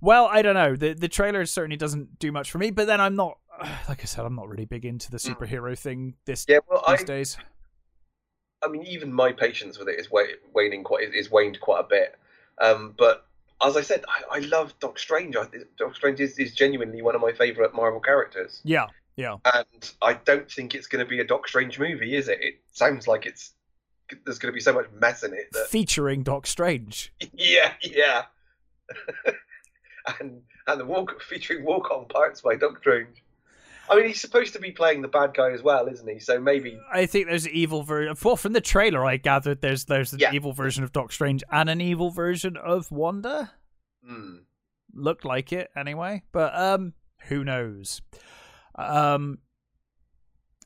well, 0.00 0.26
I 0.26 0.42
don't 0.42 0.54
know. 0.54 0.76
The 0.76 0.94
the 0.94 1.08
trailer 1.08 1.44
certainly 1.46 1.76
doesn't 1.76 2.18
do 2.18 2.32
much 2.32 2.50
for 2.50 2.58
me. 2.58 2.70
But 2.70 2.86
then 2.86 3.00
I'm 3.00 3.16
not, 3.16 3.38
like 3.88 4.00
I 4.02 4.04
said, 4.04 4.24
I'm 4.24 4.34
not 4.34 4.48
really 4.48 4.64
big 4.64 4.84
into 4.84 5.10
the 5.10 5.18
superhero 5.18 5.78
thing 5.78 6.14
this 6.24 6.46
Yeah, 6.48 6.58
well, 6.68 6.82
I, 6.86 6.96
these 6.96 7.04
days. 7.04 7.38
I 8.64 8.68
mean, 8.68 8.82
even 8.86 9.12
my 9.12 9.32
patience 9.32 9.78
with 9.78 9.88
it 9.88 9.98
is 9.98 10.10
wa- 10.10 10.24
waning 10.54 10.84
quite 10.84 11.14
is 11.14 11.30
waned 11.30 11.60
quite 11.60 11.80
a 11.80 11.86
bit. 11.88 12.16
Um, 12.60 12.94
but 12.98 13.26
as 13.64 13.76
I 13.76 13.82
said, 13.82 14.04
I, 14.08 14.36
I 14.36 14.40
love 14.40 14.78
Doc 14.80 14.98
Strange. 14.98 15.36
I, 15.36 15.46
Doc 15.78 15.94
Strange 15.96 16.20
is, 16.20 16.38
is 16.38 16.54
genuinely 16.54 17.02
one 17.02 17.14
of 17.14 17.20
my 17.20 17.32
favourite 17.32 17.74
Marvel 17.74 18.00
characters, 18.00 18.60
Yeah, 18.64 18.86
yeah. 19.16 19.36
and 19.44 19.92
I 20.02 20.14
don't 20.14 20.50
think 20.50 20.74
it's 20.74 20.86
going 20.86 21.04
to 21.04 21.08
be 21.08 21.20
a 21.20 21.24
Doc 21.24 21.48
Strange 21.48 21.78
movie, 21.78 22.16
is 22.16 22.28
it? 22.28 22.38
It 22.40 22.54
sounds 22.72 23.06
like 23.08 23.26
it's 23.26 23.52
there's 24.24 24.38
going 24.38 24.52
to 24.52 24.56
be 24.56 24.60
so 24.60 24.72
much 24.72 24.86
mess 24.92 25.22
in 25.22 25.32
it 25.32 25.48
that 25.52 25.68
Featuring 25.68 26.22
Doc 26.22 26.46
Strange. 26.46 27.12
yeah, 27.32 27.72
yeah, 27.82 28.24
and 30.20 30.42
and 30.66 30.80
the 30.80 30.84
walk 30.84 31.22
featuring 31.22 31.64
walk 31.64 31.90
on 31.90 32.06
parts 32.06 32.40
by 32.40 32.56
Doc 32.56 32.78
Strange. 32.78 33.22
I 33.90 33.96
mean, 33.96 34.06
he's 34.06 34.20
supposed 34.20 34.52
to 34.54 34.60
be 34.60 34.70
playing 34.70 35.02
the 35.02 35.08
bad 35.08 35.34
guy 35.34 35.50
as 35.50 35.62
well, 35.62 35.88
isn't 35.88 36.08
he? 36.08 36.20
So 36.20 36.40
maybe 36.40 36.78
I 36.92 37.06
think 37.06 37.26
there's 37.26 37.44
an 37.46 37.52
evil 37.52 37.82
version. 37.82 38.14
Well, 38.22 38.36
from 38.36 38.52
the 38.52 38.60
trailer, 38.60 39.04
I 39.04 39.16
gathered 39.16 39.60
there's 39.60 39.84
there's 39.86 40.12
an 40.12 40.20
Yeah. 40.20 40.32
evil 40.32 40.52
version 40.52 40.84
of 40.84 40.92
Doc 40.92 41.10
Strange 41.12 41.42
and 41.50 41.68
an 41.68 41.80
evil 41.80 42.10
version 42.10 42.56
of 42.56 42.90
Wanda. 42.92 43.52
hmm, 44.06 44.36
Looked 44.94 45.24
like 45.24 45.52
it 45.52 45.70
anyway, 45.76 46.22
but 46.32 46.54
um, 46.58 46.94
who 47.28 47.42
knows? 47.44 48.00
Um, 48.76 49.38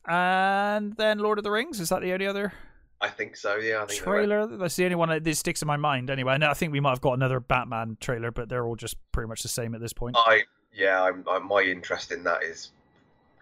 and 0.06 0.94
then 0.96 1.18
Lord 1.18 1.38
of 1.38 1.44
the 1.44 1.50
Rings 1.50 1.80
is 1.80 1.88
that 1.88 2.02
the 2.02 2.12
only 2.12 2.26
other 2.26 2.52
I 3.00 3.08
think 3.08 3.36
so. 3.36 3.56
Yeah, 3.56 3.82
I 3.82 3.86
think 3.86 4.02
trailer? 4.02 4.46
That's 4.46 4.76
the 4.76 4.84
only 4.84 4.94
one 4.96 5.08
that 5.22 5.36
sticks 5.36 5.60
in 5.60 5.66
my 5.66 5.76
mind 5.76 6.08
anyway. 6.10 6.34
And 6.34 6.44
I 6.44 6.54
think 6.54 6.72
we 6.72 6.80
might 6.80 6.90
have 6.90 7.00
got 7.02 7.12
another 7.14 7.38
Batman 7.40 7.98
trailer, 8.00 8.30
but 8.30 8.48
they're 8.48 8.64
all 8.64 8.76
just 8.76 8.96
pretty 9.12 9.28
much 9.28 9.42
the 9.42 9.48
same 9.48 9.74
at 9.74 9.80
this 9.82 9.92
point. 9.92 10.16
I 10.18 10.44
yeah, 10.72 11.02
I'm, 11.02 11.24
I, 11.28 11.38
my 11.38 11.60
interest 11.62 12.12
in 12.12 12.24
that 12.24 12.42
is 12.42 12.70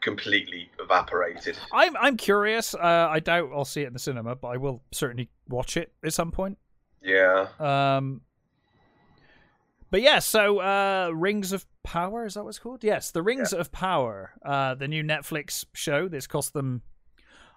completely 0.03 0.71
evaporated. 0.79 1.57
I'm 1.73 1.97
I'm 1.97 2.17
curious. 2.17 2.75
Uh, 2.75 3.09
I 3.11 3.21
doubt 3.21 3.51
I'll 3.55 3.65
see 3.65 3.83
it 3.83 3.87
in 3.87 3.93
the 3.93 3.99
cinema, 3.99 4.37
but 4.37 4.49
I 4.49 4.57
will 4.59 4.83
certainly 4.93 5.31
watch 5.49 5.77
it 5.77 5.93
at 6.05 6.13
some 6.13 6.31
point. 6.31 6.59
Yeah, 7.05 7.49
Um, 7.59 8.21
but 9.91 10.03
yeah, 10.03 10.21
so 10.21 10.61
uh, 10.61 11.11
Rings 11.13 11.53
of 11.53 11.67
Power 11.83 12.25
is 12.25 12.35
that 12.35 12.45
what 12.45 12.51
it's 12.51 12.59
called? 12.59 12.83
Yes, 12.83 13.11
the 13.11 13.23
Rings 13.23 13.53
of 13.53 13.73
Power, 13.73 14.33
uh, 14.45 14.75
the 14.75 14.89
new 14.89 15.03
Netflix 15.03 15.67
show. 15.75 16.09
That's 16.09 16.27
cost 16.27 16.55
them, 16.55 16.83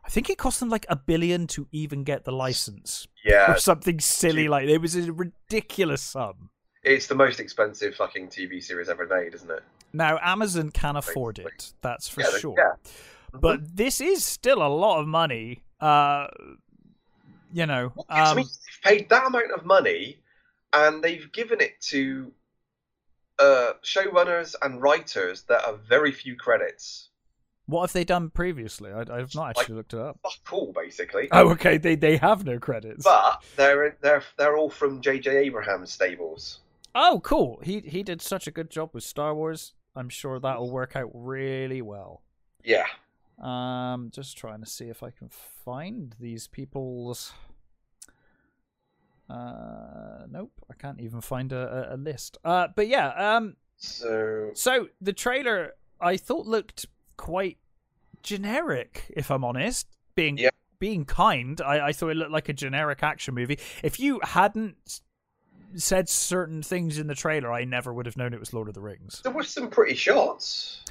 I 0.03 0.09
think 0.09 0.29
it 0.29 0.37
cost 0.37 0.59
them 0.59 0.69
like 0.69 0.85
a 0.89 0.95
billion 0.95 1.47
to 1.47 1.67
even 1.71 2.03
get 2.03 2.25
the 2.25 2.31
license, 2.31 3.07
yeah. 3.23 3.53
or 3.53 3.57
something 3.57 3.99
silly 3.99 4.43
Gee. 4.43 4.49
like 4.49 4.67
it 4.67 4.79
was 4.79 4.95
a 4.95 5.13
ridiculous 5.13 6.01
sum. 6.01 6.49
It's 6.83 7.07
the 7.07 7.15
most 7.15 7.39
expensive 7.39 7.95
fucking 7.95 8.27
TV 8.27 8.61
series 8.61 8.89
ever 8.89 9.07
made, 9.07 9.33
isn't 9.33 9.49
it? 9.49 9.63
Now 9.95 10.19
Amazon 10.21 10.71
can 10.71 10.95
afford 10.95 11.39
it, 11.39 11.73
that's 11.81 12.07
for 12.07 12.21
Yeah, 12.21 12.37
sure. 12.37 12.55
yeah. 12.57 12.73
But 13.33 13.75
this 13.75 13.99
is 14.01 14.23
still 14.25 14.61
a 14.61 14.67
lot 14.69 14.99
of 15.01 15.07
money. 15.07 15.63
Uh, 15.81 16.27
you 17.53 17.65
know, 17.65 17.93
um, 18.09 18.37
they've 18.37 18.45
paid 18.83 19.09
that 19.09 19.27
amount 19.27 19.51
of 19.51 19.65
money, 19.65 20.19
and 20.73 21.03
they've 21.03 21.31
given 21.31 21.61
it 21.61 21.79
to 21.89 22.31
uh, 23.39 23.73
showrunners 23.83 24.55
and 24.61 24.81
writers 24.81 25.43
that 25.43 25.61
have 25.65 25.81
very 25.81 26.11
few 26.11 26.35
credits. 26.35 27.09
what 27.65 27.81
have 27.81 27.93
they 27.93 28.03
done 28.05 28.29
previously? 28.29 28.91
I, 28.91 29.01
I've 29.01 29.33
not 29.35 29.49
actually 29.57 29.75
looked 29.75 29.93
it 29.93 29.99
up. 29.99 30.19
Fuck 30.23 30.53
all, 30.53 30.71
basically. 30.73 31.27
Oh, 31.31 31.49
okay. 31.51 31.77
They 31.77 31.95
they 31.95 32.17
have 32.17 32.45
no 32.45 32.59
credits. 32.59 33.03
But 33.03 33.43
they're 33.55 33.97
they're 34.01 34.23
they're 34.37 34.57
all 34.57 34.69
from 34.69 35.01
J.J. 35.01 35.35
Abrams 35.37 35.91
stables. 35.91 36.59
Oh, 36.93 37.19
cool. 37.23 37.59
He 37.63 37.79
he 37.81 38.03
did 38.03 38.21
such 38.21 38.47
a 38.47 38.51
good 38.51 38.69
job 38.69 38.91
with 38.93 39.03
Star 39.03 39.35
Wars. 39.35 39.73
I'm 39.95 40.09
sure 40.09 40.39
that'll 40.39 40.69
work 40.71 40.95
out 40.95 41.09
really 41.13 41.81
well. 41.81 42.21
Yeah. 42.63 42.85
Um, 43.41 44.09
just 44.13 44.37
trying 44.37 44.61
to 44.61 44.65
see 44.65 44.85
if 44.89 45.03
I 45.03 45.09
can 45.11 45.29
find 45.29 46.15
these 46.19 46.47
people's. 46.47 47.33
Uh, 49.29 50.25
nope, 50.29 50.51
I 50.69 50.73
can't 50.75 50.99
even 51.01 51.21
find 51.21 51.51
a, 51.51 51.91
a, 51.91 51.95
a 51.95 51.97
list. 51.97 52.37
Uh, 52.43 52.67
but 52.75 52.87
yeah. 52.87 53.35
Um, 53.35 53.55
So 53.77 54.51
so 54.53 54.87
the 55.01 55.13
trailer 55.13 55.73
I 55.99 56.17
thought 56.17 56.45
looked 56.45 56.85
quite 57.17 57.57
generic, 58.21 59.11
if 59.15 59.31
I'm 59.31 59.43
honest. 59.43 59.87
Being 60.15 60.37
Yeah. 60.37 60.49
being 60.79 61.05
kind, 61.05 61.59
I, 61.61 61.87
I 61.87 61.91
thought 61.93 62.09
it 62.09 62.17
looked 62.17 62.31
like 62.31 62.49
a 62.49 62.53
generic 62.53 63.01
action 63.03 63.33
movie. 63.33 63.59
If 63.83 63.99
you 63.99 64.19
hadn't 64.23 65.01
said 65.77 66.09
certain 66.09 66.61
things 66.61 66.97
in 66.97 67.07
the 67.07 67.15
trailer, 67.15 67.51
I 67.51 67.63
never 67.63 67.93
would 67.93 68.05
have 68.05 68.17
known 68.17 68.33
it 68.33 68.39
was 68.39 68.53
Lord 68.53 68.67
of 68.67 68.73
the 68.73 68.81
Rings. 68.81 69.21
there 69.23 69.31
were 69.31 69.43
some 69.43 69.69
pretty 69.69 69.95
shots. 69.95 70.81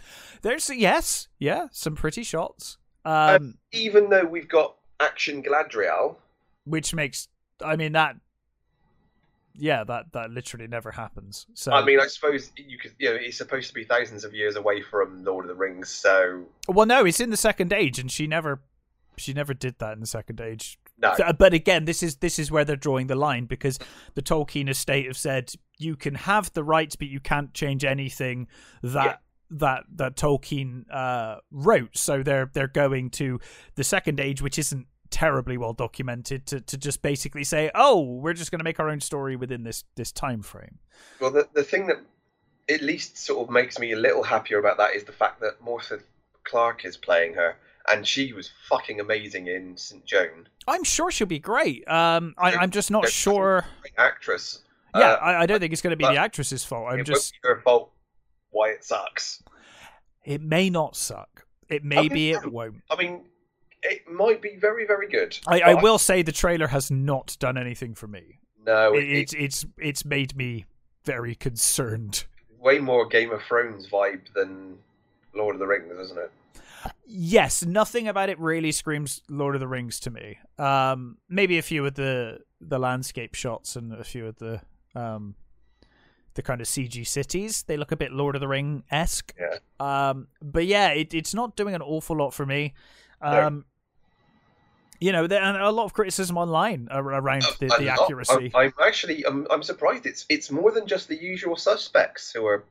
There's 0.42 0.68
yes, 0.70 1.28
yeah, 1.38 1.68
some 1.72 1.94
pretty 1.94 2.22
shots. 2.22 2.78
Um, 3.04 3.58
Even 3.72 4.10
though 4.10 4.24
we've 4.24 4.48
got 4.48 4.76
Action 5.00 5.42
Galadriel, 5.42 6.16
which 6.64 6.94
makes 6.94 7.28
I 7.62 7.76
mean 7.76 7.92
that 7.92 8.16
yeah, 9.56 9.84
that 9.84 10.12
that 10.12 10.30
literally 10.30 10.66
never 10.66 10.90
happens. 10.90 11.46
So 11.54 11.72
I 11.72 11.84
mean, 11.84 12.00
I 12.00 12.06
suppose 12.06 12.50
you 12.56 12.78
could. 12.78 12.92
You 12.98 13.10
know, 13.10 13.16
it's 13.16 13.38
supposed 13.38 13.68
to 13.68 13.74
be 13.74 13.84
thousands 13.84 14.24
of 14.24 14.34
years 14.34 14.56
away 14.56 14.82
from 14.82 15.24
Lord 15.24 15.44
of 15.44 15.48
the 15.48 15.54
Rings, 15.54 15.88
so 15.88 16.44
well 16.68 16.86
no, 16.86 17.04
it's 17.04 17.20
in 17.20 17.30
the 17.30 17.36
second 17.36 17.72
age 17.72 17.98
and 17.98 18.10
she 18.10 18.26
never 18.26 18.60
she 19.16 19.32
never 19.32 19.54
did 19.54 19.78
that 19.78 19.92
in 19.92 20.00
the 20.00 20.06
second 20.06 20.40
age. 20.40 20.78
No. 20.98 21.14
Th- 21.16 21.36
But 21.38 21.54
again, 21.54 21.84
this 21.86 22.02
is 22.02 22.16
this 22.16 22.38
is 22.38 22.50
where 22.50 22.64
they're 22.64 22.76
drawing 22.76 23.08
the 23.08 23.14
line 23.16 23.46
because 23.46 23.78
the 24.14 24.22
Tolkien 24.22 24.68
estate 24.68 25.06
have 25.06 25.16
said 25.16 25.52
you 25.78 25.96
can 25.96 26.14
have 26.14 26.52
the 26.52 26.62
rights, 26.64 26.96
but 26.96 27.08
you 27.08 27.20
can't 27.20 27.52
change 27.52 27.84
anything 27.84 28.46
that 28.82 29.04
Yeah. 29.04 29.16
that 29.58 29.84
that 29.96 30.16
Tolkien 30.16 30.84
uh, 30.92 31.40
wrote. 31.50 31.96
So 31.96 32.22
they're 32.22 32.50
they're 32.52 32.68
going 32.68 33.10
to 33.10 33.40
the 33.74 33.84
second 33.84 34.20
age, 34.20 34.40
which 34.40 34.58
isn't 34.58 34.86
terribly 35.10 35.56
well 35.56 35.72
documented, 35.72 36.46
to 36.46 36.60
to 36.60 36.76
just 36.78 37.02
basically 37.02 37.44
say, 37.44 37.70
oh, 37.74 38.00
we're 38.00 38.32
just 38.32 38.50
going 38.50 38.60
to 38.60 38.64
make 38.64 38.78
our 38.80 38.88
own 38.88 39.00
story 39.00 39.36
within 39.36 39.64
this 39.64 39.84
this 39.96 40.12
time 40.12 40.42
frame. 40.42 40.78
Well, 41.20 41.30
the 41.32 41.48
the 41.54 41.64
thing 41.64 41.86
that 41.88 41.98
at 42.68 42.80
least 42.82 43.18
sort 43.18 43.46
of 43.46 43.52
makes 43.52 43.78
me 43.78 43.92
a 43.92 43.96
little 43.96 44.22
happier 44.22 44.58
about 44.58 44.78
that 44.78 44.94
is 44.94 45.04
the 45.04 45.12
fact 45.12 45.40
that 45.40 45.60
Morfydd 45.62 46.02
Clark 46.44 46.84
is 46.84 46.96
playing 46.96 47.34
her, 47.34 47.56
and 47.90 48.06
she 48.06 48.32
was 48.32 48.50
fucking 48.68 49.00
amazing 49.00 49.46
in 49.46 49.76
Saint 49.76 50.04
Maud. 50.12 50.48
I'm 50.66 50.84
sure 50.84 51.10
she'll 51.10 51.26
be 51.26 51.38
great. 51.38 51.86
Um, 51.88 52.34
I, 52.38 52.54
I'm 52.54 52.70
just 52.70 52.90
not 52.90 53.08
sure. 53.08 53.64
Actress. 53.98 54.60
Yeah, 54.94 55.12
Uh, 55.12 55.16
I, 55.16 55.42
I 55.42 55.46
don't 55.46 55.60
think 55.60 55.72
it's 55.72 55.82
going 55.82 55.90
to 55.90 55.96
be 55.96 56.04
the 56.04 56.16
actress's 56.16 56.64
fault. 56.64 56.92
I'm 56.92 57.00
it 57.00 57.04
just. 57.04 57.34
won't 57.34 57.42
be 57.42 57.48
her 57.48 57.62
fault 57.62 57.90
why 58.50 58.68
it 58.70 58.84
sucks. 58.84 59.42
It 60.24 60.40
may 60.40 60.70
not 60.70 60.96
suck. 60.96 61.44
It 61.68 61.84
may 61.84 61.98
I 61.98 62.08
be. 62.08 62.30
It 62.30 62.50
won't. 62.50 62.76
I 62.90 62.96
mean, 62.96 63.24
it 63.82 64.08
might 64.10 64.40
be 64.40 64.56
very, 64.56 64.86
very 64.86 65.08
good. 65.08 65.36
I, 65.46 65.60
I 65.60 65.74
will 65.74 65.98
say 65.98 66.22
the 66.22 66.32
trailer 66.32 66.68
has 66.68 66.90
not 66.90 67.36
done 67.40 67.58
anything 67.58 67.94
for 67.94 68.06
me. 68.06 68.38
No, 68.64 68.94
it, 68.94 69.04
it's 69.04 69.34
it's 69.34 69.66
it's 69.76 70.04
made 70.04 70.34
me 70.36 70.64
very 71.04 71.34
concerned. 71.34 72.24
Way 72.58 72.78
more 72.78 73.06
Game 73.06 73.30
of 73.30 73.42
Thrones 73.42 73.86
vibe 73.88 74.32
than 74.34 74.78
Lord 75.34 75.54
of 75.54 75.58
the 75.58 75.66
Rings, 75.66 75.92
isn't 75.98 76.18
it? 76.18 76.30
Yes, 77.06 77.64
nothing 77.64 78.08
about 78.08 78.28
it 78.28 78.38
really 78.38 78.72
screams 78.72 79.22
Lord 79.28 79.54
of 79.54 79.60
the 79.60 79.68
Rings 79.68 80.00
to 80.00 80.10
me. 80.10 80.38
Um, 80.58 81.18
maybe 81.28 81.58
a 81.58 81.62
few 81.62 81.84
of 81.86 81.94
the 81.94 82.40
the 82.60 82.78
landscape 82.78 83.34
shots 83.34 83.76
and 83.76 83.92
a 83.92 84.04
few 84.04 84.26
of 84.26 84.36
the 84.38 84.60
um, 84.94 85.34
the 86.34 86.42
kind 86.42 86.60
of 86.60 86.66
CG 86.66 87.06
cities. 87.06 87.62
They 87.62 87.76
look 87.76 87.92
a 87.92 87.96
bit 87.96 88.12
Lord 88.12 88.34
of 88.34 88.40
the 88.40 88.48
Ring 88.48 88.84
esque. 88.90 89.34
Yeah. 89.38 89.58
Um, 89.80 90.28
but 90.42 90.66
yeah, 90.66 90.88
it, 90.88 91.14
it's 91.14 91.34
not 91.34 91.56
doing 91.56 91.74
an 91.74 91.82
awful 91.82 92.16
lot 92.16 92.34
for 92.34 92.44
me. 92.44 92.74
Um, 93.20 93.56
no. 93.56 93.62
You 95.00 95.12
know, 95.12 95.26
there 95.26 95.42
and 95.42 95.56
a 95.56 95.70
lot 95.70 95.84
of 95.84 95.92
criticism 95.92 96.38
online 96.38 96.88
around 96.90 97.42
the, 97.60 97.66
the 97.78 97.88
accuracy. 97.88 98.52
I'm, 98.54 98.72
I'm 98.78 98.86
actually 98.86 99.24
I'm, 99.26 99.46
I'm 99.50 99.62
surprised. 99.62 100.06
It's 100.06 100.24
it's 100.28 100.50
more 100.50 100.70
than 100.70 100.86
just 100.86 101.08
the 101.08 101.16
usual 101.16 101.56
suspects 101.56 102.32
who 102.32 102.46
are 102.46 102.64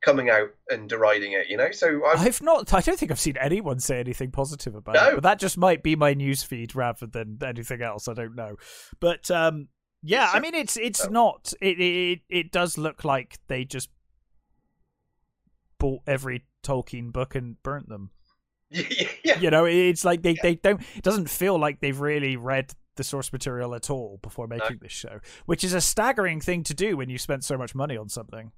coming 0.00 0.30
out 0.30 0.50
and 0.68 0.88
deriding 0.88 1.32
it, 1.32 1.48
you 1.48 1.56
know. 1.56 1.70
So 1.70 2.04
i 2.06 2.16
have 2.16 2.42
not. 2.42 2.72
I 2.72 2.80
don't 2.80 2.98
think 2.98 3.10
I've 3.10 3.20
seen 3.20 3.36
anyone 3.38 3.80
say 3.80 3.98
anything 4.00 4.30
positive 4.30 4.74
about 4.74 4.94
no. 4.94 5.08
it. 5.08 5.14
But 5.16 5.22
that 5.24 5.40
just 5.40 5.58
might 5.58 5.82
be 5.82 5.96
my 5.96 6.14
news 6.14 6.42
feed 6.42 6.74
rather 6.74 7.06
than 7.06 7.38
anything 7.44 7.82
else. 7.82 8.08
I 8.08 8.14
don't 8.14 8.34
know. 8.34 8.56
But 9.00 9.30
um, 9.30 9.68
yeah, 10.02 10.30
I 10.32 10.40
mean, 10.40 10.54
it's 10.54 10.76
it's 10.76 11.06
oh. 11.06 11.10
not. 11.10 11.52
It, 11.60 11.80
it 11.80 12.20
it 12.28 12.52
does 12.52 12.78
look 12.78 13.04
like 13.04 13.38
they 13.48 13.64
just 13.64 13.88
bought 15.78 16.02
every 16.06 16.44
Tolkien 16.62 17.12
book 17.12 17.34
and 17.34 17.62
burnt 17.62 17.88
them. 17.88 18.10
yeah. 18.70 19.38
You 19.40 19.50
know, 19.50 19.64
it's 19.64 20.04
like 20.04 20.22
they, 20.22 20.32
yeah. 20.32 20.42
they 20.42 20.54
don't. 20.56 20.82
It 20.96 21.02
doesn't 21.02 21.30
feel 21.30 21.58
like 21.58 21.80
they've 21.80 21.98
really 21.98 22.36
read 22.36 22.74
the 22.96 23.04
source 23.04 23.32
material 23.32 23.74
at 23.74 23.90
all 23.90 24.18
before 24.22 24.46
making 24.46 24.76
no. 24.76 24.78
this 24.82 24.92
show, 24.92 25.20
which 25.46 25.64
is 25.64 25.72
a 25.72 25.80
staggering 25.80 26.40
thing 26.40 26.62
to 26.64 26.74
do 26.74 26.96
when 26.96 27.08
you 27.08 27.16
spent 27.16 27.44
so 27.44 27.56
much 27.56 27.74
money 27.74 27.96
on 27.96 28.08
something. 28.08 28.52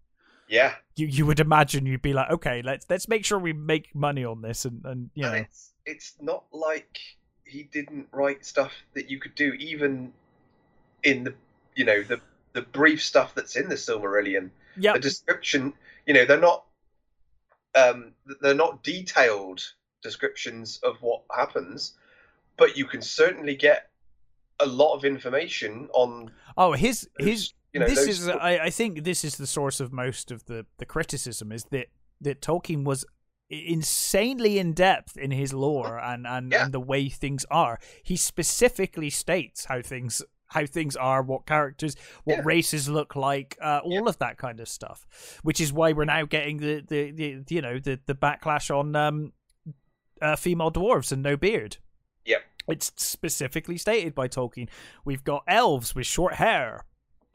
Yeah, 0.51 0.75
you 0.97 1.07
you 1.07 1.27
would 1.27 1.39
imagine 1.39 1.87
you'd 1.87 2.03
be 2.03 2.13
like, 2.13 2.29
okay, 2.29 2.61
let's 2.61 2.85
let's 2.91 3.07
make 3.07 3.25
sure 3.25 3.39
we 3.39 3.53
make 3.53 3.95
money 3.95 4.25
on 4.25 4.43
this, 4.43 4.65
and 4.65 4.85
and 4.85 5.11
you 5.15 5.23
know, 5.23 5.33
it's 5.33 5.73
it's 5.87 6.15
not 6.21 6.45
like 6.53 6.99
he 7.45 7.63
didn't 7.63 8.09
write 8.11 8.45
stuff 8.45 8.73
that 8.95 9.09
you 9.09 9.21
could 9.21 9.37
do 9.37 9.53
even 9.55 10.13
in 11.05 11.23
the 11.23 11.35
you 11.77 11.85
know 11.85 12.03
the 12.03 12.21
the 12.53 12.63
brief 12.63 13.01
stuff 13.01 13.33
that's 13.33 13.55
in 13.55 13.69
the 13.69 13.77
Silmarillion. 13.77 14.51
Yeah, 14.77 14.95
the 14.95 14.99
description, 14.99 15.73
you 16.05 16.15
know, 16.15 16.25
they're 16.25 16.41
not 16.41 16.65
um 17.77 18.13
they're 18.41 18.53
not 18.53 18.83
detailed 18.83 19.63
descriptions 20.03 20.81
of 20.83 20.97
what 21.01 21.23
happens, 21.31 21.95
but 22.57 22.77
you 22.77 22.87
can 22.87 23.03
certainly 23.03 23.55
get 23.55 23.89
a 24.59 24.67
lot 24.67 24.95
of 24.95 25.05
information 25.05 25.89
on. 25.93 26.33
Oh, 26.57 26.73
his 26.73 27.09
his. 27.21 27.53
You 27.73 27.81
know, 27.81 27.87
this 27.87 28.07
is 28.07 28.29
I, 28.29 28.59
I 28.64 28.71
think 28.71 29.05
this 29.05 29.25
is 29.25 29.37
the 29.37 29.47
source 29.47 29.81
of 29.81 29.93
most 29.93 30.31
of 30.31 30.47
the 30.47 30.66
the 30.79 30.87
criticism 30.87 31.53
is 31.53 31.64
that 31.71 31.89
that 32.21 32.41
Tolkien 32.41 32.85
was 32.85 33.05
insanely 33.49 34.59
in 34.59 34.73
depth 34.73 35.16
in 35.16 35.31
his 35.31 35.53
lore 35.53 35.99
and 35.99 36.27
and, 36.27 36.53
yeah. 36.53 36.64
and 36.64 36.75
the 36.75 36.81
way 36.81 37.09
things 37.09 37.45
are. 37.51 37.79
He 38.03 38.16
specifically 38.16 39.11
states 39.11 39.66
how 39.66 39.83
things 39.83 40.23
how 40.49 40.66
things 40.66 40.97
are, 40.97 41.23
what 41.23 41.47
characters, 41.47 41.95
what 42.25 42.39
yeah. 42.39 42.43
races 42.45 42.89
look 42.89 43.14
like, 43.14 43.57
uh, 43.62 43.81
all 43.85 43.93
yeah. 43.93 44.09
of 44.09 44.18
that 44.18 44.37
kind 44.37 44.59
of 44.59 44.68
stuff. 44.68 45.07
Which 45.43 45.61
is 45.61 45.73
why 45.73 45.93
we're 45.93 46.05
now 46.05 46.25
getting 46.25 46.57
the, 46.59 46.85
the, 46.87 47.11
the 47.12 47.45
you 47.49 47.62
know 47.62 47.79
the 47.79 48.01
the 48.07 48.14
backlash 48.14 48.77
on 48.77 48.97
um, 48.97 49.33
uh, 50.21 50.37
female 50.37 50.71
dwarves 50.73 51.12
and 51.12 51.23
no 51.23 51.37
beard. 51.37 51.77
Yep. 52.25 52.43
It's 52.68 52.93
specifically 52.97 53.79
stated 53.79 54.14
by 54.14 54.29
Tolkien. 54.29 54.68
We've 55.05 55.25
got 55.25 55.45
elves 55.47 55.95
with 55.95 56.07
short 56.07 56.35
hair. 56.35 56.85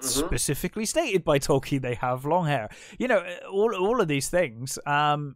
Mm-hmm. 0.01 0.27
Specifically 0.27 0.85
stated 0.85 1.23
by 1.23 1.39
Tolkien, 1.39 1.81
they 1.81 1.95
have 1.95 2.25
long 2.25 2.47
hair. 2.47 2.69
You 2.99 3.07
know, 3.07 3.25
all 3.49 3.73
all 3.75 4.01
of 4.01 4.07
these 4.07 4.29
things. 4.29 4.77
Um, 4.85 5.35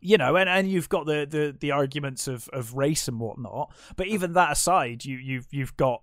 you 0.00 0.18
know, 0.18 0.36
and, 0.36 0.48
and 0.48 0.70
you've 0.70 0.88
got 0.88 1.06
the, 1.06 1.26
the, 1.28 1.56
the 1.58 1.70
arguments 1.72 2.28
of, 2.28 2.48
of 2.52 2.74
race 2.74 3.08
and 3.08 3.18
whatnot. 3.18 3.72
But 3.96 4.06
even 4.06 4.34
that 4.34 4.52
aside, 4.52 5.04
you 5.04 5.16
you've 5.16 5.46
you've 5.50 5.76
got 5.76 6.02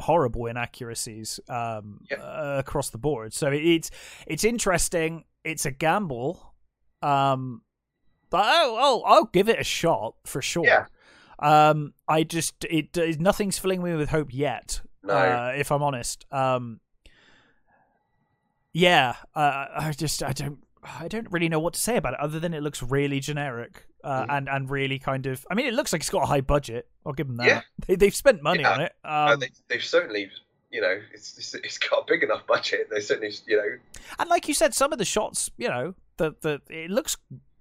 horrible 0.00 0.46
inaccuracies 0.46 1.40
um, 1.48 2.00
yeah. 2.10 2.18
uh, 2.18 2.56
across 2.58 2.90
the 2.90 2.98
board. 2.98 3.32
So 3.32 3.50
it's 3.52 3.90
it's 4.26 4.44
interesting. 4.44 5.24
It's 5.44 5.66
a 5.66 5.70
gamble. 5.70 6.54
Um, 7.02 7.62
but 8.30 8.44
oh, 8.46 8.76
oh, 8.80 9.02
I'll 9.06 9.26
give 9.26 9.48
it 9.48 9.60
a 9.60 9.64
shot 9.64 10.14
for 10.24 10.42
sure. 10.42 10.64
Yeah. 10.66 10.86
Um, 11.38 11.94
I 12.08 12.22
just 12.22 12.64
it, 12.64 12.96
it 12.96 13.20
nothing's 13.20 13.58
filling 13.58 13.82
me 13.82 13.94
with 13.94 14.10
hope 14.10 14.32
yet. 14.32 14.80
No. 15.04 15.14
Uh, 15.14 15.52
if 15.56 15.70
I'm 15.70 15.82
honest. 15.82 16.24
Um, 16.32 16.80
yeah, 18.72 19.14
uh, 19.34 19.66
I 19.76 19.92
just 19.96 20.22
I 20.22 20.32
don't 20.32 20.58
I 20.82 21.08
don't 21.08 21.30
really 21.30 21.48
know 21.48 21.60
what 21.60 21.74
to 21.74 21.80
say 21.80 21.96
about 21.96 22.14
it 22.14 22.20
other 22.20 22.40
than 22.40 22.52
it 22.54 22.62
looks 22.62 22.82
really 22.82 23.20
generic 23.20 23.86
uh, 24.02 24.24
mm. 24.24 24.36
and 24.36 24.48
and 24.48 24.70
really 24.70 24.98
kind 24.98 25.26
of. 25.26 25.46
I 25.50 25.54
mean, 25.54 25.66
it 25.66 25.74
looks 25.74 25.92
like 25.92 26.02
it's 26.02 26.10
got 26.10 26.24
a 26.24 26.26
high 26.26 26.40
budget. 26.40 26.88
I'll 27.06 27.12
give 27.12 27.28
them 27.28 27.36
that. 27.36 27.46
Yeah. 27.46 27.60
They, 27.96 28.06
have 28.06 28.14
spent 28.14 28.42
money 28.42 28.62
yeah. 28.62 28.72
on 28.72 28.80
it. 28.80 28.92
Um, 29.04 29.40
they, 29.40 29.50
they've 29.68 29.84
certainly 29.84 30.30
you 30.74 30.80
know, 30.80 31.00
it's, 31.12 31.38
it's, 31.38 31.54
it's 31.54 31.78
got 31.78 32.00
a 32.00 32.04
big 32.08 32.24
enough 32.24 32.44
budget. 32.48 32.88
They 32.90 32.98
certainly, 32.98 33.32
you 33.46 33.56
know, 33.56 33.78
and 34.18 34.28
like 34.28 34.48
you 34.48 34.54
said, 34.54 34.74
some 34.74 34.92
of 34.92 34.98
the 34.98 35.04
shots, 35.04 35.48
you 35.56 35.68
know, 35.68 35.94
that 36.16 36.42
that 36.42 36.62
it 36.68 36.90
looks 36.90 37.16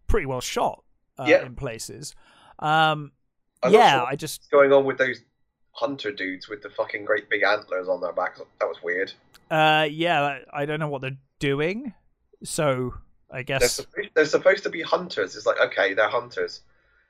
pretty 0.08 0.26
well 0.26 0.42
shot 0.42 0.84
uh, 1.20 1.26
yeah. 1.28 1.46
in 1.46 1.56
places. 1.56 2.16
Um, 2.58 3.12
yeah, 3.70 4.04
I 4.04 4.16
just 4.16 4.50
going 4.50 4.74
on 4.74 4.84
with 4.84 4.98
those 4.98 5.22
hunter 5.74 6.12
dudes 6.12 6.48
with 6.48 6.62
the 6.62 6.70
fucking 6.70 7.04
great 7.04 7.30
big 7.30 7.44
antlers 7.44 7.88
on 7.88 8.00
their 8.00 8.14
backs. 8.14 8.40
That 8.60 8.68
was 8.68 8.82
weird. 8.82 9.12
Uh, 9.52 9.88
yeah, 9.92 10.40
I 10.52 10.66
don't 10.66 10.80
know 10.80 10.88
what 10.88 11.02
they're 11.02 11.18
doing. 11.40 11.94
So 12.44 12.94
I 13.32 13.44
guess 13.44 13.60
they're 13.60 13.70
supposed, 13.70 14.10
they're 14.14 14.26
supposed 14.26 14.64
to 14.64 14.70
be 14.70 14.82
hunters. 14.82 15.36
It's 15.36 15.46
like 15.46 15.60
okay, 15.60 15.94
they're 15.94 16.10
hunters. 16.10 16.62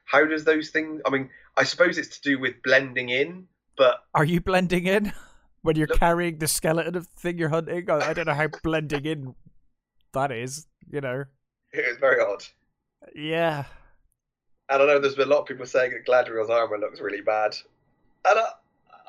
How 0.06 0.26
does 0.26 0.44
those 0.44 0.70
things? 0.70 1.02
I 1.06 1.10
mean, 1.10 1.30
I 1.58 1.64
suppose 1.64 1.98
it's 1.98 2.20
to 2.20 2.22
do 2.22 2.40
with 2.40 2.62
blending 2.64 3.10
in, 3.10 3.48
but 3.78 4.04
are 4.14 4.26
you 4.26 4.42
blending 4.42 4.86
in 4.88 5.14
when 5.62 5.76
you're 5.76 5.88
look, 5.88 6.00
carrying 6.00 6.38
the 6.38 6.48
skeleton 6.48 6.96
of 6.96 7.06
the 7.06 7.20
thing 7.20 7.38
you're 7.38 7.50
hunting? 7.50 7.90
I 7.90 8.14
don't 8.14 8.26
know 8.26 8.34
how 8.34 8.48
blending 8.64 9.06
in 9.06 9.36
that 10.14 10.32
is. 10.32 10.68
You 10.90 11.02
know, 11.02 11.26
it 11.72 11.80
is 11.80 11.98
very 11.98 12.22
odd. 12.22 12.44
Yeah. 13.16 13.66
And 14.70 14.82
I 14.82 14.86
know 14.86 15.00
there's 15.00 15.16
been 15.16 15.28
a 15.28 15.32
lot 15.32 15.42
of 15.42 15.46
people 15.46 15.66
saying 15.66 15.92
that 15.92 16.06
Galadriel's 16.06 16.50
armor 16.50 16.78
looks 16.78 17.02
really 17.02 17.22
bad, 17.22 17.56
and 18.30 18.40
I, 18.40 18.48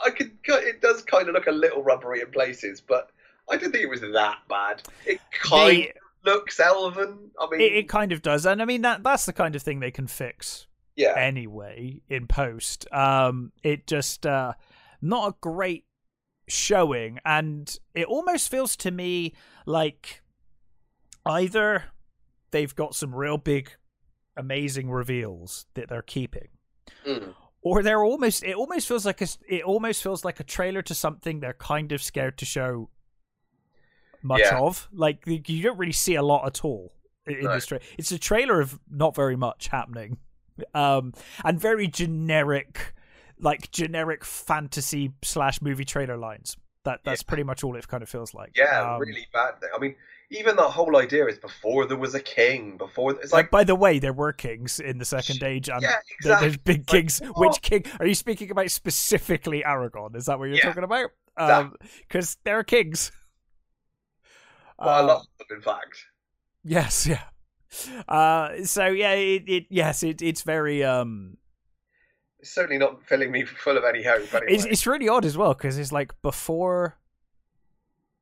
I 0.07 0.11
could 0.11 0.33
it 0.47 0.81
does 0.81 1.03
kind 1.03 1.29
of 1.29 1.35
look 1.35 1.47
a 1.47 1.53
little 1.53 1.83
rubbery 1.83 2.21
in 2.21 2.31
places, 2.31 2.81
but 2.81 3.11
I 3.51 3.57
didn't 3.57 3.73
think 3.73 3.85
it 3.85 3.91
was 3.91 4.01
that 4.01 4.39
bad. 4.49 4.83
It 5.07 5.21
kind 5.33 5.77
they, 5.77 5.89
of 5.89 5.95
looks 6.25 6.61
elven. 6.61 7.31
I 7.39 7.49
mean, 7.51 7.61
it, 7.61 7.73
it, 7.73 7.89
kind 7.89 8.13
of 8.13 8.23
does, 8.23 8.47
and 8.47 8.61
I 8.61 8.65
mean 8.65 8.83
that 8.83 9.03
that's 9.03 9.27
the 9.27 9.33
kind 9.33 9.55
of 9.55 9.63
thing 9.63 9.81
they 9.81 9.91
can 9.91 10.07
fix. 10.07 10.67
Yeah. 10.97 11.15
Anyway, 11.17 12.03
in 12.09 12.27
post, 12.27 12.87
um, 12.93 13.53
it 13.63 13.87
just 13.87 14.27
uh, 14.27 14.53
not 15.03 15.29
a 15.29 15.35
great 15.41 15.85
showing, 16.49 17.19
and 17.25 17.77
it 17.95 18.07
almost 18.07 18.51
feels 18.51 18.77
to 18.77 18.91
me 18.91 19.35
like 19.67 20.23
either 21.27 21.85
they've 22.51 22.75
got 22.75 22.95
some 22.95 23.15
real 23.15 23.39
big 23.39 23.71
amazing 24.37 24.91
reveals 24.91 25.67
that 25.75 25.89
they're 25.89 26.03
keeping. 26.03 26.49
Mm. 27.07 27.35
Or 27.65 27.83
they're 27.83 28.05
almost 28.05 28.45
it 28.45 28.55
almost 28.55 28.87
feels 28.87 29.07
like 29.07 29.23
a 29.23 29.27
it 29.49 29.63
almost 29.63 30.03
feels 30.03 30.25
like 30.25 30.39
a 30.39 30.45
trailer 30.45 30.83
to 30.83 30.95
something 30.95 31.41
they're 31.41 31.55
kind 31.55 31.93
of 31.93 32.03
scared 32.03 32.37
to 32.39 32.45
show 32.45 32.91
much 34.23 34.41
yeah. 34.41 34.59
of. 34.59 34.89
Like 34.93 35.25
you 35.27 35.63
don't 35.63 35.79
really 35.79 35.93
see 35.93 36.15
a 36.15 36.23
lot 36.23 36.47
at 36.47 36.63
all 36.63 36.93
in 37.27 37.43
this 37.43 37.67
trailer. 37.67 37.83
It's 37.97 38.13
a 38.13 38.19
trailer 38.19 38.61
of 38.61 38.79
not 38.91 39.15
very 39.17 39.37
much 39.37 39.69
happening. 39.69 40.19
Um 40.75 41.15
and 41.43 41.59
very 41.59 41.89
generic 41.89 42.95
like 43.41 43.71
generic 43.71 44.25
fantasy 44.25 45.13
slash 45.23 45.63
movie 45.63 45.87
trailer 45.87 46.19
lines. 46.19 46.59
That 46.85 47.01
that's 47.03 47.23
yeah. 47.23 47.29
pretty 47.29 47.45
much 47.45 47.65
all 47.65 47.77
it 47.77 47.89
kind 47.89 48.03
of 48.03 48.11
feels 48.11 48.35
like. 48.35 48.53
Yeah, 48.55 48.95
um, 48.95 49.01
really 49.01 49.27
bad. 49.33 49.55
I 49.75 49.79
mean, 49.79 49.97
even 50.31 50.57
the 50.57 50.63
whole 50.63 50.97
idea 50.97 51.27
is 51.27 51.39
before 51.39 51.87
there 51.87 51.97
was 51.97 52.15
a 52.15 52.21
king. 52.21 52.77
Before 52.77 53.13
it's 53.13 53.33
like, 53.33 53.45
like 53.45 53.51
by 53.51 53.65
the 53.65 53.75
way, 53.75 53.99
there 53.99 54.13
were 54.13 54.33
kings 54.33 54.81
in 54.81 54.99
the 54.99 55.05
Second 55.05 55.43
Age, 55.43 55.69
and 55.69 55.83
yeah, 55.83 55.97
exactly. 56.19 56.49
there's 56.49 56.59
big 56.59 56.87
kings. 56.87 57.21
Like, 57.21 57.37
Which 57.37 57.63
king 57.63 57.85
are 58.01 58.07
you 58.07 58.15
speaking 58.15 58.51
about 58.51 58.71
specifically? 58.71 59.63
Aragorn? 59.67 60.17
Is 60.17 60.27
that 60.27 60.39
what 60.39 60.47
you're 60.47 60.57
yeah, 60.57 60.65
talking 60.65 60.85
about? 60.85 61.11
Because 61.37 62.35
um, 62.35 62.41
there 62.45 62.59
are 62.59 62.65
kings. 62.65 63.13
Well, 64.79 64.89
uh, 64.89 65.03
a 65.03 65.05
lot 65.05 65.21
of 65.21 65.49
them, 65.49 65.57
in 65.57 65.63
fact. 65.63 66.07
Yes, 66.65 67.07
yeah. 67.07 67.23
Uh, 68.09 68.65
so 68.65 68.87
yeah, 68.87 69.13
it, 69.13 69.45
it 69.47 69.67
yes, 69.69 70.03
it, 70.03 70.23
it's 70.23 70.43
very 70.43 70.85
um 70.85 71.37
it's 72.45 72.53
certainly 72.53 72.77
not 72.77 73.03
filling 73.03 73.33
me 73.33 73.43
full 73.47 73.79
of 73.79 73.85
any 73.85 74.03
hope. 74.03 74.35
Anyway. 74.35 74.53
It's, 74.53 74.67
it's 74.67 74.87
really 74.87 75.09
odd 75.09 75.25
as 75.25 75.35
well 75.35 75.55
because 75.55 75.79
it's 75.79 75.93
like 75.93 76.13
before, 76.21 76.99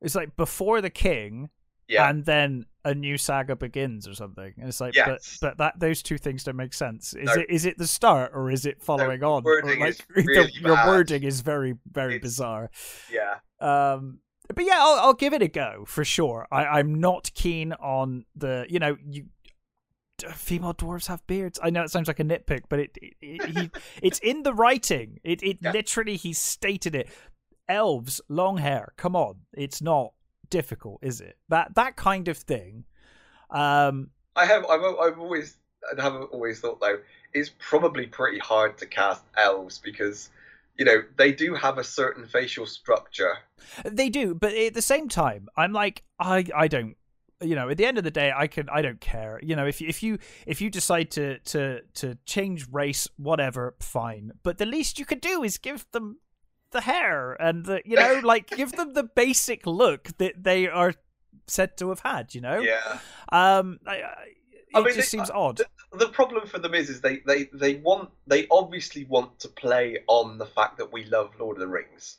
it's 0.01 0.15
like 0.15 0.37
before 0.37 0.79
the 0.79 0.89
king, 0.89 1.49
Yeah. 1.87 2.09
and 2.09 2.23
then 2.25 2.65
a 2.85 2.93
new 2.93 3.17
saga 3.17 3.55
begins 3.55 4.07
or 4.07 4.13
something. 4.13 4.53
And 4.57 4.67
it's 4.67 4.81
like, 4.81 4.95
Yes. 4.95 5.37
but 5.41 5.49
but 5.49 5.57
that 5.57 5.79
those 5.79 6.01
two 6.03 6.17
things 6.17 6.43
don't 6.43 6.55
make 6.55 6.73
sense. 6.73 7.13
Is 7.13 7.25
No. 7.27 7.33
it 7.41 7.45
is 7.49 7.65
it 7.65 7.77
the 7.77 7.87
start 7.87 8.31
or 8.33 8.49
is 8.51 8.65
it 8.65 8.81
following 8.81 9.23
on? 9.23 9.43
Wording 9.43 9.81
is 9.85 9.97
the- 10.15 10.51
your 10.61 10.75
wording 10.87 11.23
is 11.23 11.41
very 11.41 11.75
very 11.91 12.15
It's- 12.15 12.21
bizarre. 12.31 12.71
Yeah. 13.11 13.35
Um, 13.59 14.19
but 14.53 14.65
yeah, 14.65 14.77
I'll, 14.79 14.99
I'll 14.99 15.13
give 15.13 15.33
it 15.33 15.41
a 15.41 15.47
go 15.47 15.85
for 15.87 16.03
sure. 16.03 16.47
I, 16.51 16.65
I'm 16.65 16.95
not 16.99 17.31
keen 17.33 17.71
on 17.73 18.25
the 18.35 18.65
you 18.69 18.79
know 18.79 18.97
you. 19.09 19.25
Female 20.35 20.73
dwarves 20.73 21.07
have 21.07 21.25
beards. 21.27 21.59
I 21.61 21.69
know 21.69 21.83
it 21.83 21.89
sounds 21.89 22.07
like 22.07 22.19
a 22.19 22.23
nitpick, 22.23 22.61
but 22.69 22.79
it, 22.79 22.97
it, 23.01 23.13
it 23.21 23.57
he, 23.57 23.71
it's 24.01 24.19
in 24.19 24.43
the 24.43 24.53
writing. 24.53 25.19
It 25.23 25.43
it 25.43 25.57
Yeah. 25.61 25.71
literally 25.71 26.15
he 26.15 26.31
stated 26.33 26.95
it. 26.95 27.09
Elves, 27.67 28.21
long 28.29 28.57
hair. 28.57 28.93
Come 28.95 29.15
on, 29.15 29.39
it's 29.53 29.81
not 29.81 30.13
difficult, 30.53 30.99
is 31.01 31.19
it? 31.19 31.35
That 31.49 31.73
that 31.75 31.95
kind 31.95 32.27
of 32.27 32.37
thing. 32.37 32.85
Um, 33.49 34.11
I 34.35 34.45
have. 34.45 34.63
I've, 34.65 34.81
I've 35.03 35.19
always. 35.19 35.57
I 35.97 36.01
haven't 36.01 36.29
always 36.31 36.59
thought 36.61 36.79
though. 36.79 36.99
It's 37.33 37.51
probably 37.57 38.05
pretty 38.05 38.39
hard 38.39 38.77
to 38.77 38.85
cast 38.85 39.23
elves 39.35 39.81
because, 39.83 40.29
you 40.77 40.85
know, 40.85 41.01
they 41.17 41.31
do 41.33 41.55
have 41.55 41.77
a 41.79 41.83
certain 41.83 42.27
facial 42.27 42.67
structure. 42.67 43.33
They 43.83 44.09
do, 44.09 44.35
but 44.35 44.53
at 44.53 44.75
the 44.75 44.81
same 44.81 45.09
time, 45.09 45.49
I'm 45.57 45.73
like, 45.73 46.03
I, 46.19 46.45
I 46.55 46.67
don't, 46.67 46.95
you 47.41 47.55
know, 47.55 47.69
at 47.69 47.77
the 47.77 47.85
end 47.85 47.97
of 47.97 48.03
the 48.03 48.11
day, 48.11 48.31
I 48.33 48.47
can, 48.47 48.69
I 48.69 48.81
don't 48.83 49.01
care. 49.01 49.39
You 49.41 49.55
know, 49.55 49.65
if 49.65 49.81
if 49.81 50.03
you, 50.03 50.19
if 50.45 50.61
you 50.61 50.69
decide 50.69 51.09
to, 51.11 51.39
to, 51.39 51.81
to 51.95 52.17
change 52.25 52.67
race, 52.71 53.07
whatever, 53.17 53.75
fine. 53.79 54.31
But 54.43 54.57
the 54.59 54.67
least 54.67 54.99
you 54.99 55.05
could 55.05 55.21
do 55.21 55.43
is 55.43 55.57
give 55.57 55.85
them 55.91 56.19
the 56.73 56.81
hair 56.81 57.33
and 57.41 57.65
the, 57.65 57.81
you 57.85 57.95
know, 57.95 58.19
like 58.23 58.49
give 58.49 58.73
them 58.73 58.93
the 58.93 59.03
basic 59.03 59.65
look 59.65 60.09
that 60.17 60.43
they 60.43 60.67
are 60.67 60.93
said 61.47 61.77
to 61.77 61.89
have 61.89 62.01
had. 62.01 62.35
You 62.35 62.41
know, 62.41 62.59
Yeah. 62.59 62.99
um, 63.31 63.79
I, 63.87 63.91
I, 63.91 63.95
it 63.95 64.05
I 64.75 64.79
mean, 64.79 64.85
just 64.87 64.97
they- 64.97 65.17
seems 65.17 65.29
odd. 65.29 65.61
The 65.93 66.09
problem 66.09 66.47
for 66.47 66.57
them 66.57 66.73
is, 66.73 66.89
is 66.89 67.01
they, 67.01 67.19
they, 67.27 67.49
they 67.53 67.75
want 67.75 68.09
they 68.25 68.47
obviously 68.49 69.05
want 69.05 69.39
to 69.41 69.47
play 69.47 69.99
on 70.07 70.39
the 70.39 70.45
fact 70.47 70.77
that 70.79 70.91
we 70.91 71.05
love 71.05 71.29
Lord 71.39 71.57
of 71.57 71.61
the 71.61 71.67
Rings, 71.67 72.17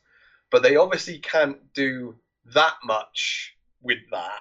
but 0.50 0.62
they 0.62 0.76
obviously 0.76 1.18
can't 1.18 1.58
do 1.74 2.14
that 2.54 2.74
much 2.84 3.56
with 3.82 3.98
that. 4.12 4.40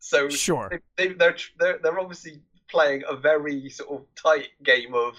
So 0.00 0.28
Sure. 0.28 0.68
they, 0.96 1.06
they, 1.08 1.12
they're 1.14 1.36
they're 1.60 1.78
they're 1.80 2.00
obviously 2.00 2.40
playing 2.68 3.04
a 3.08 3.14
very 3.14 3.68
sort 3.70 3.90
of 4.00 4.06
tight 4.16 4.48
game 4.64 4.94
of 4.94 5.14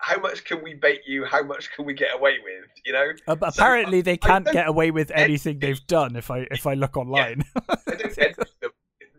how 0.00 0.18
much 0.18 0.44
can 0.44 0.62
we 0.62 0.74
bait 0.74 1.02
you, 1.06 1.24
how 1.24 1.42
much 1.42 1.70
can 1.72 1.84
we 1.84 1.92
get 1.92 2.14
away 2.14 2.36
with, 2.42 2.64
you 2.84 2.92
know? 2.92 3.12
Uh, 3.28 3.36
apparently, 3.42 4.00
they 4.00 4.16
can't 4.16 4.46
get 4.50 4.66
away 4.66 4.90
with 4.90 5.10
anything 5.14 5.58
they've 5.58 5.86
done. 5.86 6.16
If 6.16 6.30
I 6.30 6.46
if 6.50 6.66
I 6.66 6.74
look 6.74 6.96
online. 6.96 7.44
I 7.68 7.76
don't 7.86 8.14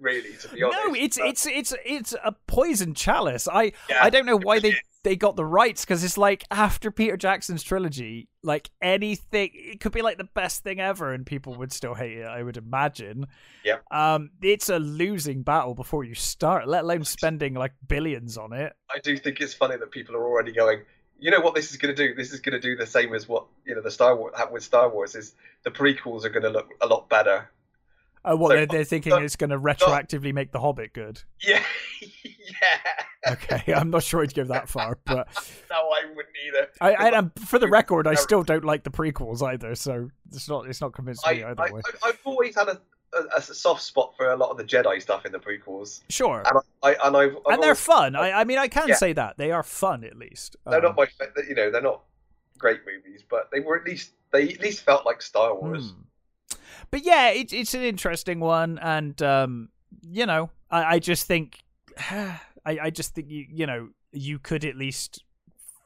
really, 0.02 0.34
to 0.38 0.50
be 0.50 0.64
honest. 0.64 0.80
No, 0.86 0.94
it's 0.94 1.18
but, 1.18 1.28
it's 1.28 1.46
it's 1.46 1.74
it's 1.86 2.14
a 2.24 2.34
poison 2.48 2.94
chalice. 2.94 3.48
I 3.48 3.74
yeah, 3.90 4.00
I 4.02 4.10
don't 4.10 4.26
know 4.26 4.38
why 4.38 4.60
they 4.60 4.76
they 5.04 5.16
got 5.16 5.36
the 5.36 5.46
rights 5.46 5.86
because 5.86 6.04
it's 6.04 6.18
like 6.18 6.44
after 6.52 6.92
Peter 6.92 7.18
Jackson's 7.18 7.64
trilogy, 7.64 8.28
like 8.44 8.70
anything, 8.82 9.52
it 9.54 9.80
could 9.80 9.92
be 9.92 10.02
like 10.02 10.18
the 10.18 10.26
best 10.26 10.64
thing 10.64 10.80
ever, 10.80 11.14
and 11.14 11.26
people 11.26 11.56
would 11.56 11.72
still 11.72 11.94
hate 11.94 12.18
it. 12.18 12.26
I 12.26 12.44
would 12.44 12.58
imagine. 12.58 13.28
Yep. 13.64 13.84
Um, 13.92 14.32
it's 14.42 14.70
a 14.70 14.80
losing 14.80 15.44
battle 15.44 15.76
before 15.76 16.04
you 16.04 16.16
start, 16.16 16.68
let 16.68 16.84
alone 16.84 17.04
spending 17.04 17.54
like 17.54 17.74
billions 17.88 18.38
on 18.38 18.54
it. 18.54 18.74
I 18.94 19.00
do 19.00 19.18
think 19.18 19.40
it's 19.42 19.54
funny 19.54 19.78
that 19.78 19.92
people 19.92 20.16
are 20.16 20.24
already 20.24 20.52
going. 20.52 20.82
You 21.20 21.30
know 21.30 21.40
what 21.40 21.54
this 21.54 21.70
is 21.70 21.78
going 21.78 21.96
to 21.96 22.08
do? 22.08 22.16
This 22.16 22.34
is 22.34 22.40
going 22.40 22.54
to 22.54 22.60
do 22.60 22.76
the 22.76 22.88
same 22.88 23.14
as 23.14 23.30
what 23.30 23.46
you 23.66 23.76
know 23.76 23.82
the 23.82 23.92
Star 23.92 24.16
Wars 24.16 24.34
with 24.52 24.64
Star 24.64 24.90
Wars. 24.90 25.16
Is 25.16 25.36
the 25.64 25.72
prequels 25.72 26.26
are 26.26 26.30
going 26.30 26.44
to 26.44 26.50
look 26.50 26.70
a 26.82 26.88
lot 26.88 27.10
better? 27.10 27.50
Oh, 28.24 28.36
what 28.36 28.50
So- 28.52 28.56
they're, 28.58 28.66
they're 28.68 28.84
thinking 28.84 29.14
it's 29.24 29.36
going 29.36 29.50
to 29.50 29.60
retroactively 29.60 30.34
make 30.34 30.52
The 30.52 30.60
Hobbit 30.60 30.94
good. 30.94 31.22
Yeah, 31.42 31.64
yeah. 32.02 33.32
Okay, 33.34 33.74
I'm 33.74 33.90
not 33.90 34.04
sure 34.04 34.22
I'd 34.24 34.34
go 34.34 34.44
that 34.46 34.70
far, 34.70 34.98
but 35.06 35.28
No, 35.70 35.76
I 35.78 36.02
wouldn't 36.16 36.36
either. 36.48 36.68
I, 36.82 36.96
I 37.18 37.30
for 37.46 37.60
the 37.60 37.68
record, 37.68 38.08
I 38.08 38.14
still 38.16 38.44
don't 38.44 38.64
like 38.66 38.84
the 38.84 38.90
prequels 38.92 39.42
either. 39.42 39.76
So 39.76 40.10
it's 40.32 40.48
not 40.50 40.68
it's 40.68 40.82
not 40.82 40.94
convinced 40.94 41.26
me 41.28 41.44
I, 41.44 41.52
either 41.52 41.62
I, 41.62 41.72
way. 41.72 41.82
I, 42.04 42.10
I've 42.10 42.20
always 42.26 42.56
had 42.56 42.68
a, 42.68 42.80
a, 43.14 43.38
a 43.38 43.42
soft 43.42 43.82
spot 43.84 44.14
for 44.18 44.32
a 44.32 44.36
lot 44.38 44.50
of 44.50 44.58
the 44.58 44.64
Jedi 44.64 45.02
stuff 45.02 45.26
in 45.26 45.32
the 45.32 45.40
prequels, 45.40 46.02
Sure. 46.10 46.44
and 46.46 46.60
I 46.84 46.96
and 47.08 47.18
I've, 47.18 47.36
I've 47.48 47.54
and 47.56 47.64
they're 47.64 47.76
fun. 47.76 48.16
I, 48.16 48.32
I 48.32 48.44
mean, 48.44 48.58
I 48.58 48.68
can 48.68 48.88
Yeah. 48.90 48.96
say 48.96 49.14
that 49.14 49.38
they 49.38 49.52
are 49.52 49.64
fun 49.64 50.04
at 50.04 50.16
least. 50.18 50.56
they're 50.66 50.78
Um, 50.86 50.96
not 50.96 50.98
my 50.98 51.08
you 51.48 51.56
know 51.56 51.70
they're 51.72 51.82
not 51.82 52.02
great 52.58 52.82
movies, 52.86 53.24
but 53.30 53.50
they 53.52 53.60
were 53.60 53.78
at 53.78 53.86
least 53.86 54.12
they 54.32 54.50
at 54.50 54.62
least 54.62 54.84
felt 54.84 55.06
like 55.06 55.22
Star 55.22 55.56
Wars. 55.56 55.92
hmm. 55.92 56.02
But 56.92 57.04
yeah, 57.06 57.30
it, 57.30 57.54
it's 57.54 57.74
an 57.74 57.82
interesting 57.84 58.40
one, 58.40 58.78
and 58.80 59.20
um, 59.22 59.70
you 60.02 60.26
know, 60.26 60.50
I, 60.70 60.96
I 60.96 61.00
just 61.00 61.26
think, 61.26 61.60
I, 61.98 62.40
I 62.66 62.90
just 62.90 63.16
think 63.16 63.30
you, 63.30 63.46
you 63.50 63.66
know, 63.66 63.90
you 64.12 64.40
could 64.40 64.66
at 64.66 64.76
least 64.76 65.24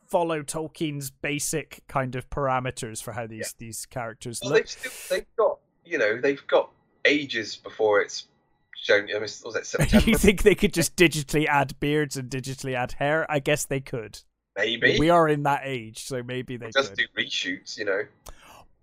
follow 0.09 0.41
Tolkien's 0.43 1.09
basic 1.11 1.81
kind 1.87 2.15
of 2.15 2.29
parameters 2.29 3.01
for 3.03 3.11
how 3.11 3.27
these 3.27 3.53
these 3.57 3.85
characters 3.85 4.39
Well, 4.41 4.51
look. 4.53 4.61
they've 4.63 4.69
still 4.69 4.91
they've 5.09 5.25
got 5.37 5.59
you 5.85 5.97
know 5.97 6.19
they've 6.21 6.45
got 6.47 6.69
ages 7.05 7.55
before 7.55 8.01
it's 8.01 8.27
shown. 8.75 9.03
I 9.09 9.13
mean, 9.13 9.21
was 9.21 9.53
that 9.53 9.65
September? 9.65 10.09
you 10.09 10.17
think 10.17 10.41
they 10.43 10.55
could 10.55 10.73
just 10.73 10.95
digitally 10.95 11.45
add 11.47 11.79
beards 11.79 12.17
and 12.17 12.29
digitally 12.29 12.73
add 12.75 12.93
hair? 12.93 13.25
I 13.31 13.39
guess 13.39 13.65
they 13.65 13.79
could. 13.79 14.19
Maybe 14.57 14.97
We 14.99 15.09
are 15.09 15.27
in 15.27 15.43
that 15.43 15.61
age, 15.65 16.03
so 16.05 16.23
maybe 16.23 16.55
they 16.57 16.69
just 16.71 16.95
could. 16.95 17.07
do 17.15 17.21
reshoots. 17.23 17.77
You 17.77 17.85
know, 17.85 18.01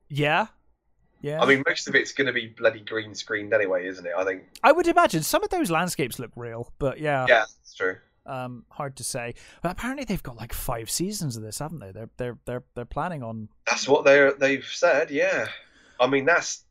Yeah, 0.08 0.48
yeah. 1.22 1.40
I 1.42 1.46
mean, 1.46 1.62
most 1.66 1.88
of 1.88 1.94
it's 1.94 2.12
going 2.12 2.26
to 2.26 2.32
be 2.32 2.48
bloody 2.48 2.80
green 2.80 3.14
screened 3.14 3.54
anyway, 3.54 3.86
isn't 3.86 4.04
it? 4.04 4.12
I 4.16 4.24
think. 4.24 4.42
I 4.62 4.72
would 4.72 4.86
imagine 4.86 5.22
some 5.22 5.42
of 5.42 5.50
those 5.50 5.70
landscapes 5.70 6.18
look 6.18 6.32
real, 6.36 6.70
but 6.78 6.98
yeah, 7.00 7.24
Yeah, 7.28 7.44
that's 7.46 7.74
true. 7.74 7.96
um, 8.26 8.64
hard 8.70 8.96
to 8.96 9.04
say. 9.04 9.34
But 9.62 9.72
apparently 9.72 10.04
they've 10.04 10.22
got 10.22 10.36
like 10.36 10.52
five 10.52 10.90
seasons 10.90 11.36
of 11.36 11.42
this, 11.42 11.58
haven't 11.60 11.78
they? 11.80 11.92
They're 11.92 12.10
they're 12.18 12.38
they're 12.44 12.64
they're 12.74 12.84
planning 12.84 13.22
on. 13.22 13.48
That's 13.66 13.88
what 13.88 14.04
they're 14.04 14.32
they've 14.34 14.64
said. 14.66 15.10
Yeah, 15.10 15.46
I 15.98 16.06
mean 16.06 16.24
that's 16.26 16.64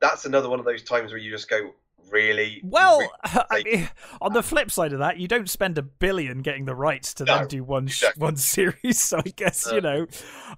that's 0.00 0.24
another 0.24 0.48
one 0.48 0.60
of 0.60 0.64
those 0.64 0.82
times 0.82 1.10
where 1.10 1.18
you 1.18 1.30
just 1.30 1.50
go, 1.50 1.72
really? 2.10 2.60
Well, 2.64 3.00
Re- 3.00 3.08
I 3.50 3.62
mean, 3.64 3.88
on 4.20 4.32
the 4.32 4.42
flip 4.42 4.70
side 4.70 4.92
of 4.92 4.98
that, 5.00 5.18
you 5.18 5.28
don't 5.28 5.48
spend 5.48 5.78
a 5.78 5.82
billion 5.82 6.42
getting 6.42 6.64
the 6.64 6.74
rights 6.74 7.14
to 7.14 7.24
No, 7.24 7.38
then 7.38 7.48
do 7.48 7.64
one 7.64 7.84
exactly. 7.84 8.20
one 8.22 8.36
series. 8.54 9.00
So 9.00 9.18
I 9.18 9.28
guess 9.34 9.66
No. 9.66 9.74
you 9.74 9.80
know, 9.80 10.06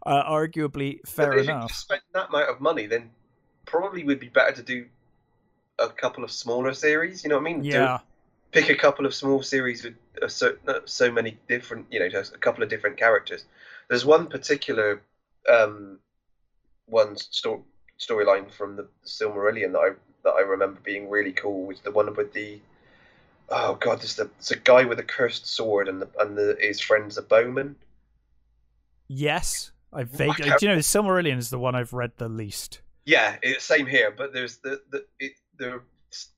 uh, 0.06 0.24
arguably 0.30 0.98
fair 1.06 1.32
if 1.34 1.46
you 1.46 1.52
enough. 1.52 1.72
spend 1.72 2.02
that 2.14 2.28
amount 2.28 2.50
of 2.50 2.60
money, 2.60 2.86
then 2.86 3.10
probably 3.66 4.04
would 4.04 4.20
be 4.20 4.28
better 4.28 4.52
to 4.52 4.62
do 4.62 4.86
a 5.78 5.88
couple 5.88 6.24
of 6.24 6.30
smaller 6.30 6.72
series. 6.74 7.22
You 7.24 7.30
know 7.30 7.36
what 7.36 7.42
I 7.42 7.52
mean? 7.52 7.62
Do- 7.62 7.68
Yeah, 7.68 7.98
pick 8.52 8.68
a 8.68 8.74
couple 8.76 9.06
of 9.06 9.14
small 9.14 9.42
series 9.42 9.84
with 9.84 9.94
a 10.22 10.28
so, 10.28 10.54
so 10.84 11.10
many 11.10 11.38
different, 11.48 11.86
you 11.90 12.00
know, 12.00 12.08
just 12.08 12.34
a 12.34 12.38
couple 12.38 12.62
of 12.62 12.68
different 12.68 12.96
characters. 12.96 13.44
There's 13.88 14.04
one 14.04 14.26
particular 14.26 15.02
um, 15.48 15.98
one 16.86 17.16
sto- 17.16 17.64
storyline 17.98 18.50
from 18.52 18.76
the 18.76 18.88
Silmarillion 19.06 19.72
that 19.72 19.78
I 19.78 19.90
that 20.24 20.30
I 20.30 20.40
remember 20.40 20.80
being 20.82 21.08
really 21.08 21.32
cool, 21.32 21.66
was 21.66 21.80
the 21.80 21.90
one 21.90 22.14
with 22.14 22.32
the 22.32 22.60
oh 23.48 23.74
god, 23.74 24.00
there's 24.00 24.16
the 24.16 24.30
it's 24.38 24.50
a 24.50 24.56
guy 24.56 24.84
with 24.84 24.98
a 24.98 25.04
cursed 25.04 25.46
sword 25.46 25.88
and 25.88 26.00
the 26.00 26.08
and 26.18 26.36
the, 26.36 26.56
his 26.60 26.80
friend's 26.80 27.18
a 27.18 27.22
bowman. 27.22 27.76
yes. 29.08 29.72
I 29.92 30.04
vaguely. 30.04 30.50
Do 30.58 30.66
you 30.66 30.68
know, 30.68 30.78
Silmarillion 30.78 31.36
is 31.36 31.50
the 31.50 31.58
one 31.58 31.74
I've 31.74 31.92
read 31.92 32.12
the 32.16 32.28
least. 32.28 32.80
Yeah, 33.06 33.36
it's 33.42 33.64
same 33.64 33.86
here, 33.86 34.14
but 34.16 34.32
there's 34.32 34.58
the 34.58 34.80
the 34.90 35.04
it, 35.18 35.32
there 35.58 35.74
are 35.74 35.82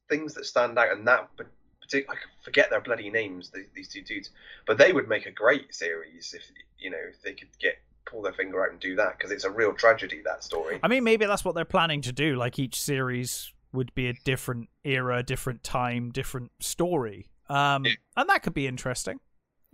things 0.09 0.34
that 0.34 0.46
stand 0.46 0.78
out, 0.78 0.90
and 0.90 1.06
that 1.06 1.28
but 1.36 1.46
I 1.94 2.14
forget 2.42 2.70
their 2.70 2.80
bloody 2.80 3.10
names. 3.10 3.50
These, 3.50 3.66
these 3.74 3.88
two 3.88 4.02
dudes, 4.02 4.30
but 4.66 4.78
they 4.78 4.92
would 4.92 5.09
make 5.09 5.26
a 5.26 5.30
great 5.30 5.74
series 5.74 6.34
if 6.34 6.42
you 6.78 6.90
know 6.90 6.98
if 7.10 7.20
they 7.22 7.34
could 7.34 7.48
get 7.60 7.74
pull 8.04 8.22
their 8.22 8.32
finger 8.32 8.64
out 8.64 8.70
and 8.70 8.80
do 8.80 8.96
that 8.96 9.18
because 9.18 9.30
it's 9.30 9.44
a 9.44 9.50
real 9.50 9.72
tragedy 9.72 10.22
that 10.24 10.42
story. 10.42 10.80
I 10.82 10.88
mean, 10.88 11.04
maybe 11.04 11.26
that's 11.26 11.44
what 11.44 11.54
they're 11.54 11.64
planning 11.64 12.00
to 12.02 12.12
do. 12.12 12.36
Like 12.36 12.59
each 12.59 12.80
series 12.80 13.52
would 13.72 13.94
be 13.94 14.08
a 14.08 14.14
different 14.24 14.68
era, 14.84 15.22
different 15.22 15.62
time, 15.64 16.10
different 16.10 16.50
story, 16.60 17.28
um, 17.48 17.84
Yeah. 17.84 17.92
and 18.16 18.28
that 18.28 18.42
could 18.42 18.54
be 18.54 18.66
interesting. 18.66 19.18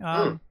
Um, 0.03 0.41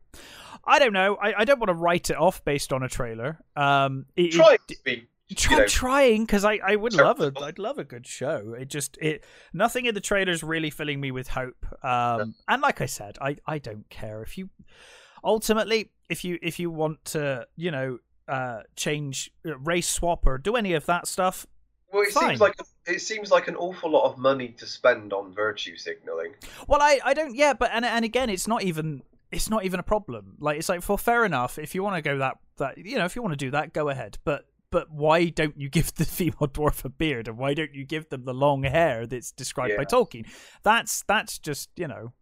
I 0.64 0.78
don't 0.78 0.92
know. 0.92 1.16
I, 1.16 1.40
I 1.40 1.44
don't 1.44 1.58
want 1.60 1.68
to 1.68 1.74
write 1.74 2.10
it 2.10 2.16
off 2.16 2.44
based 2.44 2.72
on 2.72 2.82
a 2.82 2.88
trailer. 2.88 3.38
Um, 3.56 4.06
it, 4.16 4.32
Try 4.32 4.54
it- 4.54 4.60
to 4.68 4.76
be 4.84 5.08
try, 5.36 5.66
trying 5.66 6.24
because 6.24 6.44
I, 6.44 6.58
I 6.64 6.76
would 6.76 6.94
love 6.94 7.20
a. 7.20 7.32
I'd 7.42 7.58
love 7.58 7.78
a 7.78 7.84
good 7.84 8.06
show. 8.06 8.54
It 8.58 8.68
just 8.68 8.96
it 9.00 9.24
nothing 9.52 9.84
in 9.86 9.94
the 9.94 10.00
trailer 10.00 10.32
is 10.32 10.42
really 10.42 10.70
filling 10.70 11.00
me 11.00 11.10
with 11.10 11.28
hope. 11.28 11.66
Um, 11.84 12.34
and 12.48 12.62
like 12.62 12.80
I 12.80 12.86
said, 12.86 13.18
I 13.20 13.36
I 13.46 13.58
don't 13.58 13.88
care 13.90 14.22
if 14.22 14.36
you 14.38 14.48
ultimately 15.24 15.90
if 16.08 16.24
you 16.24 16.38
if 16.42 16.58
you 16.58 16.70
want 16.70 17.04
to 17.06 17.46
you 17.56 17.70
know 17.70 17.98
uh 18.28 18.60
change 18.76 19.30
uh, 19.46 19.58
race 19.58 19.88
swap 19.88 20.26
or 20.26 20.38
do 20.38 20.56
any 20.56 20.72
of 20.74 20.86
that 20.86 21.06
stuff. 21.06 21.46
well, 21.92 22.02
it 22.02 22.12
fine. 22.12 22.28
seems 22.30 22.40
like 22.40 22.56
it 22.88 23.00
seems 23.00 23.30
like 23.30 23.48
an 23.48 23.56
awful 23.56 23.90
lot 23.90 24.10
of 24.10 24.18
money 24.18 24.48
to 24.58 24.66
spend 24.66 25.12
on 25.12 25.32
virtue 25.32 25.76
signaling. 25.76 26.34
Well, 26.66 26.80
I 26.82 27.00
I 27.04 27.14
don't 27.14 27.34
yeah, 27.34 27.52
but 27.52 27.70
and 27.72 27.84
and 27.84 28.04
again, 28.04 28.30
it's 28.30 28.48
not 28.48 28.62
even 28.62 29.02
it's 29.30 29.50
not 29.50 29.64
even 29.64 29.80
a 29.80 29.82
problem. 29.84 30.36
Like 30.40 30.58
it's 30.58 30.68
like 30.68 30.82
for 30.82 30.98
fair 30.98 31.24
enough 31.24 31.58
if 31.58 31.74
you 31.74 31.82
want 31.82 31.96
to 31.96 32.02
go 32.02 32.18
that 32.18 32.38
that 32.56 32.78
you 32.78 32.96
know 32.96 33.04
if 33.04 33.16
you 33.16 33.22
want 33.22 33.32
to 33.32 33.44
do 33.44 33.50
that, 33.52 33.72
go 33.72 33.88
ahead. 33.88 34.18
But 34.24 34.46
but 34.70 34.90
why 34.90 35.28
don't 35.28 35.58
you 35.58 35.68
give 35.68 35.94
the 35.94 36.04
female 36.06 36.48
dwarf 36.48 36.84
a 36.84 36.88
beard 36.88 37.28
and 37.28 37.38
why 37.38 37.54
don't 37.54 37.74
you 37.74 37.84
give 37.84 38.08
them 38.08 38.24
the 38.24 38.34
long 38.34 38.62
hair 38.64 39.06
that's 39.06 39.32
described 39.32 39.76
by 39.76 39.84
Tolkien? 39.84 40.26
That's 40.62 41.02
that's 41.06 41.38
just 41.38 41.70
you 41.76 41.88
know 41.88 42.12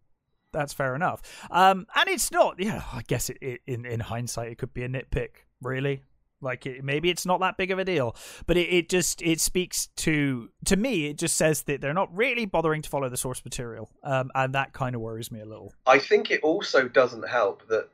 that's 0.53 0.73
fair 0.73 0.95
enough. 0.95 1.21
Um, 1.51 1.87
and 1.95 2.09
it's 2.09 2.31
not. 2.31 2.55
Yeah, 2.59 2.83
I 2.93 3.01
guess 3.07 3.29
it, 3.29 3.37
it 3.41 3.61
in 3.67 3.85
in 3.85 3.99
hindsight 3.99 4.51
it 4.51 4.57
could 4.57 4.73
be 4.73 4.83
a 4.83 4.89
nitpick. 4.89 5.29
Really, 5.61 6.03
like 6.41 6.65
it, 6.65 6.83
maybe 6.83 7.09
it's 7.09 7.25
not 7.25 7.39
that 7.39 7.57
big 7.57 7.71
of 7.71 7.79
a 7.79 7.85
deal, 7.85 8.15
but 8.45 8.57
it, 8.57 8.69
it 8.73 8.89
just 8.89 9.21
it 9.21 9.39
speaks 9.39 9.87
to 9.97 10.49
to 10.65 10.75
me. 10.75 11.07
It 11.07 11.17
just 11.17 11.35
says 11.37 11.63
that 11.63 11.81
they're 11.81 11.93
not 11.93 12.15
really 12.15 12.45
bothering 12.45 12.81
to 12.81 12.89
follow 12.89 13.09
the 13.09 13.17
source 13.17 13.43
material, 13.43 13.89
um, 14.03 14.31
and 14.35 14.53
that 14.53 14.73
kind 14.73 14.95
of 14.95 15.01
worries 15.01 15.31
me 15.31 15.41
a 15.41 15.45
little. 15.45 15.73
I 15.85 15.99
think 15.99 16.31
it 16.31 16.41
also 16.41 16.87
doesn't 16.87 17.27
help 17.27 17.67
that 17.69 17.89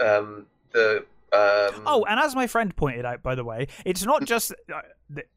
um, 0.00 0.46
the 0.72 1.04
um, 1.32 1.82
Oh, 1.86 2.04
and 2.08 2.20
as 2.20 2.34
my 2.34 2.46
friend 2.46 2.74
pointed 2.76 3.06
out, 3.06 3.22
by 3.22 3.34
the 3.34 3.44
way, 3.44 3.68
it's 3.86 4.04
not 4.04 4.26
just 4.26 4.52
uh, 4.72 4.82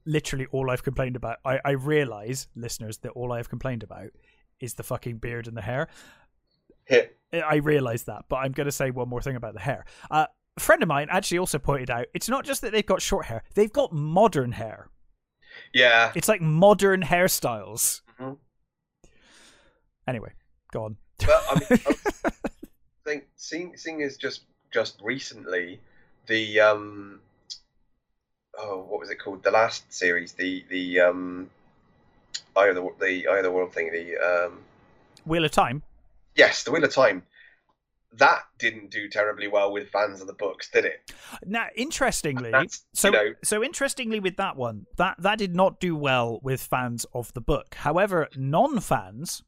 literally 0.06 0.46
all 0.52 0.70
I've 0.70 0.84
complained 0.84 1.16
about. 1.16 1.38
I, 1.46 1.60
I 1.64 1.72
realize, 1.72 2.48
listeners, 2.56 2.98
that 3.00 3.12
all 3.12 3.32
I 3.32 3.38
have 3.38 3.50
complained 3.50 3.82
about 3.82 4.10
is 4.60 4.74
the 4.74 4.84
fucking 4.84 5.18
beard 5.18 5.48
and 5.48 5.56
the 5.56 5.62
hair. 5.62 5.88
hit. 6.84 7.18
I 7.34 7.56
realize 7.56 8.04
that, 8.04 8.26
but 8.30 8.38
I'm 8.38 8.52
going 8.52 8.66
to 8.66 8.72
say 8.72 8.92
one 8.92 9.10
more 9.10 9.22
thing 9.22 9.36
about 9.36 9.54
the 9.54 9.60
hair. 9.60 9.86
Uh, 10.12 10.28
a 10.58 10.60
friend 10.60 10.82
of 10.82 10.88
mine 10.90 11.08
actually 11.10 11.38
also 11.40 11.60
pointed 11.60 11.90
out 11.90 12.06
it's 12.14 12.30
not 12.30 12.46
just 12.46 12.62
that 12.62 12.72
they've 12.72 12.86
got 12.86 13.02
short 13.02 13.26
hair; 13.26 13.44
they've 13.56 13.72
got 13.74 13.92
modern 13.94 14.52
hair. 14.54 14.90
Yeah, 15.74 16.12
It's 16.16 16.28
like 16.28 16.42
modern 16.42 17.02
hairstyles. 17.02 18.02
Mhm. 18.20 18.38
Anyway, 20.08 20.32
go 20.72 20.84
on. 20.86 20.98
but 21.20 21.44
I 21.50 21.56
mean, 21.56 21.80
I 22.26 22.32
think 23.06 23.26
seeing 23.36 23.76
seeing 23.78 24.02
is 24.02 24.18
just 24.18 24.44
just 24.72 25.00
recently 25.02 25.80
the 26.28 26.60
um 26.60 27.22
oh 28.58 28.86
what 28.90 29.00
was 29.00 29.10
it 29.10 29.16
called 29.16 29.44
the 29.44 29.52
last 29.52 29.92
series 29.94 30.34
the 30.34 30.66
the 30.70 31.00
um 31.00 31.50
Eye 32.58 32.68
of 32.68 32.76
the 32.76 32.90
the 33.00 33.28
Eye 33.28 33.38
of 33.38 33.44
the 33.44 33.52
World 33.52 33.74
thing 33.74 33.92
the 33.92 34.18
um 34.18 34.60
Wheel 35.26 35.46
of 35.46 35.52
Time. 35.52 35.84
yes 36.36 36.64
the 36.64 36.72
Wheel 36.72 36.84
of 36.84 36.94
Time 36.94 37.24
that 38.18 38.44
didn't 38.58 38.92
do 38.92 39.10
terribly 39.10 39.48
well 39.48 39.72
with 39.72 39.90
fans 39.90 40.22
of 40.22 40.28
the 40.28 40.34
books 40.34 40.70
did 40.70 40.86
it 40.86 41.12
Now, 41.46 41.68
interestingly, 41.76 42.52
so 42.94 43.08
you 43.08 43.12
know 43.14 43.34
so 43.44 43.64
interestingly 43.64 44.20
with 44.20 44.38
that 44.38 44.56
one, 44.56 44.86
that 44.98 45.16
that 45.20 45.38
did 45.38 45.56
not 45.56 45.80
do 45.80 45.96
well 45.96 46.40
with 46.42 46.62
fans 46.62 47.06
of 47.14 47.34
the 47.34 47.42
book. 47.42 47.76
However, 47.76 48.28
non-fans 48.36 49.44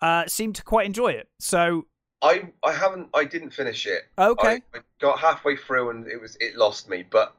uh, 0.00 0.26
seem 0.26 0.52
to 0.52 0.62
quite 0.62 0.86
enjoy 0.86 1.12
it. 1.12 1.28
So 1.38 1.86
I 2.22 2.50
I 2.64 2.72
haven't 2.72 3.08
I 3.14 3.24
didn't 3.24 3.50
finish 3.50 3.86
it 3.86 4.02
okay, 4.18 4.60
I, 4.74 4.78
I 4.78 4.80
got 5.00 5.18
halfway 5.18 5.56
through 5.56 5.90
and 5.90 6.06
it 6.06 6.20
was 6.20 6.36
it 6.40 6.56
lost 6.56 6.88
me 6.88 7.04
but 7.08 7.34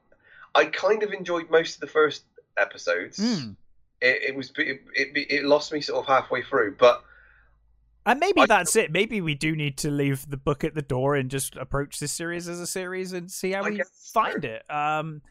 I 0.55 0.65
kind 0.65 1.03
of 1.03 1.11
enjoyed 1.13 1.49
most 1.49 1.75
of 1.75 1.81
the 1.81 1.87
first 1.87 2.23
episodes 2.57 3.17
Hmm. 3.17 3.51
it, 4.01 4.29
it 4.29 4.35
was 4.35 4.51
it, 4.57 4.81
it 4.93 5.27
it 5.29 5.43
lost 5.45 5.73
me 5.73 5.81
sort 5.81 5.99
of 5.99 6.07
halfway 6.07 6.43
through 6.43 6.75
but 6.77 7.03
and 8.07 8.19
maybe 8.19 8.41
I- 8.41 8.45
that's 8.47 8.75
it. 8.75 8.91
Maybe 8.91 9.21
we 9.21 9.35
do 9.35 9.55
need 9.55 9.77
to 9.79 9.91
leave 9.91 10.27
the 10.29 10.37
book 10.37 10.63
at 10.63 10.73
the 10.73 10.81
door 10.81 11.15
and 11.15 11.29
just 11.29 11.55
approach 11.55 11.99
this 11.99 12.11
series 12.11 12.47
as 12.49 12.59
a 12.59 12.65
series 12.67 13.13
and 13.13 13.29
see 13.31 13.51
how 13.51 13.63
I 13.63 13.69
we 13.69 13.81
find 14.13 14.43
it. 14.43 14.63
Um, 14.71 15.21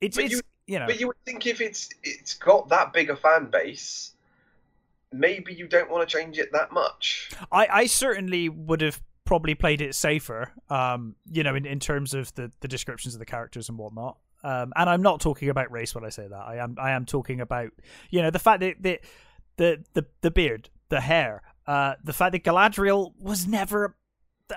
it's 0.00 0.16
But 0.16 0.24
it's 0.24 0.34
you- 0.34 0.40
you 0.66 0.78
know 0.80 0.86
But 0.86 0.98
you 1.00 1.06
would 1.08 1.24
think 1.24 1.46
if 1.46 1.60
it's 1.60 1.88
it's 2.02 2.34
got 2.34 2.68
that 2.70 2.92
big 2.92 3.10
a 3.10 3.16
fan 3.16 3.46
base, 3.50 4.12
maybe 5.12 5.52
you 5.52 5.66
don't 5.66 5.90
want 5.90 6.08
to 6.08 6.16
change 6.18 6.38
it 6.38 6.52
that 6.52 6.72
much. 6.72 7.30
I, 7.50 7.66
I 7.70 7.86
certainly 7.86 8.48
would 8.48 8.80
have 8.80 9.00
probably 9.24 9.54
played 9.54 9.80
it 9.80 9.94
safer, 9.94 10.52
um, 10.68 11.14
you 11.30 11.42
know, 11.42 11.54
in, 11.54 11.64
in 11.66 11.78
terms 11.80 12.14
of 12.14 12.34
the, 12.34 12.50
the 12.60 12.68
descriptions 12.68 13.14
of 13.14 13.18
the 13.20 13.26
characters 13.26 13.68
and 13.68 13.78
whatnot. 13.78 14.16
Um, 14.42 14.72
and 14.74 14.88
I'm 14.88 15.02
not 15.02 15.20
talking 15.20 15.48
about 15.50 15.70
race 15.70 15.94
when 15.94 16.04
I 16.04 16.08
say 16.08 16.26
that. 16.26 16.34
I 16.46 16.56
am 16.56 16.76
I 16.80 16.92
am 16.92 17.04
talking 17.04 17.40
about 17.42 17.70
you 18.08 18.22
know 18.22 18.30
the 18.30 18.38
fact 18.38 18.60
that 18.60 18.76
the 18.80 18.98
the 19.58 19.84
the, 19.92 20.06
the 20.22 20.30
beard, 20.30 20.70
the 20.88 21.00
hair, 21.02 21.42
uh, 21.70 21.94
the 22.02 22.12
fact 22.12 22.32
that 22.32 22.42
Galadriel 22.44 23.12
was 23.20 23.46
never. 23.46 23.96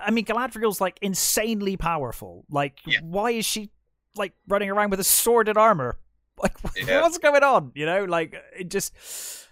I 0.01 0.09
mean, 0.09 0.25
Galadriel's 0.25 0.81
like 0.81 0.97
insanely 1.01 1.77
powerful. 1.77 2.45
Like, 2.49 2.79
Yeah. 2.87 2.99
why 3.03 3.31
is 3.31 3.45
she 3.45 3.69
like 4.15 4.33
running 4.47 4.69
around 4.71 4.89
with 4.89 4.99
a 4.99 5.03
sword 5.03 5.47
and 5.47 5.57
armor? 5.57 5.99
Like, 6.41 6.55
Yeah. 6.75 7.01
what's 7.01 7.19
going 7.19 7.43
on? 7.43 7.71
You 7.75 7.85
know, 7.85 8.05
like 8.05 8.33
it 8.57 8.69
just, 8.71 8.91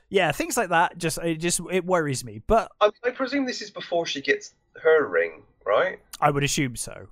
yeah, 0.09 0.31
things 0.31 0.57
like 0.57 0.69
that. 0.69 0.97
Just 0.97 1.19
it 1.19 1.35
just 1.35 1.61
it 1.71 1.85
worries 1.85 2.25
me. 2.25 2.41
But 2.47 2.71
I, 2.81 2.89
I 3.05 3.11
presume 3.11 3.45
this 3.45 3.61
is 3.61 3.69
before 3.69 4.07
she 4.07 4.19
gets 4.21 4.55
her 4.81 5.07
ring, 5.07 5.43
right? 5.63 5.99
I 6.19 6.31
would 6.31 6.43
assume 6.43 6.75
so. 6.75 7.07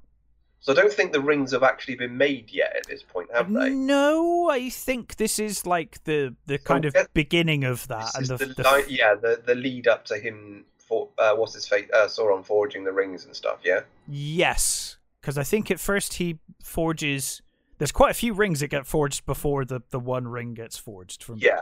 So 0.70 0.74
I 0.74 0.76
don't 0.76 0.94
think 0.94 1.14
the 1.14 1.20
rings 1.20 1.52
have 1.54 1.64
actually 1.64 1.96
been 1.96 2.16
made 2.16 2.52
yet 2.52 2.76
at 2.76 2.86
this 2.86 3.02
point, 3.02 3.28
have 3.34 3.52
they? 3.52 3.72
No, 3.72 4.52
I 4.52 4.70
think 4.70 5.16
this 5.16 5.40
is 5.40 5.66
like 5.66 6.04
the 6.04 6.36
the 6.46 6.60
kind 6.60 6.86
of 6.86 6.94
yeah, 6.94 7.06
beginning 7.12 7.64
of 7.64 7.88
that, 7.88 8.12
and 8.14 8.28
the, 8.28 8.38
the, 8.38 8.46
the 8.54 8.62
li- 8.62 8.96
yeah, 8.96 9.16
the 9.16 9.41
the 9.44 9.56
lead 9.56 9.88
up 9.88 10.06
to 10.06 10.20
him 10.20 10.66
for 10.78 11.10
uh, 11.18 11.34
what's 11.34 11.56
his 11.56 11.68
fate, 11.68 11.90
uh, 11.91 12.06
Sauron 12.06 12.46
forging 12.46 12.84
the 12.84 12.91
rings 12.91 13.26
and 13.26 13.36
stuff. 13.36 13.58
Yeah, 13.64 13.80
yes, 14.08 14.98
because 15.20 15.40
I 15.40 15.44
think 15.44 15.72
at 15.72 15.80
first 15.80 16.14
he 16.14 16.38
forges. 16.64 17.41
There's 17.80 17.91
quite 17.91 18.12
a 18.12 18.14
few 18.14 18.36
rings 18.36 18.60
that 18.60 18.68
get 18.68 18.86
forged 18.86 19.26
before 19.26 19.66
the 19.66 19.82
the 19.90 20.00
one 20.00 20.28
ring 20.28 20.54
gets 20.54 20.78
forged 20.78 21.24
from 21.24 21.40
yeah, 21.40 21.62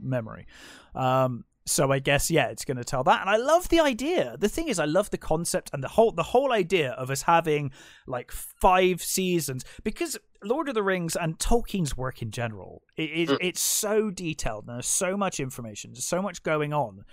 memory. 0.00 0.46
Um, 0.94 1.44
so 1.66 1.90
I 1.92 1.98
guess 1.98 2.30
yeah, 2.30 2.46
it's 2.46 2.64
going 2.64 2.76
to 2.76 2.84
tell 2.84 3.02
that, 3.04 3.20
and 3.20 3.28
I 3.28 3.36
love 3.36 3.68
the 3.68 3.80
idea. 3.80 4.36
The 4.38 4.48
thing 4.48 4.68
is, 4.68 4.78
I 4.78 4.84
love 4.84 5.10
the 5.10 5.18
concept 5.18 5.70
and 5.72 5.82
the 5.82 5.88
whole 5.88 6.12
the 6.12 6.22
whole 6.22 6.52
idea 6.52 6.92
of 6.92 7.10
us 7.10 7.22
having 7.22 7.72
like 8.06 8.30
five 8.32 9.02
seasons 9.02 9.64
because 9.82 10.16
Lord 10.44 10.68
of 10.68 10.74
the 10.74 10.82
Rings 10.82 11.16
and 11.16 11.38
Tolkien's 11.38 11.96
work 11.96 12.22
in 12.22 12.30
general, 12.30 12.82
it, 12.96 13.10
it, 13.10 13.28
Mm. 13.30 13.38
it's 13.40 13.60
so 13.60 14.10
detailed. 14.10 14.66
And 14.68 14.76
there's 14.76 14.86
so 14.86 15.16
much 15.16 15.40
information. 15.40 15.92
There's 15.92 16.04
so 16.04 16.22
much 16.22 16.42
going 16.42 16.72
on 16.72 17.04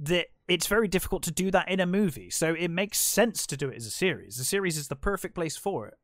that 0.00 0.26
it's 0.48 0.66
very 0.66 0.88
difficult 0.88 1.22
to 1.24 1.30
do 1.30 1.50
that 1.52 1.68
in 1.68 1.78
a 1.78 1.86
movie. 1.86 2.28
So 2.30 2.54
it 2.54 2.68
makes 2.70 2.98
sense 2.98 3.46
to 3.46 3.56
do 3.56 3.68
it 3.68 3.76
as 3.76 3.86
a 3.86 3.90
series. 3.90 4.36
The 4.36 4.44
series 4.44 4.76
is 4.76 4.88
the 4.88 4.96
perfect 4.96 5.34
place 5.36 5.56
for 5.56 5.86
it. 5.88 5.94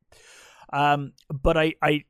Um, 0.72 1.14
but 1.28 1.56
I, 1.56 1.74
I 1.82 2.04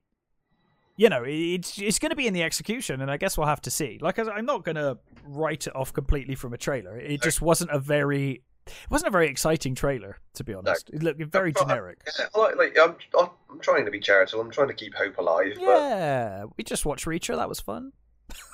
you 0.98 1.08
know, 1.08 1.22
it's 1.26 1.78
it's 1.78 1.98
going 2.00 2.10
to 2.10 2.16
be 2.16 2.26
in 2.26 2.34
the 2.34 2.42
execution, 2.42 3.00
and 3.00 3.10
I 3.10 3.16
guess 3.16 3.38
we'll 3.38 3.46
have 3.46 3.62
to 3.62 3.70
see. 3.70 3.98
Like, 4.02 4.18
I- 4.18 4.30
I'm 4.32 4.44
not 4.44 4.64
going 4.64 4.74
to 4.76 4.98
write 5.24 5.66
it 5.68 5.74
off 5.74 5.92
completely 5.92 6.34
from 6.34 6.52
a 6.52 6.58
trailer. 6.58 6.98
It 6.98 7.22
just 7.22 7.40
wasn't 7.40 7.70
a 7.70 7.78
very, 7.78 8.42
it 8.66 8.72
wasn't 8.90 9.08
a 9.08 9.12
very 9.12 9.28
exciting 9.28 9.74
trailer, 9.76 10.18
to 10.34 10.42
be 10.44 10.52
honest. 10.52 10.90
It 10.90 11.02
looked 11.04 11.22
very 11.32 11.52
But 11.52 11.62
I- 11.62 11.64
generic. 11.68 11.98
yeah, 12.18 12.26
like, 12.34 12.56
like 12.56 12.76
I'm, 12.78 12.96
I'm 13.18 13.60
trying 13.60 13.84
to 13.84 13.90
be 13.92 14.00
charitable. 14.00 14.40
I'm 14.42 14.50
trying 14.50 14.68
to 14.68 14.74
keep 14.74 14.92
hope 14.94 15.16
alive. 15.18 15.52
But 15.56 15.62
Yeah, 15.62 16.44
we 16.56 16.64
just 16.64 16.84
watched 16.84 17.06
Reacher. 17.06 17.36
That 17.36 17.48
was 17.48 17.60
fun. 17.60 17.92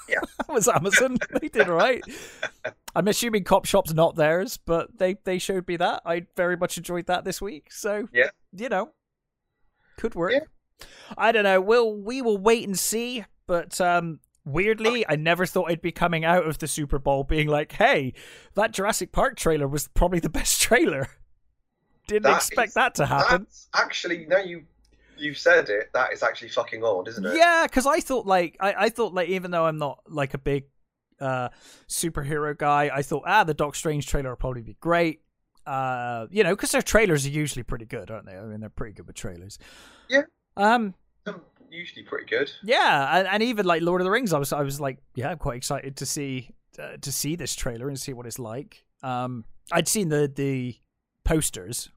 Yeah. 0.07 0.21
that 0.39 0.53
was 0.53 0.69
Amazon. 0.69 1.17
they 1.41 1.49
did 1.49 1.67
right. 1.67 2.03
I'm 2.95 3.09
assuming 3.09 3.45
Copshop's 3.45 3.95
not 3.95 4.17
theirs, 4.17 4.59
but 4.59 4.99
they 4.99 5.17
they 5.25 5.39
showed 5.39 5.67
me 5.67 5.79
that. 5.79 6.03
I 6.05 6.27
very 6.37 6.57
much 6.59 6.77
enjoyed 6.77 7.07
that 7.07 7.25
this 7.25 7.41
week. 7.41 7.73
So 7.73 8.09
Yeah. 8.13 8.29
you 8.53 8.69
know, 8.69 8.93
could 9.97 10.15
work. 10.15 10.33
Yeah. 10.33 10.41
I 11.17 11.33
don't 11.33 11.45
know. 11.45 11.61
We'll 11.61 11.95
we 11.95 12.23
will 12.23 12.39
wait 12.39 12.67
and 12.67 12.79
see. 12.79 13.25
But 13.47 13.81
um, 13.81 14.21
weirdly, 14.45 15.05
I 15.09 15.17
never 15.17 15.47
thought 15.47 15.71
I'd 15.71 15.83
be 15.83 15.93
coming 15.93 16.25
out 16.25 16.47
of 16.47 16.59
the 16.59 16.67
Super 16.67 16.99
Bowl 16.99 17.25
being 17.25 17.49
like, 17.49 17.73
"Hey, 17.73 18.15
that 18.55 18.73
Jurassic 18.73 19.13
Park 19.13 19.37
trailer 19.37 19.69
was 19.69 19.89
probably 19.89 20.21
the 20.21 20.29
best 20.31 20.61
trailer." 20.61 21.09
Didn't 22.07 22.25
That 22.25 22.37
expect 22.37 22.69
is- 22.69 22.75
that 22.75 22.95
to 22.97 23.07
happen. 23.07 23.43
that's 23.45 23.69
actually 23.75 24.27
now 24.27 24.39
you 24.39 24.65
you've 25.17 25.39
said 25.39 25.69
it. 25.69 25.91
That 25.95 26.13
is 26.13 26.23
actually 26.23 26.49
fucking 26.51 26.83
odd, 26.85 27.09
isn't 27.09 27.25
it? 27.25 27.37
Yeah, 27.37 27.67
because 27.67 27.87
I 27.87 28.01
thought 28.01 28.27
like 28.27 28.57
I, 28.61 28.75
I 28.79 28.89
thought 28.91 29.15
like 29.15 29.29
even 29.29 29.51
though 29.51 29.65
I'm 29.67 29.79
not 29.79 30.01
like 30.09 30.35
a 30.35 30.39
big 30.39 30.65
uh 31.21 31.49
superhero 31.89 32.57
guy, 32.57 32.91
I 32.93 33.03
thought 33.03 33.23
ah 33.27 33.45
the 33.45 33.55
Doc 33.55 33.75
Strange 33.75 34.07
trailer 34.07 34.31
will 34.31 34.37
probably 34.37 34.63
be 34.63 34.77
great. 34.81 35.21
Uh, 35.67 36.27
you 36.31 36.45
know, 36.45 36.55
because 36.55 36.73
their 36.73 36.83
trailers 36.83 37.25
are 37.25 37.31
usually 37.31 37.63
pretty 37.63 37.87
good, 37.87 38.11
aren't 38.11 38.27
they? 38.27 38.37
I 38.37 38.43
mean, 38.43 38.61
they're 38.61 38.69
pretty 38.69 38.93
good 38.93 39.07
with 39.07 39.17
trailers. 39.17 39.59
Yeah. 40.11 40.23
Um. 40.57 40.95
Usually 41.71 42.05
pretty 42.05 42.27
good. 42.27 42.53
Yeah, 42.63 43.19
and, 43.19 43.27
and 43.27 43.43
even 43.43 43.67
like 43.67 43.83
Lord 43.83 44.01
of 44.01 44.05
the 44.05 44.11
Rings, 44.13 44.33
I 44.33 44.39
was 44.39 44.53
I 44.53 44.63
was 44.63 44.81
like, 44.81 44.99
yeah, 45.17 45.31
I'm 45.31 45.39
quite 45.39 45.57
excited 45.57 45.97
to 45.97 46.07
see 46.07 46.51
uh, 46.79 46.99
to 47.01 47.11
see 47.11 47.35
this 47.35 47.57
trailer 47.57 47.89
and 47.89 47.99
see 47.99 48.13
what 48.13 48.27
it's 48.27 48.39
like. 48.39 48.85
Um, 49.03 49.45
I'd 49.73 49.89
seen 49.89 50.09
the 50.09 50.31
the 50.33 50.77
posters 51.25 51.91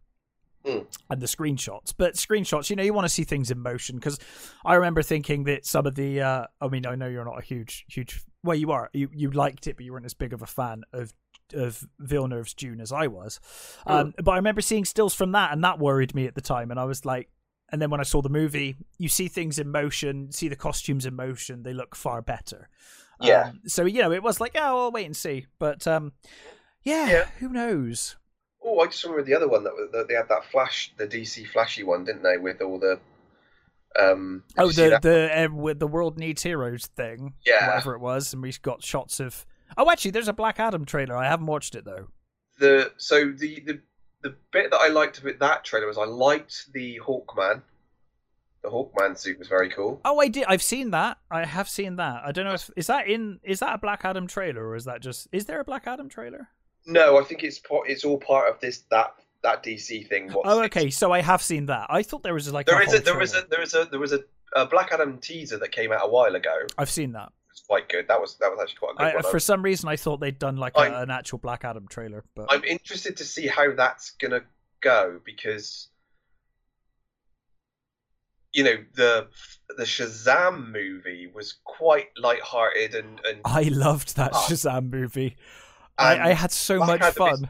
Mm. 0.65 0.85
and 1.09 1.21
the 1.21 1.27
screenshots, 1.27 1.93
but 1.95 2.15
screenshots, 2.15 2.69
you 2.69 2.75
know, 2.75 2.83
you 2.83 2.91
want 2.91 3.05
to 3.05 3.13
see 3.13 3.23
things 3.23 3.51
in 3.51 3.59
motion 3.59 3.95
because 3.95 4.19
I 4.65 4.73
remember 4.73 5.01
thinking 5.01 5.45
that 5.45 5.65
some 5.65 5.85
of 5.85 5.95
the, 5.95 6.19
uh, 6.19 6.47
I 6.59 6.67
mean, 6.67 6.85
I 6.85 6.95
know 6.95 7.07
you're 7.07 7.23
not 7.23 7.39
a 7.39 7.41
huge 7.41 7.85
huge, 7.87 8.21
well, 8.43 8.57
you 8.57 8.71
are, 8.71 8.89
you 8.91 9.09
you 9.13 9.29
liked 9.31 9.67
it, 9.67 9.77
but 9.77 9.85
you 9.85 9.93
weren't 9.93 10.05
as 10.07 10.15
big 10.15 10.33
of 10.33 10.41
a 10.41 10.47
fan 10.47 10.83
of 10.91 11.13
of 11.53 11.87
Villeneuve's 11.99 12.53
Dune 12.53 12.81
as 12.81 12.91
I 12.91 13.07
was. 13.07 13.39
Um, 13.85 14.13
but 14.21 14.31
I 14.31 14.35
remember 14.37 14.59
seeing 14.61 14.83
stills 14.83 15.13
from 15.13 15.31
that, 15.33 15.53
and 15.53 15.63
that 15.63 15.77
worried 15.79 16.15
me 16.15 16.25
at 16.25 16.33
the 16.33 16.41
time, 16.41 16.71
and 16.71 16.79
I 16.79 16.85
was 16.85 17.05
like. 17.05 17.29
And 17.71 17.81
then 17.81 17.89
when 17.89 17.99
I 17.99 18.03
saw 18.03 18.21
the 18.21 18.29
movie, 18.29 18.77
you 18.97 19.09
see 19.09 19.27
things 19.27 19.59
in 19.59 19.69
motion, 19.69 20.31
see 20.31 20.47
the 20.47 20.55
costumes 20.55 21.05
in 21.05 21.15
motion, 21.15 21.63
they 21.63 21.73
look 21.73 21.95
far 21.95 22.21
better. 22.21 22.69
Yeah. 23.19 23.49
Um, 23.49 23.61
so 23.67 23.85
you 23.85 24.01
know, 24.01 24.11
it 24.11 24.23
was 24.23 24.39
like, 24.39 24.53
oh, 24.55 24.83
I'll 24.85 24.91
wait 24.91 25.05
and 25.05 25.15
see. 25.15 25.47
But 25.59 25.85
um, 25.87 26.13
yeah, 26.83 27.09
Yeah. 27.09 27.25
who 27.39 27.49
knows? 27.49 28.15
Oh, 28.63 28.79
I 28.79 28.85
just 28.87 29.03
remember 29.03 29.23
the 29.23 29.33
other 29.35 29.47
one 29.47 29.63
that, 29.65 29.73
was- 29.73 29.89
that 29.91 30.07
they 30.07 30.13
had 30.13 30.29
that 30.29 30.45
flash, 30.51 30.93
the 30.97 31.07
DC 31.07 31.47
flashy 31.47 31.83
one, 31.83 32.03
didn't 32.05 32.23
they? 32.23 32.37
With 32.37 32.61
all 32.61 32.79
the 32.79 32.99
Um, 33.99 34.43
Oh, 34.57 34.69
the 34.71 34.99
the 35.01 35.45
uh, 35.45 35.53
with 35.53 35.79
the 35.79 35.87
world 35.87 36.17
needs 36.19 36.43
heroes 36.43 36.85
thing, 36.85 37.33
Yeah. 37.45 37.67
whatever 37.67 37.95
it 37.95 37.99
was, 37.99 38.33
and 38.33 38.41
we 38.41 38.53
got 38.61 38.83
shots 38.83 39.19
of. 39.19 39.45
Oh, 39.77 39.89
actually, 39.91 40.11
there's 40.11 40.27
a 40.27 40.33
Black 40.33 40.59
Adam 40.59 40.85
trailer. 40.85 41.15
I 41.17 41.27
haven't 41.27 41.47
watched 41.47 41.75
it 41.75 41.83
though. 41.85 42.07
the 42.59 42.91
so 42.97 43.31
the 43.31 43.61
the 43.65 43.81
the 44.21 44.35
bit 44.51 44.71
that 44.71 44.77
I 44.77 44.87
liked 44.87 45.19
about 45.19 45.39
that 45.39 45.63
trailer 45.63 45.87
was 45.87 45.97
I 45.97 46.05
liked 46.05 46.73
the 46.73 46.99
Hawkman. 47.05 47.61
The 48.63 48.69
Hawkman 48.69 49.17
suit 49.17 49.37
was 49.39 49.47
very 49.47 49.69
cool. 49.69 50.01
Oh, 50.03 50.19
I 50.19 50.27
did. 50.27 50.45
I've 50.47 50.63
seen 50.63 50.91
that. 50.91 51.17
I 51.31 51.45
have 51.45 51.69
seen 51.69 51.95
that. 51.97 52.23
I 52.25 52.31
don't 52.31 52.45
know 52.45 52.53
if 52.53 52.69
is 52.75 52.87
that 52.87 53.07
in 53.07 53.39
is 53.43 53.59
that 53.59 53.75
a 53.75 53.77
Black 53.77 54.03
Adam 54.03 54.27
trailer 54.27 54.65
or 54.67 54.75
is 54.75 54.85
that 54.85 55.01
just 55.01 55.27
is 55.31 55.45
there 55.45 55.59
a 55.59 55.63
Black 55.63 55.87
Adam 55.87 56.09
trailer? 56.09 56.49
No, 56.85 57.19
I 57.19 57.23
think 57.23 57.43
it's 57.43 57.59
part, 57.59 57.89
it's 57.89 58.03
all 58.03 58.17
part 58.17 58.49
of 58.49 58.59
this 58.59 58.79
that 58.91 59.13
that 59.43 59.63
DC 59.63 60.07
thing. 60.09 60.29
What's 60.31 60.49
Oh, 60.49 60.63
okay. 60.63 60.89
So 60.89 61.11
I 61.11 61.21
have 61.21 61.41
seen 61.43 61.67
that. 61.67 61.87
I 61.89 62.01
thought 62.01 62.23
there 62.23 62.33
was 62.33 62.51
like 62.51 62.65
There 62.65 62.81
a 62.81 62.85
is 62.85 62.93
a 62.93 62.99
there 62.99 63.17
was 63.17 63.31
trailer. 63.31 63.45
a 63.45 63.49
there 63.49 63.59
was 63.59 63.73
a 63.75 63.85
there 63.91 63.99
was 63.99 64.13
a, 64.13 64.19
a 64.55 64.65
Black 64.65 64.91
Adam 64.91 65.19
teaser 65.19 65.57
that 65.59 65.71
came 65.71 65.91
out 65.91 66.01
a 66.03 66.09
while 66.09 66.33
ago. 66.35 66.55
I've 66.77 66.89
seen 66.89 67.11
that. 67.13 67.31
It's 67.57 67.65
quite 67.65 67.89
good. 67.89 68.07
That 68.07 68.21
was 68.21 68.37
that 68.37 68.51
was 68.51 68.59
actually 68.61 68.77
quite 68.77 68.91
a 68.91 68.97
good 68.97 69.03
I, 69.13 69.15
one. 69.23 69.31
for 69.31 69.39
some 69.39 69.63
reason, 69.63 69.89
I 69.89 69.95
thought 69.95 70.19
they'd 70.19 70.37
done 70.37 70.57
like 70.57 70.73
a, 70.77 71.01
an 71.01 71.09
actual 71.09 71.39
Black 71.39 71.65
Adam 71.65 71.87
trailer, 71.89 72.23
but 72.35 72.45
I'm 72.49 72.63
interested 72.63 73.17
to 73.17 73.23
see 73.23 73.47
how 73.47 73.73
that's 73.73 74.11
gonna 74.11 74.41
go 74.81 75.19
because 75.25 75.87
you 78.53 78.63
know 78.63 78.75
the 78.93 79.27
the 79.75 79.83
Shazam 79.85 80.71
movie 80.71 81.31
was 81.33 81.55
quite 81.63 82.09
light-hearted 82.17 82.93
and 82.93 83.19
and 83.25 83.41
I 83.43 83.63
loved 83.63 84.15
that 84.17 84.31
Ah. 84.33 84.45
Shazam 84.47 84.91
movie. 84.91 85.35
I, 85.97 86.29
I 86.29 86.33
had 86.33 86.51
so 86.51 86.77
Black 86.77 86.99
much 86.99 87.01
Adam 87.01 87.33
is- 87.33 87.39
fun. 87.39 87.49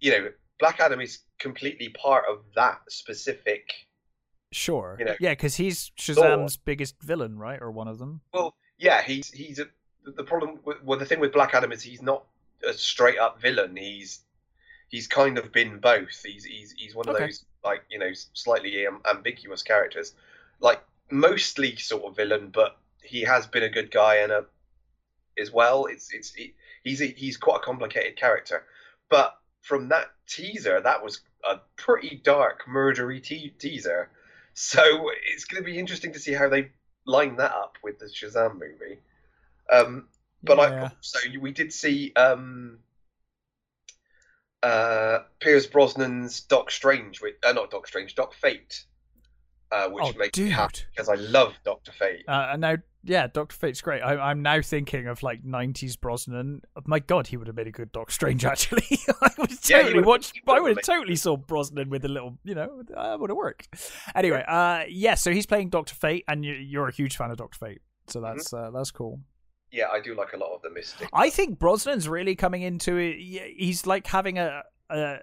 you 0.00 0.10
know 0.12 0.28
Black 0.58 0.80
Adam 0.80 1.00
is 1.00 1.20
completely 1.38 1.88
part 1.88 2.24
of 2.30 2.40
that 2.56 2.80
specific. 2.90 3.70
Sure. 4.52 4.96
you 4.98 5.04
know, 5.06 5.14
yeah, 5.20 5.30
because 5.30 5.54
he's 5.54 5.92
Shazam's 5.98 6.56
biggest 6.58 7.00
villain, 7.02 7.38
right, 7.38 7.58
or 7.62 7.70
one 7.70 7.86
of 7.88 7.98
them. 7.98 8.20
Well, 8.34 8.54
yeah, 8.80 9.02
he's 9.02 9.30
he's 9.30 9.60
a 9.60 9.66
the 10.04 10.24
problem. 10.24 10.58
With, 10.64 10.82
well, 10.82 10.98
the 10.98 11.06
thing 11.06 11.20
with 11.20 11.32
Black 11.32 11.54
Adam 11.54 11.72
is 11.72 11.82
he's 11.82 12.02
not 12.02 12.24
a 12.66 12.72
straight 12.72 13.18
up 13.18 13.40
villain. 13.40 13.76
He's 13.76 14.20
he's 14.88 15.06
kind 15.06 15.38
of 15.38 15.52
been 15.52 15.78
both. 15.78 16.22
He's 16.24 16.44
he's 16.44 16.72
he's 16.72 16.94
one 16.94 17.08
of 17.08 17.14
Okay. 17.14 17.26
those 17.26 17.44
like 17.62 17.84
you 17.90 17.98
know 17.98 18.10
slightly 18.32 18.86
ambiguous 19.08 19.62
characters, 19.62 20.14
like 20.60 20.82
mostly 21.10 21.76
sort 21.76 22.04
of 22.04 22.16
villain, 22.16 22.48
but 22.52 22.76
he 23.02 23.22
has 23.22 23.46
been 23.46 23.62
a 23.62 23.68
good 23.68 23.90
guy 23.90 24.16
and 24.16 24.32
a 24.32 24.46
as 25.38 25.52
well. 25.52 25.86
It's 25.86 26.12
it's 26.12 26.34
he, 26.34 26.54
he's 26.82 27.02
a, 27.02 27.06
he's 27.06 27.36
quite 27.36 27.56
a 27.58 27.64
complicated 27.64 28.16
character, 28.16 28.64
but 29.08 29.36
from 29.62 29.88
that 29.90 30.06
teaser, 30.26 30.80
that 30.80 31.04
was 31.04 31.20
a 31.48 31.60
pretty 31.76 32.20
dark, 32.24 32.64
murdery 32.66 33.22
te- 33.22 33.54
teaser. 33.58 34.08
So 34.54 35.10
it's 35.26 35.44
going 35.44 35.62
to 35.62 35.66
be 35.70 35.78
interesting 35.78 36.12
to 36.14 36.18
see 36.18 36.32
how 36.32 36.48
they 36.48 36.70
line 37.10 37.36
that 37.36 37.52
up 37.52 37.76
with 37.82 37.98
the 37.98 38.06
Shazam 38.06 38.54
movie. 38.54 38.98
Um, 39.70 40.08
but 40.42 40.58
Yeah. 40.58 40.84
I 40.84 40.90
so 41.00 41.18
we 41.40 41.52
did 41.52 41.72
see 41.72 42.12
um, 42.14 42.78
uh, 44.62 45.20
Pierce 45.40 45.66
Brosnan's 45.66 46.40
Doc 46.40 46.70
Strange, 46.70 47.20
with, 47.20 47.34
uh, 47.44 47.52
not 47.52 47.70
Doc 47.70 47.86
Strange, 47.86 48.14
Doc 48.14 48.34
Fate, 48.34 48.84
uh, 49.72 49.88
which 49.88 50.04
oh, 50.04 50.18
makes 50.18 50.38
me 50.38 50.44
dude. 50.46 50.52
happy 50.52 50.80
because 50.90 51.08
I 51.08 51.14
love 51.14 51.54
Doctor 51.64 51.92
Fate. 51.92 52.24
Uh, 52.26 52.50
and 52.52 52.60
now, 52.60 52.76
yeah, 53.02 53.26
Doctor 53.26 53.56
Fate's 53.56 53.80
great. 53.80 54.00
I, 54.02 54.16
I'm 54.30 54.42
now 54.42 54.60
thinking 54.62 55.06
of 55.06 55.22
like 55.22 55.42
'90s 55.42 55.98
Brosnan. 56.00 56.62
My 56.86 56.98
God, 56.98 57.26
he 57.26 57.36
would 57.36 57.46
have 57.46 57.56
made 57.56 57.66
a 57.66 57.72
good 57.72 57.92
Doc 57.92 58.10
Strange. 58.10 58.44
Actually, 58.44 58.84
I 59.22 59.30
would 59.38 59.50
Yeah, 59.50 59.56
he 59.56 59.72
totally 59.82 59.94
would've- 59.94 60.06
watched. 60.06 60.40
I 60.46 60.60
would 60.60 60.76
have 60.76 60.84
totally 60.84 61.16
saw 61.16 61.36
Brosnan 61.36 61.90
with 61.90 62.04
a 62.04 62.08
little, 62.08 62.38
you 62.44 62.54
know, 62.54 62.82
uh, 62.96 63.16
would 63.18 63.30
have 63.30 63.36
worked. 63.36 63.68
Anyway, 64.14 64.44
uh, 64.46 64.84
yeah. 64.88 65.14
So 65.14 65.32
he's 65.32 65.46
playing 65.46 65.70
Doctor 65.70 65.94
Fate, 65.94 66.24
and 66.28 66.44
you, 66.44 66.52
you're 66.54 66.88
a 66.88 66.92
huge 66.92 67.16
fan 67.16 67.30
of 67.30 67.36
Doctor 67.38 67.58
Fate, 67.58 67.80
Mm-hmm. 68.08 68.10
so 68.12 68.20
that's 68.20 68.52
uh, 68.52 68.70
that's 68.74 68.90
cool. 68.90 69.20
Yeah, 69.72 69.88
I 69.88 70.00
do 70.00 70.16
like 70.16 70.32
a 70.32 70.36
lot 70.36 70.52
of 70.54 70.62
the 70.62 70.70
Mystic. 70.70 71.08
I 71.12 71.30
think 71.30 71.58
Brosnan's 71.60 72.08
really 72.08 72.34
coming 72.34 72.62
into 72.62 72.96
it. 72.96 73.16
He's 73.56 73.86
like 73.86 74.06
having 74.08 74.36
a 74.38 74.62
a, 74.90 75.18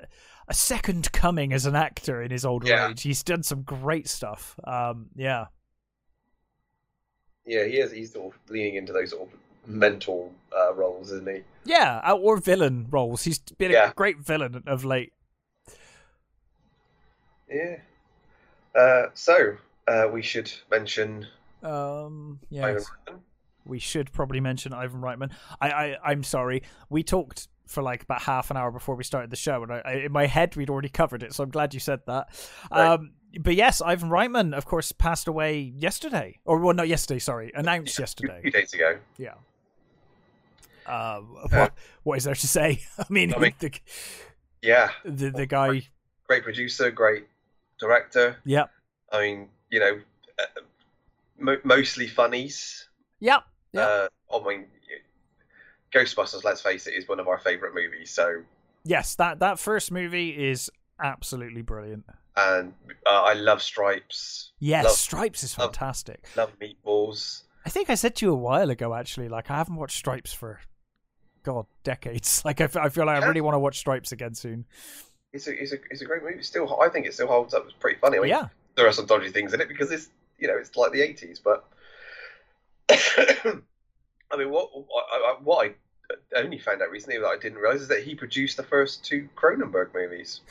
a 0.47 0.53
second 0.53 1.11
coming 1.11 1.51
as 1.51 1.65
an 1.65 1.75
actor 1.75 2.21
in 2.21 2.31
his 2.31 2.45
older 2.45 2.65
Yeah. 2.69 2.89
age. 2.89 3.01
He's 3.03 3.23
done 3.23 3.43
some 3.43 3.63
great 3.63 4.07
stuff. 4.07 4.57
Um, 4.63 5.07
yeah. 5.17 5.47
Yeah, 7.47 7.63
he 7.63 7.77
is. 7.77 7.91
He's 7.91 8.11
sort 8.13 8.33
of 8.35 8.39
leaning 8.51 8.75
into 8.75 8.93
those 8.93 9.11
sort 9.11 9.29
of 9.29 9.39
mental 9.67 10.33
uh, 10.55 10.73
roles, 10.73 11.11
isn't 11.11 11.27
he? 11.27 11.41
Yeah, 11.65 12.01
uh, 12.05 12.15
or 12.15 12.37
villain 12.37 12.87
roles. 12.91 13.23
He's 13.23 13.39
been 13.39 13.73
a 13.73 13.93
great 13.95 14.19
villain 14.19 14.63
of 14.67 14.85
late. 14.85 15.13
Yeah. 17.49 17.77
Uh, 18.75 19.07
so 19.13 19.55
uh, 19.87 20.07
we 20.11 20.21
should 20.21 20.51
mention 20.69 21.25
Um, 21.63 22.39
Ivan 22.51 22.75
yes, 22.75 22.85
we 23.65 23.79
should 23.79 24.11
probably 24.11 24.39
mention 24.39 24.73
Ivan 24.73 25.01
Reitman. 25.01 25.31
I, 25.59 25.69
I, 25.69 25.97
I'm 26.03 26.23
sorry, 26.23 26.63
we 26.89 27.03
talked 27.03 27.47
for 27.65 27.81
like 27.81 28.03
about 28.03 28.21
half 28.21 28.49
an 28.49 28.57
hour 28.57 28.71
before 28.71 28.95
we 28.95 29.03
started 29.03 29.29
the 29.29 29.35
show, 29.35 29.63
and 29.63 29.73
I, 29.73 29.81
I, 29.83 29.91
in 29.93 30.11
my 30.11 30.25
head 30.25 30.55
we'd 30.55 30.69
already 30.69 30.89
covered 30.89 31.23
it. 31.23 31.33
So 31.33 31.43
I'm 31.43 31.49
glad 31.49 31.73
you 31.73 31.79
said 31.79 32.01
that. 32.07 32.27
Right. 32.71 32.87
Um, 32.87 33.11
but 33.41 33.55
yes, 33.55 33.81
Ivan 33.81 34.09
Reitman, 34.09 34.55
of 34.55 34.65
course, 34.65 34.91
passed 34.91 35.27
away 35.27 35.59
yesterday, 35.59 36.39
or 36.45 36.57
well, 36.59 36.73
not 36.73 36.87
yesterday. 36.87 37.19
Sorry, 37.19 37.51
announced 37.55 37.97
a 37.99 38.01
yesterday. 38.01 38.41
few 38.41 38.51
days 38.51 38.73
ago. 38.73 38.97
Yeah. 39.17 39.33
Um, 40.85 41.37
what, 41.49 41.73
what 42.03 42.17
is 42.17 42.23
there 42.23 42.35
to 42.35 42.47
say? 42.47 42.81
I 42.97 43.05
mean, 43.09 43.33
I 43.33 43.37
mean- 43.39 43.53
the, 43.59 43.71
Yeah, 44.61 44.89
the 45.03 45.29
the 45.31 45.45
guy. 45.45 45.87
great 46.27 46.43
producer, 46.43 46.91
great 46.91 47.25
director. 47.79 48.37
Yeah. 48.45 48.65
I 49.11 49.21
mean, 49.21 49.49
you 49.69 49.79
know, 49.79 49.99
uh, 50.39 50.61
mo- 51.37 51.61
mostly 51.63 52.07
funnies. 52.07 52.87
Yeah. 53.19 53.39
Yeah. 53.73 53.81
Uh, 53.81 54.07
I 54.33 54.47
mean, 54.47 54.65
Ghostbusters. 55.93 56.43
Let's 56.43 56.61
face 56.61 56.87
it, 56.87 56.93
is 56.93 57.07
one 57.07 57.19
of 57.19 57.27
our 57.27 57.37
favorite 57.39 57.73
movies. 57.73 58.11
So, 58.11 58.43
Yes, 58.83 59.15
that 59.15 59.39
that 59.39 59.59
first 59.59 59.91
movie 59.91 60.29
is 60.49 60.69
absolutely 61.01 61.61
brilliant. 61.61 62.05
And 62.37 62.73
uh, 63.05 63.09
I 63.23 63.33
love 63.33 63.61
Stripes. 63.61 64.51
Yes, 64.59 64.85
Love- 64.85 64.93
Stripes 64.93 65.43
is 65.43 65.53
fantastic. 65.53 66.23
Love 66.37 66.51
Meatballs. 66.61 67.41
I 67.65 67.69
think 67.69 67.89
I 67.89 67.95
said 67.95 68.15
to 68.17 68.25
you 68.25 68.31
a 68.31 68.35
while 68.37 68.69
ago, 68.69 68.93
actually, 68.93 69.27
like 69.27 69.51
I 69.51 69.57
haven't 69.57 69.75
watched 69.75 69.97
Stripes 69.97 70.31
for, 70.31 70.61
God, 71.43 71.65
decades. 71.83 72.41
Like 72.45 72.61
I, 72.61 72.65
f- 72.65 72.77
I 72.77 72.89
feel 72.89 73.05
like 73.05 73.21
I 73.21 73.27
really 73.27 73.41
want 73.41 73.55
to 73.55 73.59
watch 73.59 73.77
Stripes 73.79 74.11
again 74.13 74.33
soon. 74.35 74.65
It's 75.33 75.47
a, 75.47 75.61
it's 75.61 75.73
a, 75.73 75.77
it's 75.91 76.01
a 76.01 76.05
great 76.05 76.23
movie. 76.23 76.41
Still, 76.43 76.79
I 76.81 76.87
think 76.89 77.05
it 77.05 77.13
still 77.13 77.27
holds 77.27 77.53
up. 77.53 77.65
It's 77.65 77.73
pretty 77.73 77.99
funny. 77.99 78.17
I 78.17 78.21
mean, 78.21 78.29
yeah, 78.29 78.47
there 78.75 78.87
are 78.87 78.91
some 78.93 79.05
dodgy 79.05 79.29
things 79.31 79.53
in 79.53 79.59
it 79.59 79.67
because 79.67 79.91
it's 79.91 80.07
you 80.39 80.47
know 80.47 80.55
it's 80.57 80.75
like 80.77 80.93
the 80.93 81.01
eighties, 81.01 81.39
but 81.43 81.65
I 82.89 83.61
mean, 84.37 84.49
what 84.49 84.69
I, 85.11 85.15
I- 85.17 85.37
what 85.43 85.67
I 85.67 85.73
only 86.35 86.57
found 86.57 86.81
out 86.81 86.89
recently 86.91 87.17
that 87.19 87.27
I 87.27 87.37
didn't 87.37 87.57
realize 87.59 87.81
is 87.81 87.87
that 87.89 88.03
he 88.03 88.15
produced 88.15 88.57
the 88.57 88.63
first 88.63 89.03
two 89.03 89.27
Cronenberg 89.35 89.93
movies, 89.93 90.41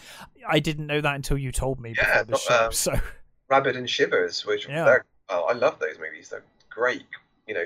I 0.47 0.59
didn't 0.61 0.87
know 0.87 1.01
that 1.01 1.15
until 1.15 1.39
you 1.39 1.53
told 1.53 1.81
me 1.81 1.95
Yeah, 1.97 2.23
before 2.25 2.39
the 2.39 2.39
show. 2.39 2.65
um, 2.67 2.73
so 2.73 3.01
Rabid 3.49 3.77
and 3.77 3.89
Shivers, 3.89 4.45
which 4.45 4.69
Yeah. 4.69 4.99
oh, 5.29 5.45
I 5.45 5.53
love 5.55 5.79
those 5.79 5.99
movies. 5.99 6.29
They're 6.29 6.45
great, 6.69 7.05
you 7.47 7.55
know, 7.55 7.65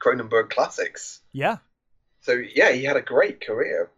Cronenberg 0.00 0.50
classics. 0.50 1.20
yeah, 1.32 1.58
So 2.20 2.32
yeah, 2.32 2.70
he 2.72 2.84
had 2.84 2.96
a 2.96 3.02
great 3.02 3.40
career, 3.44 3.90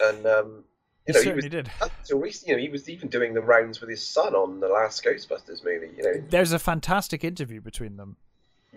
and 0.00 0.26
um, 0.26 0.64
he 1.06 1.12
you 1.12 1.18
know, 1.24 1.30
he 1.30 1.36
was 1.36 1.48
did. 1.48 1.70
until 1.80 2.18
recently, 2.18 2.52
you 2.52 2.56
know, 2.58 2.62
he 2.62 2.68
was 2.68 2.88
even 2.88 3.08
doing 3.08 3.32
the 3.34 3.40
rounds 3.40 3.80
with 3.80 3.90
his 3.90 4.06
son 4.06 4.34
on 4.34 4.60
the 4.60 4.68
last 4.68 5.02
Ghostbusters 5.04 5.64
movie. 5.64 5.90
You 5.96 6.02
know, 6.02 6.12
There's 6.28 6.52
a 6.52 6.58
fantastic 6.58 7.24
interview 7.24 7.60
between 7.60 7.96
them. 7.96 8.16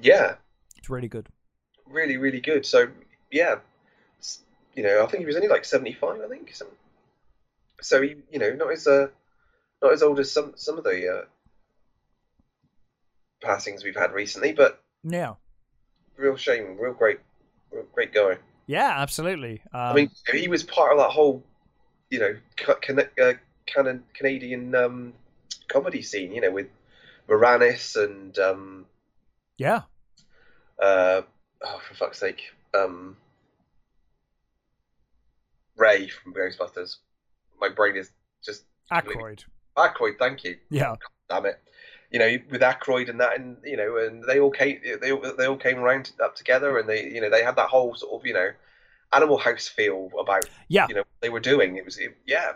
yeah, 0.01 0.35
It's 0.77 0.89
really 0.89 1.07
good. 1.09 1.27
really, 1.87 2.17
really 2.17 2.41
good. 2.41 2.65
So 2.65 2.87
yeah, 3.31 3.55
you 4.75 4.83
know, 4.83 5.03
I 5.03 5.07
think 5.07 5.21
he 5.21 5.25
was 5.25 5.35
only 5.35 5.47
like 5.47 5.65
seventy-five. 5.65 6.21
I 6.21 6.27
think. 6.27 6.53
Some, 6.53 6.67
so 7.81 8.01
he, 8.01 8.15
you 8.31 8.39
know, 8.39 8.53
not 8.53 8.71
as 8.71 8.87
uh, 8.87 9.07
not 9.81 9.93
as 9.93 10.03
old 10.03 10.19
as 10.19 10.31
some 10.31 10.53
some 10.55 10.77
of 10.77 10.83
the 10.83 11.21
uh, 11.21 11.25
passings 13.41 13.83
we've 13.83 13.95
had 13.95 14.13
recently, 14.13 14.53
but 14.53 14.81
Yeah, 15.03 15.33
real 16.17 16.35
shame, 16.35 16.77
real 16.79 16.93
great, 16.93 17.19
real 17.71 17.85
great 17.93 18.13
guy. 18.13 18.37
yeah, 18.67 18.93
absolutely. 18.97 19.61
Um, 19.73 19.79
I 19.81 19.93
mean, 19.93 20.11
he 20.33 20.47
was 20.47 20.63
part 20.63 20.91
of 20.91 20.97
that 20.97 21.11
whole, 21.11 21.43
you 22.09 22.19
know, 22.19 22.35
ca- 22.57 22.75
Can- 22.81 22.99
uh, 23.21 23.33
Canadian 24.13 24.75
um, 24.75 25.13
comedy 25.67 26.01
scene. 26.01 26.33
You 26.33 26.41
know, 26.41 26.51
with 26.51 26.67
Moranis 27.29 27.95
and 28.01 28.37
um, 28.39 28.85
yeah, 29.57 29.81
uh, 30.81 31.21
oh, 31.63 31.81
for 31.87 31.93
fuck's 31.95 32.19
sake, 32.19 32.41
um, 32.73 33.17
Ray 35.77 36.07
from 36.07 36.33
Ghostbusters. 36.33 36.97
My 37.59 37.69
brain 37.69 37.95
is 37.95 38.11
just 38.43 38.63
Aykroyd. 38.91 39.43
Aykroyd. 39.77 40.17
Thank 40.19 40.43
you. 40.43 40.57
Yeah, 40.69 40.95
Damn 41.29 41.45
it. 41.45 41.59
You 42.11 42.19
know, 42.19 42.37
with 42.51 42.61
Aykroyd 42.61 43.09
and 43.09 43.19
that, 43.19 43.37
and 43.39 43.57
you 43.63 43.75
know, 43.75 43.97
and 43.97 44.23
they 44.23 44.39
all 44.39 44.51
came, 44.51 44.79
they 45.01 45.11
all, 45.11 45.21
they 45.37 45.45
all 45.47 45.57
came 45.57 45.77
around 45.79 46.11
up 46.23 46.35
together, 46.35 46.77
and 46.77 46.87
they, 46.87 47.03
you 47.09 47.19
know, 47.19 47.29
they 47.29 47.43
had 47.43 47.55
that 47.57 47.67
whole 47.69 47.95
sort 47.95 48.21
of, 48.21 48.25
you 48.25 48.33
know, 48.33 48.49
Animal 49.13 49.37
House 49.37 49.67
feel 49.67 50.09
about, 50.19 50.45
Yeah. 50.67 50.85
you 50.87 50.95
know, 50.95 51.01
what 51.01 51.21
they 51.21 51.29
were 51.29 51.39
doing. 51.39 51.77
It 51.77 51.83
was, 51.85 51.97
it, 51.97 52.15
yeah, 52.25 52.53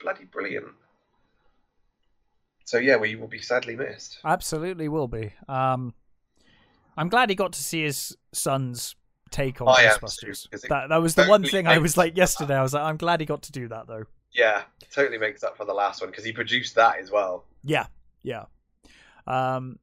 bloody 0.00 0.24
brilliant. 0.24 0.68
so 2.64 2.78
yeah, 2.78 2.96
we 2.96 3.14
will 3.14 3.28
be 3.28 3.40
sadly 3.40 3.76
missed. 3.76 4.18
Absolutely 4.24 4.88
will 4.88 5.08
be. 5.08 5.32
Um, 5.48 5.94
I'm 6.96 7.08
glad 7.08 7.28
he 7.30 7.36
got 7.36 7.52
to 7.52 7.62
see 7.62 7.82
his 7.84 8.16
son's 8.32 8.96
take 9.30 9.60
on 9.60 9.68
I 9.68 9.84
Ghostbusters. 9.84 10.48
too, 10.50 10.58
That 10.68 10.88
that 10.88 11.02
was 11.02 11.14
the 11.14 11.26
one 11.26 11.44
thing 11.44 11.66
I 11.66 11.78
was 11.78 11.96
like 11.96 12.16
yesterday. 12.16 12.56
I 12.56 12.62
was 12.62 12.74
like, 12.74 12.82
I'm 12.82 12.96
glad 12.96 13.20
he 13.20 13.26
got 13.26 13.42
to 13.42 13.52
do 13.52 13.68
that 13.68 13.86
though. 13.86 14.04
Yeah, 14.32 14.62
totally 14.92 15.18
makes 15.18 15.42
up 15.42 15.56
for 15.56 15.64
the 15.64 15.72
last 15.72 16.00
one 16.00 16.10
because 16.10 16.24
he 16.24 16.32
produced 16.32 16.74
that 16.74 16.98
as 16.98 17.10
well. 17.10 17.44
Yeah, 17.64 17.86
yeah. 18.22 18.44
Um, 19.26 19.78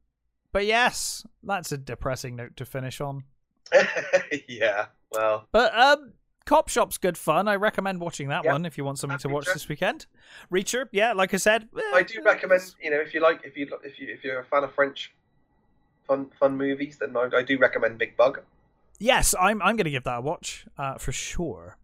but 0.51 0.65
yes, 0.65 1.25
that's 1.43 1.71
a 1.71 1.77
depressing 1.77 2.35
note 2.35 2.55
to 2.57 2.65
finish 2.65 3.01
on. 3.01 3.23
yeah, 4.47 4.85
well, 5.11 5.47
But 5.51 5.77
um, 5.77 6.13
Copshop's 6.45 6.97
good 6.97 7.17
fun. 7.17 7.47
I 7.47 7.55
recommend 7.55 7.99
watching 7.99 8.27
that 8.29 8.43
Yeah. 8.45 8.51
one 8.53 8.65
if 8.65 8.77
you 8.77 8.85
want 8.85 8.99
something 8.99 9.17
to 9.19 9.29
watch 9.29 9.47
this 9.47 9.67
weekend. 9.67 10.05
Reacher, 10.51 10.85
yeah, 10.91 11.13
like 11.13 11.33
I 11.33 11.37
said, 11.37 11.67
eh, 11.75 11.81
I 11.93 12.03
do 12.03 12.21
recommend 12.23 12.61
you 12.81 12.91
know 12.91 12.99
if 12.99 13.13
you 13.13 13.19
like 13.21 13.41
if 13.43 13.57
you 13.57 13.67
if 13.83 13.99
you 13.99 14.07
if 14.13 14.23
you're 14.23 14.39
a 14.39 14.45
fan 14.45 14.63
of 14.63 14.73
French 14.73 15.13
fun 16.07 16.27
fun 16.39 16.55
movies, 16.55 16.97
then 16.99 17.17
I, 17.17 17.29
I 17.37 17.41
do 17.43 17.57
recommend 17.57 17.97
Big 17.97 18.15
Bug. 18.15 18.41
Yes, 18.99 19.35
I'm. 19.39 19.61
I'm 19.61 19.75
going 19.75 19.85
to 19.85 19.91
give 19.91 20.03
that 20.05 20.19
a 20.19 20.21
watch 20.21 20.65
uh, 20.77 20.95
for 20.97 21.11
sure. 21.11 21.77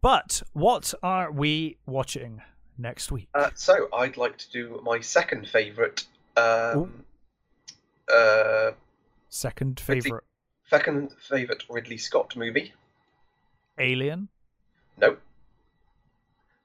But 0.00 0.42
what 0.52 0.92
are 1.02 1.30
we 1.30 1.78
watching 1.86 2.42
next 2.76 3.10
week? 3.12 3.28
Uh, 3.34 3.50
so 3.54 3.88
I'd 3.94 4.16
like 4.16 4.36
to 4.38 4.50
do 4.50 4.80
my 4.84 5.00
second 5.00 5.48
favourite, 5.48 6.04
um, 6.36 7.04
uh, 8.12 8.72
Second 9.30 9.80
Ridley- 9.88 10.02
favorite 10.02 10.24
second 10.70 11.10
favourite 11.28 11.62
Ridley 11.70 11.96
Scott 11.98 12.36
movie. 12.36 12.72
Alien. 13.78 14.28
No, 14.98 15.16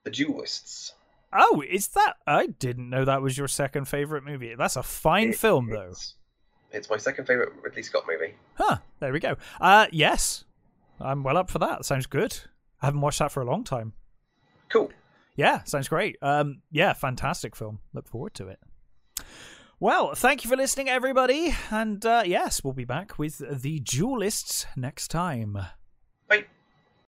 The 0.04 0.10
Duelists. 0.10 0.94
Oh, 1.32 1.62
is 1.68 1.88
that? 1.88 2.16
I 2.26 2.46
didn't 2.48 2.90
know 2.90 3.04
that 3.04 3.22
was 3.22 3.38
your 3.38 3.48
second 3.48 3.86
favorite 3.86 4.24
movie. 4.24 4.54
That's 4.56 4.76
a 4.76 4.82
fine 4.82 5.30
It- 5.30 5.38
film, 5.38 5.70
though. 5.70 5.90
It's, 5.90 6.14
it's 6.72 6.90
my 6.90 6.96
second 6.96 7.26
favourite 7.26 7.52
Ridley 7.62 7.82
Scott 7.82 8.04
movie. 8.08 8.34
Huh. 8.54 8.78
There 9.00 9.12
we 9.12 9.20
go. 9.20 9.36
Uh, 9.60 9.86
yes, 9.92 10.44
I'm 11.00 11.22
well 11.22 11.36
up 11.36 11.50
for 11.50 11.58
that. 11.58 11.84
Sounds 11.84 12.06
good. 12.06 12.38
I 12.82 12.86
haven't 12.86 13.00
watched 13.00 13.18
that 13.18 13.32
for 13.32 13.42
a 13.42 13.46
long 13.46 13.64
time. 13.64 13.92
Cool. 14.68 14.90
Yeah, 15.36 15.62
sounds 15.64 15.88
great. 15.88 16.16
Um, 16.22 16.62
yeah, 16.70 16.92
fantastic 16.92 17.56
film. 17.56 17.78
Look 17.94 18.08
forward 18.08 18.34
to 18.34 18.48
it. 18.48 18.58
Well, 19.78 20.14
thank 20.14 20.44
you 20.44 20.50
for 20.50 20.56
listening, 20.56 20.90
everybody. 20.90 21.54
And 21.70 22.04
uh, 22.04 22.22
yes, 22.26 22.62
we'll 22.62 22.74
be 22.74 22.84
back 22.84 23.18
with 23.18 23.38
the 23.62 23.80
duelists 23.80 24.66
next 24.76 25.08
time. 25.08 25.56